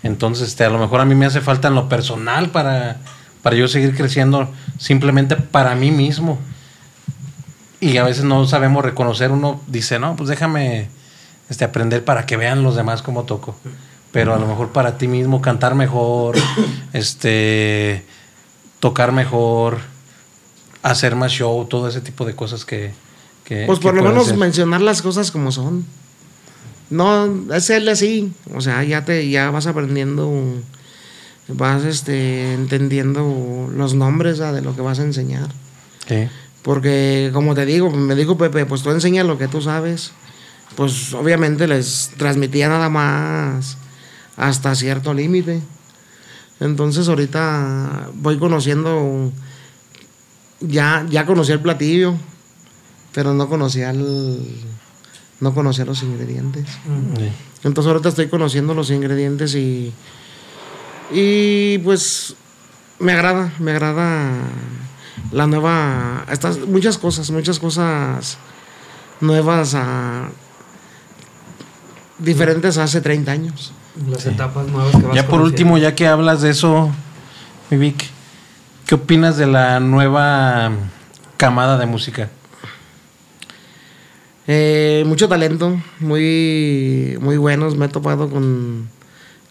Entonces, 0.04 0.50
este, 0.50 0.64
a 0.64 0.70
lo 0.70 0.80
mejor 0.80 1.02
a 1.02 1.06
mí 1.06 1.16
me 1.16 1.26
hace 1.26 1.42
falta 1.42 1.68
en 1.68 1.76
lo 1.76 1.88
personal 1.88 2.50
para, 2.50 2.98
para 3.42 3.56
yo 3.56 3.68
seguir 3.68 3.96
creciendo 3.96 4.50
simplemente 4.78 5.36
para 5.36 5.76
mí 5.76 5.92
mismo. 5.92 6.40
Y 7.80 7.98
a 7.98 8.04
veces 8.04 8.24
no 8.24 8.46
sabemos 8.46 8.84
reconocer, 8.84 9.32
uno 9.32 9.62
dice, 9.68 10.00
no, 10.00 10.16
pues 10.16 10.30
déjame 10.30 10.90
este, 11.50 11.66
aprender 11.66 12.06
para 12.06 12.26
que 12.26 12.38
vean 12.38 12.64
los 12.64 12.76
demás 12.76 13.02
cómo 13.02 13.24
toco. 13.24 13.56
Pero 14.12 14.34
a 14.34 14.40
lo 14.40 14.46
mejor 14.46 14.70
para 14.70 14.98
ti 14.98 15.08
mismo 15.08 15.42
cantar 15.42 15.76
mejor, 15.76 16.38
este, 16.94 18.06
tocar 18.80 19.12
mejor, 19.12 19.80
hacer 20.84 21.16
más 21.16 21.32
show, 21.32 21.66
todo 21.66 21.88
ese 21.88 22.02
tipo 22.02 22.26
de 22.26 22.36
cosas 22.36 22.66
que... 22.66 22.94
que 23.44 23.66
Pues 23.66 23.80
que 23.80 23.84
por 23.84 23.96
lo 23.96 24.04
menos 24.04 24.28
ser. 24.28 24.38
mencionar 24.38 24.82
las 24.82 25.02
cosas 25.02 25.32
como 25.32 25.52
son. 25.52 25.86
No, 26.92 27.54
es 27.54 27.70
él 27.70 27.88
así. 27.90 28.34
O 28.54 28.62
sea, 28.62 28.84
ya 28.84 29.06
te, 29.06 29.30
ya 29.30 29.50
vas 29.50 29.66
aprendiendo, 29.66 30.30
vas 31.48 31.86
este, 31.86 32.54
entendiendo 32.54 33.72
los 33.74 33.94
nombres 33.96 34.42
ah, 34.42 34.52
de 34.52 34.62
lo 34.62 34.76
que 34.76 34.82
vas 34.82 35.00
a 35.00 35.04
enseñar. 35.04 35.50
Sí. 36.08 36.28
Porque, 36.62 37.32
como 37.34 37.56
te 37.56 37.66
digo, 37.66 37.90
me 37.90 38.14
dijo 38.14 38.38
Pepe, 38.38 38.66
pues 38.66 38.84
tú 38.84 38.92
enseñas 38.92 39.26
lo 39.26 39.38
que 39.38 39.48
tú 39.48 39.62
sabes. 39.62 40.12
Pues 40.76 41.14
obviamente 41.14 41.66
les 41.66 42.12
transmitía 42.18 42.68
nada 42.68 42.90
más 42.90 43.78
hasta 44.36 44.76
cierto 44.76 45.14
límite. 45.14 45.62
Entonces 46.60 47.08
ahorita 47.08 48.10
voy 48.16 48.38
conociendo, 48.38 49.32
ya, 50.60 51.06
ya 51.10 51.26
conocí 51.26 51.54
el 51.54 51.62
platillo, 51.62 52.16
pero 53.14 53.34
no 53.34 53.50
conocía 53.50 53.90
el, 53.90 54.46
no 55.42 55.54
conocía 55.54 55.84
los 55.86 56.02
ingredientes. 56.04 56.66
Mm. 56.86 57.18
Sí. 57.18 57.30
Entonces 57.64 57.92
ahorita 57.92 58.10
estoy 58.10 58.28
conociendo 58.30 58.74
los 58.74 58.90
ingredientes 58.90 59.54
y, 59.56 59.94
Y 61.14 61.78
pues 61.80 62.36
me 63.00 63.12
agrada, 63.12 63.52
me 63.60 63.72
agrada 63.72 64.32
la 65.32 65.46
nueva, 65.48 66.26
estas, 66.32 66.60
muchas 66.60 66.98
cosas, 66.98 67.30
muchas 67.32 67.60
cosas 67.60 68.38
nuevas 69.20 69.76
a 69.76 70.30
diferentes 72.18 72.78
a 72.78 72.84
hace 72.84 73.02
30 73.02 73.32
años. 73.32 73.74
Las 74.10 74.26
etapas 74.26 74.68
nuevas 74.68 74.92
que 74.96 75.02
vas 75.04 75.16
Ya 75.16 75.24
por 75.24 75.40
conociendo. 75.42 75.44
último, 75.44 75.78
ya 75.78 75.96
que 75.96 76.08
hablas 76.08 76.42
de 76.42 76.52
eso, 76.52 76.90
mi 77.70 77.78
Vic, 77.78 78.06
¿qué 78.86 78.96
opinas 78.96 79.36
de 79.38 79.48
la 79.48 79.80
nueva 79.80 80.72
camada 81.38 81.78
de 81.78 81.86
música? 81.88 82.30
Eh, 84.48 85.04
mucho 85.06 85.28
talento, 85.28 85.80
muy, 86.00 87.18
muy 87.22 87.38
buenos. 87.38 87.76
Me 87.76 87.86
he 87.86 87.90
topado 87.90 88.30
con, 88.30 88.90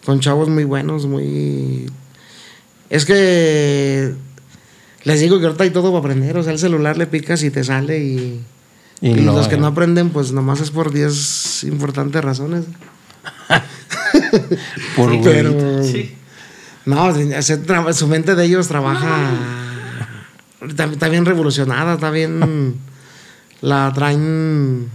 con 0.05 0.19
chavos 0.19 0.49
muy 0.49 0.63
buenos, 0.63 1.05
muy. 1.05 1.89
Es 2.89 3.05
que 3.05 4.13
les 5.03 5.19
digo 5.19 5.39
que 5.39 5.45
ahorita 5.45 5.63
hay 5.63 5.69
todo 5.69 5.91
para 5.91 5.99
aprender. 5.99 6.37
O 6.37 6.43
sea, 6.43 6.51
el 6.51 6.59
celular 6.59 6.97
le 6.97 7.07
picas 7.07 7.43
y 7.43 7.51
te 7.51 7.63
sale. 7.63 7.99
Y, 7.99 8.41
Y 9.01 9.09
y 9.09 9.13
no, 9.21 9.33
los 9.33 9.47
que 9.47 9.55
eh. 9.55 9.59
no 9.59 9.67
aprenden, 9.67 10.09
pues 10.09 10.31
nomás 10.31 10.59
es 10.59 10.71
por 10.71 10.91
10 10.91 11.63
importantes 11.63 12.23
razones. 12.23 12.65
Por 14.95 15.21
Pero. 15.21 15.83
Sí. 15.83 16.15
No, 16.85 17.13
su 17.93 18.07
mente 18.07 18.35
de 18.35 18.45
ellos 18.45 18.67
trabaja. 18.67 19.29
Está, 20.67 20.85
está 20.85 21.09
bien 21.09 21.25
revolucionada, 21.25 21.95
está 21.95 22.11
bien. 22.11 22.79
La 23.61 23.91
traen. 23.93 24.89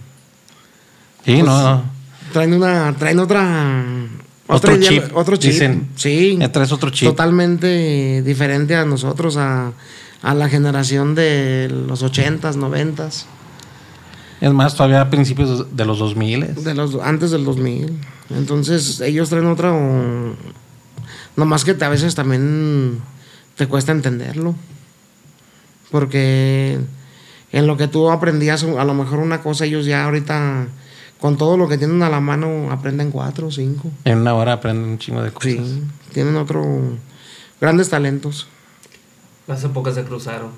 Sí, 1.24 1.42
no. 1.42 1.82
Traen 2.32 2.52
una. 2.54 2.94
Traen 2.98 3.18
otra. 3.18 3.84
Otro 4.48 4.74
otra 4.74 4.80
chip, 4.88 5.04
Otro 5.14 5.36
chip. 5.36 5.50
dicen. 5.52 5.88
Sí. 5.96 6.38
Traes 6.52 6.70
otro 6.72 6.90
chip. 6.90 7.08
Totalmente 7.08 8.22
diferente 8.22 8.76
a 8.76 8.84
nosotros, 8.84 9.36
a, 9.36 9.72
a 10.22 10.34
la 10.34 10.48
generación 10.48 11.14
de 11.16 11.68
los 11.88 12.04
80s, 12.04 12.54
90s, 12.54 13.24
Es 14.40 14.52
más, 14.52 14.76
todavía 14.76 15.00
a 15.00 15.10
principios 15.10 15.76
de 15.76 15.84
los 15.84 15.98
2000. 15.98 16.54
de 16.62 16.74
los, 16.74 16.94
antes 17.02 17.32
del 17.32 17.44
2000. 17.44 17.98
Entonces, 18.30 19.00
ellos 19.00 19.30
traen 19.30 19.46
otra. 19.46 19.72
o- 19.72 20.34
no 21.36 21.44
más 21.44 21.64
que 21.64 21.76
a 21.84 21.88
veces 21.88 22.14
también 22.14 23.00
te 23.56 23.66
cuesta 23.66 23.90
entenderlo. 23.92 24.54
Porque 25.90 26.78
en 27.52 27.66
lo 27.66 27.76
que 27.76 27.88
tú 27.88 28.10
aprendías, 28.10 28.62
a 28.64 28.84
lo 28.84 28.94
mejor 28.94 29.18
una 29.20 29.42
cosa, 29.42 29.64
ellos 29.64 29.86
ya 29.86 30.04
ahorita, 30.04 30.66
con 31.20 31.36
todo 31.36 31.56
lo 31.56 31.68
que 31.68 31.78
tienen 31.78 32.02
a 32.02 32.10
la 32.10 32.20
mano, 32.20 32.70
aprenden 32.70 33.10
cuatro 33.10 33.46
o 33.48 33.50
cinco. 33.50 33.90
En 34.04 34.18
una 34.18 34.34
hora 34.34 34.54
aprenden 34.54 34.84
un 34.90 34.98
chingo 34.98 35.22
de 35.22 35.30
cosas. 35.32 35.52
Sí, 35.52 35.82
tienen 36.12 36.36
otro. 36.36 36.64
grandes 37.60 37.88
talentos. 37.90 38.48
Las 39.46 39.62
épocas 39.64 39.94
se 39.94 40.02
cruzaron. 40.04 40.50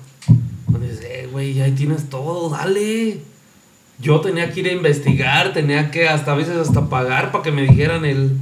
Cuando 0.66 0.86
dices, 0.88 1.04
eh, 1.04 1.28
güey, 1.30 1.60
ahí 1.60 1.72
tienes 1.72 2.08
todo, 2.08 2.48
dale. 2.50 3.20
Yo 4.00 4.20
tenía 4.20 4.52
que 4.52 4.60
ir 4.60 4.68
a 4.68 4.72
investigar, 4.72 5.52
tenía 5.52 5.90
que 5.90 6.08
hasta 6.08 6.32
a 6.32 6.34
veces 6.36 6.56
hasta 6.56 6.88
pagar 6.88 7.32
para 7.32 7.42
que 7.44 7.50
me 7.52 7.62
dijeran 7.62 8.04
el, 8.04 8.38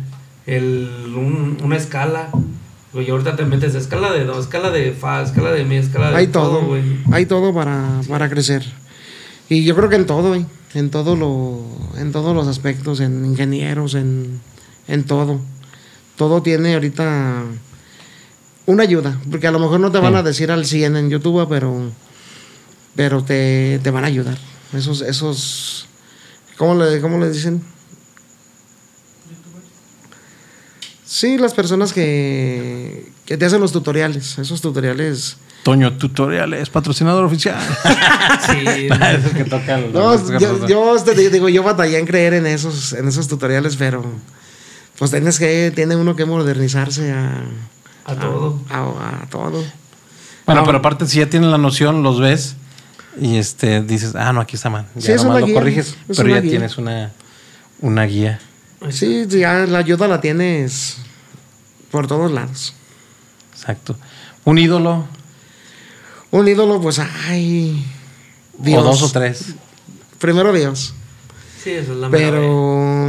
el, 0.47 1.15
un- 1.17 1.59
una 1.63 1.77
escala. 1.77 2.29
Güey, 2.97 3.11
ahorita 3.11 3.37
te 3.37 3.45
metes 3.45 3.75
escala 3.75 4.11
de 4.11 4.25
do, 4.25 4.41
escala 4.41 4.71
de 4.71 4.93
fa, 4.93 5.21
escala 5.21 5.53
de 5.53 5.65
mi, 5.65 5.77
escala 5.77 6.11
de 6.13 6.17
Hay 6.17 6.29
todo, 6.29 6.63
güey. 6.65 6.83
hay 7.13 7.27
todo 7.27 7.53
para, 7.53 8.01
para 8.09 8.31
crecer. 8.31 8.65
Y 9.51 9.65
yo 9.65 9.77
creo 9.77 9.91
que 9.91 9.97
en 9.97 10.07
todo, 10.07 10.29
güey, 10.31 10.47
en 10.73 10.89
todo 10.91 11.15
lo, 11.15 11.61
en 12.01 12.11
todos 12.11 12.35
los 12.35 12.49
aspectos, 12.49 13.01
en 13.01 13.27
ingenieros, 13.27 13.95
en, 13.95 14.41
en 14.89 15.05
todo. 15.05 15.41
Todo 16.17 16.41
tiene 16.43 16.73
ahorita 16.73 17.43
una 18.65 18.83
ayuda, 18.83 19.21
porque 19.31 19.47
a 19.47 19.51
lo 19.53 19.59
mejor 19.59 19.79
no 19.79 19.93
te 19.93 19.99
van 19.99 20.15
Sí. 20.15 20.19
a 20.19 20.23
decir 20.23 20.51
al 20.51 20.65
100 20.65 20.97
en 20.97 21.11
YouTube, 21.11 21.47
pero, 21.51 21.91
pero 22.95 23.23
te, 23.23 23.79
te 23.83 23.91
van 23.91 24.05
a 24.05 24.07
ayudar. 24.07 24.39
Esos, 24.73 25.03
esos, 25.03 25.87
¿cómo 26.57 26.75
le, 26.83 26.99
cómo 27.03 27.19
le 27.19 27.31
dicen? 27.31 27.63
Sí, 31.17 31.39
las 31.39 31.55
personas 31.55 31.95
que, 31.95 33.11
que 33.25 33.39
te 33.39 33.47
hacen 33.47 33.59
los 33.59 33.73
tutoriales, 33.73 34.37
esos 34.39 34.61
tutoriales. 34.61 35.39
Toño 35.63 35.95
Tutoriales, 35.97 36.69
patrocinador 36.69 37.25
oficial. 37.25 37.57
Sí, 38.47 38.89
es 39.27 39.33
que 39.35 39.45
toca 39.45 39.79
el- 39.79 39.95
No, 39.95 40.39
yo, 40.39 40.67
yo 40.69 41.03
te 41.03 41.31
digo, 41.31 41.49
yo 41.49 41.63
batallé 41.63 41.99
en 41.99 42.05
creer 42.07 42.35
en 42.35 42.47
esos, 42.47 42.93
en 42.93 43.09
esos 43.09 43.29
tutoriales, 43.29 43.77
pero 43.77 44.05
pues 44.99 45.11
tienes 45.11 45.39
que, 45.39 45.73
tiene 45.75 45.97
uno 45.97 46.15
que 46.17 46.27
modernizarse 46.27 47.11
a, 47.13 47.41
a 48.05 48.15
todo. 48.17 48.61
a, 48.69 49.23
a 49.23 49.27
todo. 49.31 49.65
Bueno, 50.45 50.65
pero 50.67 50.79
aparte, 50.79 51.07
si 51.07 51.21
ya 51.21 51.31
tienen 51.31 51.51
la 51.51 51.57
noción, 51.59 52.03
los 52.03 52.21
ves 52.21 52.57
y 53.19 53.39
este 53.39 53.81
dices, 53.81 54.15
ah, 54.17 54.35
no, 54.35 54.43
aquí 54.43 54.57
está 54.57 54.69
mal. 54.69 54.85
Ya 54.97 55.01
Sí, 55.01 55.13
es 55.13 55.25
nomás 55.25 55.41
lo 55.41 55.47
guía, 55.47 55.55
corriges, 55.55 55.97
es 56.11 56.17
pero 56.19 56.25
una 56.29 56.35
ya 56.37 56.41
guía. 56.43 56.51
tienes 56.51 56.77
una, 56.77 57.11
una 57.81 58.05
guía. 58.05 58.39
Sí, 58.91 59.25
sí, 59.31 59.39
ya 59.39 59.65
la 59.67 59.79
ayuda 59.79 60.07
la 60.09 60.21
tienes 60.21 60.99
por 61.91 62.07
todos 62.07 62.31
lados. 62.31 62.75
Exacto. 63.53 63.97
Un 64.45 64.59
ídolo, 64.59 65.07
Un 66.31 66.49
ídolo, 66.49 66.81
pues, 66.81 66.99
ay, 66.99 67.85
Dios. 68.59 68.83
o 68.83 68.85
dos 68.85 69.03
o 69.03 69.11
tres. 69.11 69.55
Primero 70.19 70.53
Dios. 70.53 70.95
Sí, 71.63 71.71
esa 71.71 71.93
es 71.93 71.99
la. 71.99 72.11
Pero, 72.11 73.09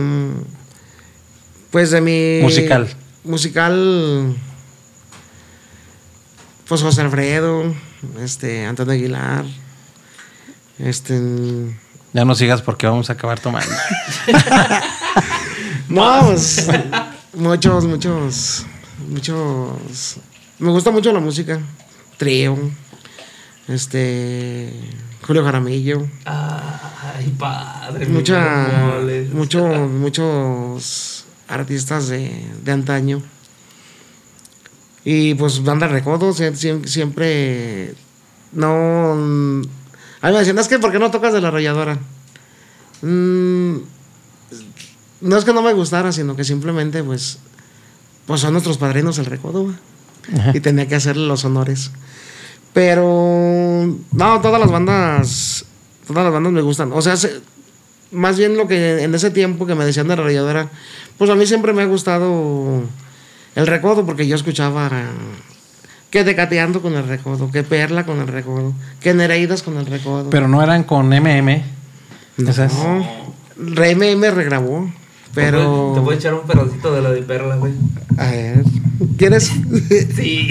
pues 1.71 1.91
de 1.91 2.01
mi... 2.01 2.39
Musical. 2.41 2.87
Musical, 3.23 4.35
pues 6.67 6.81
José 6.81 7.01
Alfredo, 7.01 7.75
este, 8.21 8.65
Antonio 8.65 8.93
Aguilar, 8.93 9.45
este... 10.79 11.21
Ya 12.13 12.23
no 12.23 12.35
sigas 12.35 12.61
porque 12.61 12.87
vamos 12.87 13.09
a 13.09 13.13
acabar 13.13 13.39
tomando. 13.39 13.71
No, 15.89 16.25
pues, 16.25 16.67
muchos, 17.33 17.85
muchos, 17.85 18.65
muchos... 19.09 20.17
Me 20.59 20.71
gusta 20.71 20.89
mucho 20.91 21.11
la 21.13 21.19
música, 21.19 21.59
trío, 22.17 22.57
este, 23.67 24.73
Julio 25.25 25.43
Jaramillo, 25.43 26.07
Ay, 26.25 27.31
padre. 27.37 28.07
mucha, 28.07 28.67
mucho, 29.33 29.67
muchos 29.67 31.25
artistas 31.47 32.07
de, 32.07 32.43
de 32.63 32.71
antaño. 32.71 33.21
Y 35.05 35.35
pues 35.35 35.63
banda 35.63 35.87
recodo, 35.87 36.31
sie- 36.33 36.55
sie- 36.55 36.85
siempre, 36.87 37.93
no... 38.51 39.11
A 39.11 40.27
mí 40.27 40.33
me 40.33 40.39
decían, 40.39 40.57
es 40.57 40.67
que 40.67 40.79
¿por 40.79 40.91
qué 40.91 40.97
no 40.99 41.11
tocas 41.11 41.33
de 41.33 41.39
la 41.41 41.49
arrolladora? 41.49 41.99
Mm, 43.03 43.77
no 45.21 45.37
es 45.37 45.45
que 45.45 45.53
no 45.53 45.61
me 45.61 45.73
gustara, 45.73 46.11
sino 46.11 46.35
que 46.35 46.43
simplemente 46.43 47.03
pues, 47.03 47.39
pues 48.25 48.41
son 48.41 48.53
nuestros 48.53 48.77
padrinos 48.77 49.17
el 49.19 49.25
recodo. 49.25 49.73
Y 50.53 50.59
tenía 50.59 50.87
que 50.87 50.95
hacerle 50.95 51.25
los 51.25 51.45
honores. 51.45 51.91
Pero 52.73 53.87
no, 54.11 54.41
todas 54.41 54.59
las 54.59 54.69
bandas, 54.69 55.65
todas 56.05 56.23
las 56.25 56.33
bandas 56.33 56.51
me 56.53 56.61
gustan. 56.61 56.91
O 56.93 57.01
sea, 57.01 57.15
se- 57.17 57.39
más 58.11 58.37
bien 58.37 58.55
lo 58.57 58.67
que 58.67 59.03
en 59.03 59.15
ese 59.15 59.31
tiempo 59.31 59.65
que 59.65 59.73
me 59.75 59.85
decían 59.85 60.07
de 60.07 60.15
la 60.15 60.21
arrolladora, 60.21 60.69
pues 61.17 61.29
a 61.29 61.35
mí 61.35 61.45
siempre 61.47 61.73
me 61.73 61.81
ha 61.81 61.85
gustado 61.85 62.83
el 63.55 63.67
recodo 63.67 64.05
porque 64.05 64.27
yo 64.27 64.35
escuchaba 64.35 64.89
que 66.09 66.23
Decateando 66.23 66.81
con 66.81 66.93
el 66.95 67.07
recodo, 67.07 67.51
que 67.51 67.63
Perla 67.63 68.05
con 68.05 68.19
el 68.19 68.27
recodo, 68.27 68.73
que 69.01 69.13
Nereidas 69.13 69.63
con 69.63 69.77
el 69.77 69.85
recodo. 69.85 70.29
Pero 70.29 70.47
no 70.47 70.61
eran 70.61 70.83
con 70.83 71.07
MM. 71.11 71.63
Esas. 72.37 72.73
no, 72.73 73.05
Reme 73.57 74.15
me 74.15 74.29
regrabó, 74.29 74.89
pero... 75.37 75.91
Te 75.93 75.99
voy 75.99 76.15
a 76.15 76.17
echar 76.17 76.33
un 76.33 76.47
pedacito 76.47 76.95
de 76.95 77.01
la 77.03 77.11
de 77.11 77.21
perla, 77.21 77.57
güey. 77.57 77.71
A 78.17 78.31
ver, 78.31 78.63
¿quieres? 79.19 79.51
Sí. 80.15 80.47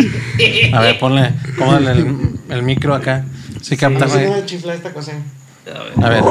A 0.72 0.80
ver, 0.80 0.96
ponle, 1.00 1.34
cómale 1.58 1.90
el, 1.90 2.38
el 2.48 2.62
micro 2.62 2.94
acá. 2.94 3.24
Sí, 3.62 3.76
capta, 3.76 4.06
güey. 4.06 4.26
cosa. 4.94 5.12
A 5.66 5.82
ver. 5.82 6.04
A 6.04 6.08
ver. 6.08 6.22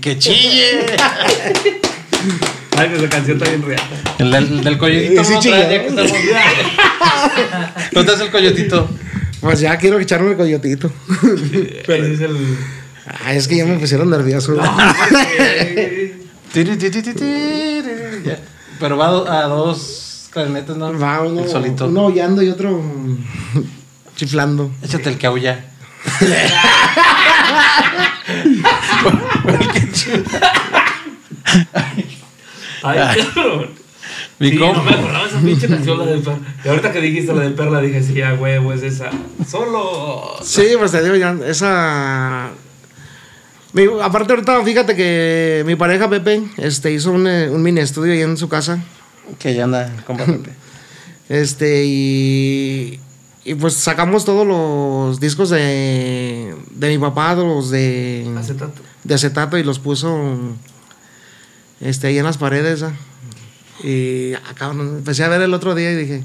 Que 0.00 0.18
chille. 0.18 0.86
Ay, 2.76 2.88
que 2.88 2.96
esa 2.96 3.08
canción 3.08 3.36
está 3.36 3.48
bien 3.50 3.62
real. 3.62 3.80
El 4.18 4.30
del, 4.30 4.64
del 4.64 4.78
coyotito. 4.78 5.24
Sí, 5.24 5.32
no, 5.34 5.40
trae, 5.40 5.86
estamos. 5.86 6.12
¿Dónde 7.92 8.14
es 8.14 8.20
el 8.20 8.30
coyotito? 8.30 8.88
Pues 9.40 9.60
ya 9.60 9.76
quiero 9.76 9.98
echarme 10.00 10.30
el 10.32 10.36
coyotito. 10.36 10.90
Pero 11.86 12.06
es 12.06 12.20
el. 12.20 12.56
Ay, 13.24 13.36
es 13.38 13.48
que 13.48 13.56
ya 13.56 13.64
me 13.66 13.76
pusieron 13.78 14.08
nervioso. 14.10 14.54
ya. 18.24 18.38
Pero 18.78 18.96
va 18.96 19.06
a 19.06 19.10
do- 19.10 19.30
a 19.30 19.42
dos 19.44 20.28
clarinetes, 20.30 20.76
¿no? 20.76 20.98
Va 20.98 21.20
uno, 21.22 21.42
El 21.44 21.50
solito. 21.50 21.86
uno 21.86 22.00
aullando 22.02 22.42
y 22.42 22.48
otro 22.48 22.82
chiflando. 24.16 24.70
Échate 24.82 25.08
el 25.10 25.18
que 25.18 25.26
aulla. 25.26 25.64
Ay, 32.82 32.98
cabrón. 33.34 33.70
Mi 34.38 34.50
Sí, 34.50 34.56
no 34.56 34.72
compa. 34.72 34.90
me 34.90 34.96
acordaba 34.96 35.26
esa 35.26 35.38
pinche 35.40 35.68
canción, 35.68 35.98
la 35.98 36.06
de 36.06 36.18
Perla. 36.18 36.38
Y 36.64 36.68
ahorita 36.68 36.92
que 36.92 37.00
dijiste 37.00 37.32
la 37.34 37.42
de 37.42 37.50
Perla, 37.50 37.80
dije, 37.80 38.02
sí, 38.02 38.22
a 38.22 38.34
huevo, 38.34 38.72
es 38.72 38.82
esa. 38.82 39.10
Solo. 39.48 40.36
Sí, 40.42 40.64
pues 40.78 40.92
te 40.92 41.02
digo, 41.02 41.14
ya, 41.16 41.36
esa. 41.46 42.48
Mi- 43.74 43.86
aparte, 44.02 44.32
ahorita 44.32 44.62
fíjate 44.64 44.96
que 44.96 45.62
mi 45.66 45.76
pareja 45.76 46.08
Pepe 46.08 46.42
este, 46.56 46.90
hizo 46.90 47.12
un, 47.12 47.26
eh, 47.28 47.50
un 47.50 47.62
mini 47.62 47.80
estudio 47.80 48.12
ahí 48.14 48.22
en 48.22 48.36
su 48.38 48.48
casa. 48.48 48.82
Que 49.38 49.54
ya 49.54 49.64
anda, 49.64 49.92
compa 50.06 50.24
Pepe. 50.24 50.50
Este, 51.28 51.84
y. 51.84 52.98
Y 53.44 53.54
pues 53.54 53.74
sacamos 53.74 54.24
todos 54.24 54.46
los 54.46 55.18
discos 55.18 55.48
de, 55.50 56.54
de 56.70 56.88
mi 56.88 56.98
papá, 56.98 57.34
los 57.34 57.70
de, 57.70 58.30
Acetato. 58.38 58.82
de 59.02 59.14
acetato 59.14 59.56
y 59.56 59.62
los 59.64 59.78
puso 59.78 60.38
este, 61.80 62.08
ahí 62.08 62.18
en 62.18 62.24
las 62.24 62.36
paredes. 62.36 62.82
¿ah? 62.82 62.92
Y 63.82 64.32
cabrón, 64.54 64.96
empecé 64.98 65.24
a 65.24 65.28
ver 65.28 65.40
el 65.40 65.54
otro 65.54 65.74
día 65.74 65.90
y 65.92 65.96
dije, 65.96 66.22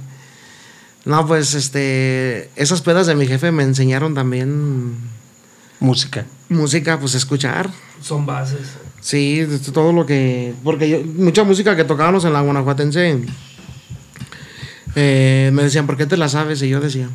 no, 1.06 1.26
pues 1.26 1.54
este, 1.54 2.50
esas 2.58 2.82
pedas 2.82 3.08
de 3.08 3.16
mi 3.16 3.28
jefe 3.28 3.52
me 3.52 3.64
enseñaron 3.64 4.14
también 4.14 4.96
Música. 5.80 6.26
música, 6.50 7.00
pues 7.00 7.16
escuchar. 7.16 7.70
Son 8.02 8.26
bases. 8.26 8.68
Sí, 9.02 9.48
todo 9.74 9.94
lo 9.94 10.06
que. 10.06 10.54
Porque 10.64 10.90
yo, 10.90 11.00
mucha 11.04 11.44
música 11.44 11.76
que 11.76 11.84
tocábamos 11.84 12.26
en 12.26 12.34
la 12.34 12.42
Guanajuatense. 12.42 13.22
Eh, 14.96 15.52
me 15.54 15.64
decían, 15.64 15.86
¿por 15.86 15.98
qué 15.98 16.06
te 16.06 16.18
la 16.18 16.30
sabes? 16.30 16.62
Y 16.62 16.70
yo 16.70 16.80
decía. 16.80 17.10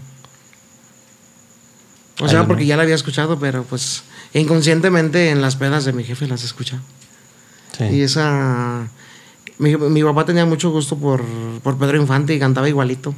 O 2.20 2.28
sea, 2.28 2.40
Ay, 2.40 2.42
no. 2.44 2.48
porque 2.48 2.66
ya 2.66 2.76
la 2.76 2.82
había 2.82 2.94
escuchado, 2.94 3.38
pero 3.38 3.64
pues 3.64 4.02
inconscientemente 4.34 5.30
en 5.30 5.40
las 5.40 5.56
pedas 5.56 5.84
de 5.86 5.92
mi 5.92 6.04
jefe 6.04 6.26
las 6.26 6.44
escuchaba. 6.44 6.82
Sí. 7.76 7.84
Y 7.84 8.02
esa. 8.02 8.88
Mi, 9.58 9.76
mi 9.76 10.02
papá 10.02 10.24
tenía 10.24 10.46
mucho 10.46 10.70
gusto 10.70 10.96
por, 10.98 11.24
por 11.62 11.78
Pedro 11.78 11.96
Infante 11.96 12.34
y 12.34 12.38
cantaba 12.38 12.68
igualito. 12.68 13.14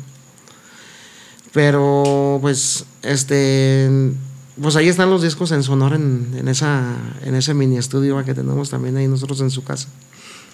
Pero, 1.52 2.38
pues, 2.40 2.86
este. 3.02 4.12
Pues 4.60 4.76
ahí 4.76 4.88
están 4.88 5.10
los 5.10 5.22
discos 5.22 5.50
en 5.52 5.62
sonor 5.62 5.94
en, 5.94 6.34
en, 6.36 6.46
esa, 6.46 6.94
en 7.22 7.34
ese 7.34 7.54
mini 7.54 7.78
estudio 7.78 8.22
que 8.22 8.34
tenemos 8.34 8.68
también 8.68 8.96
ahí 8.98 9.08
nosotros 9.08 9.40
en 9.40 9.50
su 9.50 9.64
casa. 9.64 9.88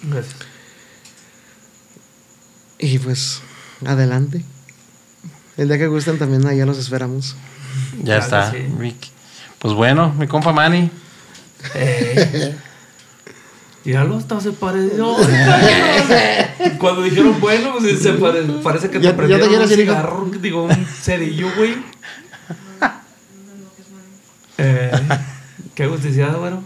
Gracias. 0.03 0.35
Y 2.79 2.97
pues, 2.99 3.41
adelante. 3.85 4.43
El 5.57 5.67
día 5.67 5.77
que 5.77 5.87
gusten 5.87 6.17
también 6.17 6.45
allá 6.47 6.65
los 6.65 6.77
esperamos. 6.77 7.35
Ya 7.99 8.19
Claro, 8.19 8.23
está, 8.23 8.51
sí. 8.51 8.57
Vic. 8.77 8.95
Pues 9.59 9.73
bueno, 9.73 10.13
mi 10.17 10.27
compa 10.27 10.53
Manny. 10.53 10.89
Eh. 11.75 12.55
Ya 13.85 14.03
lo 14.03 14.17
hasta 14.17 14.39
se 14.39 14.51
pareció. 14.51 15.15
Cuando 16.79 17.01
dijeron, 17.03 17.39
bueno, 17.39 17.73
pues 17.79 18.01
se 18.01 18.13
pare- 18.13 18.43
parece 18.63 18.89
que 18.89 18.99
te 18.99 19.05
Ya- 19.05 19.09
ya 19.11 19.15
te 19.15 19.17
prendieron 19.17 19.47
un 19.49 19.71
ir, 19.71 19.79
hijo. 19.79 19.91
cigarro, 19.93 20.31
digo, 20.41 20.63
un 20.63 20.85
cerillo, 20.85 21.47
güey. 21.57 21.75
Eh, 24.61 24.91
qué 25.73 25.87
gusticiada, 25.87 26.37
bueno. 26.37 26.61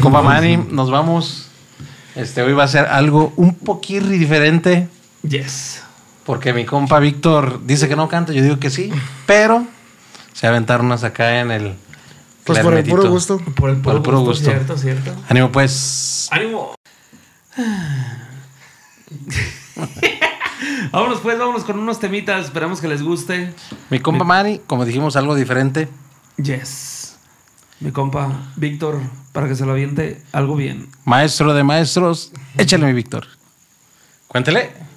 Compa 0.00 0.22
Manny, 0.22 0.56
nos 0.56 0.88
vamos. 0.90 1.48
Este, 2.14 2.42
hoy 2.42 2.52
va 2.52 2.62
a 2.62 2.68
ser 2.68 2.86
algo 2.86 3.32
un 3.36 3.56
poquirri 3.56 4.18
diferente. 4.18 4.88
Yes. 5.28 5.82
Porque 6.24 6.52
mi 6.52 6.64
compa 6.64 6.98
Víctor 7.00 7.60
dice 7.64 7.88
que 7.88 7.96
no 7.96 8.08
canta, 8.08 8.32
yo 8.32 8.42
digo 8.42 8.58
que 8.58 8.70
sí. 8.70 8.90
Pero 9.26 9.66
se 10.32 10.46
aventaron 10.46 10.86
unas 10.86 11.04
acá 11.04 11.40
en 11.40 11.50
el. 11.50 11.74
Pues 12.44 12.58
por 12.60 12.74
el 12.74 12.84
puro 12.84 13.10
gusto. 13.10 13.38
Por 13.38 13.70
el 13.70 13.76
puro, 13.76 13.82
Por 13.82 13.94
el 13.96 14.02
puro 14.02 14.20
gusto, 14.20 14.32
gusto. 14.32 14.50
Cierto, 14.50 14.78
cierto. 14.78 15.14
Ánimo, 15.28 15.50
pues. 15.50 16.28
¡Ánimo! 16.30 16.74
vámonos 20.92 21.20
pues, 21.20 21.38
vámonos 21.38 21.64
con 21.64 21.78
unos 21.78 22.00
temitas. 22.00 22.46
Esperamos 22.46 22.80
que 22.80 22.88
les 22.88 23.02
guste. 23.02 23.52
Mi 23.90 24.00
compa 24.00 24.24
Manny, 24.24 24.60
como 24.66 24.84
dijimos, 24.84 25.16
algo 25.16 25.34
diferente. 25.34 25.88
Yes. 26.36 27.16
Mi 27.80 27.92
compa 27.92 28.50
Víctor, 28.56 29.00
para 29.32 29.48
que 29.48 29.54
se 29.54 29.64
lo 29.66 29.72
aviente 29.72 30.22
algo 30.32 30.56
bien. 30.56 30.88
Maestro 31.04 31.54
de 31.54 31.64
maestros, 31.64 32.32
échale 32.56 32.86
mi 32.86 32.92
Víctor. 32.92 33.26
Cuéntele. 34.28 34.93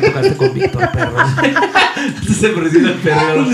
Que 0.00 0.08
tocaste 0.08 0.36
con 0.36 0.54
Víctor 0.54 0.90
Perro. 0.92 1.16
Se 2.34 2.48
presiona 2.48 2.90
el 2.90 2.96
perro. 2.96 3.46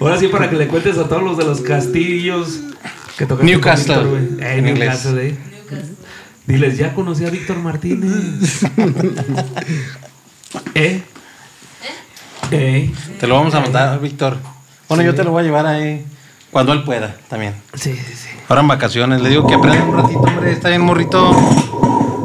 Ahora 0.00 0.18
sí 0.18 0.28
para 0.28 0.50
que 0.50 0.56
le 0.56 0.68
cuentes 0.68 0.98
a 0.98 1.08
todos 1.08 1.22
los 1.22 1.38
de 1.38 1.44
los 1.44 1.60
castillos 1.60 2.60
que 3.16 3.26
tocaste 3.26 3.50
Newcastle, 3.50 3.94
con 3.94 4.04
Víctor, 4.04 4.36
güey. 4.36 4.48
Eh, 4.48 4.58
en 4.58 4.64
Newcastle, 4.64 5.28
eh. 5.28 5.36
Diles, 6.46 6.78
ya 6.78 6.94
conocí 6.94 7.24
a 7.24 7.30
Víctor 7.30 7.58
Martínez. 7.58 8.62
¿Eh? 10.74 11.02
¿Eh? 12.52 12.92
Te 13.18 13.26
lo 13.26 13.34
vamos 13.34 13.54
a 13.54 13.60
mandar, 13.60 14.00
Víctor. 14.00 14.38
Bueno, 14.88 15.02
yo 15.02 15.14
te 15.14 15.24
lo 15.24 15.32
voy 15.32 15.40
a 15.42 15.44
llevar 15.44 15.66
ahí 15.66 16.06
cuando 16.52 16.72
él 16.72 16.84
pueda 16.84 17.16
también. 17.28 17.54
Sí, 17.74 17.94
sí, 17.94 18.14
sí. 18.14 18.28
Ahora 18.48 18.62
en 18.62 18.68
vacaciones, 18.68 19.20
le 19.20 19.30
digo 19.30 19.46
que 19.46 19.54
aprenda 19.54 19.84
un 19.84 19.96
ratito, 19.96 20.20
hombre, 20.20 20.52
está 20.52 20.68
bien 20.68 20.82
morrito. 20.82 21.34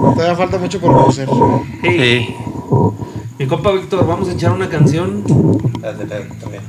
Todavía 0.01 0.35
falta 0.35 0.57
mucho 0.57 0.79
por 0.79 0.93
conocer. 0.93 1.29
Ey. 1.83 2.35
Mi 3.37 3.47
compa 3.47 3.71
Víctor, 3.71 4.05
vamos 4.05 4.29
a 4.29 4.33
echar 4.33 4.51
una 4.51 4.67
canción. 4.67 5.23
También. 5.81 6.61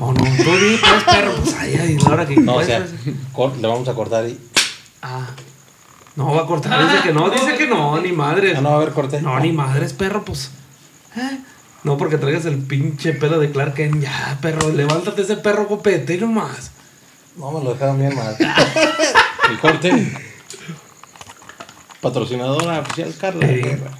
Oh, 0.00 0.12
no, 0.12 0.20
tú 0.20 0.50
di, 0.56 0.76
pues, 0.78 1.04
perro. 1.04 1.32
Pues, 1.42 1.54
ay, 1.58 1.76
ay, 1.80 1.98
la 1.98 2.12
hora 2.12 2.26
que. 2.26 2.36
No, 2.36 2.56
o 2.56 2.62
sea, 2.62 2.80
le 2.80 3.68
vamos 3.68 3.88
a 3.88 3.94
cortar 3.94 4.28
y. 4.28 4.38
Ah. 5.00 5.28
No, 6.16 6.34
va 6.34 6.42
a 6.42 6.46
cortar. 6.46 6.82
Dice 6.82 7.02
que 7.02 7.12
no, 7.12 7.30
dice 7.30 7.56
que 7.56 7.66
no, 7.66 8.00
ni 8.00 8.12
madre. 8.12 8.54
Ah, 8.56 8.60
no, 8.60 8.70
a 8.70 8.78
ver, 8.78 8.92
corte. 8.92 9.22
No, 9.22 9.38
ni 9.40 9.52
madres, 9.52 9.92
perro, 9.92 10.24
pues. 10.24 10.50
¿Eh? 11.16 11.38
No, 11.84 11.96
porque 11.96 12.18
traigas 12.18 12.44
el 12.44 12.58
pinche 12.58 13.12
pelo 13.12 13.38
de 13.38 13.50
Clark 13.50 13.74
Kent. 13.74 14.02
Ya, 14.02 14.38
perro, 14.40 14.70
levántate 14.70 15.22
ese 15.22 15.36
perro 15.36 15.68
copete 15.68 16.14
y 16.14 16.18
nomás. 16.18 16.70
No, 17.36 17.50
me 17.50 17.64
lo 17.64 17.72
dejaron 17.72 17.98
bien 17.98 18.14
mal. 18.14 18.36
El 19.50 19.58
corte. 19.58 20.12
Patrocinadora 22.02 22.80
oficial 22.80 23.14
Carla. 23.18 23.46
Ey. 23.46 23.62
Guerra. 23.62 23.90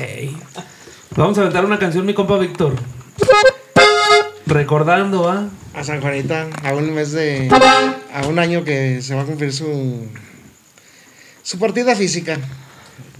Ey. 0.00 0.36
Vamos 1.14 1.36
a 1.36 1.42
aventar 1.42 1.62
una 1.66 1.78
canción, 1.78 2.06
mi 2.06 2.14
compa 2.14 2.38
Víctor. 2.38 2.74
Recordando. 4.46 5.28
A 5.74 5.84
San 5.84 6.00
Juanita, 6.00 6.48
a 6.64 6.74
un 6.74 6.92
mes 6.94 7.12
de. 7.12 7.48
A 8.14 8.26
un 8.26 8.38
año 8.38 8.64
que 8.64 9.02
se 9.02 9.14
va 9.14 9.22
a 9.22 9.24
cumplir 9.26 9.52
su. 9.52 10.06
Su 11.42 11.58
partida 11.58 11.94
física. 11.94 12.38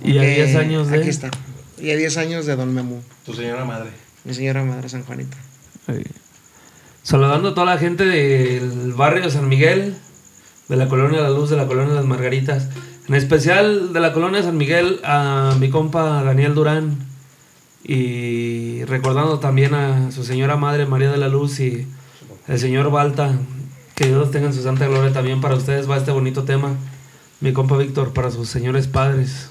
Y 0.03 0.17
a 0.19 0.25
Eh, 0.25 0.35
10 0.37 0.57
años 0.57 0.89
de. 0.89 0.99
Aquí 1.01 1.11
está. 1.11 1.31
Y 1.79 1.91
a 1.91 1.97
10 1.97 2.17
años 2.17 2.47
de 2.47 2.57
Don 2.57 2.73
Memu, 2.75 3.01
Tu 3.27 3.35
señora 3.35 3.65
madre. 3.67 3.91
mi 4.25 4.33
señora 4.35 4.65
madre 4.65 4.89
San 4.89 5.05
Juanita. 5.05 5.37
Ey. 5.87 6.03
Saludando 7.03 7.51
a 7.51 7.55
toda 7.55 7.67
la 7.75 7.79
gente 7.79 8.05
del 8.05 8.93
barrio 8.95 9.23
de 9.23 9.31
San 9.31 9.49
Miguel, 9.49 9.97
de 10.69 10.77
la 10.77 10.89
colonia 10.89 11.21
La 11.21 11.31
Luz, 11.31 11.51
de 11.51 11.57
la 11.57 11.67
colonia 11.67 11.95
Las 11.95 12.07
Margaritas. 12.07 12.69
En 13.11 13.17
especial 13.17 13.93
de 13.93 13.99
la 13.99 14.13
colonia 14.13 14.41
San 14.41 14.57
Miguel 14.57 15.01
a 15.03 15.57
mi 15.59 15.69
compa 15.69 16.23
Daniel 16.23 16.55
Durán. 16.55 16.97
Y 17.83 18.85
recordando 18.85 19.41
también 19.41 19.75
a 19.75 20.13
su 20.13 20.23
señora 20.23 20.57
madre 20.57 20.87
María 20.87 21.11
de 21.11 21.17
la 21.17 21.27
Luz 21.27 21.59
y 21.59 21.89
el 22.47 22.59
señor 22.61 22.93
Balta. 22.93 23.37
Que 23.97 24.07
Dios 24.07 24.31
tenga 24.31 24.47
en 24.47 24.55
su 24.55 24.63
santa 24.63 24.87
gloria 24.87 25.13
también 25.13 25.41
para 25.41 25.57
ustedes 25.57 25.91
va 25.91 25.97
este 25.97 26.13
bonito 26.13 26.45
tema. 26.45 26.77
Mi 27.41 27.53
compa 27.53 27.77
Víctor, 27.77 28.13
para 28.13 28.31
sus 28.31 28.49
señores 28.49 28.87
padres. 28.87 29.51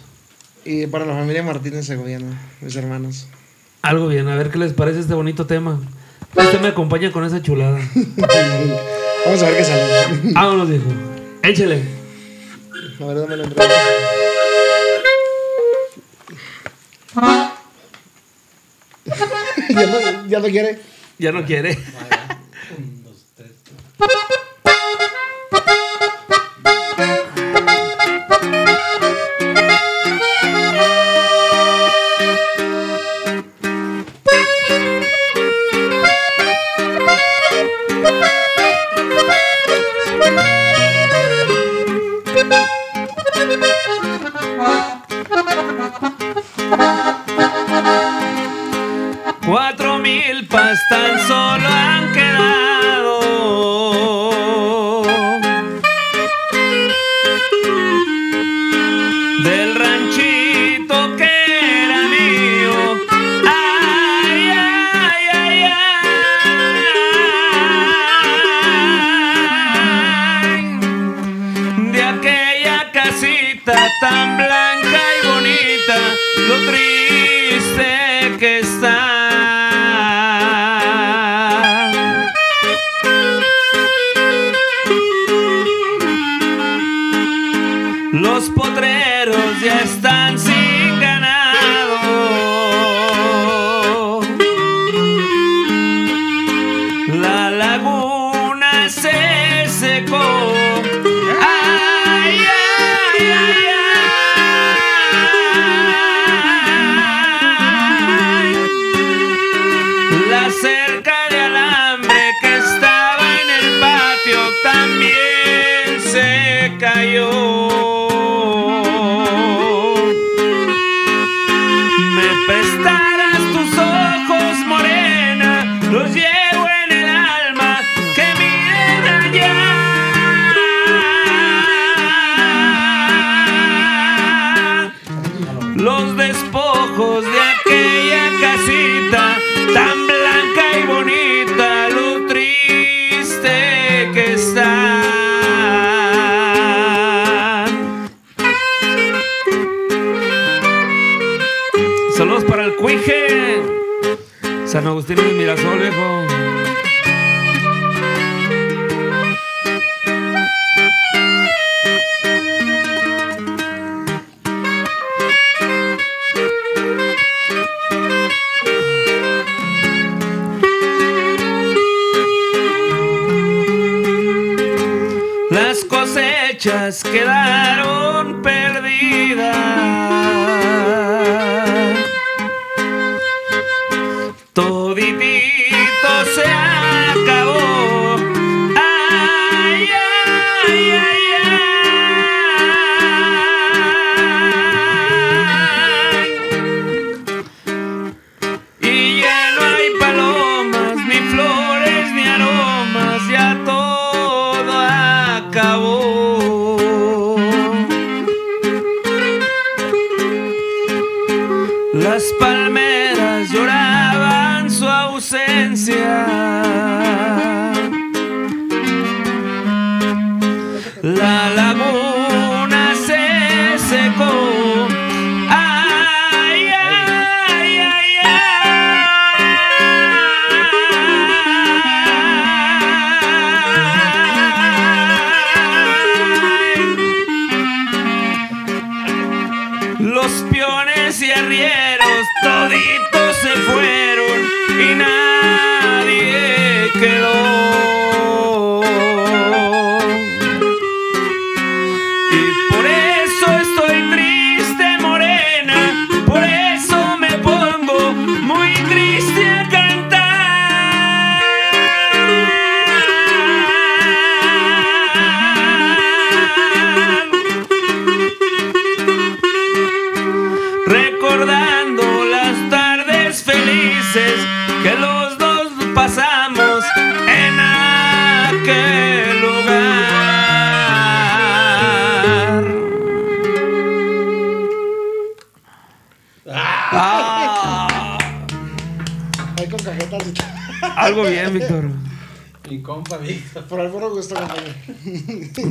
Y 0.63 0.87
para 0.87 1.05
la 1.05 1.15
familia 1.15 1.43
Martínez 1.43 1.85
Segoviano, 1.85 2.27
mis 2.61 2.77
hermanos. 2.77 3.27
Algo 3.81 4.07
bien, 4.07 4.29
a 4.29 4.37
ver 4.37 4.51
qué 4.51 4.57
les 4.57 4.71
parece 4.71 5.01
este 5.01 5.15
bonito 5.15 5.47
tema. 5.47 5.81
Usted 6.33 6.61
me 6.61 6.69
acompaña 6.69 7.11
con 7.11 7.25
esa 7.25 7.41
chulada. 7.41 7.77
Vamos 9.25 9.43
a 9.43 9.49
ver 9.49 9.57
qué 9.57 9.63
sale. 9.65 9.83
Vámonos, 10.33 10.69
viejo. 10.69 10.85
Échele. 11.43 11.98
A 12.99 13.05
ver, 13.05 13.15
dame 13.15 13.37
la 13.37 13.43
entrada. 13.45 13.73
ya, 19.69 19.85
no, 19.87 20.27
ya 20.27 20.39
no 20.39 20.47
quiere. 20.47 20.79
Ya 21.17 21.31
no 21.31 21.45
quiere. 21.45 21.77
Mil 50.49 50.57
pas 50.57 50.77
tan 50.89 51.19
solo 51.27 52.08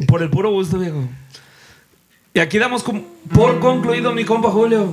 Por 0.07 0.23
el 0.23 0.31
puro 0.31 0.51
gusto, 0.51 0.79
viejo. 0.79 1.03
Y 2.35 2.41
aquí 2.41 2.59
damos 2.59 2.85
por 3.35 3.59
concluido 3.61 4.13
mi 4.13 4.25
compa 4.25 4.51
Julio. 4.51 4.93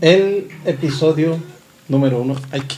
El 0.00 0.48
episodio 0.64 1.38
número 1.88 2.20
uno. 2.22 2.34
Ay, 2.50 2.62
qué- 2.66 2.76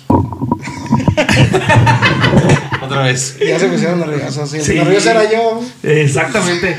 Otra 2.82 3.02
vez. 3.02 3.38
Ya 3.38 3.58
se 3.58 3.68
pusieron 3.68 4.00
nerviosos. 4.00 4.50
Sí, 4.50 4.60
Sí. 4.60 4.74
nervioso 4.74 5.10
era 5.10 5.24
yo. 5.30 5.60
Exactamente. 5.82 6.76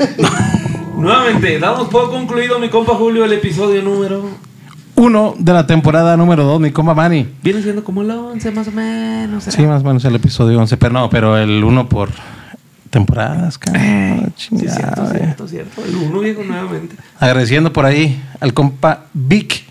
Nuevamente, 0.96 1.58
damos 1.58 1.88
por 1.88 2.10
concluido 2.10 2.58
mi 2.58 2.68
compa 2.68 2.94
Julio 2.94 3.24
el 3.24 3.32
episodio 3.32 3.82
número. 3.82 4.24
Uno 4.94 5.34
de 5.38 5.52
la 5.52 5.66
temporada 5.66 6.16
número 6.16 6.44
dos, 6.44 6.58
mi 6.60 6.70
compa 6.70 6.94
Manny. 6.94 7.26
Viene 7.42 7.60
siendo 7.62 7.84
como 7.84 8.00
el 8.02 8.10
11 8.10 8.50
más 8.50 8.68
o 8.68 8.72
menos. 8.72 9.44
Sí, 9.44 9.62
más 9.66 9.82
o 9.82 9.84
menos 9.84 10.04
el 10.06 10.14
episodio 10.14 10.58
11, 10.58 10.76
pero 10.78 10.92
no, 10.94 11.10
pero 11.10 11.36
el 11.36 11.62
uno 11.64 11.86
por 11.88 12.08
temporadas, 12.96 13.58
cabrón. 13.58 14.32
Sí, 14.36 14.48
chingada, 14.48 14.74
cierto, 14.74 15.02
güey. 15.02 15.18
cierto, 15.18 15.48
cierto. 15.48 15.84
El 15.84 15.96
uno 15.96 16.20
viejo 16.20 16.42
nuevamente. 16.42 16.96
Agradeciendo 17.20 17.70
por 17.70 17.84
ahí 17.84 18.24
al 18.40 18.54
compa 18.54 19.04
Vic 19.12 19.64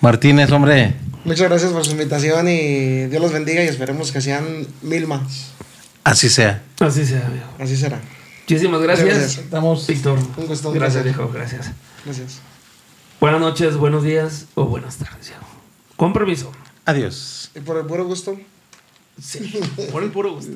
Martínez, 0.00 0.50
hombre. 0.50 0.94
Muchas 1.26 1.50
gracias 1.50 1.70
por 1.70 1.84
su 1.84 1.90
invitación 1.90 2.48
y 2.48 3.08
Dios 3.08 3.20
los 3.20 3.30
bendiga 3.30 3.62
y 3.62 3.66
esperemos 3.68 4.10
que 4.10 4.22
sean 4.22 4.66
mil 4.80 5.06
más. 5.06 5.50
Así 6.02 6.30
sea. 6.30 6.62
Así 6.80 7.04
sea, 7.04 7.28
viejo. 7.28 7.50
Así 7.58 7.76
será. 7.76 8.00
Muchísimas 8.48 8.80
gracias. 8.80 9.06
Gracias. 9.06 9.38
Estamos. 9.38 9.86
Víctor. 9.86 10.18
Un 10.38 10.46
gusto, 10.46 10.72
Gracias, 10.72 11.04
viejo. 11.04 11.30
Gracias. 11.30 11.70
Gracias. 12.06 12.40
Buenas 13.20 13.40
noches, 13.40 13.76
buenos 13.76 14.02
días 14.02 14.46
o 14.54 14.64
buenas 14.64 14.96
tardes, 14.96 15.28
viejo. 15.28 15.44
Con 15.96 16.14
permiso. 16.14 16.50
Adiós. 16.86 17.50
Y 17.54 17.60
por 17.60 17.76
el 17.76 17.84
puro 17.84 18.06
gusto. 18.06 18.40
Sí. 19.20 19.60
Por 19.92 20.02
el 20.02 20.10
puro 20.10 20.32
gusto. 20.32 20.52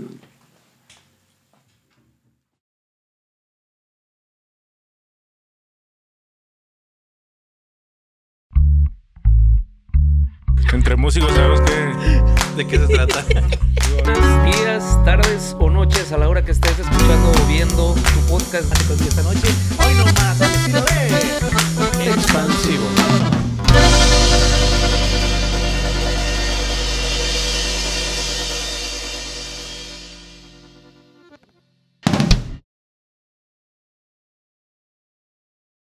Entre 10.72 10.96
músicos 10.96 11.32
sabemos 11.32 11.60
que 11.60 12.56
¿De 12.56 12.66
qué 12.66 12.78
se 12.78 12.86
trata? 12.86 13.24
Buenos 14.04 14.56
días, 14.56 15.04
tardes 15.04 15.54
o 15.58 15.70
noches 15.70 16.10
a 16.12 16.18
la 16.18 16.28
hora 16.28 16.44
que 16.44 16.52
estés 16.52 16.78
escuchando 16.78 17.32
o 17.32 17.46
viendo 17.46 17.94
tu 17.94 18.20
podcast 18.28 18.72
esta 19.00 19.22
noche. 19.22 19.48
Hoy 19.78 19.94
nomás 19.94 20.40
al 20.40 20.50
estilo 20.52 20.80
de 20.82 22.10
Expansivo. 22.10 23.35